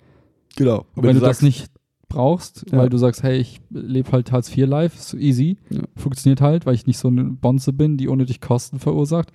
genau. 0.56 0.84
Und 0.94 1.04
wenn, 1.04 1.14
du 1.14 1.20
das 1.20 1.38
sagst, 1.38 1.42
nicht 1.44 1.66
brauchst, 2.08 2.66
Ja. 2.70 2.78
weil 2.78 2.88
du 2.90 2.98
sagst, 2.98 3.22
hey, 3.22 3.38
ich 3.38 3.60
lebe 3.70 4.12
halt 4.12 4.32
Hartz 4.32 4.54
IV 4.54 4.66
live, 4.66 4.94
ist 4.94 5.08
so 5.08 5.16
easy, 5.16 5.56
Ja. 5.70 5.80
funktioniert 5.96 6.40
halt, 6.42 6.66
weil 6.66 6.74
ich 6.74 6.86
nicht 6.86 6.98
so 6.98 7.08
eine 7.08 7.24
Bonze 7.24 7.72
bin, 7.72 7.96
die 7.96 8.08
unnötig 8.08 8.40
Kosten 8.42 8.78
verursacht, 8.78 9.32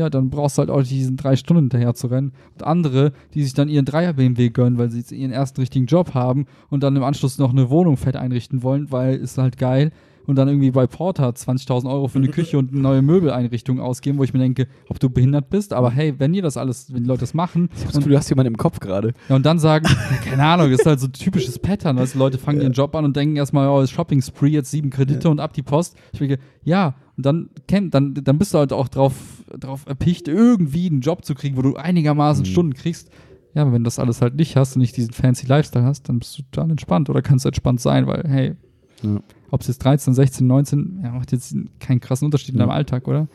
ja, 0.00 0.10
dann 0.10 0.30
brauchst 0.30 0.56
du 0.56 0.60
halt 0.60 0.70
auch 0.70 0.82
diesen 0.82 1.16
drei 1.16 1.36
Stunden 1.36 1.64
hinterher 1.64 1.94
zu 1.94 2.06
rennen. 2.08 2.32
Und 2.54 2.64
andere, 2.64 3.12
die 3.34 3.44
sich 3.44 3.54
dann 3.54 3.68
ihren 3.68 3.84
Dreier 3.84 4.14
BMW 4.14 4.48
gönnen, 4.48 4.78
weil 4.78 4.90
sie 4.90 4.98
jetzt 4.98 5.12
ihren 5.12 5.30
ersten 5.30 5.60
richtigen 5.60 5.86
Job 5.86 6.14
haben 6.14 6.46
und 6.70 6.82
dann 6.82 6.96
im 6.96 7.04
Anschluss 7.04 7.38
noch 7.38 7.50
eine 7.50 7.70
Wohnung 7.70 7.96
fett 7.96 8.16
einrichten 8.16 8.62
wollen, 8.62 8.90
weil 8.90 9.16
ist 9.16 9.38
halt 9.38 9.58
geil 9.58 9.92
und 10.30 10.36
dann 10.36 10.48
irgendwie 10.48 10.70
bei 10.70 10.86
Porter 10.86 11.28
20.000 11.28 11.90
Euro 11.90 12.08
für 12.08 12.18
eine 12.18 12.28
Küche 12.30 12.56
und 12.56 12.72
eine 12.72 12.80
neue 12.80 13.02
Möbeleinrichtung 13.02 13.80
ausgeben, 13.80 14.18
wo 14.18 14.24
ich 14.24 14.32
mir 14.32 14.38
denke, 14.40 14.66
ob 14.88 14.98
du 14.98 15.10
behindert 15.10 15.50
bist, 15.50 15.72
aber 15.72 15.90
hey, 15.90 16.14
wenn 16.18 16.32
ihr 16.32 16.42
das 16.42 16.56
alles, 16.56 16.92
wenn 16.94 17.02
die 17.02 17.08
Leute 17.08 17.20
das 17.20 17.34
machen 17.34 17.68
Ich 17.76 17.92
Gefühl, 17.92 18.12
du 18.12 18.16
hast 18.16 18.28
jemanden 18.30 18.54
im 18.54 18.56
Kopf 18.56 18.80
gerade. 18.80 19.12
ja, 19.28 19.36
und 19.36 19.44
dann 19.44 19.58
sagen, 19.58 19.86
keine 20.24 20.44
Ahnung, 20.44 20.70
das 20.70 20.80
ist 20.80 20.86
halt 20.86 21.00
so 21.00 21.06
ein 21.08 21.12
typisches 21.12 21.58
Pattern, 21.58 21.96
weißt 21.98 22.14
du, 22.14 22.18
Leute 22.18 22.38
fangen 22.38 22.60
ihren 22.60 22.72
Job 22.72 22.94
an 22.94 23.04
und 23.04 23.16
denken 23.16 23.36
erstmal, 23.36 23.68
oh, 23.68 23.80
ist 23.80 23.90
Shopping 23.90 24.22
Spree, 24.22 24.48
jetzt 24.48 24.70
sieben 24.70 24.90
Kredite 24.90 25.28
und 25.28 25.40
ab 25.40 25.52
die 25.52 25.62
Post. 25.62 25.96
Ich 26.12 26.18
denke, 26.20 26.38
ja, 26.64 26.94
und 27.16 27.26
dann, 27.26 27.50
kenn, 27.68 27.90
dann, 27.90 28.14
dann 28.14 28.38
bist 28.38 28.54
du 28.54 28.58
halt 28.58 28.72
auch 28.72 28.88
drauf, 28.88 29.14
drauf 29.58 29.84
erpicht, 29.86 30.28
irgendwie 30.28 30.86
einen 30.88 31.00
Job 31.00 31.24
zu 31.24 31.34
kriegen, 31.34 31.56
wo 31.56 31.62
du 31.62 31.76
einigermaßen 31.76 32.42
Mhm. 32.44 32.46
Stunden 32.48 32.74
kriegst. 32.74 33.10
Ja, 33.52 33.62
aber 33.62 33.72
wenn 33.72 33.82
du 33.82 33.88
das 33.88 33.98
alles 33.98 34.22
halt 34.22 34.36
nicht 34.36 34.54
hast 34.56 34.76
und 34.76 34.80
nicht 34.80 34.96
diesen 34.96 35.12
fancy 35.12 35.44
Lifestyle 35.46 35.84
hast, 35.84 36.08
dann 36.08 36.20
bist 36.20 36.38
du 36.38 36.42
dann 36.52 36.70
entspannt 36.70 37.10
oder 37.10 37.20
kannst 37.20 37.44
du 37.44 37.48
entspannt 37.48 37.80
sein, 37.80 38.06
weil, 38.06 38.22
hey, 38.28 38.54
Ja. 39.02 39.20
Ob 39.50 39.60
es 39.62 39.68
jetzt 39.68 39.84
13, 39.84 40.14
16, 40.14 40.46
19, 40.46 41.00
ja, 41.02 41.12
macht 41.12 41.32
jetzt 41.32 41.54
keinen 41.78 42.00
krassen 42.00 42.26
Unterschied 42.26 42.50
in 42.50 42.58
deinem 42.58 42.70
Alltag, 42.70 43.08
oder? 43.08 43.28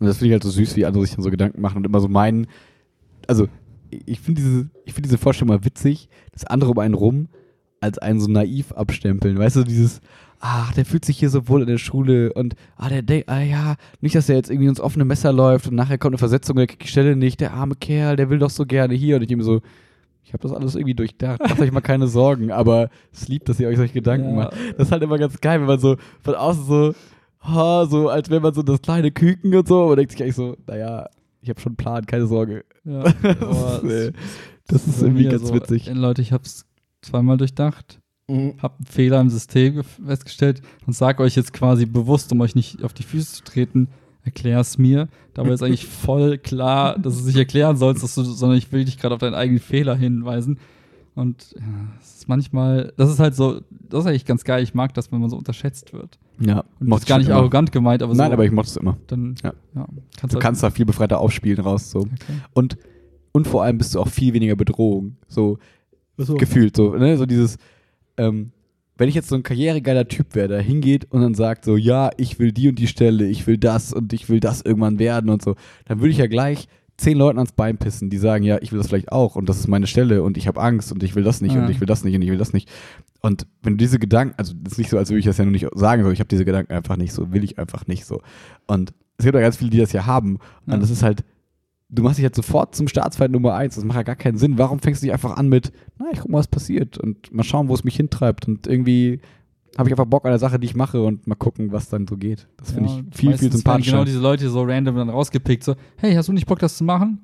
Und 0.00 0.06
das 0.06 0.18
finde 0.18 0.28
ich 0.28 0.32
halt 0.32 0.42
so 0.42 0.50
süß, 0.50 0.76
wie 0.76 0.86
andere 0.86 1.04
sich 1.04 1.14
dann 1.14 1.22
so 1.22 1.30
Gedanken 1.30 1.60
machen 1.60 1.78
und 1.78 1.86
immer 1.86 2.00
so 2.00 2.08
meinen. 2.08 2.46
Also, 3.26 3.48
ich 3.90 4.20
finde 4.20 4.42
diese, 4.42 4.70
ich 4.84 4.92
finde 4.92 5.08
diese 5.08 5.18
Vorstellung 5.18 5.54
mal 5.54 5.64
witzig, 5.64 6.08
dass 6.32 6.44
andere 6.44 6.70
um 6.70 6.78
einen 6.78 6.94
rum 6.94 7.28
als 7.80 7.98
einen 7.98 8.18
so 8.18 8.28
naiv 8.28 8.72
abstempeln. 8.72 9.38
Weißt 9.38 9.56
du, 9.56 9.62
dieses, 9.62 10.00
ach, 10.40 10.72
der 10.72 10.84
fühlt 10.84 11.04
sich 11.04 11.18
hier 11.18 11.30
so 11.30 11.48
wohl 11.48 11.62
in 11.62 11.68
der 11.68 11.78
Schule 11.78 12.32
und, 12.32 12.56
ah, 12.76 12.88
der 12.88 13.02
denkt, 13.02 13.28
ah 13.28 13.42
ja, 13.42 13.76
nicht, 14.00 14.14
dass 14.14 14.28
er 14.28 14.36
jetzt 14.36 14.50
irgendwie 14.50 14.68
ins 14.68 14.80
offene 14.80 15.04
Messer 15.04 15.32
läuft 15.32 15.68
und 15.68 15.74
nachher 15.74 15.98
kommt 15.98 16.14
eine 16.14 16.18
Versetzung 16.18 16.56
und 16.56 16.62
er 16.62 16.66
kriegt 16.66 16.82
die 16.82 16.88
Stelle 16.88 17.14
nicht, 17.14 17.40
der 17.40 17.52
arme 17.52 17.76
Kerl, 17.76 18.16
der 18.16 18.30
will 18.30 18.38
doch 18.38 18.50
so 18.50 18.66
gerne 18.66 18.94
hier. 18.94 19.16
Und 19.16 19.22
ich 19.22 19.30
ihm 19.30 19.42
so, 19.42 19.60
ich 20.24 20.32
habe 20.32 20.42
das 20.42 20.52
alles 20.52 20.74
irgendwie 20.74 20.94
durchdacht, 20.94 21.40
macht 21.40 21.60
euch 21.60 21.70
mal 21.72 21.80
keine 21.80 22.06
Sorgen, 22.08 22.50
aber 22.50 22.88
es 23.12 23.28
liebt, 23.28 23.48
dass 23.48 23.60
ihr 23.60 23.68
euch 23.68 23.76
solche 23.76 23.94
Gedanken 23.94 24.30
Ja. 24.30 24.34
macht. 24.44 24.54
Das 24.76 24.88
ist 24.88 24.92
halt 24.92 25.02
immer 25.02 25.18
ganz 25.18 25.40
geil, 25.40 25.60
wenn 25.60 25.66
man 25.68 25.78
so 25.78 25.96
von 26.22 26.34
außen 26.34 26.64
so, 26.64 26.94
ha, 27.40 27.86
so 27.86 28.08
als 28.08 28.30
wäre 28.30 28.40
man 28.40 28.54
so 28.54 28.62
das 28.62 28.80
kleine 28.82 29.10
Küken 29.12 29.54
und 29.54 29.68
so, 29.68 29.84
und 29.84 29.96
denkt 29.96 30.12
sich 30.12 30.22
eigentlich 30.22 30.34
so, 30.36 30.56
naja, 30.66 31.08
ich 31.42 31.50
habe 31.50 31.60
schon 31.60 31.70
einen 31.70 31.76
Plan, 31.76 32.06
keine 32.06 32.26
Sorge. 32.26 32.64
Ja. 32.84 33.02
Das 33.22 33.38
Boah, 33.38 33.80
ist, 33.84 33.90
äh, 33.92 34.12
das 34.66 34.84
das 34.84 34.96
ist 34.96 35.02
irgendwie 35.02 35.24
ganz 35.24 35.46
so, 35.48 35.54
witzig. 35.54 35.88
äh, 35.88 35.92
Leute, 35.92 36.22
ich 36.22 36.32
hab's 36.32 36.64
zweimal 37.02 37.36
durchdacht. 37.36 38.00
Mhm. 38.26 38.54
hab 38.62 38.78
einen 38.78 38.86
Fehler 38.86 39.20
im 39.20 39.28
System 39.28 39.82
festgestellt 39.84 40.62
und 40.86 40.94
sag 40.94 41.20
euch 41.20 41.36
jetzt 41.36 41.52
quasi 41.52 41.84
bewusst, 41.84 42.32
um 42.32 42.40
euch 42.40 42.54
nicht 42.54 42.82
auf 42.82 42.94
die 42.94 43.02
Füße 43.02 43.34
zu 43.34 43.44
treten, 43.44 43.88
erklär's 44.24 44.78
mir. 44.78 45.08
Dabei 45.34 45.50
ist 45.50 45.62
eigentlich 45.64 45.86
voll 45.86 46.38
klar, 46.38 46.98
dass 46.98 47.14
du 47.14 47.20
es 47.20 47.26
nicht 47.26 47.36
erklären 47.36 47.76
sollst, 47.76 48.02
dass 48.02 48.14
du, 48.14 48.22
sondern 48.22 48.58
ich 48.58 48.72
will 48.72 48.84
dich 48.84 48.98
gerade 48.98 49.14
auf 49.14 49.20
deinen 49.20 49.34
eigenen 49.34 49.60
Fehler 49.60 49.94
hinweisen. 49.96 50.58
Und 51.14 51.54
ja, 51.56 51.62
es 52.00 52.16
ist 52.16 52.28
manchmal, 52.28 52.92
das 52.96 53.08
ist 53.08 53.20
halt 53.20 53.36
so, 53.36 53.60
das 53.70 54.00
ist 54.00 54.06
eigentlich 54.06 54.24
ganz 54.24 54.42
geil. 54.42 54.62
Ich 54.64 54.74
mag 54.74 54.92
das, 54.94 55.12
wenn 55.12 55.20
man 55.20 55.30
so 55.30 55.36
unterschätzt 55.36 55.92
wird. 55.92 56.18
Ja, 56.40 56.60
Und 56.60 56.66
das 56.80 56.88
mochte 56.88 57.02
ist 57.02 57.08
gar 57.08 57.18
ich 57.18 57.26
nicht 57.26 57.28
immer. 57.30 57.38
arrogant 57.38 57.70
gemeint, 57.70 58.02
aber 58.02 58.14
Nein, 58.14 58.28
so, 58.28 58.32
aber 58.32 58.44
ich 58.44 58.50
mochte 58.50 58.70
es 58.70 58.76
immer. 58.76 58.96
dann, 59.06 59.36
Ja. 59.44 59.52
ja, 59.76 59.86
kannst 60.18 60.34
Du 60.34 60.36
halt- 60.36 60.42
kannst 60.42 60.62
da 60.64 60.70
viel 60.70 60.86
befreiter 60.86 61.20
aufspielen 61.20 61.60
raus, 61.60 61.90
so. 61.92 62.00
Klar. 62.00 62.38
Und, 62.54 62.76
und 63.30 63.46
vor 63.46 63.62
allem 63.62 63.78
bist 63.78 63.94
du 63.94 64.00
auch 64.00 64.08
viel 64.08 64.34
weniger 64.34 64.56
Bedrohung, 64.56 65.16
so 65.28 65.58
gefühlt, 66.16 66.74
so, 66.74 66.94
ne, 66.96 67.16
so 67.16 67.26
dieses, 67.26 67.58
ähm, 68.16 68.50
wenn 68.96 69.08
ich 69.08 69.14
jetzt 69.14 69.28
so 69.28 69.34
ein 69.34 69.42
karrieregeiler 69.42 70.06
Typ 70.08 70.34
wäre, 70.34 70.48
der 70.48 70.62
hingeht 70.62 71.06
und 71.10 71.20
dann 71.20 71.34
sagt 71.34 71.64
so, 71.64 71.76
ja, 71.76 72.10
ich 72.16 72.38
will 72.38 72.52
die 72.52 72.68
und 72.68 72.78
die 72.78 72.86
Stelle, 72.86 73.26
ich 73.26 73.46
will 73.46 73.58
das 73.58 73.92
und 73.92 74.12
ich 74.12 74.28
will 74.28 74.40
das 74.40 74.60
irgendwann 74.62 74.98
werden 74.98 75.30
und 75.30 75.42
so, 75.42 75.56
dann 75.86 75.98
würde 76.00 76.10
ich 76.10 76.18
ja 76.18 76.26
gleich 76.26 76.68
zehn 76.96 77.18
Leuten 77.18 77.38
ans 77.38 77.50
Bein 77.52 77.76
pissen, 77.76 78.08
die 78.08 78.18
sagen, 78.18 78.44
ja, 78.44 78.58
ich 78.62 78.70
will 78.70 78.78
das 78.78 78.86
vielleicht 78.86 79.10
auch 79.10 79.34
und 79.34 79.48
das 79.48 79.58
ist 79.58 79.66
meine 79.66 79.88
Stelle 79.88 80.22
und 80.22 80.36
ich 80.36 80.46
habe 80.46 80.60
Angst 80.60 80.92
und 80.92 81.02
ich 81.02 81.16
will 81.16 81.24
das 81.24 81.40
nicht 81.40 81.54
Ja. 81.54 81.64
und 81.64 81.70
ich 81.70 81.80
will 81.80 81.88
das 81.88 82.04
nicht 82.04 82.14
und 82.14 82.22
ich 82.22 82.30
will 82.30 82.38
das 82.38 82.52
nicht. 82.52 82.70
Und 83.20 83.46
wenn 83.62 83.72
du 83.72 83.78
diese 83.78 83.98
Gedanken, 83.98 84.34
also 84.36 84.54
das 84.62 84.74
ist 84.74 84.78
nicht 84.78 84.90
so, 84.90 84.98
als 84.98 85.10
würde 85.10 85.18
ich 85.18 85.24
das 85.24 85.38
ja 85.38 85.44
nur 85.44 85.50
nicht 85.52 85.66
sagen, 85.74 86.02
sondern 86.02 86.12
ich 86.12 86.20
habe 86.20 86.28
diese 86.28 86.44
Gedanken 86.44 86.72
einfach 86.72 86.96
nicht 86.96 87.12
so, 87.12 87.32
will 87.32 87.42
ich 87.42 87.58
einfach 87.58 87.86
nicht 87.88 88.04
so. 88.04 88.20
Und 88.68 88.92
es 89.16 89.24
gibt 89.24 89.34
ja 89.34 89.40
ganz 89.40 89.56
viele, 89.56 89.70
die 89.70 89.78
das 89.78 89.92
ja 89.92 90.06
haben. 90.06 90.38
Ja. 90.66 90.74
Und 90.74 90.80
das 90.82 90.90
ist 90.90 91.02
halt, 91.02 91.24
du 91.88 92.02
machst 92.02 92.18
dich 92.18 92.24
halt 92.24 92.34
sofort 92.34 92.74
zum 92.74 92.88
Staatsfeind 92.88 93.32
Nummer 93.32 93.54
eins. 93.54 93.74
Das 93.76 93.84
macht 93.84 93.96
ja 93.96 94.02
gar 94.02 94.16
keinen 94.16 94.38
Sinn. 94.38 94.58
Warum 94.58 94.78
fängst 94.80 95.02
du 95.02 95.06
nicht 95.06 95.12
einfach 95.12 95.36
an 95.36 95.48
mit, 95.48 95.72
na, 95.98 96.06
ich 96.12 96.20
guck 96.20 96.30
mal, 96.30 96.38
was 96.38 96.48
passiert 96.48 96.98
und 96.98 97.32
mal 97.32 97.44
schauen, 97.44 97.68
wo 97.68 97.74
es 97.74 97.84
mich 97.84 97.96
hintreibt 97.96 98.48
und 98.48 98.66
irgendwie 98.66 99.20
habe 99.76 99.88
ich 99.88 99.92
einfach 99.92 100.06
Bock 100.06 100.24
an 100.24 100.30
der 100.30 100.38
Sache, 100.38 100.58
die 100.60 100.66
ich 100.66 100.76
mache 100.76 101.02
und 101.02 101.26
mal 101.26 101.34
gucken, 101.34 101.72
was 101.72 101.88
dann 101.88 102.06
so 102.06 102.16
geht. 102.16 102.46
Das 102.58 102.70
finde 102.72 102.88
Ja, 102.90 103.00
ich 103.10 103.16
viel, 103.18 103.36
viel 103.36 103.50
sympathischer. 103.50 103.92
Genau 103.92 104.04
diese 104.04 104.20
Leute 104.20 104.48
so 104.48 104.62
random 104.62 104.96
dann 104.96 105.08
rausgepickt, 105.08 105.64
so, 105.64 105.74
hey, 105.96 106.14
hast 106.14 106.28
du 106.28 106.32
nicht 106.32 106.46
Bock, 106.46 106.60
das 106.60 106.76
zu 106.76 106.84
machen? 106.84 107.18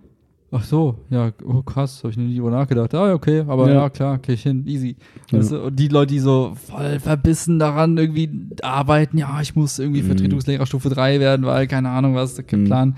Ach 0.52 0.64
so, 0.64 0.96
ja, 1.10 1.30
oh 1.44 1.62
krass, 1.62 1.98
habe 2.02 2.10
ich 2.10 2.16
noch 2.16 2.24
nie 2.24 2.34
drüber 2.34 2.50
nachgedacht. 2.50 2.92
Ah, 2.92 3.12
okay, 3.14 3.44
aber 3.46 3.68
Ja. 3.68 3.74
ja, 3.82 3.88
klar, 3.90 4.16
okay, 4.16 4.32
ich 4.32 4.42
hin, 4.42 4.66
easy. 4.66 4.96
Ja. 5.30 5.38
Weißt 5.38 5.52
du, 5.52 5.62
und 5.66 5.76
die 5.78 5.86
Leute, 5.86 6.12
die 6.14 6.18
so 6.18 6.56
voll 6.56 6.98
verbissen 6.98 7.60
daran 7.60 7.96
irgendwie 7.96 8.28
arbeiten, 8.62 9.16
ja, 9.16 9.40
ich 9.40 9.54
muss 9.54 9.78
irgendwie 9.78 10.02
Mhm. 10.02 10.06
Vertretungslehrer 10.06 10.66
Stufe 10.66 10.88
3 10.88 11.20
werden, 11.20 11.46
weil, 11.46 11.68
keine 11.68 11.90
Ahnung, 11.90 12.16
was, 12.16 12.44
kein 12.48 12.62
Mhm. 12.62 12.64
Plan. 12.64 12.96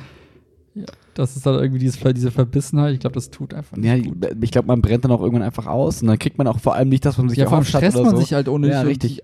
Ja, 0.75 0.87
das 1.15 1.37
ist 1.37 1.45
dann 1.45 1.55
irgendwie 1.57 1.79
dieses, 1.79 2.01
diese 2.15 2.31
Verbissenheit. 2.31 2.95
Ich 2.95 3.01
glaube, 3.01 3.15
das 3.15 3.31
tut 3.31 3.53
einfach 3.53 3.77
nicht 3.77 3.87
ja, 3.87 3.99
gut. 3.99 4.37
ich 4.41 4.51
glaube, 4.51 4.69
man 4.69 4.81
brennt 4.81 5.05
dann 5.05 5.11
auch 5.11 5.21
irgendwann 5.21 5.43
einfach 5.43 5.67
aus 5.67 6.01
und 6.01 6.09
dann 6.09 6.19
kriegt 6.19 6.39
man 6.39 6.47
auch 6.47 6.59
vor 6.61 6.75
allem 6.75 6.89
nicht 6.89 7.05
das, 7.05 7.15
was 7.15 7.23
man 7.23 7.29
sich 7.29 7.39
Ja, 7.39 7.45
erhofft 7.45 7.75
hat 7.75 7.83
oder 7.95 8.05
man 8.05 8.15
so. 8.17 8.21
sich 8.23 8.33
halt 8.33 8.49
ohne 8.49 8.69
Ja, 8.71 8.83
richtig. 8.83 9.21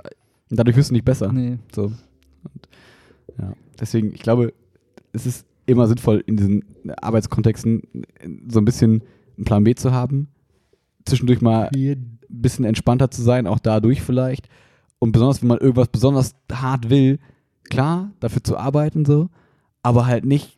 Und 0.51 0.59
dadurch 0.59 0.77
wirst 0.77 0.91
du 0.91 0.95
nicht 0.95 1.05
besser. 1.05 1.33
Nee. 1.33 1.59
So. 1.75 1.85
Und, 1.85 2.69
ja. 3.39 3.53
Deswegen, 3.81 4.13
ich 4.13 4.21
glaube, 4.21 4.53
es 5.13 5.27
ist 5.27 5.47
immer 5.67 5.87
sinnvoll, 5.87 6.23
in 6.27 6.37
diesen 6.37 6.65
Arbeitskontexten 7.01 7.83
so 8.49 8.61
ein 8.61 8.65
bisschen 8.65 9.03
einen 9.37 9.45
Plan 9.45 9.65
B 9.65 9.75
zu 9.75 9.93
haben. 9.93 10.29
Zwischendurch 11.05 11.41
mal 11.41 11.71
ein 11.75 12.19
bisschen 12.29 12.65
entspannter 12.65 13.11
zu 13.11 13.23
sein, 13.23 13.47
auch 13.47 13.59
dadurch 13.59 14.03
vielleicht. 14.03 14.49
Und 14.99 15.13
besonders, 15.13 15.41
wenn 15.43 15.49
man 15.49 15.59
irgendwas 15.59 15.89
besonders 15.89 16.35
hart 16.53 16.91
will, 16.91 17.19
klar, 17.65 18.11
dafür 18.21 18.43
zu 18.43 18.57
arbeiten 18.57 19.05
so, 19.05 19.29
aber 19.83 20.07
halt 20.07 20.25
nicht 20.27 20.58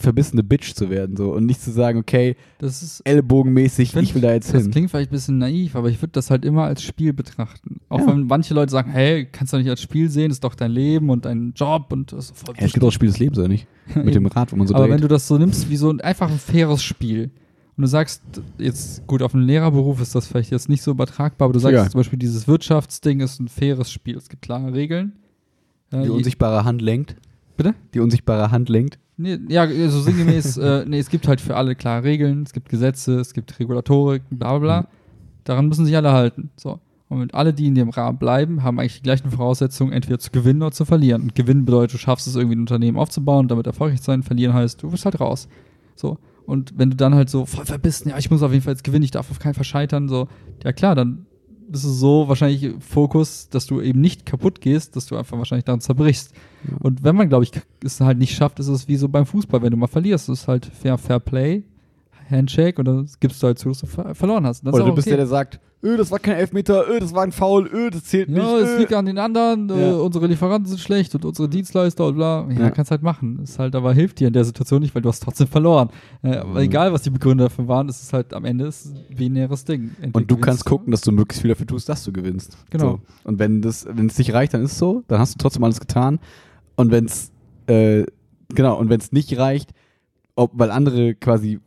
verbissene 0.00 0.42
Bitch 0.42 0.74
zu 0.74 0.90
werden 0.90 1.16
so 1.16 1.32
und 1.34 1.46
nicht 1.46 1.60
zu 1.60 1.70
sagen, 1.70 1.98
okay, 1.98 2.36
Das 2.58 2.82
ist 2.82 3.00
ellbogenmäßig, 3.02 3.94
ich 3.96 4.14
will 4.14 4.22
da 4.22 4.32
jetzt 4.32 4.52
Das 4.54 4.62
hin. 4.62 4.70
klingt 4.70 4.90
vielleicht 4.90 5.10
ein 5.10 5.14
bisschen 5.14 5.38
naiv, 5.38 5.76
aber 5.76 5.88
ich 5.90 6.00
würde 6.02 6.12
das 6.12 6.30
halt 6.30 6.44
immer 6.44 6.64
als 6.64 6.82
Spiel 6.82 7.12
betrachten. 7.12 7.80
Auch 7.88 8.00
Ja. 8.00 8.06
wenn 8.08 8.26
manche 8.26 8.54
Leute 8.54 8.72
sagen, 8.72 8.90
hey, 8.90 9.26
kannst 9.30 9.52
du 9.52 9.58
nicht 9.58 9.68
als 9.70 9.80
Spiel 9.82 10.10
sehen, 10.10 10.30
ist 10.30 10.42
doch 10.42 10.54
dein 10.54 10.70
Leben 10.72 11.10
und 11.10 11.24
dein 11.24 11.52
Job 11.54 11.92
und 11.92 12.12
das 12.12 12.26
ist 12.30 12.38
voll 12.38 12.54
Ja, 12.58 12.64
es 12.66 12.72
gibt 12.72 12.84
auch 12.84 12.90
Spiel 12.90 13.08
des 13.08 13.18
Lebens, 13.18 13.38
oder 13.38 13.48
nicht? 13.48 13.66
Mit 13.94 14.14
dem 14.14 14.26
Rad, 14.26 14.52
wo 14.52 14.56
man 14.56 14.66
so 14.66 14.74
Aber 14.74 14.84
dreht. 14.84 14.94
wenn 14.94 15.00
du 15.02 15.08
das 15.08 15.26
so 15.28 15.36
nimmst 15.38 15.68
wie 15.70 15.76
so 15.76 15.90
ein 15.90 16.00
einfach 16.00 16.30
ein 16.30 16.38
faires 16.38 16.82
Spiel 16.82 17.30
und 17.76 17.82
du 17.82 17.86
sagst, 17.88 18.22
jetzt 18.58 19.06
gut, 19.06 19.22
auf 19.22 19.34
einen 19.34 19.44
Lehrerberuf 19.44 20.00
ist 20.00 20.14
das 20.14 20.26
vielleicht 20.26 20.50
jetzt 20.50 20.68
nicht 20.68 20.82
so 20.82 20.90
übertragbar, 20.90 21.46
aber 21.46 21.52
du 21.54 21.58
sagst 21.60 21.72
Egal. 21.74 21.90
zum 21.90 21.98
Beispiel, 22.00 22.18
dieses 22.18 22.46
Wirtschaftsding 22.46 23.20
ist 23.20 23.40
ein 23.40 23.48
faires 23.48 23.90
Spiel. 23.90 24.16
Es 24.16 24.28
gibt 24.28 24.42
klare 24.42 24.72
Regeln. 24.74 25.12
Die 25.92 26.08
unsichtbare 26.08 26.64
Hand 26.64 26.82
lenkt. 26.82 27.16
Bitte? 27.62 27.74
Die 27.92 28.00
unsichtbare 28.00 28.50
Hand 28.50 28.70
lenkt. 28.70 28.98
Nee, 29.18 29.38
ja, 29.48 29.68
so 29.90 30.00
sinngemäß, 30.00 30.56
äh, 30.56 30.86
nee, 30.86 30.98
es 30.98 31.10
gibt 31.10 31.28
halt 31.28 31.42
für 31.42 31.56
alle 31.56 31.74
klare 31.74 32.04
Regeln, 32.04 32.44
es 32.44 32.54
gibt 32.54 32.70
Gesetze, 32.70 33.20
es 33.20 33.34
gibt 33.34 33.60
Regulatorik, 33.60 34.22
bla 34.30 34.52
bla 34.52 34.58
bla. 34.58 34.80
Mhm. 34.80 34.86
Daran 35.44 35.68
müssen 35.68 35.84
sich 35.84 35.94
alle 35.94 36.12
halten. 36.12 36.48
So. 36.56 36.80
Und 37.10 37.34
alle, 37.34 37.52
die 37.52 37.66
in 37.66 37.74
dem 37.74 37.90
Rahmen 37.90 38.16
bleiben, 38.16 38.62
haben 38.62 38.78
eigentlich 38.78 38.96
die 38.96 39.02
gleichen 39.02 39.30
Voraussetzungen, 39.30 39.92
entweder 39.92 40.18
zu 40.18 40.30
gewinnen 40.30 40.62
oder 40.62 40.72
zu 40.72 40.86
verlieren. 40.86 41.20
Und 41.20 41.34
gewinnen 41.34 41.66
bedeutet, 41.66 41.92
du 41.92 41.98
schaffst 41.98 42.26
es 42.26 42.34
irgendwie 42.34 42.56
ein 42.56 42.60
Unternehmen 42.60 42.96
aufzubauen, 42.96 43.46
damit 43.46 43.66
erfolgreich 43.66 44.00
zu 44.00 44.06
sein. 44.06 44.22
Verlieren 44.22 44.54
heißt, 44.54 44.82
du 44.82 44.90
bist 44.90 45.04
halt 45.04 45.20
raus. 45.20 45.46
So. 45.96 46.16
Und 46.46 46.72
wenn 46.78 46.88
du 46.88 46.96
dann 46.96 47.14
halt 47.14 47.28
so 47.28 47.44
voll 47.44 47.66
verbissen, 47.66 48.08
ja, 48.08 48.16
ich 48.16 48.30
muss 48.30 48.42
auf 48.42 48.52
jeden 48.52 48.64
Fall 48.64 48.72
jetzt 48.72 48.84
gewinnen, 48.84 49.04
ich 49.04 49.10
darf 49.10 49.30
auf 49.30 49.38
keinen 49.38 49.52
Fall 49.52 49.64
scheitern, 49.64 50.08
so, 50.08 50.28
ja 50.64 50.72
klar, 50.72 50.94
dann 50.94 51.26
bist 51.70 51.84
du 51.84 51.88
so 51.88 52.28
wahrscheinlich 52.28 52.74
Fokus, 52.80 53.48
dass 53.48 53.66
du 53.66 53.80
eben 53.80 54.00
nicht 54.00 54.26
kaputt 54.26 54.60
gehst, 54.60 54.96
dass 54.96 55.06
du 55.06 55.16
einfach 55.16 55.38
wahrscheinlich 55.38 55.64
daran 55.64 55.80
zerbrichst. 55.80 56.32
Ja. 56.68 56.76
Und 56.80 57.04
wenn 57.04 57.16
man, 57.16 57.28
glaube 57.28 57.44
ich, 57.44 57.52
es 57.84 58.00
halt 58.00 58.18
nicht 58.18 58.34
schafft, 58.34 58.58
ist 58.58 58.68
es 58.68 58.88
wie 58.88 58.96
so 58.96 59.08
beim 59.08 59.26
Fußball, 59.26 59.62
wenn 59.62 59.70
du 59.70 59.76
mal 59.76 59.86
verlierst, 59.86 60.28
ist 60.28 60.40
es 60.40 60.48
halt 60.48 60.66
fair, 60.66 60.98
fair 60.98 61.20
play, 61.20 61.62
Handshake 62.30 62.78
und 62.78 62.84
dann 62.86 63.08
gibst 63.20 63.42
du 63.42 63.46
halt 63.46 63.58
zu, 63.58 63.68
dass 63.70 63.78
du 63.80 63.86
ver 63.86 64.14
verloren 64.14 64.46
hast. 64.46 64.62
Oder 64.66 64.72
du 64.84 64.84
auch 64.90 64.94
bist 64.94 65.06
okay. 65.06 65.10
der, 65.10 65.16
der 65.18 65.26
sagt, 65.26 65.60
öh, 65.82 65.96
das 65.96 66.10
war 66.10 66.18
kein 66.18 66.36
Elfmeter, 66.36 66.88
öh, 66.88 67.00
das 67.00 67.14
war 67.14 67.22
ein 67.24 67.32
Foul, 67.32 67.66
öh, 67.72 67.90
das 67.90 68.04
zählt 68.04 68.28
nicht. 68.28 68.38
Ja, 68.38 68.58
es 68.58 68.68
öh. 68.70 68.78
liegt 68.78 68.92
an 68.94 69.06
den 69.06 69.18
anderen, 69.18 69.68
äh, 69.70 69.90
Ja. 69.90 69.96
unsere 69.96 70.26
Lieferanten 70.26 70.66
sind 70.68 70.78
schlecht 70.80 71.14
und 71.14 71.24
unsere 71.24 71.48
Dienstleister 71.48 72.06
und 72.06 72.14
bla. 72.16 72.46
Ja, 72.50 72.60
Ja. 72.60 72.70
kannst 72.70 72.90
halt 72.90 73.02
machen. 73.02 73.40
Ist 73.42 73.58
halt, 73.58 73.74
aber 73.74 73.92
hilft 73.92 74.20
dir 74.20 74.28
in 74.28 74.32
der 74.32 74.44
Situation 74.44 74.80
nicht, 74.82 74.94
weil 74.94 75.02
du 75.02 75.08
hast 75.08 75.20
trotzdem 75.22 75.46
verloren. 75.46 75.88
Äh, 76.22 76.36
aber 76.36 76.50
Mhm. 76.50 76.56
egal, 76.58 76.92
was 76.92 77.02
die 77.02 77.10
Begründer 77.10 77.44
dafür 77.44 77.66
waren, 77.68 77.88
ist 77.88 78.02
es 78.02 78.12
halt 78.12 78.32
am 78.34 78.44
Ende 78.44 78.66
ist 78.66 78.86
ein 78.86 79.16
binäres 79.16 79.64
Ding. 79.64 79.90
Entweder 80.00 80.16
Und 80.18 80.30
du 80.30 80.36
kannst 80.36 80.64
gucken, 80.64 80.90
dass 80.90 81.00
du 81.00 81.12
möglichst 81.12 81.42
viel 81.42 81.48
dafür 81.50 81.66
tust, 81.66 81.88
dass 81.88 82.04
du 82.04 82.12
gewinnst. 82.12 82.56
Genau. 82.70 82.84
So. 82.92 83.00
Und 83.24 83.38
wenn 83.38 83.62
das, 83.62 83.86
wenn 83.90 84.06
es 84.06 84.18
nicht 84.18 84.32
reicht, 84.32 84.54
dann 84.54 84.62
ist 84.62 84.72
es 84.72 84.78
so, 84.78 85.02
dann 85.08 85.18
hast 85.18 85.34
du 85.34 85.38
trotzdem 85.38 85.64
alles 85.64 85.80
getan. 85.80 86.18
Und 86.76 86.90
wenn 86.92 87.06
es, 87.06 87.30
äh, 87.66 88.04
genau, 88.54 88.78
und 88.78 88.88
wenn 88.90 89.00
es 89.00 89.12
nicht 89.12 89.36
reicht, 89.38 89.70
ob, 90.36 90.52
weil 90.54 90.70
andere 90.70 91.14
quasi, 91.14 91.60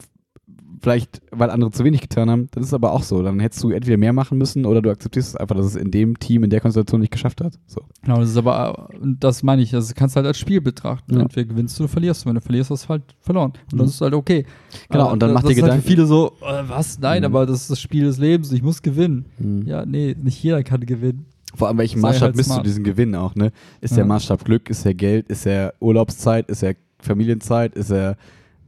vielleicht, 0.84 1.22
weil 1.32 1.50
andere 1.50 1.72
zu 1.72 1.86
wenig 1.86 2.02
getan 2.02 2.30
haben, 2.30 2.48
dann 2.52 2.62
ist 2.62 2.68
es 2.68 2.74
aber 2.74 2.92
auch 2.92 3.04
so. 3.04 3.24
Dann 3.24 3.40
hättest 3.40 3.64
du 3.64 3.70
entweder 3.72 3.96
mehr 3.98 4.12
machen 4.12 4.38
müssen 4.38 4.66
oder 4.66 4.82
du 4.82 4.90
akzeptierst 4.90 5.30
es 5.30 5.36
einfach, 5.38 5.56
dass 5.56 5.66
es 5.66 5.76
in 5.78 5.92
dem 5.92 6.20
Team, 6.20 6.44
in 6.44 6.50
der 6.50 6.60
Konstellation 6.60 7.00
nicht 7.00 7.12
geschafft 7.12 7.40
hat. 7.42 7.54
So. 7.68 7.82
Genau, 8.04 8.20
das 8.20 8.30
ist 8.32 8.38
aber, 8.38 8.90
und 9.02 9.24
das 9.24 9.42
meine 9.44 9.62
ich, 9.62 9.72
du 9.72 9.82
kannst 9.96 10.18
halt 10.18 10.26
als 10.28 10.38
Spiel 10.38 10.60
betrachten. 10.60 11.16
Ja. 11.16 11.22
Entweder 11.22 11.48
gewinnst 11.48 11.80
du 11.80 11.84
oder 11.86 11.92
verlierst 11.94 12.24
du. 12.26 12.28
Wenn 12.30 12.36
du 12.36 12.42
verlierst, 12.42 12.70
hast 12.70 12.84
du 12.86 12.90
halt 12.90 13.04
verloren. 13.22 13.54
Und 13.72 13.80
das 13.80 13.86
Mhm. 13.88 13.90
ist 13.92 14.02
halt 14.02 14.14
okay. 14.14 14.46
Genau, 14.90 15.06
Aber 15.06 15.14
und 15.14 15.24
dann 15.24 15.30
das, 15.30 15.34
macht 15.36 15.46
das 15.46 15.50
dir 15.56 15.62
halt 15.62 15.72
Gedanken- 15.72 15.82
für 15.84 15.88
viele 15.90 16.06
so, 16.06 16.34
äh, 16.42 16.64
was? 16.68 17.00
Nein, 17.00 17.22
Mhm. 17.22 17.26
aber 17.28 17.46
das 17.46 17.62
ist 17.62 17.72
das 17.72 17.80
Spiel 17.80 18.04
des 18.04 18.18
Lebens, 18.18 18.52
ich 18.52 18.62
muss 18.62 18.82
gewinnen. 18.82 19.26
Mhm. 19.40 19.64
Ja, 19.66 19.86
nee, 19.86 20.16
nicht 20.22 20.44
jeder 20.44 20.62
kann 20.64 20.82
gewinnen. 20.86 21.26
Vor 21.56 21.70
allem, 21.70 21.78
welchen 21.78 22.02
Maßstab 22.02 22.22
halt 22.30 22.36
misst 22.36 22.50
du 22.50 22.54
smart. 22.56 22.66
diesen 22.66 22.84
Gewinn 22.84 23.16
auch, 23.16 23.36
ne? 23.36 23.52
Ist 23.80 23.92
Ja. 23.92 23.98
der 23.98 24.06
Maßstab 24.06 24.44
Glück, 24.44 24.70
ist 24.70 24.84
der 24.86 24.96
Geld, 24.96 25.30
ist 25.30 25.46
er 25.46 25.76
Urlaubszeit, 25.80 26.50
ist 26.50 26.62
er 26.64 26.76
Familienzeit, 27.00 27.76
ist 27.76 27.92
er 27.92 28.18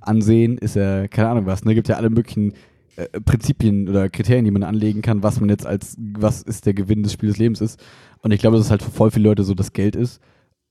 Ansehen, 0.06 0.58
ist 0.58 0.76
er, 0.76 1.08
keine 1.08 1.30
Ahnung 1.30 1.46
was, 1.46 1.66
ne? 1.66 1.76
Gibt 1.76 1.88
ja 1.88 1.98
alle 1.98 2.10
möglichen 2.10 2.54
äh, 2.96 3.08
Prinzipien 3.20 3.90
oder 3.90 4.10
Kriterien, 4.10 4.46
die 4.46 4.52
man 4.52 4.64
anlegen 4.64 5.02
kann, 5.02 5.24
was 5.24 5.40
man 5.40 5.50
jetzt 5.50 5.66
als, 5.66 5.98
was 6.00 6.42
ist 6.42 6.66
der 6.66 6.74
Gewinn 6.74 7.04
des 7.04 7.14
Spiels 7.14 7.34
des 7.34 7.40
Lebens 7.40 7.62
ist. 7.62 7.84
Und 8.22 8.32
ich 8.32 8.40
glaube, 8.40 8.58
dass 8.58 8.66
es 8.66 8.72
halt 8.72 8.84
für 8.84 8.92
voll 8.92 9.12
viele 9.12 9.30
Leute 9.30 9.44
so 9.44 9.54
das 9.54 9.74
Geld 9.74 9.96
ist 9.96 10.22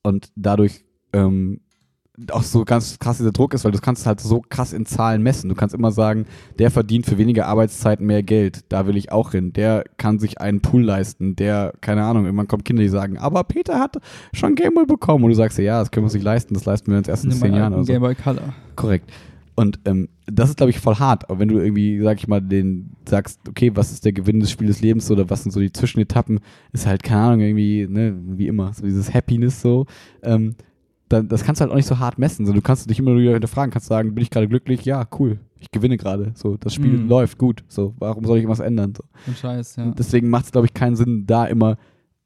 und 0.03 0.31
dadurch 0.35 0.85
ähm, 1.13 1.61
auch 2.31 2.43
so 2.43 2.65
ganz 2.65 2.99
krass 2.99 3.19
dieser 3.19 3.33
Druck 3.33 3.55
ist, 3.55 3.65
weil 3.65 3.73
du 3.73 3.81
kannst 3.81 4.03
es 4.03 4.07
halt 4.07 4.21
so 4.21 4.41
krass 4.49 4.73
in 4.73 4.87
Zahlen 4.87 5.23
messen. 5.23 5.49
Du 5.49 5.57
kannst 5.57 5.75
immer 5.75 5.91
sagen, 5.91 6.27
der 6.59 6.71
verdient 6.71 7.07
für 7.07 7.19
weniger 7.19 7.47
Arbeitszeit 7.47 8.01
mehr 8.01 8.23
Geld, 8.23 8.65
da 8.69 8.87
will 8.87 8.97
ich 8.97 9.11
auch 9.11 9.33
hin. 9.33 9.53
Der 9.53 9.85
kann 9.97 10.21
sich 10.21 10.41
einen 10.41 10.61
Pool 10.61 10.85
leisten, 10.85 11.35
der, 11.35 11.75
keine 11.81 12.05
Ahnung, 12.05 12.25
irgendwann 12.25 12.47
kommen 12.47 12.63
Kinder, 12.63 12.83
die 12.83 12.89
sagen, 12.89 13.19
aber 13.19 13.43
Peter 13.45 13.81
hat 13.81 13.97
schon 14.33 14.55
Gameboy 14.55 14.87
bekommen. 14.87 15.25
Und 15.25 15.31
du 15.31 15.37
sagst, 15.37 15.59
ja, 15.59 15.81
das 15.81 15.91
können 15.91 16.05
wir 16.05 16.07
uns 16.07 16.15
nicht 16.15 16.23
leisten, 16.23 16.55
das 16.55 16.65
leisten 16.65 16.91
wir 16.91 16.99
uns 16.99 17.09
erst 17.09 17.25
in 17.25 17.33
zehn 17.33 17.55
Jahren 17.55 17.75
oder 17.75 17.85
so. 17.85 17.93
Game 17.93 18.03
Boy 18.03 18.15
Color. 18.15 18.55
Korrekt. 18.77 19.11
Und 19.57 19.81
ähm, 19.85 20.09
das 20.27 20.51
ist, 20.51 20.57
glaube 20.57 20.71
ich, 20.71 20.81
voll 20.81 20.97
hart. 20.97 21.29
Aber 21.29 21.39
wenn 21.39 21.49
du 21.49 21.59
irgendwie, 21.59 22.01
sag 22.01 22.19
ich 22.19 22.27
mal, 22.27 22.41
den 22.41 22.91
sagst, 23.09 23.41
okay, 23.49 23.71
was 23.75 23.93
ist 23.93 24.05
der 24.05 24.13
Gewinn 24.13 24.41
des 24.41 24.51
Spiels 24.51 24.77
des 24.77 24.81
Lebens 24.83 25.11
oder 25.11 25.31
was 25.31 25.43
sind 25.43 25.53
so 25.53 25.61
die 25.61 25.73
Zwischenetappen, 25.73 26.41
ist 26.73 26.87
halt, 26.87 27.03
keine 27.03 27.21
Ahnung, 27.21 27.41
irgendwie, 27.41 27.87
ne, 27.89 28.17
wie 28.21 28.49
immer, 28.49 28.73
so 28.73 28.85
dieses 28.85 29.13
Happiness 29.15 29.61
so. 29.61 29.87
Ähm, 30.23 30.57
das 31.09 31.45
kannst 31.45 31.61
du 31.61 31.63
halt 31.63 31.73
auch 31.73 31.77
nicht 31.77 31.87
so 31.87 31.99
hart 31.99 32.19
messen. 32.19 32.47
So, 32.47 32.53
du 32.53 32.61
kannst 32.63 32.89
dich 32.89 32.99
immer 32.99 33.11
nur 33.13 33.21
wieder 33.21 33.33
hinterfragen, 33.33 33.71
kannst 33.73 33.89
sagen, 33.89 34.15
bin 34.15 34.23
ich 34.23 34.31
gerade 34.31 34.49
glücklich? 34.49 34.85
Ja, 34.85 35.07
cool. 35.19 35.39
Ich 35.61 35.71
gewinne 35.71 35.97
gerade. 35.97 36.33
So, 36.35 36.57
das 36.57 36.75
Spiel 36.75 36.93
Mhm. 36.99 37.09
läuft 37.09 37.39
gut. 37.39 37.65
So, 37.69 37.95
warum 37.99 38.25
soll 38.25 38.39
ich 38.39 38.49
was 38.49 38.61
ändern? 38.61 38.95
So. 38.97 39.05
Und 39.27 39.37
Scheiß, 39.39 39.77
ja. 39.77 39.85
Und 39.85 39.99
deswegen 39.99 40.29
macht 40.29 40.47
es, 40.47 40.53
glaube 40.53 40.67
ich, 40.67 40.75
keinen 40.75 40.97
Sinn, 40.97 41.25
da 41.27 41.47
immer 41.47 41.77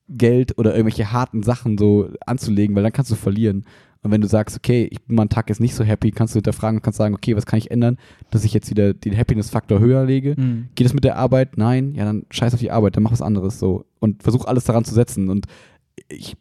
Geld 0.09 0.57
oder 0.59 0.74
irgendwelche 0.74 1.12
harten 1.12 1.43
Sachen 1.43 1.76
so 1.76 2.09
anzulegen, 2.24 2.74
weil 2.74 2.83
dann 2.83 2.93
kannst 2.93 3.11
du 3.11 3.14
verlieren. 3.14 3.64
Und 4.03 4.12
wenn 4.12 4.20
du 4.20 4.29
sagst, 4.29 4.57
okay, 4.57 4.89
ich 4.91 5.03
bin 5.03 5.16
mal 5.16 5.22
einen 5.22 5.29
Tag 5.29 5.49
jetzt 5.49 5.61
nicht 5.61 5.74
so 5.74 5.83
happy, 5.85 6.12
kannst 6.12 6.35
du 6.35 6.39
hinterfragen 6.39 6.79
und 6.79 6.83
kannst 6.83 6.99
sagen, 6.99 7.14
okay, 7.14 7.35
was 7.37 7.47
kann 7.47 7.59
ich 7.59 7.70
ändern, 7.70 7.99
dass 8.31 8.45
ich 8.45 8.55
jetzt 8.55 8.70
wieder 8.70 8.95
den 8.95 9.16
Happiness-Faktor 9.16 9.81
höher 9.81 10.05
lege. 10.05 10.35
Mhm. 10.39 10.68
Geht 10.76 10.87
es 10.87 10.95
mit 10.95 11.03
der 11.05 11.16
Arbeit? 11.16 11.59
Nein, 11.59 11.95
ja, 11.95 12.05
dann 12.05 12.24
scheiß 12.31 12.55
auf 12.55 12.61
die 12.61 12.70
Arbeit, 12.70 12.97
dann 12.97 13.03
mach 13.03 13.11
was 13.12 13.22
anderes 13.22 13.59
so. 13.59 13.85
Und 13.99 14.22
versuch 14.22 14.45
alles 14.47 14.64
daran 14.64 14.85
zu 14.85 14.95
setzen. 14.95 15.29
Und 15.29 15.47
ich, 16.09 16.37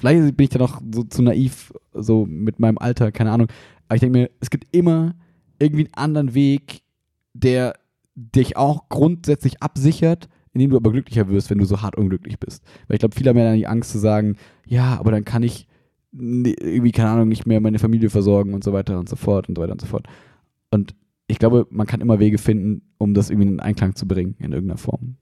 vielleicht 0.00 0.36
bin 0.36 0.44
ich 0.44 0.50
da 0.50 0.58
noch 0.58 0.80
so 0.92 1.04
zu 1.04 1.22
naiv, 1.22 1.72
so 1.92 2.26
mit 2.26 2.58
meinem 2.58 2.78
Alter, 2.78 3.12
keine 3.12 3.30
Ahnung. 3.30 3.48
Aber 3.88 3.96
ich 3.96 4.00
denke 4.00 4.18
mir, 4.18 4.30
es 4.40 4.50
gibt 4.50 4.74
immer 4.74 5.14
irgendwie 5.58 5.84
einen 5.84 5.94
anderen 5.94 6.34
Weg, 6.34 6.82
der 7.34 7.74
dich 8.14 8.56
auch 8.56 8.88
grundsätzlich 8.88 9.62
absichert, 9.62 10.28
indem 10.52 10.70
du 10.70 10.76
aber 10.76 10.90
glücklicher 10.90 11.28
wirst, 11.28 11.50
wenn 11.50 11.58
du 11.58 11.64
so 11.64 11.82
hart 11.82 11.96
unglücklich 11.96 12.38
bist. 12.38 12.64
Weil 12.88 12.96
ich 12.96 13.00
glaube, 13.00 13.14
viele 13.14 13.30
haben 13.30 13.38
ja 13.38 13.44
dann 13.44 13.56
die 13.56 13.66
Angst 13.66 13.92
zu 13.92 13.98
sagen, 13.98 14.36
ja, 14.66 14.98
aber 14.98 15.10
dann 15.10 15.24
kann 15.24 15.42
ich 15.42 15.68
irgendwie, 16.12 16.92
keine 16.92 17.10
Ahnung, 17.10 17.28
nicht 17.28 17.46
mehr 17.46 17.60
meine 17.60 17.78
Familie 17.78 18.10
versorgen 18.10 18.54
und 18.54 18.64
so 18.64 18.72
weiter 18.72 18.98
und 18.98 19.08
so 19.08 19.16
fort 19.16 19.48
und 19.48 19.56
so 19.56 19.62
weiter 19.62 19.72
und 19.72 19.80
so 19.80 19.86
fort. 19.86 20.06
Und 20.70 20.94
ich 21.28 21.38
glaube, 21.38 21.66
man 21.70 21.86
kann 21.86 22.00
immer 22.00 22.18
Wege 22.18 22.38
finden, 22.38 22.82
um 22.98 23.14
das 23.14 23.30
irgendwie 23.30 23.48
in 23.48 23.60
Einklang 23.60 23.94
zu 23.94 24.08
bringen, 24.08 24.34
in 24.38 24.52
irgendeiner 24.52 24.78
Form. 24.78 25.16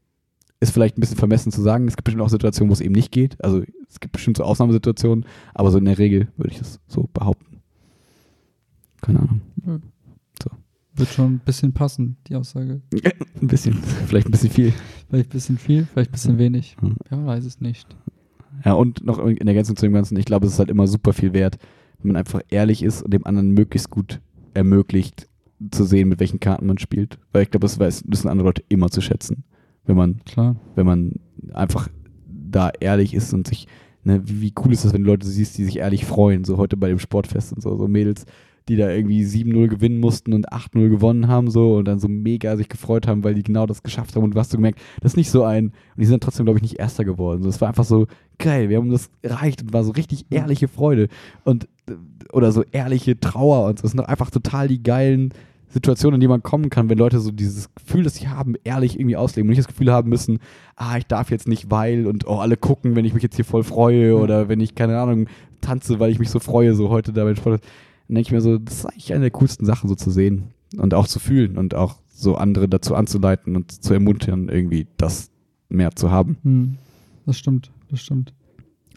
Ist 0.61 0.73
vielleicht 0.73 0.99
ein 0.99 1.01
bisschen 1.01 1.17
vermessen 1.17 1.53
zu 1.53 1.63
sagen, 1.63 1.87
es 1.87 1.97
gibt 1.97 2.05
bestimmt 2.05 2.23
auch 2.23 2.31
Situationen, 2.31 2.71
wo 2.71 2.73
es 2.73 2.81
eben 2.81 2.95
nicht 2.95 3.13
geht. 3.13 3.43
Also 3.45 3.63
es 3.89 4.01
gibt 4.01 4.13
bestimmt 4.13 4.37
so 4.37 4.43
Ausnahmesituationen, 4.43 5.25
aber 5.55 5.71
so 5.71 5.79
in 5.79 5.85
der 5.85 5.99
Regel 5.99 6.29
würde 6.37 6.53
ich 6.53 6.59
das 6.59 6.81
so 6.89 7.09
behaupten. 7.13 7.61
Keine 9.01 9.21
Ahnung. 9.21 9.41
So. 10.43 10.51
Wird 10.97 11.09
schon 11.11 11.35
ein 11.35 11.39
bisschen 11.45 11.73
passen, 11.73 12.17
die 12.27 12.35
Aussage. 12.35 12.83
Ein 13.41 13.47
bisschen, 13.47 13.75
vielleicht 14.07 14.27
ein 14.27 14.33
bisschen 14.33 14.51
viel. 14.51 14.73
Vielleicht 15.09 15.29
ein 15.29 15.31
bisschen 15.31 15.59
viel, 15.59 15.87
vielleicht 15.87 16.11
ein 16.11 16.13
bisschen 16.13 16.39
wenig. 16.39 16.77
Mhm. 16.81 16.97
Wer 17.09 17.25
weiß 17.25 17.45
es 17.45 17.61
nicht. 17.61 17.87
Ja, 18.65 18.73
und 18.73 19.05
noch 19.05 19.21
in 19.25 19.47
Ergänzung 19.47 19.77
zu 19.77 19.87
dem 19.87 19.93
Ganzen, 19.93 20.17
ich 20.17 20.25
glaube, 20.25 20.47
es 20.47 20.55
ist 20.55 20.59
halt 20.59 20.71
immer 20.71 20.89
super 20.89 21.13
viel 21.13 21.33
wert, 21.33 21.57
wenn 22.01 22.09
man 22.09 22.17
einfach 22.17 22.41
ehrlich 22.51 22.83
ist 22.83 23.03
und 23.03 23.15
dem 23.15 23.25
anderen 23.27 23.53
möglichst 23.53 23.91
gut 23.91 24.21
ermöglicht, 24.55 25.29
zu 25.71 25.85
sehen, 25.85 26.09
mit 26.09 26.21
welchen 26.21 26.41
Karten 26.41 26.67
man 26.67 26.79
spielt. 26.79 27.19
Weil 27.33 27.43
ich 27.43 27.51
glaube, 27.51 27.67
das 27.67 27.79
wissen 27.81 28.29
andere 28.29 28.49
Leute 28.49 28.65
immer 28.69 28.91
zu 28.91 29.01
schätzen. 29.01 29.45
Wenn 29.89 29.97
man, 29.97 30.21
Klar. 30.27 30.55
wenn 30.75 30.87
man 30.87 31.15
einfach 31.53 31.89
da 32.29 32.71
ehrlich 32.79 33.15
ist 33.15 33.33
und 33.33 33.49
sich, 33.49 33.67
ne, 34.05 34.21
wie, 34.25 34.43
wie 34.43 34.53
cool 34.63 34.73
ist 34.73 34.85
das, 34.85 34.93
wenn 34.93 35.03
du 35.03 35.09
Leute 35.09 35.27
siehst, 35.27 35.57
die 35.59 35.65
sich 35.65 35.79
ehrlich 35.79 36.05
freuen, 36.05 36.45
so 36.45 36.59
heute 36.59 36.77
bei 36.77 36.89
dem 36.89 36.99
Sportfest 36.99 37.55
und 37.55 37.63
so, 37.63 37.75
so 37.77 37.89
Mädels, 37.89 38.27
die 38.69 38.77
da 38.77 38.91
irgendwie 38.91 39.25
7-0 39.25 39.69
gewinnen 39.69 39.99
mussten 39.99 40.35
und 40.35 40.53
8-0 40.53 40.91
gewonnen 40.91 41.27
haben, 41.27 41.51
so 41.51 41.77
und 41.77 41.87
dann 41.87 41.99
so 41.99 42.07
mega 42.07 42.57
sich 42.59 42.69
gefreut 42.69 43.09
haben, 43.09 43.25
weil 43.25 43.35
die 43.35 43.43
genau 43.43 43.65
das 43.65 43.83
geschafft 43.83 44.15
haben 44.15 44.25
und 44.25 44.35
du 44.35 44.39
hast 44.39 44.51
so 44.51 44.59
gemerkt, 44.59 44.79
das 45.01 45.13
ist 45.13 45.17
nicht 45.17 45.31
so 45.31 45.43
ein, 45.45 45.69
und 45.69 45.73
die 45.97 46.05
sind 46.05 46.13
dann 46.13 46.21
trotzdem, 46.21 46.45
glaube 46.45 46.59
ich, 46.59 46.63
nicht 46.63 46.79
Erster 46.79 47.07
geworden. 47.07 47.43
So, 47.43 47.49
es 47.49 47.61
war 47.63 47.69
einfach 47.69 47.87
so 47.87 48.07
geil, 48.39 48.69
wir 48.69 48.77
haben 48.77 48.91
das 48.91 49.11
erreicht 49.23 49.63
und 49.63 49.73
war 49.73 49.85
so 49.85 49.93
richtig 49.93 50.27
ehrliche 50.29 50.69
Freude 50.69 51.09
und 51.45 51.67
oder 52.31 52.53
so 52.53 52.63
ehrliche 52.73 53.19
Trauer 53.19 53.67
und 53.67 53.79
so. 53.79 53.83
Das 53.83 53.93
sind 53.93 54.01
doch 54.01 54.09
einfach 54.09 54.31
total 54.31 54.69
die 54.69 54.83
geilen 54.83 55.33
Situationen, 55.71 56.17
in 56.17 56.21
die 56.21 56.29
man 56.29 56.43
kommen 56.43 56.71
kann, 56.71 56.89
wenn 56.89 56.99
Leute 56.99 57.21
so 57.21 57.31
dieses 57.31 57.75
Gefühl, 57.75 58.03
das 58.03 58.15
sie 58.15 58.29
haben, 58.29 58.55
ehrlich 58.65 58.99
irgendwie 58.99 59.17
ausleben 59.17 59.49
und 59.49 59.51
nicht 59.51 59.59
das 59.59 59.69
Gefühl 59.69 59.93
haben 59.93 60.09
müssen, 60.09 60.39
ah, 60.77 60.97
ich 60.97 61.07
darf 61.07 61.31
jetzt 61.31 61.47
nicht, 61.47 61.71
weil 61.71 62.07
und 62.07 62.27
oh, 62.27 62.39
alle 62.39 62.57
gucken, 62.57 62.97
wenn 62.97 63.05
ich 63.05 63.15
mich 63.15 63.23
jetzt 63.23 63.37
hier 63.37 63.45
voll 63.45 63.65
freue 63.65 64.17
oder 64.17 64.49
wenn 64.49 64.61
ich, 64.61 64.75
keine 64.75 64.99
Ahnung, 64.99 65.27
tanze, 65.61 66.01
weil 66.01 66.11
ich 66.11 66.19
mich 66.19 66.31
so 66.31 66.39
freue, 66.39 66.75
so 66.75 66.89
heute 66.89 67.13
da 67.13 67.25
beim 67.25 67.37
Sport. 67.37 67.63
Dann 68.09 68.15
denke 68.15 68.29
ich 68.29 68.33
mir 68.33 68.41
so, 68.41 68.59
das 68.59 68.79
ist 68.79 68.87
eigentlich 68.87 69.13
eine 69.13 69.23
der 69.23 69.31
coolsten 69.33 69.67
Sachen, 69.67 69.89
so 69.89 69.95
zu 69.95 70.11
sehen 70.11 70.45
und 70.79 70.95
auch 70.95 71.07
zu 71.07 71.19
fühlen 71.19 71.59
und 71.59 71.75
auch 71.75 71.97
so 72.09 72.37
andere 72.37 72.69
dazu 72.69 72.95
anzuleiten 72.95 73.55
und 73.55 73.71
zu 73.71 73.93
ermuntern, 73.93 74.49
irgendwie 74.49 74.87
das 74.97 75.31
mehr 75.69 75.95
zu 75.95 76.11
haben. 76.11 76.39
Hm. 76.43 76.79
Das 77.27 77.39
stimmt, 77.39 77.71
das 77.91 78.01
stimmt. 78.01 78.33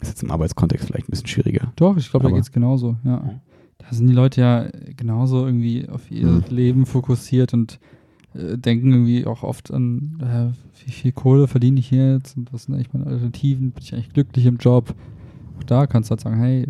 Ist 0.00 0.08
jetzt 0.08 0.22
im 0.22 0.30
Arbeitskontext 0.30 0.86
vielleicht 0.86 1.08
ein 1.08 1.10
bisschen 1.10 1.28
schwieriger. 1.28 1.72
Doch, 1.76 1.96
ich 1.96 2.10
glaube, 2.10 2.28
da 2.28 2.34
geht 2.34 2.42
es 2.42 2.50
genauso, 2.50 2.96
ja. 3.04 3.40
Da 3.92 3.98
sind 3.98 4.06
die 4.06 4.14
Leute 4.14 4.40
ja 4.40 4.68
genauso 4.96 5.44
irgendwie 5.44 5.86
auf 5.86 6.10
ihr 6.10 6.26
Mhm. 6.26 6.44
Leben 6.48 6.86
fokussiert 6.86 7.52
und 7.52 7.78
äh, 8.34 8.56
denken 8.56 8.90
irgendwie 8.90 9.26
auch 9.26 9.42
oft 9.42 9.70
an, 9.70 10.16
äh, 10.22 10.86
wie 10.86 10.92
viel 10.92 11.12
Kohle 11.12 11.46
verdiene 11.46 11.78
ich 11.78 11.90
jetzt 11.90 12.38
und 12.38 12.50
was 12.54 12.62
sind 12.64 12.74
eigentlich 12.74 12.94
meine 12.94 13.04
Alternativen, 13.04 13.72
bin 13.72 13.82
ich 13.82 13.92
eigentlich 13.92 14.14
glücklich 14.14 14.46
im 14.46 14.56
Job? 14.56 14.94
Auch 15.58 15.64
da 15.64 15.86
kannst 15.86 16.08
du 16.08 16.12
halt 16.12 16.22
sagen, 16.22 16.38
hey, 16.38 16.68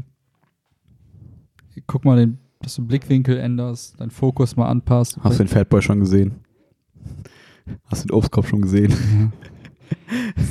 guck 1.86 2.04
mal, 2.04 2.16
den, 2.16 2.38
dass 2.60 2.74
du 2.74 2.82
den 2.82 2.88
Blickwinkel 2.88 3.38
änderst, 3.38 4.00
deinen 4.00 4.10
Fokus 4.10 4.56
mal 4.56 4.66
anpasst. 4.66 5.16
Hast 5.22 5.38
du 5.38 5.44
den 5.44 5.48
Fatboy 5.48 5.80
schon 5.80 6.00
gesehen? 6.00 6.32
Hast 7.84 8.02
du 8.02 8.08
den 8.08 8.16
Obstkorb 8.16 8.48
schon 8.48 8.62
gesehen? 8.62 8.90
Ja. 8.90 9.32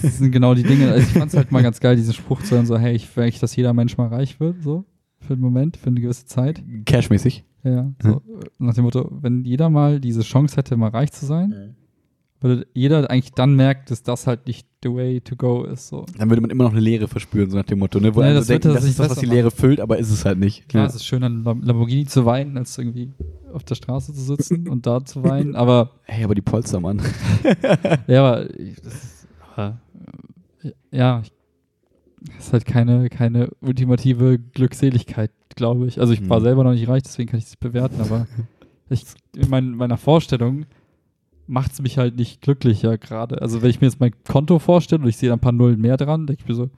Das 0.02 0.20
sind 0.20 0.32
genau 0.32 0.54
die 0.54 0.64
Dinge. 0.64 0.90
Also 0.90 1.06
ich 1.06 1.14
fand 1.14 1.34
es 1.34 1.36
halt 1.38 1.52
mal 1.52 1.64
ganz 1.64 1.82
geil, 1.82 1.98
diesen 1.98 2.14
Spruch 2.14 2.42
zu 2.44 2.56
hören, 2.56 2.66
so, 2.66 2.78
hey, 2.78 2.96
ich 2.96 3.14
will 3.18 3.26
eigentlich, 3.26 3.40
dass 3.40 3.56
jeder 3.58 3.74
Mensch 3.74 3.98
mal 3.98 4.08
reich 4.08 4.40
wird, 4.40 4.64
so, 4.64 4.86
für 5.22 5.34
einen 5.34 5.42
Moment, 5.42 5.78
für 5.78 5.88
eine 5.88 6.02
gewisse 6.02 6.26
Zeit. 6.26 6.64
Cashmäßig. 6.86 7.44
Ja, 7.64 7.72
ja. 7.72 7.92
So, 8.02 8.10
äh, 8.10 8.22
nach 8.60 8.74
dem 8.74 8.84
Motto, 8.86 9.10
wenn 9.22 9.44
jeder 9.46 9.70
mal 9.70 10.00
diese 10.00 10.22
Chance 10.22 10.56
hätte, 10.58 10.76
mal 10.78 10.90
reich 10.90 11.12
zu 11.12 11.26
sein, 11.26 11.76
würde 12.40 12.66
jeder 12.74 13.08
eigentlich 13.12 13.34
dann 13.34 13.56
merkt, 13.56 13.92
dass 13.92 14.02
das 14.02 14.26
halt 14.26 14.48
nicht 14.48 14.66
the 14.84 14.90
way 14.92 15.22
to 15.22 15.36
go 15.36 15.64
ist. 15.64 15.90
So. 15.90 16.06
Dann 16.18 16.28
würde 16.32 16.42
man 16.42 16.50
immer 16.50 16.64
noch 16.64 16.72
eine 16.72 16.80
Leere 16.80 17.08
verspüren, 17.08 17.52
so 17.52 17.58
nach 17.58 17.66
dem 17.66 17.78
Motto, 17.78 18.00
ne? 18.00 18.16
Wo 18.16 18.22
alle 18.22 18.34
das 18.34 18.48
denken, 18.48 18.70
das 18.70 18.78
das 18.78 18.86
ist 18.86 19.00
das, 19.00 19.12
was 19.12 19.20
die 19.20 19.28
Leere 19.28 19.52
füllt, 19.52 19.80
aber 19.80 20.00
ist 20.00 20.10
es 20.10 20.26
halt 20.26 20.40
nicht. 20.40 20.68
Klar, 20.68 20.86
Ja. 20.86 20.90
es 20.90 20.96
ist 20.96 21.06
schön, 21.06 21.24
an 21.24 21.44
Lam- 21.44 21.62
Lamborghini 21.62 22.06
zu 22.08 22.26
weinen, 22.26 22.58
als 22.58 22.76
irgendwie 22.80 23.12
auf 23.54 23.64
der 23.64 23.76
Straße 23.76 24.12
zu 24.12 24.22
sitzen 24.22 24.68
und 24.70 24.88
da 24.88 25.06
zu 25.06 25.24
weinen, 25.24 25.56
aber 25.56 25.92
Hey, 26.06 26.24
aber 26.24 26.34
die 26.34 26.42
Polster, 26.42 26.80
Mann. 26.80 27.00
ja, 28.08 28.24
aber 28.28 28.60
ich- 28.60 28.82
das 28.82 29.28
aber, 29.56 29.80
ja, 30.92 31.22
ich, 31.24 31.32
das 32.22 32.48
ist 32.48 32.54
halt 32.54 32.66
keine, 32.66 33.10
keine 33.10 33.50
ultimative 33.62 34.38
Glückseligkeit, 34.40 35.32
glaube 35.56 35.88
ich. 35.88 36.00
Also 36.00 36.14
ich 36.14 36.28
war 36.30 36.40
Mhm. 36.40 36.44
selber 36.44 36.64
noch 36.64 36.72
nicht 36.74 36.88
reich, 36.88 37.04
deswegen 37.04 37.30
kann 37.30 37.40
ich 37.40 37.46
es 37.46 37.56
bewerten, 37.56 38.00
aber 38.02 38.28
ich, 38.90 39.06
in 39.36 39.50
mein, 39.50 39.72
meiner 39.72 39.98
Vorstellung 39.98 40.66
macht 41.48 41.72
es 41.74 41.82
mich 41.82 41.98
halt 41.98 42.16
nicht 42.16 42.42
glücklicher 42.42 42.98
gerade. 42.98 43.42
Also 43.42 43.62
wenn 43.62 43.70
ich 43.70 43.82
mir 43.82 43.88
jetzt 43.88 44.00
mein 44.00 44.14
Konto 44.28 44.60
vorstelle 44.60 45.02
und 45.04 45.10
ich 45.10 45.18
sehe 45.18 45.30
da 45.30 45.36
ein 45.36 45.40
paar 45.42 45.52
Nullen 45.52 45.82
mehr 45.82 45.98
dran, 45.98 46.28
denke 46.28 46.44
ich 46.44 46.48
mir 46.50 46.56
so, 46.56 46.70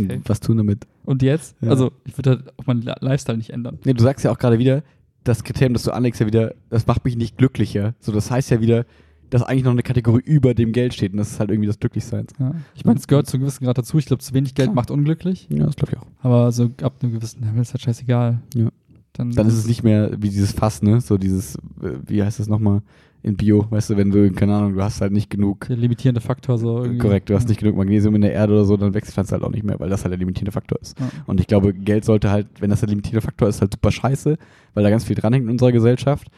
Okay. 0.00 0.22
Was 0.24 0.40
tun 0.40 0.56
damit? 0.56 0.86
und 1.04 1.20
jetzt? 1.20 1.54
Ja. 1.60 1.68
Also 1.68 1.92
ich 2.06 2.16
würde 2.16 2.30
halt 2.30 2.58
auch 2.58 2.64
meinen 2.66 2.80
Li- 2.80 2.94
Lifestyle 3.00 3.36
nicht 3.36 3.50
ändern. 3.50 3.78
Nee, 3.84 3.92
du 3.92 4.02
sagst 4.02 4.24
ja 4.24 4.30
auch 4.30 4.38
gerade 4.38 4.58
wieder, 4.58 4.82
das 5.22 5.44
Kriterium, 5.44 5.74
das 5.74 5.82
du 5.82 5.90
anlegst, 5.92 6.18
ja 6.18 6.26
wieder, 6.26 6.54
das 6.70 6.86
macht 6.86 7.04
mich 7.04 7.14
nicht 7.14 7.36
glücklicher. 7.36 7.94
So, 8.00 8.10
das 8.10 8.30
heißt 8.30 8.50
ja 8.50 8.62
wieder, 8.62 8.86
dass 9.32 9.42
eigentlich 9.42 9.64
noch 9.64 9.70
eine 9.72 9.82
Kategorie 9.82 10.20
über 10.26 10.52
dem 10.52 10.72
Geld 10.72 10.92
steht 10.92 11.12
und 11.12 11.16
das 11.18 11.30
ist 11.30 11.40
halt 11.40 11.50
irgendwie 11.50 11.66
das 11.66 11.80
Glücklichseins. 11.80 12.32
Ja. 12.38 12.54
Ich 12.74 12.84
meine, 12.84 12.98
es 12.98 13.06
gehört 13.08 13.26
zu 13.26 13.36
einem 13.38 13.44
gewissen 13.44 13.64
Grad 13.64 13.78
dazu. 13.78 13.96
Ich 13.96 14.04
glaube, 14.04 14.22
zu 14.22 14.34
wenig 14.34 14.54
Geld 14.54 14.66
Klar. 14.66 14.74
macht 14.74 14.90
unglücklich, 14.90 15.46
Ja, 15.50 15.64
das 15.64 15.74
glaube 15.76 15.92
ich 15.94 15.98
auch. 15.98 16.06
aber 16.20 16.52
so 16.52 16.68
ab 16.82 16.92
einem 17.02 17.12
gewissen 17.14 17.42
Level 17.42 17.62
ist 17.62 17.72
halt 17.72 17.80
scheißegal. 17.80 18.40
Ja. 18.54 18.68
Dann, 19.14 19.30
Dann 19.30 19.46
ist 19.46 19.54
es 19.54 19.66
nicht 19.66 19.82
mehr 19.82 20.10
wie 20.18 20.28
dieses 20.28 20.52
Fass, 20.52 20.82
ne? 20.82 21.00
So 21.00 21.16
dieses, 21.16 21.56
äh, 21.56 21.92
wie 22.06 22.22
heißt 22.22 22.40
das 22.40 22.48
nochmal 22.48 22.82
in 23.22 23.36
Bio, 23.36 23.66
weißt 23.70 23.90
du, 23.90 23.96
wenn 23.96 24.10
du, 24.10 24.32
keine 24.32 24.54
Ahnung, 24.54 24.74
du 24.74 24.82
hast 24.82 25.00
halt 25.00 25.12
nicht 25.12 25.30
genug, 25.30 25.66
der 25.68 25.76
limitierende 25.76 26.20
Faktor 26.20 26.58
so 26.58 26.78
irgendwie. 26.78 26.98
korrekt, 26.98 27.30
du 27.30 27.34
hast 27.34 27.48
nicht 27.48 27.60
genug 27.60 27.76
Magnesium 27.76 28.14
in 28.16 28.20
der 28.22 28.32
Erde 28.32 28.52
oder 28.52 28.64
so, 28.64 28.76
dann 28.76 28.94
wächst 28.94 29.10
die 29.10 29.14
Pflanze 29.14 29.32
halt 29.32 29.44
auch 29.44 29.50
nicht 29.50 29.62
mehr, 29.64 29.78
weil 29.80 29.88
das 29.88 30.02
halt 30.02 30.10
der 30.12 30.18
limitierende 30.18 30.50
Faktor 30.52 30.78
ist. 30.82 30.98
Ja. 30.98 31.08
Und 31.26 31.40
ich 31.40 31.46
glaube, 31.46 31.72
Geld 31.72 32.04
sollte 32.04 32.30
halt, 32.30 32.48
wenn 32.60 32.70
das 32.70 32.80
der 32.80 32.88
limitierende 32.88 33.22
Faktor 33.22 33.48
ist, 33.48 33.60
halt 33.60 33.72
super 33.74 33.92
scheiße, 33.92 34.36
weil 34.74 34.82
da 34.82 34.90
ganz 34.90 35.04
viel 35.04 35.14
dranhängt 35.14 35.44
in 35.44 35.50
unserer 35.52 35.72
Gesellschaft. 35.72 36.28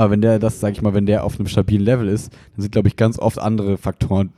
Aber 0.00 0.12
wenn 0.12 0.22
der 0.22 0.38
das, 0.38 0.60
sag 0.60 0.72
ich 0.72 0.80
mal, 0.80 0.94
wenn 0.94 1.04
der 1.04 1.24
auf 1.24 1.38
einem 1.38 1.46
stabilen 1.46 1.84
Level 1.84 2.08
ist, 2.08 2.32
dann 2.32 2.62
sind, 2.62 2.72
glaube 2.72 2.88
ich, 2.88 2.96
ganz 2.96 3.18
oft 3.18 3.38
andere 3.38 3.76
Faktoren 3.76 4.30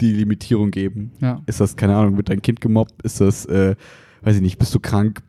die 0.00 0.12
Limitierung 0.14 0.70
geben. 0.70 1.12
Ja. 1.20 1.42
Ist 1.44 1.60
das, 1.60 1.76
keine 1.76 1.94
Ahnung, 1.94 2.16
wird 2.16 2.30
dein 2.30 2.40
Kind 2.40 2.62
gemobbt? 2.62 3.02
Ist 3.02 3.20
das, 3.20 3.44
äh, 3.44 3.76
weiß 4.22 4.36
ich 4.36 4.40
nicht, 4.40 4.58
bist 4.58 4.74
du 4.74 4.80
krank? 4.80 5.20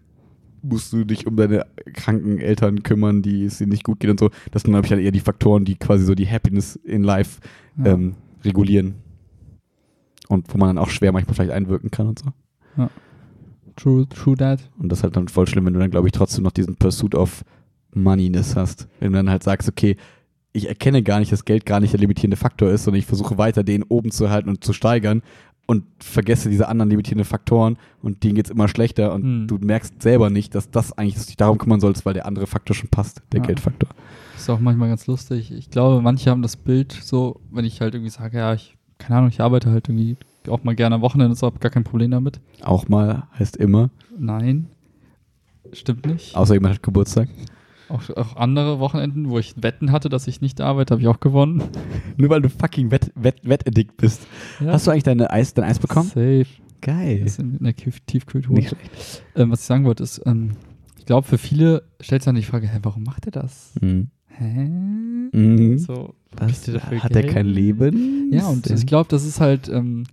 Musst 0.61 0.93
du 0.93 1.03
dich 1.03 1.27
um 1.27 1.35
deine 1.35 1.65
kranken 1.93 2.39
Eltern 2.39 2.83
kümmern, 2.83 3.21
die 3.21 3.43
es 3.43 3.59
ihnen 3.59 3.71
nicht 3.71 3.83
gut 3.83 3.99
geht 3.99 4.09
und 4.09 4.17
so? 4.21 4.29
Das 4.51 4.61
sind, 4.61 4.71
glaube 4.71 4.85
ich, 4.85 4.89
dann 4.91 4.99
eher 4.99 5.11
die 5.11 5.19
Faktoren, 5.19 5.65
die 5.65 5.75
quasi 5.75 6.05
so 6.05 6.15
die 6.15 6.29
Happiness 6.29 6.77
in 6.77 7.03
Life 7.03 7.41
Ja. 7.77 7.91
ähm, 7.91 8.15
regulieren. 8.45 8.93
Und 10.29 10.53
wo 10.53 10.57
man 10.57 10.69
dann 10.69 10.77
auch 10.77 10.89
schwer 10.89 11.11
manchmal 11.11 11.35
vielleicht 11.35 11.51
einwirken 11.51 11.91
kann 11.91 12.07
und 12.07 12.19
so. 12.19 12.31
True, 13.75 14.07
true 14.07 14.37
that. 14.37 14.61
Und 14.79 14.89
das 14.89 14.99
ist 14.99 15.03
halt 15.03 15.17
dann 15.17 15.27
voll 15.27 15.47
schlimm, 15.47 15.65
wenn 15.65 15.73
du 15.73 15.79
dann, 15.81 15.91
glaube 15.91 16.07
ich, 16.07 16.13
trotzdem 16.13 16.45
noch 16.45 16.51
diesen 16.51 16.77
Pursuit 16.77 17.13
of 17.13 17.43
Moneyness 17.93 18.55
hast. 18.55 18.87
Wenn 18.99 19.11
du 19.13 19.17
dann 19.19 19.29
halt 19.29 19.43
sagst, 19.43 19.67
okay, 19.69 19.97
ich 20.53 20.67
erkenne 20.67 21.01
gar 21.03 21.19
nicht, 21.19 21.31
dass 21.31 21.45
Geld 21.45 21.65
gar 21.65 21.79
nicht 21.79 21.93
der 21.93 21.99
limitierende 21.99 22.37
Faktor 22.37 22.69
ist, 22.71 22.83
sondern 22.83 22.99
ich 22.99 23.05
versuche 23.05 23.37
weiter 23.37 23.63
den 23.63 23.83
oben 23.83 24.11
zu 24.11 24.29
halten 24.29 24.49
und 24.49 24.63
zu 24.63 24.73
steigern 24.73 25.21
und 25.65 25.85
vergesse 26.03 26.49
diese 26.49 26.67
anderen 26.67 26.89
limitierenden 26.89 27.25
Faktoren 27.25 27.77
und 28.01 28.23
denen 28.23 28.35
geht 28.35 28.45
es 28.45 28.51
immer 28.51 28.67
schlechter 28.67 29.13
und 29.13 29.23
Hm. 29.23 29.47
du 29.47 29.57
merkst 29.59 30.01
selber 30.01 30.29
nicht, 30.29 30.53
dass 30.53 30.69
das 30.69 30.91
eigentlich, 30.97 31.13
dass 31.15 31.23
du 31.25 31.29
dich 31.29 31.37
darum 31.37 31.57
kümmern 31.57 31.79
sollst, 31.79 32.05
weil 32.05 32.13
der 32.13 32.25
andere 32.25 32.47
Faktor 32.47 32.75
schon 32.75 32.89
passt, 32.89 33.21
der 33.31 33.39
Ja. 33.39 33.45
Geldfaktor. 33.45 33.89
Das 34.33 34.41
ist 34.41 34.49
auch 34.49 34.59
manchmal 34.59 34.89
ganz 34.89 35.07
lustig. 35.07 35.51
Ich 35.53 35.69
glaube, 35.69 36.01
manche 36.01 36.29
haben 36.31 36.41
das 36.41 36.57
Bild 36.57 36.91
so, 36.91 37.39
wenn 37.51 37.63
ich 37.63 37.79
halt 37.79 37.93
irgendwie 37.93 38.09
sage, 38.09 38.37
ja, 38.39 38.53
ich, 38.53 38.75
keine 38.97 39.17
Ahnung, 39.19 39.29
ich 39.29 39.39
arbeite 39.39 39.69
halt 39.71 39.87
irgendwie 39.87 40.17
auch 40.49 40.63
mal 40.63 40.75
gerne 40.75 40.95
am 40.95 41.01
Wochenende, 41.01 41.35
so 41.35 41.45
habe 41.45 41.59
gar 41.59 41.71
kein 41.71 41.83
Problem 41.85 42.11
damit. 42.11 42.41
Auch 42.63 42.89
mal 42.89 43.27
heißt 43.39 43.55
immer, 43.57 43.89
Nein, 44.17 44.67
stimmt 45.71 46.05
nicht. 46.07 46.35
außer 46.35 46.55
jemand 46.55 46.75
hat 46.75 46.83
Geburtstag. 46.83 47.29
Auch, 47.91 48.09
auch 48.15 48.35
andere 48.37 48.79
Wochenenden, 48.79 49.29
wo 49.29 49.37
ich 49.39 49.53
Wetten 49.61 49.91
hatte, 49.91 50.09
dass 50.09 50.27
ich 50.27 50.41
nicht 50.41 50.61
arbeite, 50.61 50.93
habe 50.93 51.01
ich 51.01 51.07
auch 51.07 51.19
gewonnen. 51.19 51.63
Nur 52.17 52.29
weil 52.29 52.41
du 52.41 52.49
fucking 52.49 52.89
Wett, 52.91 53.11
Wett, 53.15 53.41
Wettaddikt 53.43 53.97
bist. 53.97 54.25
Ja. 54.59 54.73
Hast 54.73 54.87
du 54.87 54.91
eigentlich 54.91 55.03
deine 55.03 55.31
Eis, 55.31 55.53
dein 55.53 55.65
Eis 55.65 55.79
bekommen? 55.79 56.07
Safe. 56.07 56.45
Geil. 56.81 57.19
Das 57.19 57.33
ist 57.33 57.39
in 57.39 57.59
der 57.59 57.75
Tief- 57.75 57.99
Tiefkultur. 58.07 58.55
Nicht 58.55 58.69
schlecht. 58.69 59.23
Ähm, 59.35 59.51
was 59.51 59.61
ich 59.61 59.65
sagen 59.67 59.85
wollte, 59.85 60.03
ist, 60.03 60.21
ähm, 60.25 60.51
ich 60.97 61.05
glaube, 61.05 61.27
für 61.27 61.37
viele 61.37 61.83
stellt 61.99 62.21
sich 62.23 62.25
dann 62.25 62.35
die 62.35 62.43
Frage, 62.43 62.67
hä, 62.67 62.79
warum 62.83 63.03
macht 63.03 63.25
er 63.27 63.31
das? 63.31 63.73
Mhm. 63.81 64.09
Hä? 64.27 64.67
Mhm. 65.33 65.77
So, 65.77 66.15
Was? 66.37 66.67
Hat 66.67 67.11
er 67.15 67.21
Geld? 67.21 67.33
kein 67.33 67.45
Leben? 67.45 68.31
Ja, 68.31 68.47
und 68.47 68.67
ich 68.69 68.85
glaube, 68.87 69.09
das 69.09 69.25
ist 69.25 69.39
halt 69.41 69.67
ähm, 69.69 70.05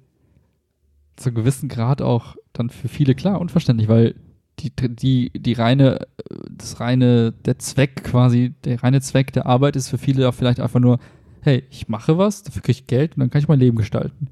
zu 1.17 1.29
einem 1.31 1.37
gewissen 1.37 1.69
Grad 1.69 2.03
auch 2.03 2.37
dann 2.53 2.71
für 2.71 2.89
viele 2.89 3.15
klar 3.15 3.41
unverständlich, 3.41 3.89
weil 3.89 4.15
die, 4.59 4.71
die, 4.71 5.31
die 5.35 5.53
reine, 5.53 6.07
das 6.51 6.81
reine, 6.81 7.33
der 7.45 7.59
Zweck 7.59 8.05
quasi, 8.05 8.55
der 8.65 8.83
reine 8.83 9.01
Zweck 9.01 9.33
der 9.33 9.47
Arbeit 9.47 9.77
ist 9.77 9.89
für 9.89 9.99
viele 9.99 10.29
auch 10.29 10.35
vielleicht 10.35 10.61
einfach 10.61 10.81
nur, 10.81 10.99
hey, 11.43 11.63
ich 11.71 11.89
mache 11.89 12.19
was, 12.19 12.43
dafür 12.43 12.63
kriege 12.63 12.79
ich 12.81 12.87
Geld 12.87 13.15
und 13.17 13.21
dann 13.21 13.31
kann 13.31 13.41
ich 13.41 13.49
mein 13.49 13.61
Leben 13.61 13.77
gestalten. 13.77 14.29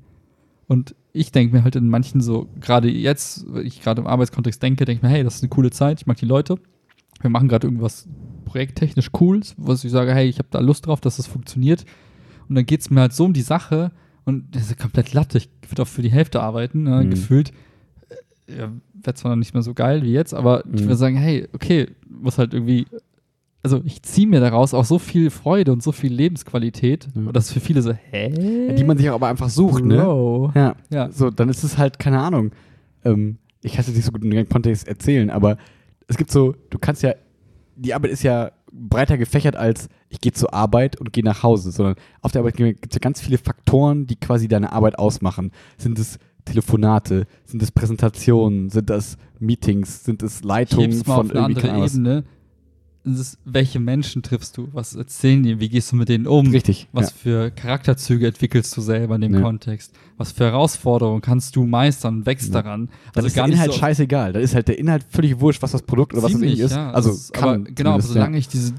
Und 0.68 0.94
ich 1.12 1.30
denke 1.32 1.54
mir 1.56 1.62
halt 1.64 1.76
in 1.76 1.88
manchen 1.88 2.20
so, 2.20 2.48
gerade 2.60 2.90
jetzt, 2.90 3.46
wenn 3.48 3.64
ich 3.66 3.80
gerade 3.80 4.00
im 4.00 4.06
Arbeitskontext 4.06 4.62
denke, 4.62 4.84
denke 4.84 4.98
ich 4.98 5.02
mir, 5.02 5.14
hey, 5.14 5.22
das 5.24 5.36
ist 5.36 5.42
eine 5.42 5.50
coole 5.50 5.70
Zeit, 5.70 6.00
ich 6.00 6.06
mag 6.06 6.16
die 6.16 6.26
Leute. 6.26 6.56
Wir 7.20 7.30
machen 7.30 7.48
gerade 7.48 7.66
irgendwas 7.66 8.06
projekttechnisch 8.44 9.12
Cooles, 9.12 9.54
wo 9.56 9.72
ich 9.72 9.80
sage, 9.80 10.12
hey, 10.12 10.28
ich 10.28 10.38
habe 10.38 10.48
da 10.50 10.58
Lust 10.60 10.86
drauf, 10.86 11.00
dass 11.00 11.16
das 11.16 11.26
funktioniert. 11.26 11.84
Und 12.48 12.56
dann 12.56 12.66
geht 12.66 12.80
es 12.80 12.90
mir 12.90 13.00
halt 13.00 13.12
so 13.14 13.24
um 13.24 13.32
die 13.32 13.42
Sache 13.42 13.92
und 14.24 14.54
das 14.54 14.64
ist 14.70 14.78
komplett 14.78 15.12
latte. 15.14 15.38
Ich 15.38 15.48
würde 15.68 15.82
auch 15.82 15.88
für 15.88 16.02
die 16.02 16.10
Hälfte 16.12 16.42
arbeiten, 16.42 16.82
ne, 16.82 17.04
Mhm. 17.04 17.10
gefühlt. 17.10 17.52
Ja, 18.48 18.70
Wäre 18.94 19.14
zwar 19.14 19.30
noch 19.32 19.36
nicht 19.36 19.54
mehr 19.54 19.62
so 19.62 19.74
geil 19.74 20.02
wie 20.02 20.12
jetzt, 20.12 20.34
aber 20.34 20.64
ich 20.66 20.80
Mhm. 20.82 20.84
würde 20.86 20.96
sagen, 20.96 21.16
hey, 21.16 21.48
okay, 21.52 21.88
muss 22.08 22.38
halt 22.38 22.54
irgendwie, 22.54 22.86
also 23.62 23.80
ich 23.84 24.02
ziehe 24.02 24.26
mir 24.26 24.40
daraus 24.40 24.72
auch 24.74 24.84
so 24.84 24.98
viel 24.98 25.30
Freude 25.30 25.72
und 25.72 25.82
so 25.82 25.90
viel 25.92 26.12
Lebensqualität. 26.12 27.08
Ja. 27.14 27.22
Und 27.22 27.34
das 27.34 27.46
ist 27.46 27.52
für 27.52 27.60
viele 27.60 27.82
so, 27.82 27.92
hä? 27.92 28.74
Die 28.74 28.84
man 28.84 28.96
sich 28.98 29.10
auch 29.10 29.14
aber 29.16 29.28
einfach 29.28 29.48
sucht, 29.48 29.84
ne? 29.84 29.96
Bro. 29.96 30.52
Ja. 30.54 30.76
Ja. 30.90 31.10
So, 31.10 31.30
dann 31.30 31.48
ist 31.48 31.64
es 31.64 31.76
halt, 31.78 31.98
keine 31.98 32.20
Ahnung. 32.20 32.52
Ähm, 33.04 33.38
ich 33.62 33.72
kann 33.72 33.80
es 33.80 33.88
jetzt 33.88 33.96
nicht 33.96 34.04
so 34.04 34.12
gut 34.12 34.22
in 34.22 34.30
den 34.30 34.48
Kontext 34.48 34.86
erzählen, 34.86 35.30
aber 35.30 35.56
es 36.06 36.16
gibt 36.16 36.30
so, 36.30 36.54
du 36.70 36.78
kannst 36.78 37.02
ja, 37.02 37.14
die 37.74 37.94
Arbeit 37.94 38.12
ist 38.12 38.22
ja 38.22 38.52
breiter 38.72 39.18
gefächert 39.18 39.56
als 39.56 39.88
ich 40.08 40.20
gehe 40.20 40.32
zur 40.32 40.54
Arbeit 40.54 41.00
und 41.00 41.12
gehe 41.12 41.24
nach 41.24 41.42
Hause, 41.42 41.72
sondern 41.72 41.96
auf 42.22 42.30
der 42.30 42.40
Arbeit 42.42 42.56
gibt 42.56 42.86
es 42.88 42.94
ja 42.94 43.00
ganz 43.00 43.20
viele 43.20 43.38
Faktoren, 43.38 44.06
die 44.06 44.16
quasi 44.16 44.46
deine 44.48 44.70
Arbeit 44.72 44.98
ausmachen. 44.98 45.50
Sind 45.78 45.98
es 45.98 46.18
Telefonate, 46.46 47.26
sind 47.44 47.62
es 47.62 47.70
Präsentationen, 47.70 48.70
sind 48.70 48.88
das 48.88 49.18
Meetings, 49.38 50.04
sind 50.04 50.22
es 50.22 50.42
Leitungen 50.42 51.02
mal 51.06 51.16
von 51.16 51.30
auf 51.30 51.36
eine 51.36 51.44
andere. 51.44 51.84
Ebene. 51.84 52.24
Es 53.08 53.20
ist, 53.20 53.38
welche 53.44 53.78
Menschen 53.78 54.22
triffst 54.22 54.56
du? 54.56 54.68
Was 54.72 54.94
erzählen 54.96 55.40
die? 55.42 55.60
Wie 55.60 55.68
gehst 55.68 55.92
du 55.92 55.96
mit 55.96 56.08
denen 56.08 56.26
um? 56.26 56.48
Richtig. 56.48 56.88
Was 56.92 57.10
ja. 57.10 57.16
für 57.16 57.50
Charakterzüge 57.52 58.26
entwickelst 58.26 58.76
du 58.76 58.80
selber 58.80 59.14
in 59.14 59.20
dem 59.20 59.34
Ja. 59.34 59.40
Kontext? 59.42 59.92
Was 60.18 60.32
für 60.32 60.44
Herausforderungen 60.44 61.20
kannst 61.20 61.54
du 61.54 61.64
meistern 61.66 62.16
und 62.18 62.26
wächst 62.26 62.52
Ja. 62.52 62.62
daran? 62.62 62.88
Dann 63.12 63.24
ist 63.24 63.36
der 63.36 63.44
Inhalt 63.44 63.74
scheißegal. 63.74 64.32
Da 64.32 64.40
ist 64.40 64.54
halt 64.56 64.66
der 64.66 64.78
Inhalt 64.78 65.04
völlig 65.08 65.38
wurscht, 65.38 65.62
was 65.62 65.70
das 65.72 65.82
Produkt 65.82 66.14
oder 66.14 66.22
was 66.24 66.32
das 66.32 66.40
Ziemlich, 66.40 66.58
irgendwie 66.58 66.64
ist. 66.64 66.72
ja. 66.76 66.90
Also 66.90 67.10
Das 67.10 67.18
ist- 67.18 67.32
kann 67.32 67.48
aber 67.48 67.58
genau, 67.70 67.92
aber 67.92 68.02
solange 68.02 68.38
ich 68.38 68.48
diese 68.48 68.72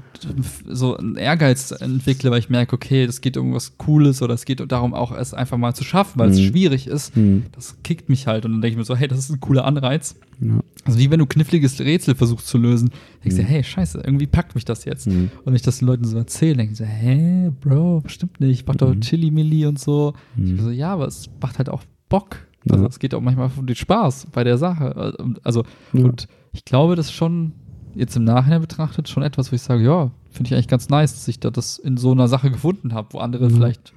so 0.68 0.96
einen 0.96 1.16
Ehrgeiz 1.16 1.70
entwickle, 1.70 2.30
weil 2.30 2.40
ich 2.40 2.50
merke, 2.50 2.74
okay, 2.74 3.06
das 3.06 3.20
geht 3.20 3.36
um 3.36 3.54
was 3.54 3.78
Cooles 3.78 4.20
oder 4.20 4.34
es 4.34 4.44
geht 4.44 4.60
darum, 4.70 4.92
auch 4.92 5.12
es 5.12 5.32
einfach 5.32 5.56
mal 5.56 5.74
zu 5.74 5.84
schaffen, 5.84 6.18
weil 6.18 6.30
es 6.30 6.38
Mhm. 6.38 6.44
schwierig 6.48 6.86
ist, 6.86 7.14
ja. 7.16 7.22
Hm. 7.22 7.44
das 7.52 7.76
kickt 7.82 8.08
mich 8.08 8.26
halt 8.26 8.44
und 8.44 8.52
dann 8.52 8.60
denke 8.60 8.72
ich 8.72 8.78
mir 8.78 8.84
so, 8.84 8.96
hey, 8.96 9.08
das 9.08 9.18
ist 9.20 9.30
ein 9.30 9.40
cooler 9.40 9.64
Anreiz. 9.64 10.16
Ja. 10.40 10.60
Also 10.84 10.98
wie 10.98 11.10
wenn 11.10 11.18
du 11.18 11.26
kniffliges 11.26 11.80
Rätsel 11.80 12.14
versuchst 12.14 12.46
zu 12.46 12.58
lösen, 12.58 12.90
denkst 13.24 13.36
du, 13.36 13.42
Mhm. 13.42 13.46
hey, 13.46 13.64
scheiße, 13.64 14.00
irgendwie 14.04 14.26
packt 14.26 14.54
mich 14.54 14.64
das 14.64 14.84
jetzt. 14.84 15.06
Hm. 15.06 15.30
Und 15.44 15.54
ich 15.54 15.62
das 15.62 15.78
den 15.78 15.86
Leuten 15.88 16.04
so 16.04 16.16
erzähle, 16.16 16.56
denke 16.58 16.72
ich 16.72 16.78
so, 16.78 16.84
hä, 16.84 17.50
Bro, 17.60 18.00
bestimmt 18.02 18.40
nicht, 18.40 18.66
mach 18.66 18.76
doch 18.76 18.94
Mhm. 18.94 19.00
Chili-Milli 19.00 19.66
und 19.66 19.78
so. 19.78 20.14
Ich 20.36 20.50
Hm. 20.50 20.60
so, 20.60 20.70
ja, 20.70 20.92
aber 20.92 21.06
es 21.06 21.28
macht 21.40 21.58
halt 21.58 21.68
auch 21.68 21.82
Bock. 22.08 22.46
Also 22.70 22.82
Ja. 22.84 22.88
es 22.88 22.98
geht 22.98 23.14
auch 23.14 23.20
manchmal 23.20 23.50
um 23.56 23.66
den 23.66 23.76
Spaß 23.76 24.28
bei 24.32 24.44
der 24.44 24.58
Sache. 24.58 25.14
Also, 25.42 25.64
Ja. 25.92 26.04
und 26.04 26.28
ich 26.52 26.64
glaube, 26.64 26.96
das 26.96 27.06
ist 27.06 27.12
schon 27.12 27.52
jetzt 27.94 28.16
im 28.16 28.24
Nachhinein 28.24 28.60
betrachtet 28.60 29.08
schon 29.08 29.22
etwas, 29.22 29.50
wo 29.50 29.56
ich 29.56 29.62
sage, 29.62 29.82
ja, 29.82 30.10
finde 30.30 30.48
ich 30.48 30.54
eigentlich 30.54 30.68
ganz 30.68 30.88
nice, 30.88 31.14
dass 31.14 31.26
ich 31.26 31.40
da 31.40 31.50
das 31.50 31.78
in 31.78 31.96
so 31.96 32.12
einer 32.12 32.28
Sache 32.28 32.50
gefunden 32.50 32.94
habe, 32.94 33.08
wo 33.12 33.18
andere 33.18 33.48
Mhm. 33.48 33.54
vielleicht 33.54 33.92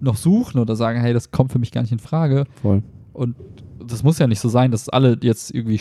noch 0.00 0.16
suchen 0.16 0.58
oder 0.58 0.74
sagen, 0.76 1.00
hey, 1.00 1.12
das 1.14 1.30
kommt 1.30 1.52
für 1.52 1.58
mich 1.58 1.70
gar 1.70 1.82
nicht 1.82 1.92
in 1.92 1.98
Frage. 2.00 2.44
Voll. 2.62 2.82
Und 3.12 3.36
das 3.84 4.02
muss 4.02 4.18
ja 4.18 4.26
nicht 4.26 4.40
so 4.40 4.48
sein, 4.48 4.70
dass 4.70 4.88
alle 4.88 5.16
jetzt 5.22 5.54
irgendwie 5.54 5.80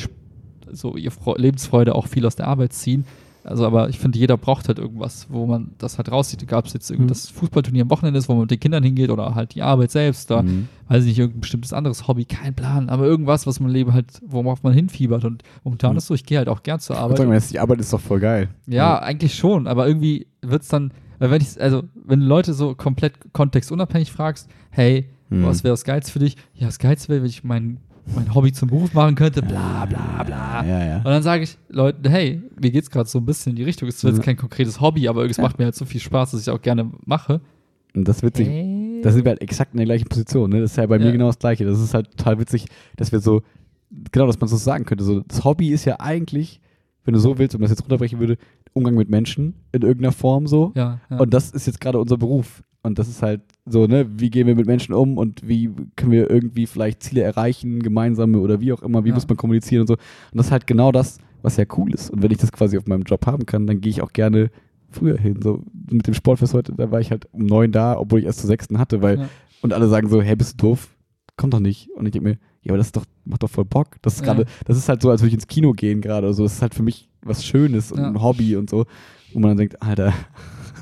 so 0.72 0.96
ihre 0.96 1.14
Fre- 1.14 1.40
Lebensfreude 1.40 1.96
auch 1.96 2.08
viel 2.08 2.26
aus 2.26 2.36
der 2.36 2.48
Arbeit 2.48 2.74
ziehen. 2.74 3.06
Also, 3.46 3.66
aber 3.68 3.90
ich 3.90 4.00
finde, 4.00 4.18
jeder 4.18 4.38
braucht 4.38 4.70
halt 4.70 4.80
irgendwas, 4.80 5.28
wo 5.30 5.46
man 5.46 5.72
das 5.78 5.98
halt 5.98 6.10
rauszieht. 6.10 6.42
Egal, 6.44 6.60
ob 6.60 6.66
es 6.68 6.72
jetzt 6.74 6.90
Mhm. 6.98 7.08
das 7.08 7.28
Fußballturnier 7.30 7.82
am 7.84 7.90
Wochenende 7.90 8.18
ist, 8.18 8.30
wo 8.30 8.34
man 8.34 8.44
mit 8.44 8.52
den 8.52 8.60
Kindern 8.62 8.84
hingeht 8.84 9.10
oder 9.10 9.36
halt 9.36 9.54
die 9.54 9.62
Arbeit 9.62 9.92
selbst, 9.92 10.32
da 10.32 10.44
Mhm. 10.44 10.70
weiß 10.88 11.04
ich 11.04 11.10
nicht, 11.10 11.20
irgendein 11.20 11.42
bestimmtes 11.42 11.74
anderes 11.74 12.08
Hobby, 12.08 12.24
kein 12.24 12.54
Plan, 12.54 12.88
aber 12.90 13.04
irgendwas, 13.06 13.46
was 13.46 13.60
man 13.60 13.70
Leben 13.70 13.92
halt, 13.94 14.22
worauf 14.26 14.64
man 14.64 14.72
hinfiebert. 14.72 15.26
Und 15.26 15.44
momentan 15.66 15.92
Mhm. 15.92 15.98
ist 15.98 16.08
so, 16.08 16.14
ich 16.14 16.26
gehe 16.26 16.38
halt 16.38 16.48
auch 16.48 16.64
gern 16.64 16.80
zur 16.80 16.96
Ich 16.96 17.02
Arbeit. 17.02 17.20
würde 17.20 17.38
sagen, 17.38 17.52
die 17.52 17.60
Arbeit 17.60 17.80
ist 17.82 17.92
doch 17.92 18.00
voll 18.00 18.22
geil. 18.22 18.48
Ja, 18.66 19.00
eigentlich 19.00 19.36
schon, 19.36 19.68
aber 19.68 19.88
irgendwie 19.90 20.28
wird 20.42 20.62
es 20.62 20.70
dann, 20.70 20.92
wenn 21.20 21.42
ich, 21.42 21.62
also 21.62 21.84
wenn 22.06 22.22
du 22.22 22.26
Leute 22.26 22.54
so 22.54 22.76
komplett 22.76 23.34
kontextunabhängig 23.34 24.12
fragst, 24.14 24.50
hey, 24.70 25.10
Mhm. 25.30 25.44
was 25.46 25.66
wäre 25.66 25.74
das 25.74 25.84
Geilste 25.84 26.14
für 26.14 26.20
dich? 26.20 26.38
Ja, 26.54 26.68
das 26.68 26.80
Geilste 26.80 27.10
wäre, 27.10 27.22
wenn 27.24 27.30
ich 27.30 27.44
mein, 27.44 27.78
mein 28.16 28.34
Hobby 28.36 28.52
zum 28.52 28.70
Beruf 28.70 28.94
machen 28.94 29.16
könnte, 29.16 29.42
bla 29.42 29.86
bla 29.86 30.24
bla. 30.24 30.66
Ja, 30.66 30.86
ja. 30.86 30.98
Und 30.98 31.06
dann 31.06 31.24
sage 31.24 31.44
ich 31.44 31.58
Leuten, 31.70 32.08
hey, 32.10 32.42
mir 32.62 32.72
geht's 32.72 32.90
gerade 32.90 33.08
so 33.10 33.20
ein 33.20 33.26
bisschen 33.26 33.52
in 33.52 33.56
die 33.58 33.64
Richtung. 33.64 33.88
Es 33.88 33.96
ist 33.96 34.04
jetzt 34.04 34.18
Ja. 34.18 34.24
kein 34.24 34.38
konkretes 34.38 34.82
Hobby, 34.82 35.08
aber 35.08 35.26
es 35.26 35.38
macht 35.38 35.58
mir 35.60 35.66
halt 35.66 35.76
so 35.76 35.86
viel 35.86 36.02
Spaß, 36.02 36.32
dass 36.32 36.42
ich 36.42 36.50
auch 36.50 36.62
gerne 36.62 36.92
mache. 37.06 37.42
Und 37.96 38.08
das 38.08 38.18
ist 38.18 38.24
witzig. 38.24 38.48
Hey. 38.48 39.02
Da 39.04 39.12
sind 39.12 39.24
wir 39.26 39.30
halt 39.32 39.42
exakt 39.42 39.74
in 39.74 39.78
der 39.78 39.86
gleichen 39.86 40.08
Position. 40.08 40.50
Ne? 40.50 40.62
Das 40.62 40.72
ist 40.72 40.78
ja 40.78 40.86
bei 40.86 40.98
Ja. 40.98 41.06
mir 41.06 41.12
genau 41.12 41.28
das 41.28 41.40
Gleiche. 41.40 41.66
Das 41.66 41.80
ist 41.80 41.94
halt 41.94 42.16
total 42.18 42.40
witzig, 42.40 42.66
dass 42.98 43.12
wir 43.12 43.20
so, 43.20 43.42
genau, 44.12 44.28
dass 44.28 44.40
man 44.40 44.48
so 44.48 44.56
sagen 44.58 44.86
könnte. 44.86 45.04
So, 45.04 45.20
das 45.22 45.44
Hobby 45.44 45.70
ist 45.70 45.86
ja 45.86 46.00
eigentlich, 46.00 46.60
wenn 47.06 47.14
du 47.14 47.20
so 47.20 47.38
willst, 47.38 47.54
wenn 47.54 47.62
man 47.62 47.70
das 47.70 47.78
jetzt 47.78 47.84
runterbrechen 47.84 48.20
würde, 48.20 48.38
Umgang 48.74 48.96
mit 48.96 49.10
Menschen 49.10 49.54
in 49.72 49.82
irgendeiner 49.84 50.12
Form 50.14 50.48
so. 50.48 50.72
ja, 50.76 51.00
ja. 51.10 51.18
Und 51.20 51.34
das 51.34 51.52
ist 51.52 51.68
jetzt 51.68 51.80
gerade 51.80 52.00
unser 52.00 52.18
Beruf. 52.18 52.64
Und 52.86 53.00
das 53.00 53.08
ist 53.08 53.22
halt 53.24 53.42
so, 53.66 53.88
ne, 53.88 54.06
wie 54.18 54.30
gehen 54.30 54.46
wir 54.46 54.56
mit 54.56 54.68
Menschen 54.68 54.94
um 54.94 55.18
und 55.18 55.48
wie 55.48 55.70
können 55.96 56.12
wir 56.12 56.30
irgendwie 56.30 56.66
vielleicht 56.68 57.02
Ziele 57.02 57.22
erreichen, 57.22 57.80
gemeinsame 57.82 58.40
oder 58.40 58.60
wie 58.60 58.74
auch 58.74 58.82
immer, 58.84 59.04
wie 59.06 59.10
Ja. 59.10 59.16
muss 59.16 59.28
man 59.28 59.38
kommunizieren 59.38 59.82
und 59.82 59.88
so. 59.88 59.94
Und 59.94 60.00
das 60.38 60.48
ist 60.48 60.52
halt 60.52 60.68
genau 60.68 60.92
das, 60.92 61.18
was 61.42 61.56
ja 61.58 61.64
cool 61.78 61.94
ist. 61.94 62.10
Und 62.10 62.22
wenn 62.22 62.32
ich 62.32 62.38
das 62.40 62.52
quasi 62.52 62.78
auf 62.78 62.86
meinem 62.86 63.04
Job 63.04 63.26
haben 63.26 63.46
kann, 63.46 63.66
dann 63.68 63.80
gehe 63.80 63.90
ich 63.90 64.02
auch 64.02 64.12
gerne 64.12 64.52
früher 64.90 65.18
hin. 65.18 65.40
So 65.42 65.64
mit 65.90 66.06
dem 66.08 66.14
Sportfest 66.14 66.54
heute, 66.54 66.74
da 66.74 66.92
war 66.92 67.00
ich 67.00 67.10
halt 67.10 67.28
um 67.32 67.46
neun 67.46 67.72
da, 67.72 67.98
obwohl 67.98 68.20
ich 68.20 68.26
erst 68.26 68.40
zu 68.40 68.48
sechsten 68.48 68.78
hatte, 68.78 69.02
weil 69.02 69.18
Ja. 69.18 69.30
und 69.62 69.72
alle 69.74 69.88
sagen 69.88 70.10
so, 70.10 70.22
hey, 70.22 70.36
bist 70.36 70.62
du 70.62 70.68
doof? 70.68 70.90
Komm 71.38 71.50
doch 71.52 71.60
nicht. 71.62 71.90
Und 71.96 72.06
ich 72.06 72.12
denke 72.12 72.28
mir, 72.30 72.38
ja, 72.64 72.72
aber 72.72 72.78
das 72.78 72.88
ist 72.88 72.98
doch, 72.98 73.06
macht 73.26 73.44
doch 73.44 73.50
voll 73.50 73.66
Bock. 73.66 73.96
Das 74.02 74.16
ist 74.16 74.20
Ja. 74.26 74.34
gerade, 74.34 74.46
das 74.66 74.78
ist 74.78 74.88
halt 74.90 75.02
so, 75.02 75.10
als 75.10 75.22
würde 75.22 75.30
ich 75.30 75.34
ins 75.36 75.48
Kino 75.48 75.72
gehen 75.72 76.02
gerade. 76.02 76.28
Also 76.28 76.44
das 76.44 76.54
ist 76.56 76.62
halt 76.62 76.76
für 76.76 76.84
mich 76.84 77.10
was 77.24 77.46
Schönes 77.46 77.92
und 77.94 78.00
Ja. 78.00 78.08
ein 78.10 78.22
Hobby 78.22 78.58
und 78.58 78.70
so. 78.70 78.86
Wo 79.34 79.40
man 79.40 79.52
dann 79.52 79.58
denkt, 79.58 79.82
Alter, 79.82 80.14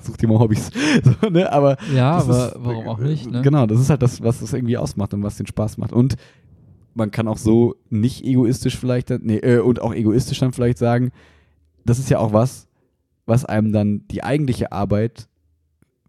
such 0.04 0.18
dir 0.18 0.28
mal 0.28 0.40
Hobbys. 0.40 0.70
So, 1.22 1.30
ne? 1.30 1.52
Aber 1.52 1.78
ja, 1.96 2.12
aber 2.14 2.48
ist, 2.48 2.56
warum 2.60 2.88
auch 2.88 3.00
nicht, 3.00 3.30
ne? 3.30 3.42
Genau, 3.42 3.66
das 3.66 3.80
ist 3.80 3.90
halt 3.90 4.02
das, 4.02 4.22
was 4.22 4.40
das 4.40 4.54
irgendwie 4.54 4.78
ausmacht 4.78 5.14
und 5.14 5.24
was 5.24 5.38
den 5.38 5.48
Spaß 5.48 5.78
macht. 5.78 5.94
Und 5.94 6.16
man 6.94 7.12
kann 7.12 7.28
auch 7.28 7.38
so 7.38 7.76
nicht 7.90 8.24
egoistisch 8.24 8.78
vielleicht, 8.78 9.10
nee, 9.10 9.38
äh, 9.38 9.60
und 9.60 9.82
auch 9.82 9.94
egoistisch 9.94 10.40
dann 10.40 10.52
vielleicht 10.52 10.78
sagen, 10.78 11.12
das 11.86 12.00
ist 12.00 12.10
ja 12.10 12.20
auch 12.20 12.34
was, 12.34 12.68
was 13.26 13.46
einem 13.46 13.72
dann 13.72 14.08
die 14.10 14.24
eigentliche 14.24 14.72
Arbeit 14.72 15.28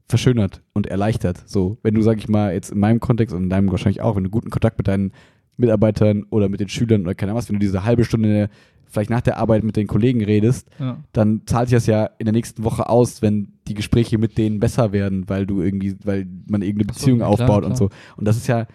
verschönert 0.09 0.63
und 0.73 0.87
erleichtert. 0.87 1.43
So, 1.47 1.79
wenn 1.83 1.95
du, 1.95 2.03
sag 2.03 2.19
ich 2.19 2.29
mal, 2.29 2.53
jetzt 2.53 2.71
in 2.71 2.79
meinem 2.79 3.01
Kontext 3.01 3.35
und 3.35 3.45
in 3.45 3.51
deinem 3.51 3.71
wahrscheinlich 3.71 4.03
auch, 4.03 4.17
wenn 4.17 4.25
du 4.25 4.31
guten 4.31 4.51
Kontakt 4.51 4.79
mit 4.79 4.89
deinen 4.89 5.13
Mitarbeitern 5.57 6.25
oder 6.31 6.49
mit 6.49 6.61
den 6.61 6.69
Schülern 6.69 7.03
oder 7.03 7.15
keine 7.15 7.33
Ahnung 7.33 7.39
was, 7.39 7.49
wenn 7.49 7.57
du 7.57 7.61
diese 7.61 7.85
halbe 7.85 8.05
Stunde 8.05 8.49
vielleicht 8.87 9.11
nach 9.11 9.21
der 9.23 9.39
Arbeit 9.39 9.65
mit 9.65 9.77
den 9.77 9.87
Kollegen 9.87 10.23
redest, 10.23 10.69
Ja. 10.79 10.99
dann 11.13 11.43
zahlt 11.47 11.69
sich 11.71 11.77
das 11.77 11.87
ja 11.87 12.11
in 12.19 12.27
der 12.27 12.33
nächsten 12.35 12.63
Woche 12.63 12.89
aus, 12.91 13.23
wenn 13.23 13.49
die 13.67 13.73
Gespräche 13.75 14.19
mit 14.19 14.37
denen 14.37 14.61
besser 14.61 14.93
werden, 14.93 15.29
weil 15.29 15.47
du 15.47 15.63
irgendwie, 15.63 15.97
weil 16.05 16.27
man 16.47 16.61
irgendeine 16.61 16.93
so, 16.93 16.99
Beziehung 16.99 17.21
ja, 17.21 17.27
klar, 17.27 17.31
aufbaut 17.49 17.65
und 17.65 17.75
klar. 17.75 17.77
so. 17.77 17.89
Und 18.17 18.27
das 18.29 18.37
ist 18.37 18.49
ja, 18.49 18.67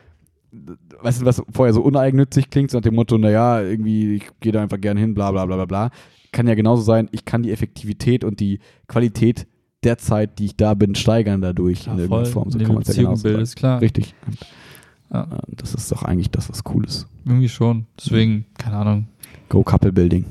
weißt 1.01 1.21
du, 1.21 1.25
was 1.25 1.43
vorher 1.51 1.73
so 1.73 1.81
uneigennützig 1.81 2.49
klingt, 2.49 2.71
so 2.71 2.77
nach 2.77 2.83
dem 2.83 2.95
Motto, 2.95 3.17
naja, 3.19 3.61
irgendwie, 3.61 4.15
ich 4.15 4.23
gehe 4.39 4.51
da 4.51 4.61
einfach 4.63 4.81
gerne 4.81 4.99
hin, 4.99 5.13
bla 5.13 5.31
bla 5.31 5.45
bla 5.45 5.55
bla 5.55 5.65
bla. 5.65 5.91
Kann 6.31 6.47
ja 6.47 6.55
genauso 6.55 6.81
sein, 6.81 7.09
ich 7.11 7.25
kann 7.25 7.43
die 7.43 7.51
Effektivität 7.51 8.23
und 8.23 8.39
die 8.39 8.59
Qualität 8.87 9.45
der 9.83 9.99
Zeit, 9.99 10.39
die 10.39 10.45
ich 10.45 10.57
da 10.57 10.73
bin, 10.73 10.95
steigern 10.95 11.41
dadurch 11.41 11.81
Klar, 11.83 11.95
in 11.95 12.01
irgendeiner. 12.01 12.25
Form. 12.25 12.49
So 12.49 12.57
kann 12.57 12.73
man 12.73 12.81
es 12.81 12.87
ja 12.95 13.03
genauso 13.03 13.29
sagen. 13.29 13.45
klar. 13.55 13.81
Richtig. 13.81 14.15
Ja. 15.13 15.27
Das 15.51 15.73
ist 15.73 15.91
doch 15.91 16.03
eigentlich 16.03 16.29
das, 16.31 16.49
was 16.49 16.63
cool 16.73 16.85
ist. 16.85 17.07
Irgendwie 17.25 17.49
schon. 17.49 17.85
Deswegen, 17.97 18.45
keine 18.57 18.77
Ahnung, 18.77 19.07
Go 19.49 19.63
Couple 19.63 19.91
Building. 19.93 20.25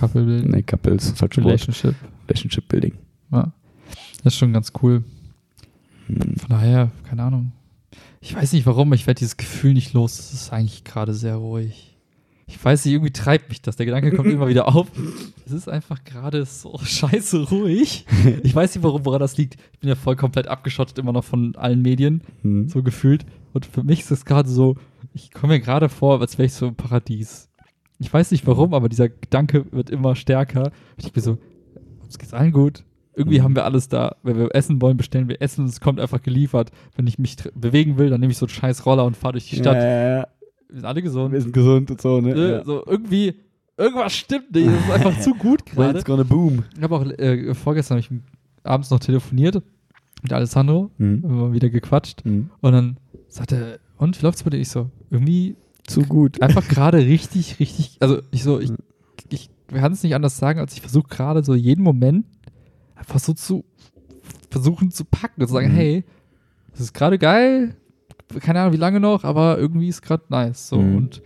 Couple 0.00 0.22
Building, 0.24 0.50
Nee, 0.50 0.62
Couple 0.62 0.94
ist 0.94 1.10
das 1.12 1.18
falsche 1.18 1.40
Wort. 1.42 1.46
Relationship. 1.52 1.94
Relationship 2.28 2.68
Building. 2.68 2.92
Ja. 3.30 3.52
Das 4.22 4.34
ist 4.34 4.38
schon 4.38 4.52
ganz 4.52 4.72
cool. 4.82 5.02
Hm. 6.06 6.36
Von 6.36 6.48
daher, 6.48 6.90
keine 7.08 7.22
Ahnung. 7.22 7.52
Ich 8.20 8.34
weiß 8.34 8.52
nicht 8.52 8.66
warum, 8.66 8.88
aber 8.88 8.94
ich 8.94 9.06
werde 9.06 9.18
dieses 9.18 9.36
Gefühl 9.36 9.72
nicht 9.74 9.92
los. 9.94 10.18
Es 10.18 10.32
ist 10.32 10.52
eigentlich 10.52 10.84
gerade 10.84 11.12
sehr 11.14 11.36
ruhig. 11.36 11.88
Ich 12.46 12.62
weiß 12.62 12.84
nicht, 12.84 12.94
irgendwie 12.94 13.12
treibt 13.12 13.48
mich 13.48 13.62
das. 13.62 13.76
Der 13.76 13.86
Gedanke 13.86 14.12
kommt 14.12 14.28
immer 14.30 14.46
wieder 14.48 14.68
auf. 14.74 14.88
Es 15.46 15.52
ist 15.52 15.68
einfach 15.68 16.04
gerade 16.04 16.44
so 16.44 16.78
scheiße 16.82 17.48
ruhig. 17.48 18.04
Ich 18.42 18.54
weiß 18.54 18.74
nicht, 18.74 18.84
warum, 18.84 19.04
woran 19.06 19.20
das 19.20 19.36
liegt. 19.38 19.56
Ich 19.72 19.78
bin 19.80 19.88
ja 19.88 19.94
voll 19.94 20.16
komplett 20.16 20.48
abgeschottet 20.48 20.98
immer 20.98 21.12
noch 21.12 21.24
von 21.24 21.56
allen 21.56 21.80
Medien, 21.82 22.20
Hm. 22.42 22.68
so 22.68 22.82
gefühlt. 22.82 23.24
Und 23.52 23.66
für 23.66 23.82
mich 23.82 24.00
ist 24.00 24.10
es 24.10 24.24
gerade 24.24 24.48
so, 24.48 24.76
ich 25.12 25.30
komme 25.30 25.54
mir 25.54 25.60
gerade 25.60 25.88
vor, 25.88 26.20
als 26.20 26.38
wäre 26.38 26.46
ich 26.46 26.54
so 26.54 26.66
im 26.68 26.74
Paradies. 26.74 27.48
Ich 27.98 28.12
weiß 28.12 28.30
nicht 28.30 28.46
warum, 28.46 28.74
aber 28.74 28.88
dieser 28.88 29.08
Gedanke 29.08 29.66
wird 29.72 29.90
immer 29.90 30.16
stärker. 30.16 30.72
Ich 30.96 31.12
bin 31.12 31.22
so, 31.22 31.38
uns 32.02 32.18
geht's 32.18 32.34
allen 32.34 32.52
gut. 32.52 32.84
Irgendwie 33.14 33.38
Mhm. 33.40 33.44
haben 33.44 33.54
wir 33.56 33.64
alles 33.66 33.88
da. 33.88 34.16
Wenn 34.22 34.38
wir 34.38 34.54
essen 34.54 34.80
wollen, 34.80 34.96
bestellen 34.96 35.28
wir 35.28 35.40
Essen 35.42 35.62
und 35.64 35.68
es 35.68 35.80
kommt 35.80 36.00
einfach 36.00 36.22
geliefert. 36.22 36.70
Wenn 36.96 37.06
ich 37.06 37.18
mich 37.18 37.36
bewegen 37.54 37.98
will, 37.98 38.08
dann 38.08 38.20
nehme 38.20 38.32
ich 38.32 38.38
so 38.38 38.46
einen 38.46 38.50
scheiß 38.54 38.86
Roller 38.86 39.04
und 39.04 39.16
fahre 39.16 39.32
durch 39.32 39.50
die 39.50 39.56
Stadt. 39.56 39.76
Ja. 39.76 40.26
Wir 40.68 40.76
sind 40.76 40.84
alle 40.86 41.02
gesund. 41.02 41.32
Wir 41.32 41.40
sind 41.42 41.52
gesund 41.52 41.90
und 41.90 42.00
so, 42.00 42.20
ne? 42.22 42.30
Äh, 42.32 42.50
Ja. 42.52 42.64
So 42.64 42.82
irgendwie, 42.86 43.34
irgendwas 43.76 44.14
stimmt 44.14 44.50
nicht. 44.54 44.66
Das 44.66 44.84
ist 44.84 44.90
einfach 44.90 45.20
zu 45.20 45.34
gut 45.34 45.66
gerade. 45.66 45.98
it's 45.98 46.06
gonna 46.06 46.22
boom. 46.22 46.64
Ich 46.74 46.82
habe 46.82 46.96
auch 46.96 47.04
äh, 47.04 47.52
vorgestern 47.54 47.98
hab 47.98 48.04
ich 48.04 48.10
abends 48.64 48.88
noch 48.90 49.00
telefoniert 49.00 49.62
mit 50.22 50.32
Alessandro, 50.32 50.90
Hm. 50.98 51.22
haben 51.22 51.38
wir 51.38 51.52
wieder 51.52 51.68
gequatscht 51.68 52.24
Hm. 52.24 52.50
und 52.60 52.72
dann 52.72 52.96
sagte 53.28 53.56
er, 53.56 53.78
und 53.98 54.18
wie 54.18 54.24
läuft's 54.24 54.42
bei 54.42 54.50
dir? 54.50 54.58
Ich 54.58 54.68
so, 54.70 54.90
irgendwie 55.10 55.56
Zu 55.86 56.02
gut. 56.02 56.40
einfach 56.42 56.66
gerade 56.68 56.98
richtig, 57.06 57.58
richtig, 57.60 57.96
also 58.00 58.20
ich 58.30 58.42
so, 58.42 58.58
ich, 58.60 58.70
Mhm. 58.70 58.76
ich 59.30 59.50
kann 59.68 59.92
es 59.92 60.02
nicht 60.02 60.14
anders 60.14 60.36
sagen, 60.36 60.58
als 60.60 60.74
ich 60.74 60.80
versuche 60.80 61.08
gerade 61.08 61.42
so 61.44 61.54
jeden 61.54 61.82
Moment 61.82 62.26
einfach 62.94 63.18
so 63.18 63.32
zu 63.32 63.64
versuchen 64.50 64.90
zu 64.90 65.04
packen 65.04 65.40
und 65.40 65.46
zu 65.48 65.54
sagen, 65.54 65.68
Mhm. 65.72 65.76
hey, 65.76 66.04
das 66.72 66.80
ist 66.80 66.92
gerade 66.94 67.18
geil, 67.18 67.74
keine 68.40 68.60
Ahnung 68.60 68.72
wie 68.72 68.78
lange 68.78 69.00
noch, 69.00 69.24
aber 69.24 69.58
irgendwie 69.58 69.88
ist 69.88 70.02
gerade 70.02 70.24
nice. 70.28 70.68
So 70.68 70.78
Mhm. 70.80 70.96
und 70.96 71.22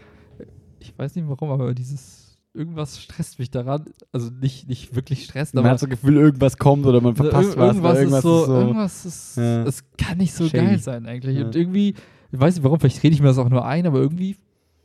ich 0.80 0.96
weiß 0.96 1.14
nicht 1.16 1.28
warum, 1.28 1.50
aber 1.50 1.74
dieses 1.74 2.25
irgendwas 2.56 3.00
stresst 3.00 3.38
mich 3.38 3.50
daran, 3.50 3.84
also 4.12 4.30
nicht, 4.30 4.68
nicht 4.68 4.94
wirklich 4.96 5.24
stresst, 5.24 5.54
Man 5.54 5.64
aber 5.64 5.72
hat 5.72 5.80
so 5.80 5.86
das 5.86 6.00
Gefühl, 6.00 6.16
irgendwas 6.16 6.56
kommt 6.56 6.86
oder 6.86 7.00
man 7.00 7.14
so 7.14 7.22
verpasst 7.24 7.50
irg- 7.56 7.58
was. 7.58 7.76
irgendwas, 7.76 7.92
oder 7.92 7.98
irgendwas 8.00 8.24
ist 8.24 8.46
so, 8.46 8.54
irgendwas 8.54 9.04
ist, 9.06 9.36
Ja. 9.36 9.62
es 9.64 9.84
kann 9.98 10.18
nicht 10.18 10.32
so 10.34 10.48
Shady. 10.48 10.64
geil 10.66 10.78
sein 10.78 11.06
eigentlich. 11.06 11.38
Ja. 11.38 11.44
Und 11.46 11.54
irgendwie, 11.56 11.94
ich 12.32 12.40
weiß 12.40 12.54
nicht 12.56 12.64
warum, 12.64 12.80
vielleicht 12.80 13.02
rede 13.02 13.14
ich 13.14 13.20
mir 13.20 13.28
das 13.28 13.38
auch 13.38 13.48
nur 13.48 13.64
ein, 13.64 13.86
aber 13.86 13.98
irgendwie 13.98 14.36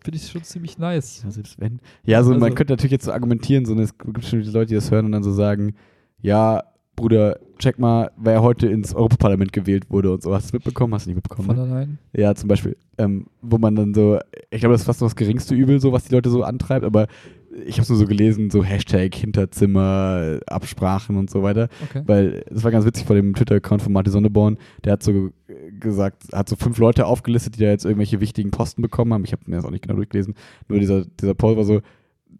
finde 0.03 0.17
ich 0.17 0.23
es 0.23 0.31
schon 0.31 0.43
ziemlich 0.43 0.77
nice. 0.77 1.21
Ja, 1.23 1.31
selbst 1.31 1.59
wenn. 1.59 1.79
Ja, 2.03 2.23
so 2.23 2.31
man 2.31 2.43
Also- 2.43 2.55
könnte 2.55 2.73
natürlich 2.73 2.91
jetzt 2.93 3.05
so 3.05 3.11
argumentieren, 3.11 3.65
so, 3.65 3.73
ne, 3.75 3.83
es 3.83 3.97
gibt 3.97 4.25
schon 4.25 4.41
die 4.41 4.49
Leute, 4.49 4.67
die 4.67 4.75
das 4.75 4.91
hören 4.91 5.05
und 5.05 5.11
dann 5.11 5.23
so 5.23 5.31
sagen, 5.31 5.75
ja, 6.21 6.63
Bruder, 6.97 7.39
check 7.57 7.79
mal, 7.79 8.11
wer 8.17 8.41
heute 8.43 8.67
ins 8.67 8.93
Europaparlament 8.93 9.53
gewählt 9.53 9.89
wurde 9.89 10.11
und 10.11 10.21
so. 10.21 10.33
Hast 10.35 10.43
du 10.43 10.47
es 10.49 10.53
mitbekommen? 10.53 10.93
Hast 10.93 11.05
du 11.05 11.09
nicht 11.09 11.15
mitbekommen? 11.15 11.47
Von 11.47 11.55
Ne? 11.55 11.61
allein. 11.63 11.97
Ja, 12.13 12.35
zum 12.35 12.47
Beispiel, 12.49 12.75
ähm, 12.97 13.25
wo 13.41 13.57
man 13.57 13.75
dann 13.75 13.93
so, 13.93 14.19
ich 14.51 14.59
glaube, 14.59 14.73
das 14.73 14.81
ist 14.81 14.85
fast 14.85 15.01
noch 15.01 15.07
das 15.07 15.15
geringste 15.15 15.55
Übel, 15.55 15.79
so 15.79 15.91
was 15.93 16.03
die 16.03 16.13
Leute 16.13 16.29
so 16.29 16.43
antreibt, 16.43 16.85
aber 16.85 17.07
ich 17.65 17.75
habe 17.75 17.83
es 17.83 17.89
nur 17.89 17.97
so 17.97 18.05
gelesen, 18.05 18.49
so 18.49 18.63
Hashtag 18.63 19.15
Hinterzimmer, 19.15 20.39
Absprachen 20.47 21.17
und 21.17 21.29
so 21.29 21.43
weiter. 21.43 21.69
Okay. 21.89 22.03
Weil 22.05 22.45
das 22.49 22.63
war 22.63 22.71
ganz 22.71 22.85
witzig 22.85 23.05
vor 23.05 23.15
dem 23.15 23.33
Twitter-Account 23.35 23.81
von 23.81 23.93
Martin 23.93 24.13
Sonneborn. 24.13 24.57
Der 24.83 24.93
hat 24.93 25.03
so 25.03 25.31
gesagt, 25.79 26.23
hat 26.33 26.49
so 26.49 26.55
fünf 26.55 26.77
Leute 26.77 27.05
aufgelistet, 27.05 27.55
die 27.55 27.61
da 27.61 27.69
jetzt 27.69 27.85
irgendwelche 27.85 28.21
wichtigen 28.21 28.51
Posten 28.51 28.81
bekommen 28.81 29.13
haben. 29.13 29.25
Ich 29.25 29.31
habe 29.31 29.43
mir 29.45 29.57
das 29.57 29.65
auch 29.65 29.71
nicht 29.71 29.83
genau 29.83 29.95
durchgelesen. 29.95 30.35
Nur 30.67 30.79
dieser, 30.79 31.05
dieser 31.05 31.33
Poll 31.33 31.57
war 31.57 31.63
so, 31.63 31.81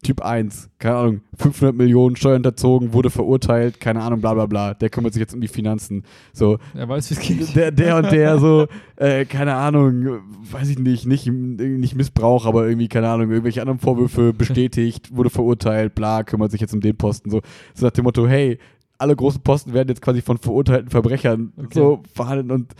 Typ 0.04 0.22
1, 0.22 0.70
keine 0.80 0.96
Ahnung, 0.96 1.22
500 1.38 1.76
Millionen 1.76 2.16
Steuern 2.16 2.38
unterzogen, 2.38 2.92
wurde 2.94 3.10
verurteilt, 3.12 3.80
keine 3.80 4.02
Ahnung, 4.02 4.20
bla 4.20 4.34
bla 4.34 4.48
bla. 4.48 4.74
Der 4.74 4.90
kümmert 4.90 5.14
sich 5.14 5.20
jetzt 5.20 5.34
um 5.36 5.42
die 5.42 5.48
Finanzen. 5.48 6.04
So, 6.34 6.58
Er 6.74 6.90
weiß, 6.90 7.10
wie 7.12 7.14
es 7.14 7.20
geht. 7.20 7.56
der, 7.56 7.72
der 7.72 7.98
und 7.98 8.12
der 8.12 8.40
so, 8.40 8.68
äh, 8.96 9.26
keine 9.26 9.56
Ahnung, 9.56 10.22
weiß 10.52 10.70
ich 10.70 10.80
nicht, 10.80 11.06
nicht, 11.06 11.28
nicht 11.28 11.96
Missbrauch, 11.96 12.46
aber 12.48 12.68
irgendwie, 12.68 12.88
keine 12.88 13.10
Ahnung, 13.10 13.30
irgendwelche 13.30 13.62
anderen 13.62 13.80
Vorwürfe 13.80 14.34
bestätigt, 14.34 15.16
wurde 15.16 15.30
verurteilt, 15.30 15.94
bla, 15.94 16.24
kümmert 16.24 16.52
sich 16.52 16.62
jetzt 16.62 16.74
um 16.74 16.82
den 16.82 16.98
Posten. 16.98 17.30
So, 17.30 17.42
so 17.76 17.86
nach 17.86 17.92
dem 17.94 18.04
Motto, 18.06 18.28
hey, 18.28 18.58
alle 18.98 19.16
großen 19.16 19.42
Posten 19.42 19.74
werden 19.74 19.90
jetzt 19.90 20.02
quasi 20.02 20.22
von 20.22 20.38
verurteilten 20.38 20.90
Verbrechern 20.90 21.54
Okay. 21.58 21.68
so 21.80 22.02
verhandelt 22.14 22.52
und 22.52 22.74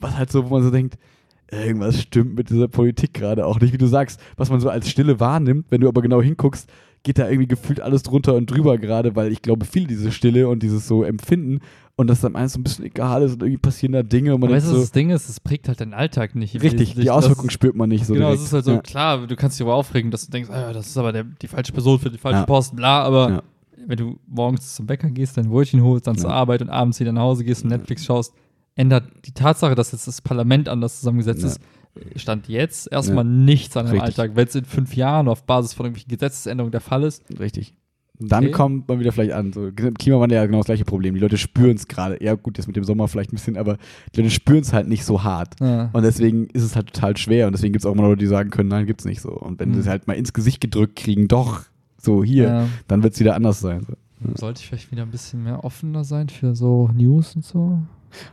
was 0.00 0.16
halt 0.16 0.30
so, 0.30 0.44
wo 0.44 0.54
man 0.54 0.62
so 0.62 0.70
denkt, 0.70 0.96
irgendwas 1.50 2.00
stimmt 2.00 2.34
mit 2.36 2.50
dieser 2.50 2.68
Politik 2.68 3.14
gerade 3.14 3.46
auch 3.46 3.60
nicht, 3.60 3.72
wie 3.72 3.78
du 3.78 3.86
sagst, 3.86 4.20
was 4.36 4.50
man 4.50 4.60
so 4.60 4.68
als 4.68 4.88
Stille 4.88 5.20
wahrnimmt, 5.20 5.66
wenn 5.70 5.80
du 5.80 5.88
aber 5.88 6.02
genau 6.02 6.20
hinguckst, 6.20 6.68
geht 7.02 7.18
da 7.18 7.28
irgendwie 7.28 7.46
gefühlt 7.46 7.80
alles 7.80 8.02
drunter 8.02 8.34
und 8.34 8.50
drüber 8.50 8.78
gerade, 8.78 9.14
weil 9.14 9.30
ich 9.30 9.40
glaube, 9.42 9.64
viele 9.64 9.86
diese 9.86 10.10
Stille 10.10 10.48
und 10.48 10.62
dieses 10.64 10.88
so 10.88 11.04
Empfinden 11.04 11.60
und 11.94 12.08
dass 12.08 12.20
dann 12.20 12.34
eins 12.34 12.54
so 12.54 12.58
ein 12.58 12.64
bisschen 12.64 12.84
egal 12.84 13.22
ist 13.22 13.34
und 13.34 13.42
irgendwie 13.42 13.58
passieren 13.58 13.92
da 13.92 14.02
Dinge 14.02 14.34
und 14.34 14.40
man 14.40 14.50
weißt 14.50 14.66
du, 14.68 14.72
was 14.72 14.80
das 14.80 14.92
Ding 14.92 15.10
ist? 15.10 15.28
Es 15.28 15.38
prägt 15.38 15.68
halt 15.68 15.80
deinen 15.80 15.94
Alltag 15.94 16.34
nicht. 16.34 16.52
so, 16.54 16.58
richtig, 16.58 16.94
die 16.94 17.10
Auswirkungen 17.10 17.50
spürt 17.50 17.76
man 17.76 17.88
nicht 17.88 18.06
so 18.06 18.14
Genau, 18.14 18.26
direkt. 18.26 18.40
es 18.40 18.48
ist 18.48 18.52
halt 18.52 18.64
so, 18.64 18.72
ja. 18.72 18.80
klar, 18.80 19.24
du 19.26 19.36
kannst 19.36 19.58
dich 19.58 19.64
aber 19.64 19.74
aufregen, 19.76 20.10
dass 20.10 20.26
du 20.26 20.32
denkst, 20.32 20.50
ah, 20.50 20.72
das 20.72 20.88
ist 20.88 20.96
aber 20.98 21.12
der, 21.12 21.24
die 21.24 21.46
falsche 21.48 21.72
Person 21.72 21.98
für 22.00 22.10
die 22.10 22.18
falschen 22.18 22.40
Ja. 22.40 22.46
Posten, 22.46 22.74
bla, 22.76 23.02
aber 23.04 23.30
Ja. 23.30 23.42
wenn 23.86 23.96
du 23.98 24.18
morgens 24.26 24.74
zum 24.74 24.86
Bäcker 24.86 25.08
gehst, 25.08 25.36
dein 25.36 25.48
Brötchen 25.48 25.82
holst, 25.84 26.08
dann 26.08 26.18
zur. 26.18 26.32
Arbeit 26.32 26.60
und 26.60 26.70
abends 26.70 26.98
wieder 26.98 27.12
nach 27.12 27.22
Hause 27.22 27.44
gehst 27.44 27.62
und 27.62 27.70
Netflix 27.70 28.04
schaust, 28.04 28.34
ändert 28.76 29.04
die 29.24 29.32
Tatsache, 29.32 29.74
dass 29.74 29.90
jetzt 29.92 30.06
das 30.06 30.20
Parlament 30.22 30.68
anders 30.68 31.00
zusammengesetzt 31.00 31.42
Ja. 31.42 31.48
ist, 31.48 31.60
stand 32.16 32.46
jetzt 32.48 32.92
erstmal 32.92 33.24
nichts 33.24 33.76
an 33.76 33.86
Richtig. 33.86 34.02
Alltag. 34.02 34.32
Wenn 34.36 34.46
es 34.46 34.54
in 34.54 34.64
fünf 34.64 34.94
Jahren 34.94 35.28
auf 35.28 35.44
Basis 35.44 35.72
von 35.72 35.86
irgendwelchen 35.86 36.10
Gesetzesänderungen 36.10 36.70
der 36.72 36.80
Fall 36.82 37.02
ist, 37.02 37.24
Richtig. 37.40 37.74
Dann 38.18 38.44
Okay. 38.44 38.52
kommt 38.52 38.88
man 38.88 38.98
wieder 38.98 39.12
vielleicht 39.12 39.32
an. 39.32 39.52
So, 39.52 39.70
Klimawandel 39.70 40.36
ja 40.36 40.46
genau 40.46 40.56
das 40.60 40.64
gleiche 40.66 40.86
Problem. 40.86 41.12
Die 41.14 41.20
Leute 41.20 41.36
spüren 41.36 41.76
es 41.76 41.86
gerade. 41.86 42.16
Ja, 42.24 42.34
gut, 42.34 42.56
jetzt 42.56 42.66
mit 42.66 42.74
dem 42.74 42.82
Sommer 42.84 43.08
vielleicht 43.08 43.30
ein 43.30 43.36
bisschen, 43.36 43.58
aber 43.58 43.76
die 44.14 44.20
Leute 44.22 44.30
spüren 44.30 44.60
es 44.60 44.72
halt 44.72 44.88
nicht 44.88 45.04
so 45.04 45.22
hart. 45.22 45.54
ja. 45.60 45.90
Und 45.92 46.02
deswegen 46.02 46.46
ist 46.46 46.62
es 46.62 46.76
halt 46.76 46.94
total 46.94 47.14
schwer. 47.18 47.46
Und 47.46 47.52
deswegen 47.52 47.74
gibt 47.74 47.82
es 47.82 47.86
auch 47.86 47.92
immer 47.92 48.04
Leute, 48.04 48.20
die 48.20 48.26
sagen 48.26 48.48
können, 48.48 48.70
nein, 48.70 48.86
gibt's 48.86 49.04
nicht 49.04 49.20
so. 49.20 49.32
Und 49.32 49.60
wenn 49.60 49.68
Mhm. 49.68 49.74
sie 49.74 49.80
es 49.80 49.86
halt 49.86 50.06
mal 50.06 50.14
ins 50.14 50.32
Gesicht 50.32 50.62
gedrückt 50.62 50.96
kriegen, 50.96 51.28
doch, 51.28 51.64
so 52.00 52.24
hier, 52.24 52.44
Ja. 52.48 52.68
dann 52.88 53.02
wird 53.02 53.12
es 53.12 53.20
wieder 53.20 53.34
anders 53.34 53.60
sein. 53.60 53.84
So. 53.86 53.94
Sollte 54.34 54.60
ich 54.62 54.66
vielleicht 54.68 54.90
wieder 54.92 55.02
ein 55.02 55.10
bisschen 55.10 55.44
mehr 55.44 55.62
offener 55.62 56.02
sein 56.02 56.30
für 56.30 56.54
so 56.56 56.88
News 56.96 57.36
und 57.36 57.44
so? 57.44 57.80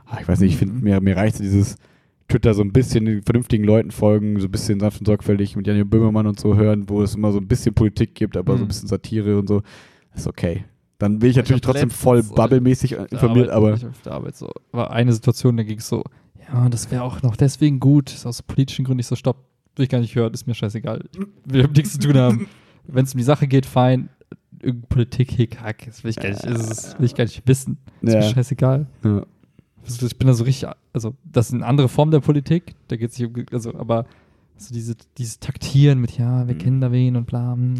Ah, 0.05 0.17
Ich 0.21 0.27
weiß 0.27 0.39
nicht, 0.39 0.53
ich 0.53 0.57
finde, 0.57 0.83
mir, 0.83 0.99
mir 1.01 1.15
reicht 1.17 1.37
so 1.37 1.43
dieses 1.43 1.77
Twitter 2.29 2.53
so 2.53 2.61
ein 2.63 2.71
bisschen 2.71 3.05
den 3.05 3.21
vernünftigen 3.21 3.63
Leuten 3.63 3.91
folgen, 3.91 4.39
so 4.39 4.47
ein 4.47 4.51
bisschen 4.51 4.79
sanft 4.79 4.99
und 5.01 5.05
sorgfältig 5.05 5.55
mit 5.55 5.67
Janine 5.67 5.85
Böhmermann 5.85 6.25
und 6.27 6.39
so 6.39 6.55
hören, 6.55 6.87
wo 6.89 7.01
es 7.03 7.15
immer 7.15 7.31
so 7.31 7.37
ein 7.39 7.47
bisschen 7.47 7.73
Politik 7.75 8.15
gibt, 8.15 8.37
aber 8.37 8.53
so 8.53 8.59
ein 8.59 8.63
Mhm. 8.63 8.67
bisschen 8.69 8.87
Satire 8.87 9.37
und 9.37 9.47
so. 9.47 9.61
Ist 10.15 10.27
okay. 10.27 10.63
Dann 10.99 11.19
bin 11.19 11.29
ich 11.29 11.35
Ich 11.35 11.43
natürlich 11.43 11.61
hab 11.63 11.71
trotzdem 11.73 11.89
voll 11.89 12.23
bubblemäßig 12.23 12.91
der 12.91 13.11
informiert, 13.11 13.49
Arbeit, 13.49 13.55
aber 13.57 13.73
ich 13.75 13.85
auf 13.85 14.01
der 14.03 14.13
Arbeit 14.13 14.35
so. 14.37 14.49
War 14.71 14.91
eine 14.91 15.11
Situation, 15.11 15.57
da 15.57 15.63
ging 15.63 15.79
es 15.79 15.87
so, 15.87 16.03
ja, 16.51 16.69
das 16.69 16.89
wäre 16.91 17.03
auch 17.03 17.21
noch 17.23 17.35
deswegen 17.35 17.79
gut, 17.79 18.11
ist 18.13 18.25
aus 18.25 18.41
politischen 18.41 18.85
Gründen 18.85 18.97
nicht 18.97 19.07
so, 19.07 19.15
stopp, 19.15 19.37
will 19.75 19.83
ich 19.83 19.89
gar 19.89 19.99
nicht 19.99 20.15
hören, 20.15 20.33
ist 20.33 20.47
mir 20.47 20.53
scheißegal. 20.55 21.01
Ich 21.13 21.53
will 21.53 21.67
nichts 21.75 21.93
zu 21.93 21.99
tun 21.99 22.15
haben. 22.17 22.47
Wenn 22.87 23.03
es 23.05 23.13
um 23.13 23.17
die 23.17 23.23
Sache 23.23 23.47
geht, 23.47 23.65
fein. 23.65 24.09
Politik, 24.87 25.31
Hickhack, 25.31 25.85
das 25.87 26.03
will 26.03 26.11
ich 26.11 26.15
gar 26.15 26.29
nicht, 26.29 26.45
das 26.45 26.69
ist- 26.69 26.99
will 26.99 27.05
ich 27.05 27.15
gar 27.15 27.25
nicht 27.25 27.41
wissen. 27.45 27.77
Ist 28.01 28.13
Ja. 28.13 28.19
mir 28.21 28.29
scheißegal. 28.29 28.87
ja. 29.03 29.25
Ich 29.85 30.17
bin 30.17 30.27
da 30.27 30.33
so 30.33 30.43
richtig, 30.43 30.69
also 30.93 31.13
das 31.23 31.47
ist 31.49 31.53
eine 31.55 31.65
andere 31.65 31.89
Form 31.89 32.11
der 32.11 32.19
Politik, 32.21 32.75
da 32.87 32.95
geht 32.95 33.11
es 33.11 33.19
nicht 33.19 33.27
um, 33.35 33.45
also, 33.51 33.73
aber 33.75 34.05
so 34.57 34.73
diese, 34.73 34.95
dieses 35.17 35.39
Taktieren 35.39 35.99
mit, 35.99 36.17
ja, 36.17 36.47
wir 36.47 36.55
Mhm. 36.55 36.59
kennen 36.59 36.81
da 36.81 36.91
wen 36.91 37.15
und 37.17 37.25
bla. 37.25 37.55
mm, 37.55 37.73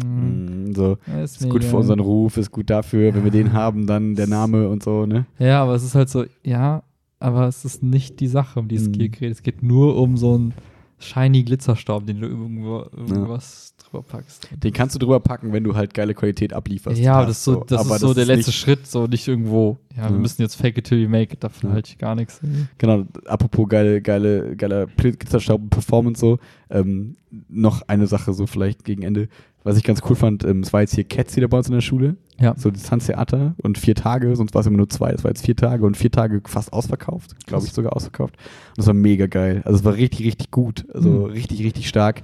Mm, 0.68 0.74
so. 0.74 0.98
ja, 1.06 1.22
ist, 1.22 1.40
Ist 1.40 1.48
gut 1.50 1.64
für 1.64 1.76
unseren 1.76 2.00
Ruf, 2.00 2.36
ist 2.36 2.50
gut 2.50 2.68
dafür, 2.68 3.14
wenn 3.14 3.24
wir 3.24 3.32
Ja. 3.32 3.42
den 3.44 3.52
haben, 3.52 3.86
dann 3.86 4.14
der 4.16 4.26
Name 4.26 4.68
und 4.68 4.82
so, 4.82 5.06
ne? 5.06 5.24
Ja, 5.38 5.62
aber 5.62 5.74
es 5.74 5.84
ist 5.84 5.94
halt 5.94 6.08
so, 6.10 6.24
ja, 6.42 6.82
aber 7.20 7.46
es 7.48 7.64
ist 7.64 7.82
nicht 7.82 8.20
die 8.20 8.26
Sache, 8.26 8.60
um 8.60 8.68
die 8.68 8.74
es 8.76 8.88
Mhm. 8.88 8.94
hier 8.94 9.08
geht. 9.08 9.32
Es 9.32 9.42
geht 9.42 9.62
nur 9.62 9.96
um 9.96 10.16
so 10.18 10.36
ein, 10.36 10.52
shiny 10.98 11.42
Glitzerstaub, 11.42 12.06
den 12.06 12.20
du 12.20 12.28
irgendwo 12.28 12.86
irgendwas 12.96 13.74
drüber 13.76 14.02
packst. 14.02 14.48
Den 14.62 14.72
kannst 14.72 14.94
du 14.94 14.98
drüber 14.98 15.20
packen, 15.20 15.52
wenn 15.52 15.64
du 15.64 15.74
halt 15.74 15.92
geile 15.94 16.14
Qualität 16.14 16.52
ablieferst. 16.52 16.98
Ja, 17.00 17.20
das 17.26 17.38
ist 17.38 17.44
so, 17.44 17.64
das 17.64 17.86
ist 17.86 18.00
so 18.00 18.14
der 18.14 18.24
letzte 18.26 18.50
nicht- 18.50 18.58
Schritt, 18.58 18.86
so 18.86 19.06
nicht 19.06 19.26
irgendwo, 19.28 19.78
ja, 19.96 20.04
wir 20.04 20.10
Ja. 20.10 20.18
müssen 20.18 20.42
jetzt 20.42 20.54
fake 20.56 20.78
it 20.78 20.84
till 20.86 20.98
you 20.98 21.08
make 21.08 21.34
it, 21.34 21.44
davon 21.44 21.70
Ja. 21.70 21.76
ich 21.78 21.98
gar 21.98 22.14
nichts. 22.14 22.40
Genau, 22.78 23.04
apropos 23.26 23.68
geile, 23.68 24.00
geile, 24.00 24.56
geiler 24.56 24.86
Glitzerstaub 24.86 25.68
Performance 25.70 26.20
so. 26.20 26.38
Ähm, 26.70 27.16
noch 27.48 27.82
eine 27.88 28.06
Sache 28.06 28.32
so 28.32 28.46
vielleicht 28.46 28.84
gegen 28.84 29.02
Ende, 29.02 29.28
was 29.64 29.76
ich 29.76 29.82
ganz 29.82 30.00
cool 30.08 30.14
fand, 30.14 30.44
ähm, 30.44 30.60
es 30.60 30.72
war 30.72 30.82
jetzt 30.82 30.94
hier 30.94 31.04
Cats 31.04 31.34
wieder 31.36 31.48
bei 31.48 31.58
uns 31.58 31.66
in 31.68 31.74
der 31.74 31.80
Schule, 31.80 32.16
Ja. 32.40 32.54
so 32.56 32.70
Distanztheater 32.70 33.54
und 33.62 33.78
vier 33.78 33.94
Tage, 33.94 34.36
sonst 34.36 34.54
war 34.54 34.60
es 34.60 34.66
immer 34.66 34.76
nur 34.76 34.88
zwei, 34.88 35.10
das 35.12 35.24
war 35.24 35.30
jetzt 35.30 35.44
vier 35.44 35.56
Tage 35.56 35.84
und 35.84 35.96
vier 35.96 36.10
Tage 36.12 36.40
fast 36.46 36.72
ausverkauft, 36.72 37.34
glaube 37.46 37.64
ich 37.66 37.72
sogar 37.72 37.96
ausverkauft. 37.96 38.36
Und 38.36 38.78
das 38.78 38.86
war 38.86 38.94
mega 38.94 39.26
geil, 39.26 39.62
also 39.64 39.78
es 39.78 39.84
war 39.84 39.94
richtig, 39.94 40.24
richtig 40.26 40.50
gut, 40.50 40.86
also 40.94 41.08
Mhm. 41.10 41.24
richtig, 41.24 41.62
richtig 41.64 41.88
stark 41.88 42.22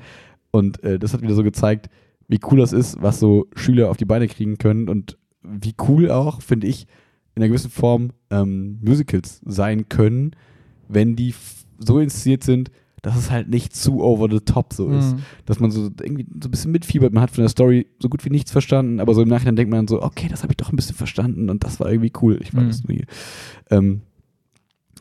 und 0.52 0.82
äh, 0.84 0.98
das 0.98 1.12
hat 1.14 1.22
wieder 1.22 1.34
so 1.34 1.42
gezeigt, 1.42 1.88
wie 2.28 2.38
cool 2.50 2.58
das 2.58 2.72
ist, 2.72 3.00
was 3.02 3.18
so 3.18 3.46
Schüler 3.56 3.90
auf 3.90 3.96
die 3.96 4.04
Beine 4.04 4.28
kriegen 4.28 4.56
können 4.58 4.88
und 4.88 5.18
wie 5.42 5.74
cool 5.88 6.10
auch, 6.10 6.42
finde 6.42 6.66
ich, 6.66 6.86
in 7.34 7.42
einer 7.42 7.48
gewissen 7.48 7.70
Form 7.70 8.10
ähm, 8.30 8.78
Musicals 8.82 9.40
sein 9.46 9.88
können, 9.88 10.32
wenn 10.88 11.16
die 11.16 11.34
so 11.78 11.98
inszeniert 11.98 12.44
sind, 12.44 12.70
dass 13.02 13.16
es 13.16 13.30
halt 13.30 13.48
nicht 13.48 13.74
zu 13.74 14.02
over 14.02 14.28
the 14.30 14.40
top 14.40 14.72
so 14.72 14.90
ist. 14.90 15.14
Mhm. 15.16 15.20
Dass 15.46 15.60
man 15.60 15.70
so 15.70 15.90
irgendwie 16.02 16.26
so 16.42 16.48
ein 16.48 16.50
bisschen 16.50 16.72
mitfiebert. 16.72 17.12
Man 17.12 17.22
hat 17.22 17.30
von 17.30 17.42
der 17.42 17.48
Story 17.48 17.86
so 17.98 18.08
gut 18.08 18.24
wie 18.24 18.30
nichts 18.30 18.50
verstanden, 18.52 19.00
aber 19.00 19.14
so 19.14 19.22
im 19.22 19.28
Nachhinein 19.28 19.56
denkt 19.56 19.70
man 19.72 19.88
so, 19.88 20.02
okay, 20.02 20.28
das 20.28 20.42
habe 20.42 20.52
ich 20.52 20.56
doch 20.58 20.72
ein 20.72 20.76
bisschen 20.76 20.96
verstanden 20.96 21.48
und 21.50 21.64
das 21.64 21.80
war 21.80 21.90
irgendwie 21.90 22.12
cool. 22.22 22.38
Ich 22.42 22.54
war 22.54 22.62
Mhm. 22.62 22.68
das 22.68 22.84
nur 22.84 22.94
hier. 22.96 23.06
Ähm, 23.70 24.00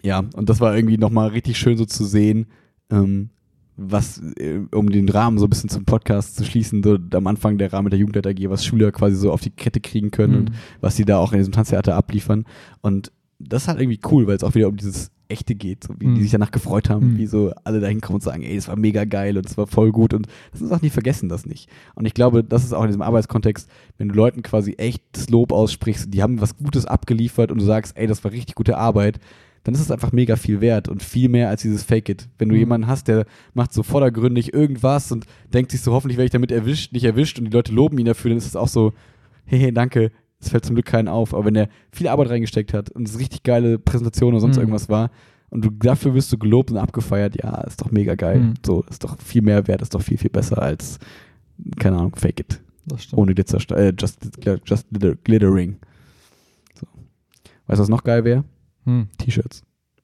ja, 0.01 0.23
und 0.35 0.49
das 0.49 0.59
war 0.61 0.75
irgendwie 0.75 0.97
nochmal 0.97 1.29
richtig 1.29 1.57
schön 1.57 1.77
so 1.77 1.85
zu 1.85 2.05
sehen, 2.05 2.45
ähm, 2.89 3.29
was, 3.81 4.21
äh, 4.37 4.59
um 4.73 4.89
den 4.89 5.07
Rahmen 5.09 5.37
so 5.37 5.45
ein 5.45 5.49
bisschen 5.49 5.69
zum 5.69 5.85
Podcast 5.85 6.35
zu 6.35 6.43
schließen, 6.43 6.83
so 6.83 6.97
am 7.13 7.27
Anfang 7.27 7.57
der 7.57 7.71
Rahmen 7.71 7.89
der 7.89 7.99
Jugendleiter 7.99 8.29
AG, 8.31 8.49
was 8.49 8.65
Schüler 8.65 8.91
quasi 8.91 9.15
so 9.15 9.31
auf 9.31 9.41
die 9.41 9.51
Kette 9.51 9.79
kriegen 9.79 10.11
können 10.11 10.35
und 10.35 10.49
Mhm. 10.49 10.55
was 10.81 10.95
sie 10.97 11.05
da 11.05 11.17
auch 11.17 11.31
in 11.31 11.37
diesem 11.39 11.53
Tanztheater 11.53 11.95
abliefern. 11.95 12.45
Und 12.81 13.11
das 13.39 13.63
ist 13.63 13.67
halt 13.69 13.79
irgendwie 13.79 13.99
cool, 14.11 14.27
weil 14.27 14.35
es 14.35 14.43
auch 14.43 14.53
wieder 14.55 14.67
um 14.67 14.75
dieses 14.75 15.11
Echte 15.29 15.55
geht, 15.55 15.83
so 15.85 15.93
wie 15.99 16.07
Mhm. 16.07 16.15
die 16.15 16.23
sich 16.23 16.31
danach 16.31 16.51
gefreut 16.51 16.89
haben, 16.89 17.13
Mhm. 17.13 17.17
wie 17.17 17.27
so 17.27 17.53
alle 17.63 17.79
da 17.79 17.87
hinkommen 17.87 18.15
und 18.15 18.23
sagen, 18.23 18.41
ey, 18.43 18.55
das 18.55 18.67
war 18.67 18.75
mega 18.75 19.05
geil 19.05 19.37
und 19.37 19.45
es 19.45 19.57
war 19.57 19.67
voll 19.67 19.91
gut 19.91 20.13
und 20.13 20.27
das 20.51 20.61
ist 20.61 20.71
auch 20.71 20.81
nie 20.81 20.89
vergessen, 20.89 21.29
das 21.29 21.45
nicht. 21.45 21.69
Und 21.95 22.05
ich 22.05 22.13
glaube, 22.13 22.43
das 22.43 22.63
ist 22.63 22.73
auch 22.73 22.81
in 22.81 22.87
diesem 22.87 23.01
Arbeitskontext, 23.03 23.69
wenn 23.97 24.09
du 24.09 24.15
Leuten 24.15 24.41
quasi 24.43 24.73
echtes 24.73 25.29
Lob 25.29 25.51
aussprichst, 25.51 26.13
die 26.13 26.21
haben 26.23 26.41
was 26.41 26.57
Gutes 26.57 26.85
abgeliefert 26.85 27.51
und 27.51 27.59
du 27.61 27.65
sagst, 27.65 27.95
ey, 27.97 28.07
das 28.07 28.23
war 28.23 28.31
richtig 28.31 28.55
gute 28.55 28.77
Arbeit, 28.77 29.19
dann 29.63 29.73
ist 29.75 29.81
es 29.81 29.91
einfach 29.91 30.13
mega 30.13 30.35
viel 30.37 30.61
wert 30.61 30.87
und 30.87 31.03
viel 31.03 31.27
mehr 31.29 31.49
als 31.49 31.61
dieses 31.61 31.83
Fake 31.83 32.07
It. 32.09 32.29
Wenn 32.37 32.47
du 32.49 32.55
Mhm. 32.55 32.59
jemanden 32.61 32.87
hast, 32.87 33.07
der 33.09 33.25
macht 33.53 33.73
so 33.73 33.83
vordergründig 33.83 34.53
irgendwas 34.53 35.11
und 35.11 35.25
denkt 35.53 35.71
sich 35.71 35.81
so, 35.81 35.91
hoffentlich 35.91 36.17
werde 36.17 36.25
ich 36.27 36.31
damit 36.31 36.51
erwischt, 36.51 36.93
nicht 36.93 37.03
erwischt 37.03 37.37
und 37.37 37.45
die 37.45 37.51
Leute 37.51 37.73
loben 37.73 37.97
ihn 37.99 38.05
dafür, 38.05 38.29
dann 38.29 38.37
ist 38.37 38.45
es 38.47 38.55
auch 38.55 38.69
so, 38.69 38.93
hey, 39.45 39.59
hey, 39.59 39.73
danke, 39.73 40.11
es 40.39 40.49
fällt 40.49 40.65
zum 40.65 40.75
Glück 40.75 40.85
keinen 40.85 41.07
auf. 41.07 41.33
Aber 41.33 41.45
wenn 41.45 41.53
der 41.53 41.69
viel 41.91 42.07
Arbeit 42.07 42.29
reingesteckt 42.29 42.73
hat 42.73 42.89
und 42.91 43.07
es 43.07 43.19
richtig 43.19 43.43
geile 43.43 43.77
Präsentation 43.79 44.33
oder 44.33 44.41
sonst 44.41 44.55
Mhm. 44.57 44.61
irgendwas 44.61 44.89
war 44.89 45.11
und 45.49 45.65
du 45.65 45.69
dafür 45.69 46.13
wirst 46.13 46.31
du 46.31 46.37
gelobt 46.37 46.71
und 46.71 46.77
abgefeiert, 46.77 47.35
ja, 47.41 47.61
ist 47.61 47.81
doch 47.81 47.91
mega 47.91 48.15
geil. 48.15 48.39
Mhm. 48.39 48.53
So, 48.65 48.83
ist 48.83 49.03
doch 49.03 49.17
viel 49.19 49.41
mehr 49.41 49.67
wert, 49.67 49.81
ist 49.81 49.93
doch 49.93 50.01
viel, 50.01 50.17
viel 50.17 50.29
besser 50.29 50.61
als, 50.61 50.99
keine 51.77 51.97
Ahnung, 51.97 52.15
Fake 52.15 52.39
It. 52.39 52.61
Das 52.85 53.03
stimmt. 53.03 53.19
Ohne 53.21 53.35
Glitzer, 53.35 53.59
äh, 53.77 53.93
just, 53.97 54.19
just 54.65 54.87
glitter, 54.89 55.15
Glittering. 55.23 55.77
So. 56.73 56.87
Weißt 57.67 57.77
du, 57.79 57.81
was 57.83 57.89
noch 57.89 58.03
geil 58.03 58.23
wäre? 58.23 58.43
Hm. 58.85 59.07
T-Shirts. 59.17 59.61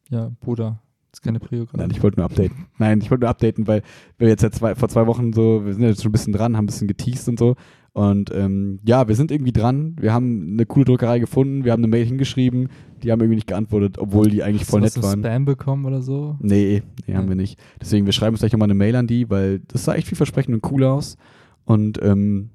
Ja, 0.10 0.32
Bruder, 0.42 0.82
ist 1.12 1.24
keine 1.24 1.40
Prio 1.40 1.66
gerade. 1.66 1.80
Nein, 1.80 1.92
ich 1.92 2.04
wollte 2.04 2.20
nur 2.20 2.26
updaten. 2.26 2.66
Nein, 2.78 3.00
ich 3.02 3.10
wollte 3.10 3.22
nur 3.24 3.30
updaten, 3.30 3.66
weil 3.66 3.82
wir 4.18 4.28
jetzt 4.28 4.44
ja 4.44 4.52
zwei, 4.52 4.76
vor 4.76 4.90
zwei 4.90 5.08
Wochen 5.08 5.34
so, 5.34 5.66
wir 5.66 5.74
sind 5.74 5.82
jetzt 5.84 6.04
schon 6.04 6.10
ein 6.10 6.12
bisschen 6.12 6.34
dran, 6.34 6.56
haben 6.58 6.66
ein 6.66 6.68
bisschen 6.68 6.88
geteased 6.88 7.28
und 7.30 7.40
so. 7.40 7.56
Und 7.96 8.30
ähm, 8.36 8.82
ja, 8.84 9.08
wir 9.08 9.16
sind 9.16 9.32
irgendwie 9.32 9.54
dran. 9.54 9.96
Wir 9.98 10.12
haben 10.12 10.50
eine 10.52 10.66
coole 10.66 10.84
Druckerei 10.84 11.18
gefunden, 11.20 11.64
wir 11.64 11.72
haben 11.72 11.80
eine 11.80 11.88
Mail 11.88 12.06
hingeschrieben, 12.06 12.68
die 13.02 13.10
haben 13.10 13.22
irgendwie 13.22 13.36
nicht 13.36 13.48
geantwortet, 13.48 13.98
obwohl 13.98 14.30
die 14.30 14.44
eigentlich 14.44 14.64
Hast 14.64 14.72
voll 14.72 14.82
du 14.82 14.88
nett 14.88 15.02
waren. 15.02 15.20
Spam 15.22 15.46
bekommen 15.46 15.86
oder 15.86 16.02
so? 16.02 16.36
Nee, 16.42 16.84
nee, 17.08 17.16
haben 17.16 17.30
wir 17.30 17.38
nicht. 17.38 17.58
Deswegen, 17.80 18.06
wir 18.06 18.12
schreiben 18.12 18.34
uns 18.34 18.42
gleich 18.42 18.52
nochmal 18.52 18.66
eine 18.66 18.74
Mail 18.74 18.98
an 18.98 19.08
die, 19.08 19.30
weil 19.30 19.60
das 19.60 19.86
sah 19.86 19.96
echt 19.96 20.10
vielversprechend 20.10 20.54
und 20.54 20.70
cool 20.74 20.84
aus. 20.84 21.16
Und 21.64 21.98
ähm, 22.04 22.50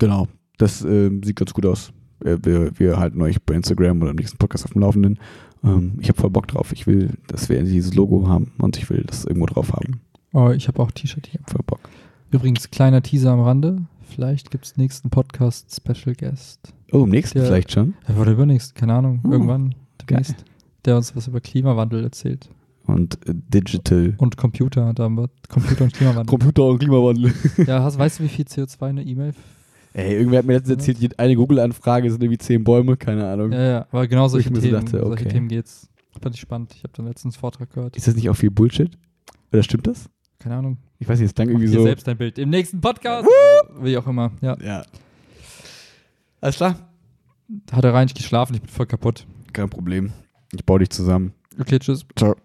genau, 0.00 0.26
das 0.58 0.82
ähm, 0.82 1.22
sieht 1.22 1.36
ganz 1.36 1.54
gut 1.54 1.66
aus. 1.66 1.92
Wir, 2.18 2.44
wir, 2.44 2.72
wir 2.76 2.96
halten 2.98 3.22
euch 3.22 3.40
bei 3.40 3.54
Instagram 3.54 4.02
oder 4.02 4.10
im 4.10 4.16
nächsten 4.16 4.38
Podcast 4.38 4.64
auf 4.64 4.72
dem 4.72 4.82
Laufenden. 4.82 5.20
Ähm, 5.62 5.92
ich 6.00 6.08
habe 6.08 6.20
voll 6.20 6.30
Bock 6.30 6.48
drauf. 6.48 6.72
Ich 6.72 6.88
will, 6.88 7.10
dass 7.28 7.48
wir 7.48 7.62
dieses 7.62 7.94
Logo 7.94 8.26
haben 8.26 8.50
und 8.58 8.76
ich 8.78 8.90
will 8.90 9.04
das 9.06 9.26
irgendwo 9.26 9.46
drauf 9.46 9.72
haben. 9.74 10.00
Oh, 10.32 10.50
ich 10.50 10.66
habe 10.66 10.82
auch 10.82 10.90
T-Shirt 10.90 11.28
hier. 11.28 11.40
Voll 11.46 11.62
Bock. 11.64 11.88
Übrigens, 12.32 12.68
kleiner 12.72 13.00
Teaser 13.00 13.30
am 13.30 13.40
Rande. 13.42 13.82
Vielleicht 14.10 14.50
gibt 14.50 14.64
es 14.66 14.76
nächsten 14.76 15.08
Podcast 15.10 15.74
Special 15.74 16.14
Guest. 16.16 16.74
Oh, 16.92 17.04
im 17.04 17.10
nächsten 17.10 17.38
Der- 17.38 17.46
vielleicht 17.46 17.72
schon. 17.72 17.94
Ja, 18.08 18.16
oder 18.16 18.32
übernächst, 18.32 18.74
keine 18.74 18.94
Ahnung, 18.94 19.20
Oh, 19.24 19.30
irgendwann 19.30 19.74
demnächst. 20.08 20.36
geil. 20.36 20.44
Der 20.84 20.96
uns 20.96 21.14
was 21.14 21.28
über 21.28 21.40
Klimawandel 21.40 22.02
erzählt. 22.02 22.48
Und 22.86 23.14
äh, 23.28 23.34
Digital. 23.34 24.14
Und 24.18 24.36
Computer, 24.36 24.92
da 24.94 25.04
haben 25.04 25.16
wir 25.16 25.30
Computer 25.48 25.84
und 25.84 25.92
Klimawandel. 25.92 26.26
Computer 26.38 26.64
und 26.64 26.78
Klimawandel. 26.78 27.32
ja, 27.66 27.82
hast, 27.82 27.98
weißt 27.98 28.18
du, 28.18 28.24
wie 28.24 28.28
viel 28.28 28.46
CO2 28.46 28.82
eine 28.82 29.04
E-Mail? 29.04 29.32
Ey, 29.92 30.14
irgendwer 30.16 30.38
hat 30.40 30.46
mir 30.46 30.54
letztens 30.54 30.86
erzählt, 30.88 31.18
eine 31.18 31.36
Google-Anfrage 31.36 32.10
sind 32.10 32.22
irgendwie 32.22 32.38
zehn 32.38 32.64
Bäume, 32.64 32.96
keine 32.96 33.26
Ahnung. 33.28 33.52
Ja, 33.52 33.62
ja, 33.62 33.86
aber 33.90 34.06
genau 34.08 34.28
solche 34.28 34.48
so 34.54 34.60
Themen, 34.60 34.72
dachte, 34.72 35.00
solche 35.00 35.24
okay. 35.24 35.28
Themen 35.28 35.48
geht's. 35.48 35.88
Fand 36.20 36.34
ich 36.34 36.40
spannend. 36.40 36.74
Ich 36.74 36.82
habe 36.82 36.92
dann 36.96 37.06
letztens 37.06 37.36
Vortrag 37.36 37.70
gehört. 37.70 37.96
Ist 37.96 38.06
das 38.08 38.14
nicht 38.14 38.28
auch 38.28 38.34
viel 38.34 38.50
Bullshit? 38.50 38.90
Oder 39.52 39.62
stimmt 39.62 39.86
das? 39.86 40.08
Keine 40.38 40.56
Ahnung. 40.56 40.78
Ich 41.00 41.08
weiß 41.08 41.18
nicht, 41.18 41.28
es 41.28 41.34
klang 41.34 41.48
irgendwie 41.48 41.66
dir 41.66 41.78
so. 41.78 41.82
selbst 41.82 42.06
dein 42.06 42.18
Bild. 42.18 42.38
Im 42.38 42.50
nächsten 42.50 42.80
Podcast. 42.80 43.26
Wie 43.80 43.96
auch 43.96 44.06
immer. 44.06 44.32
Ja. 44.42 44.56
Ja. 44.62 44.84
Alles 46.40 46.56
klar. 46.56 46.76
Hat 47.72 47.84
er 47.84 47.94
rein 47.94 48.04
nicht 48.04 48.16
geschlafen, 48.16 48.54
ich 48.54 48.60
bin 48.60 48.70
voll 48.70 48.86
kaputt. 48.86 49.26
Kein 49.52 49.70
Problem. 49.70 50.12
Ich 50.52 50.64
baue 50.64 50.78
dich 50.80 50.90
zusammen. 50.90 51.32
Okay, 51.58 51.78
tschüss. 51.78 52.04
Ciao. 52.16 52.36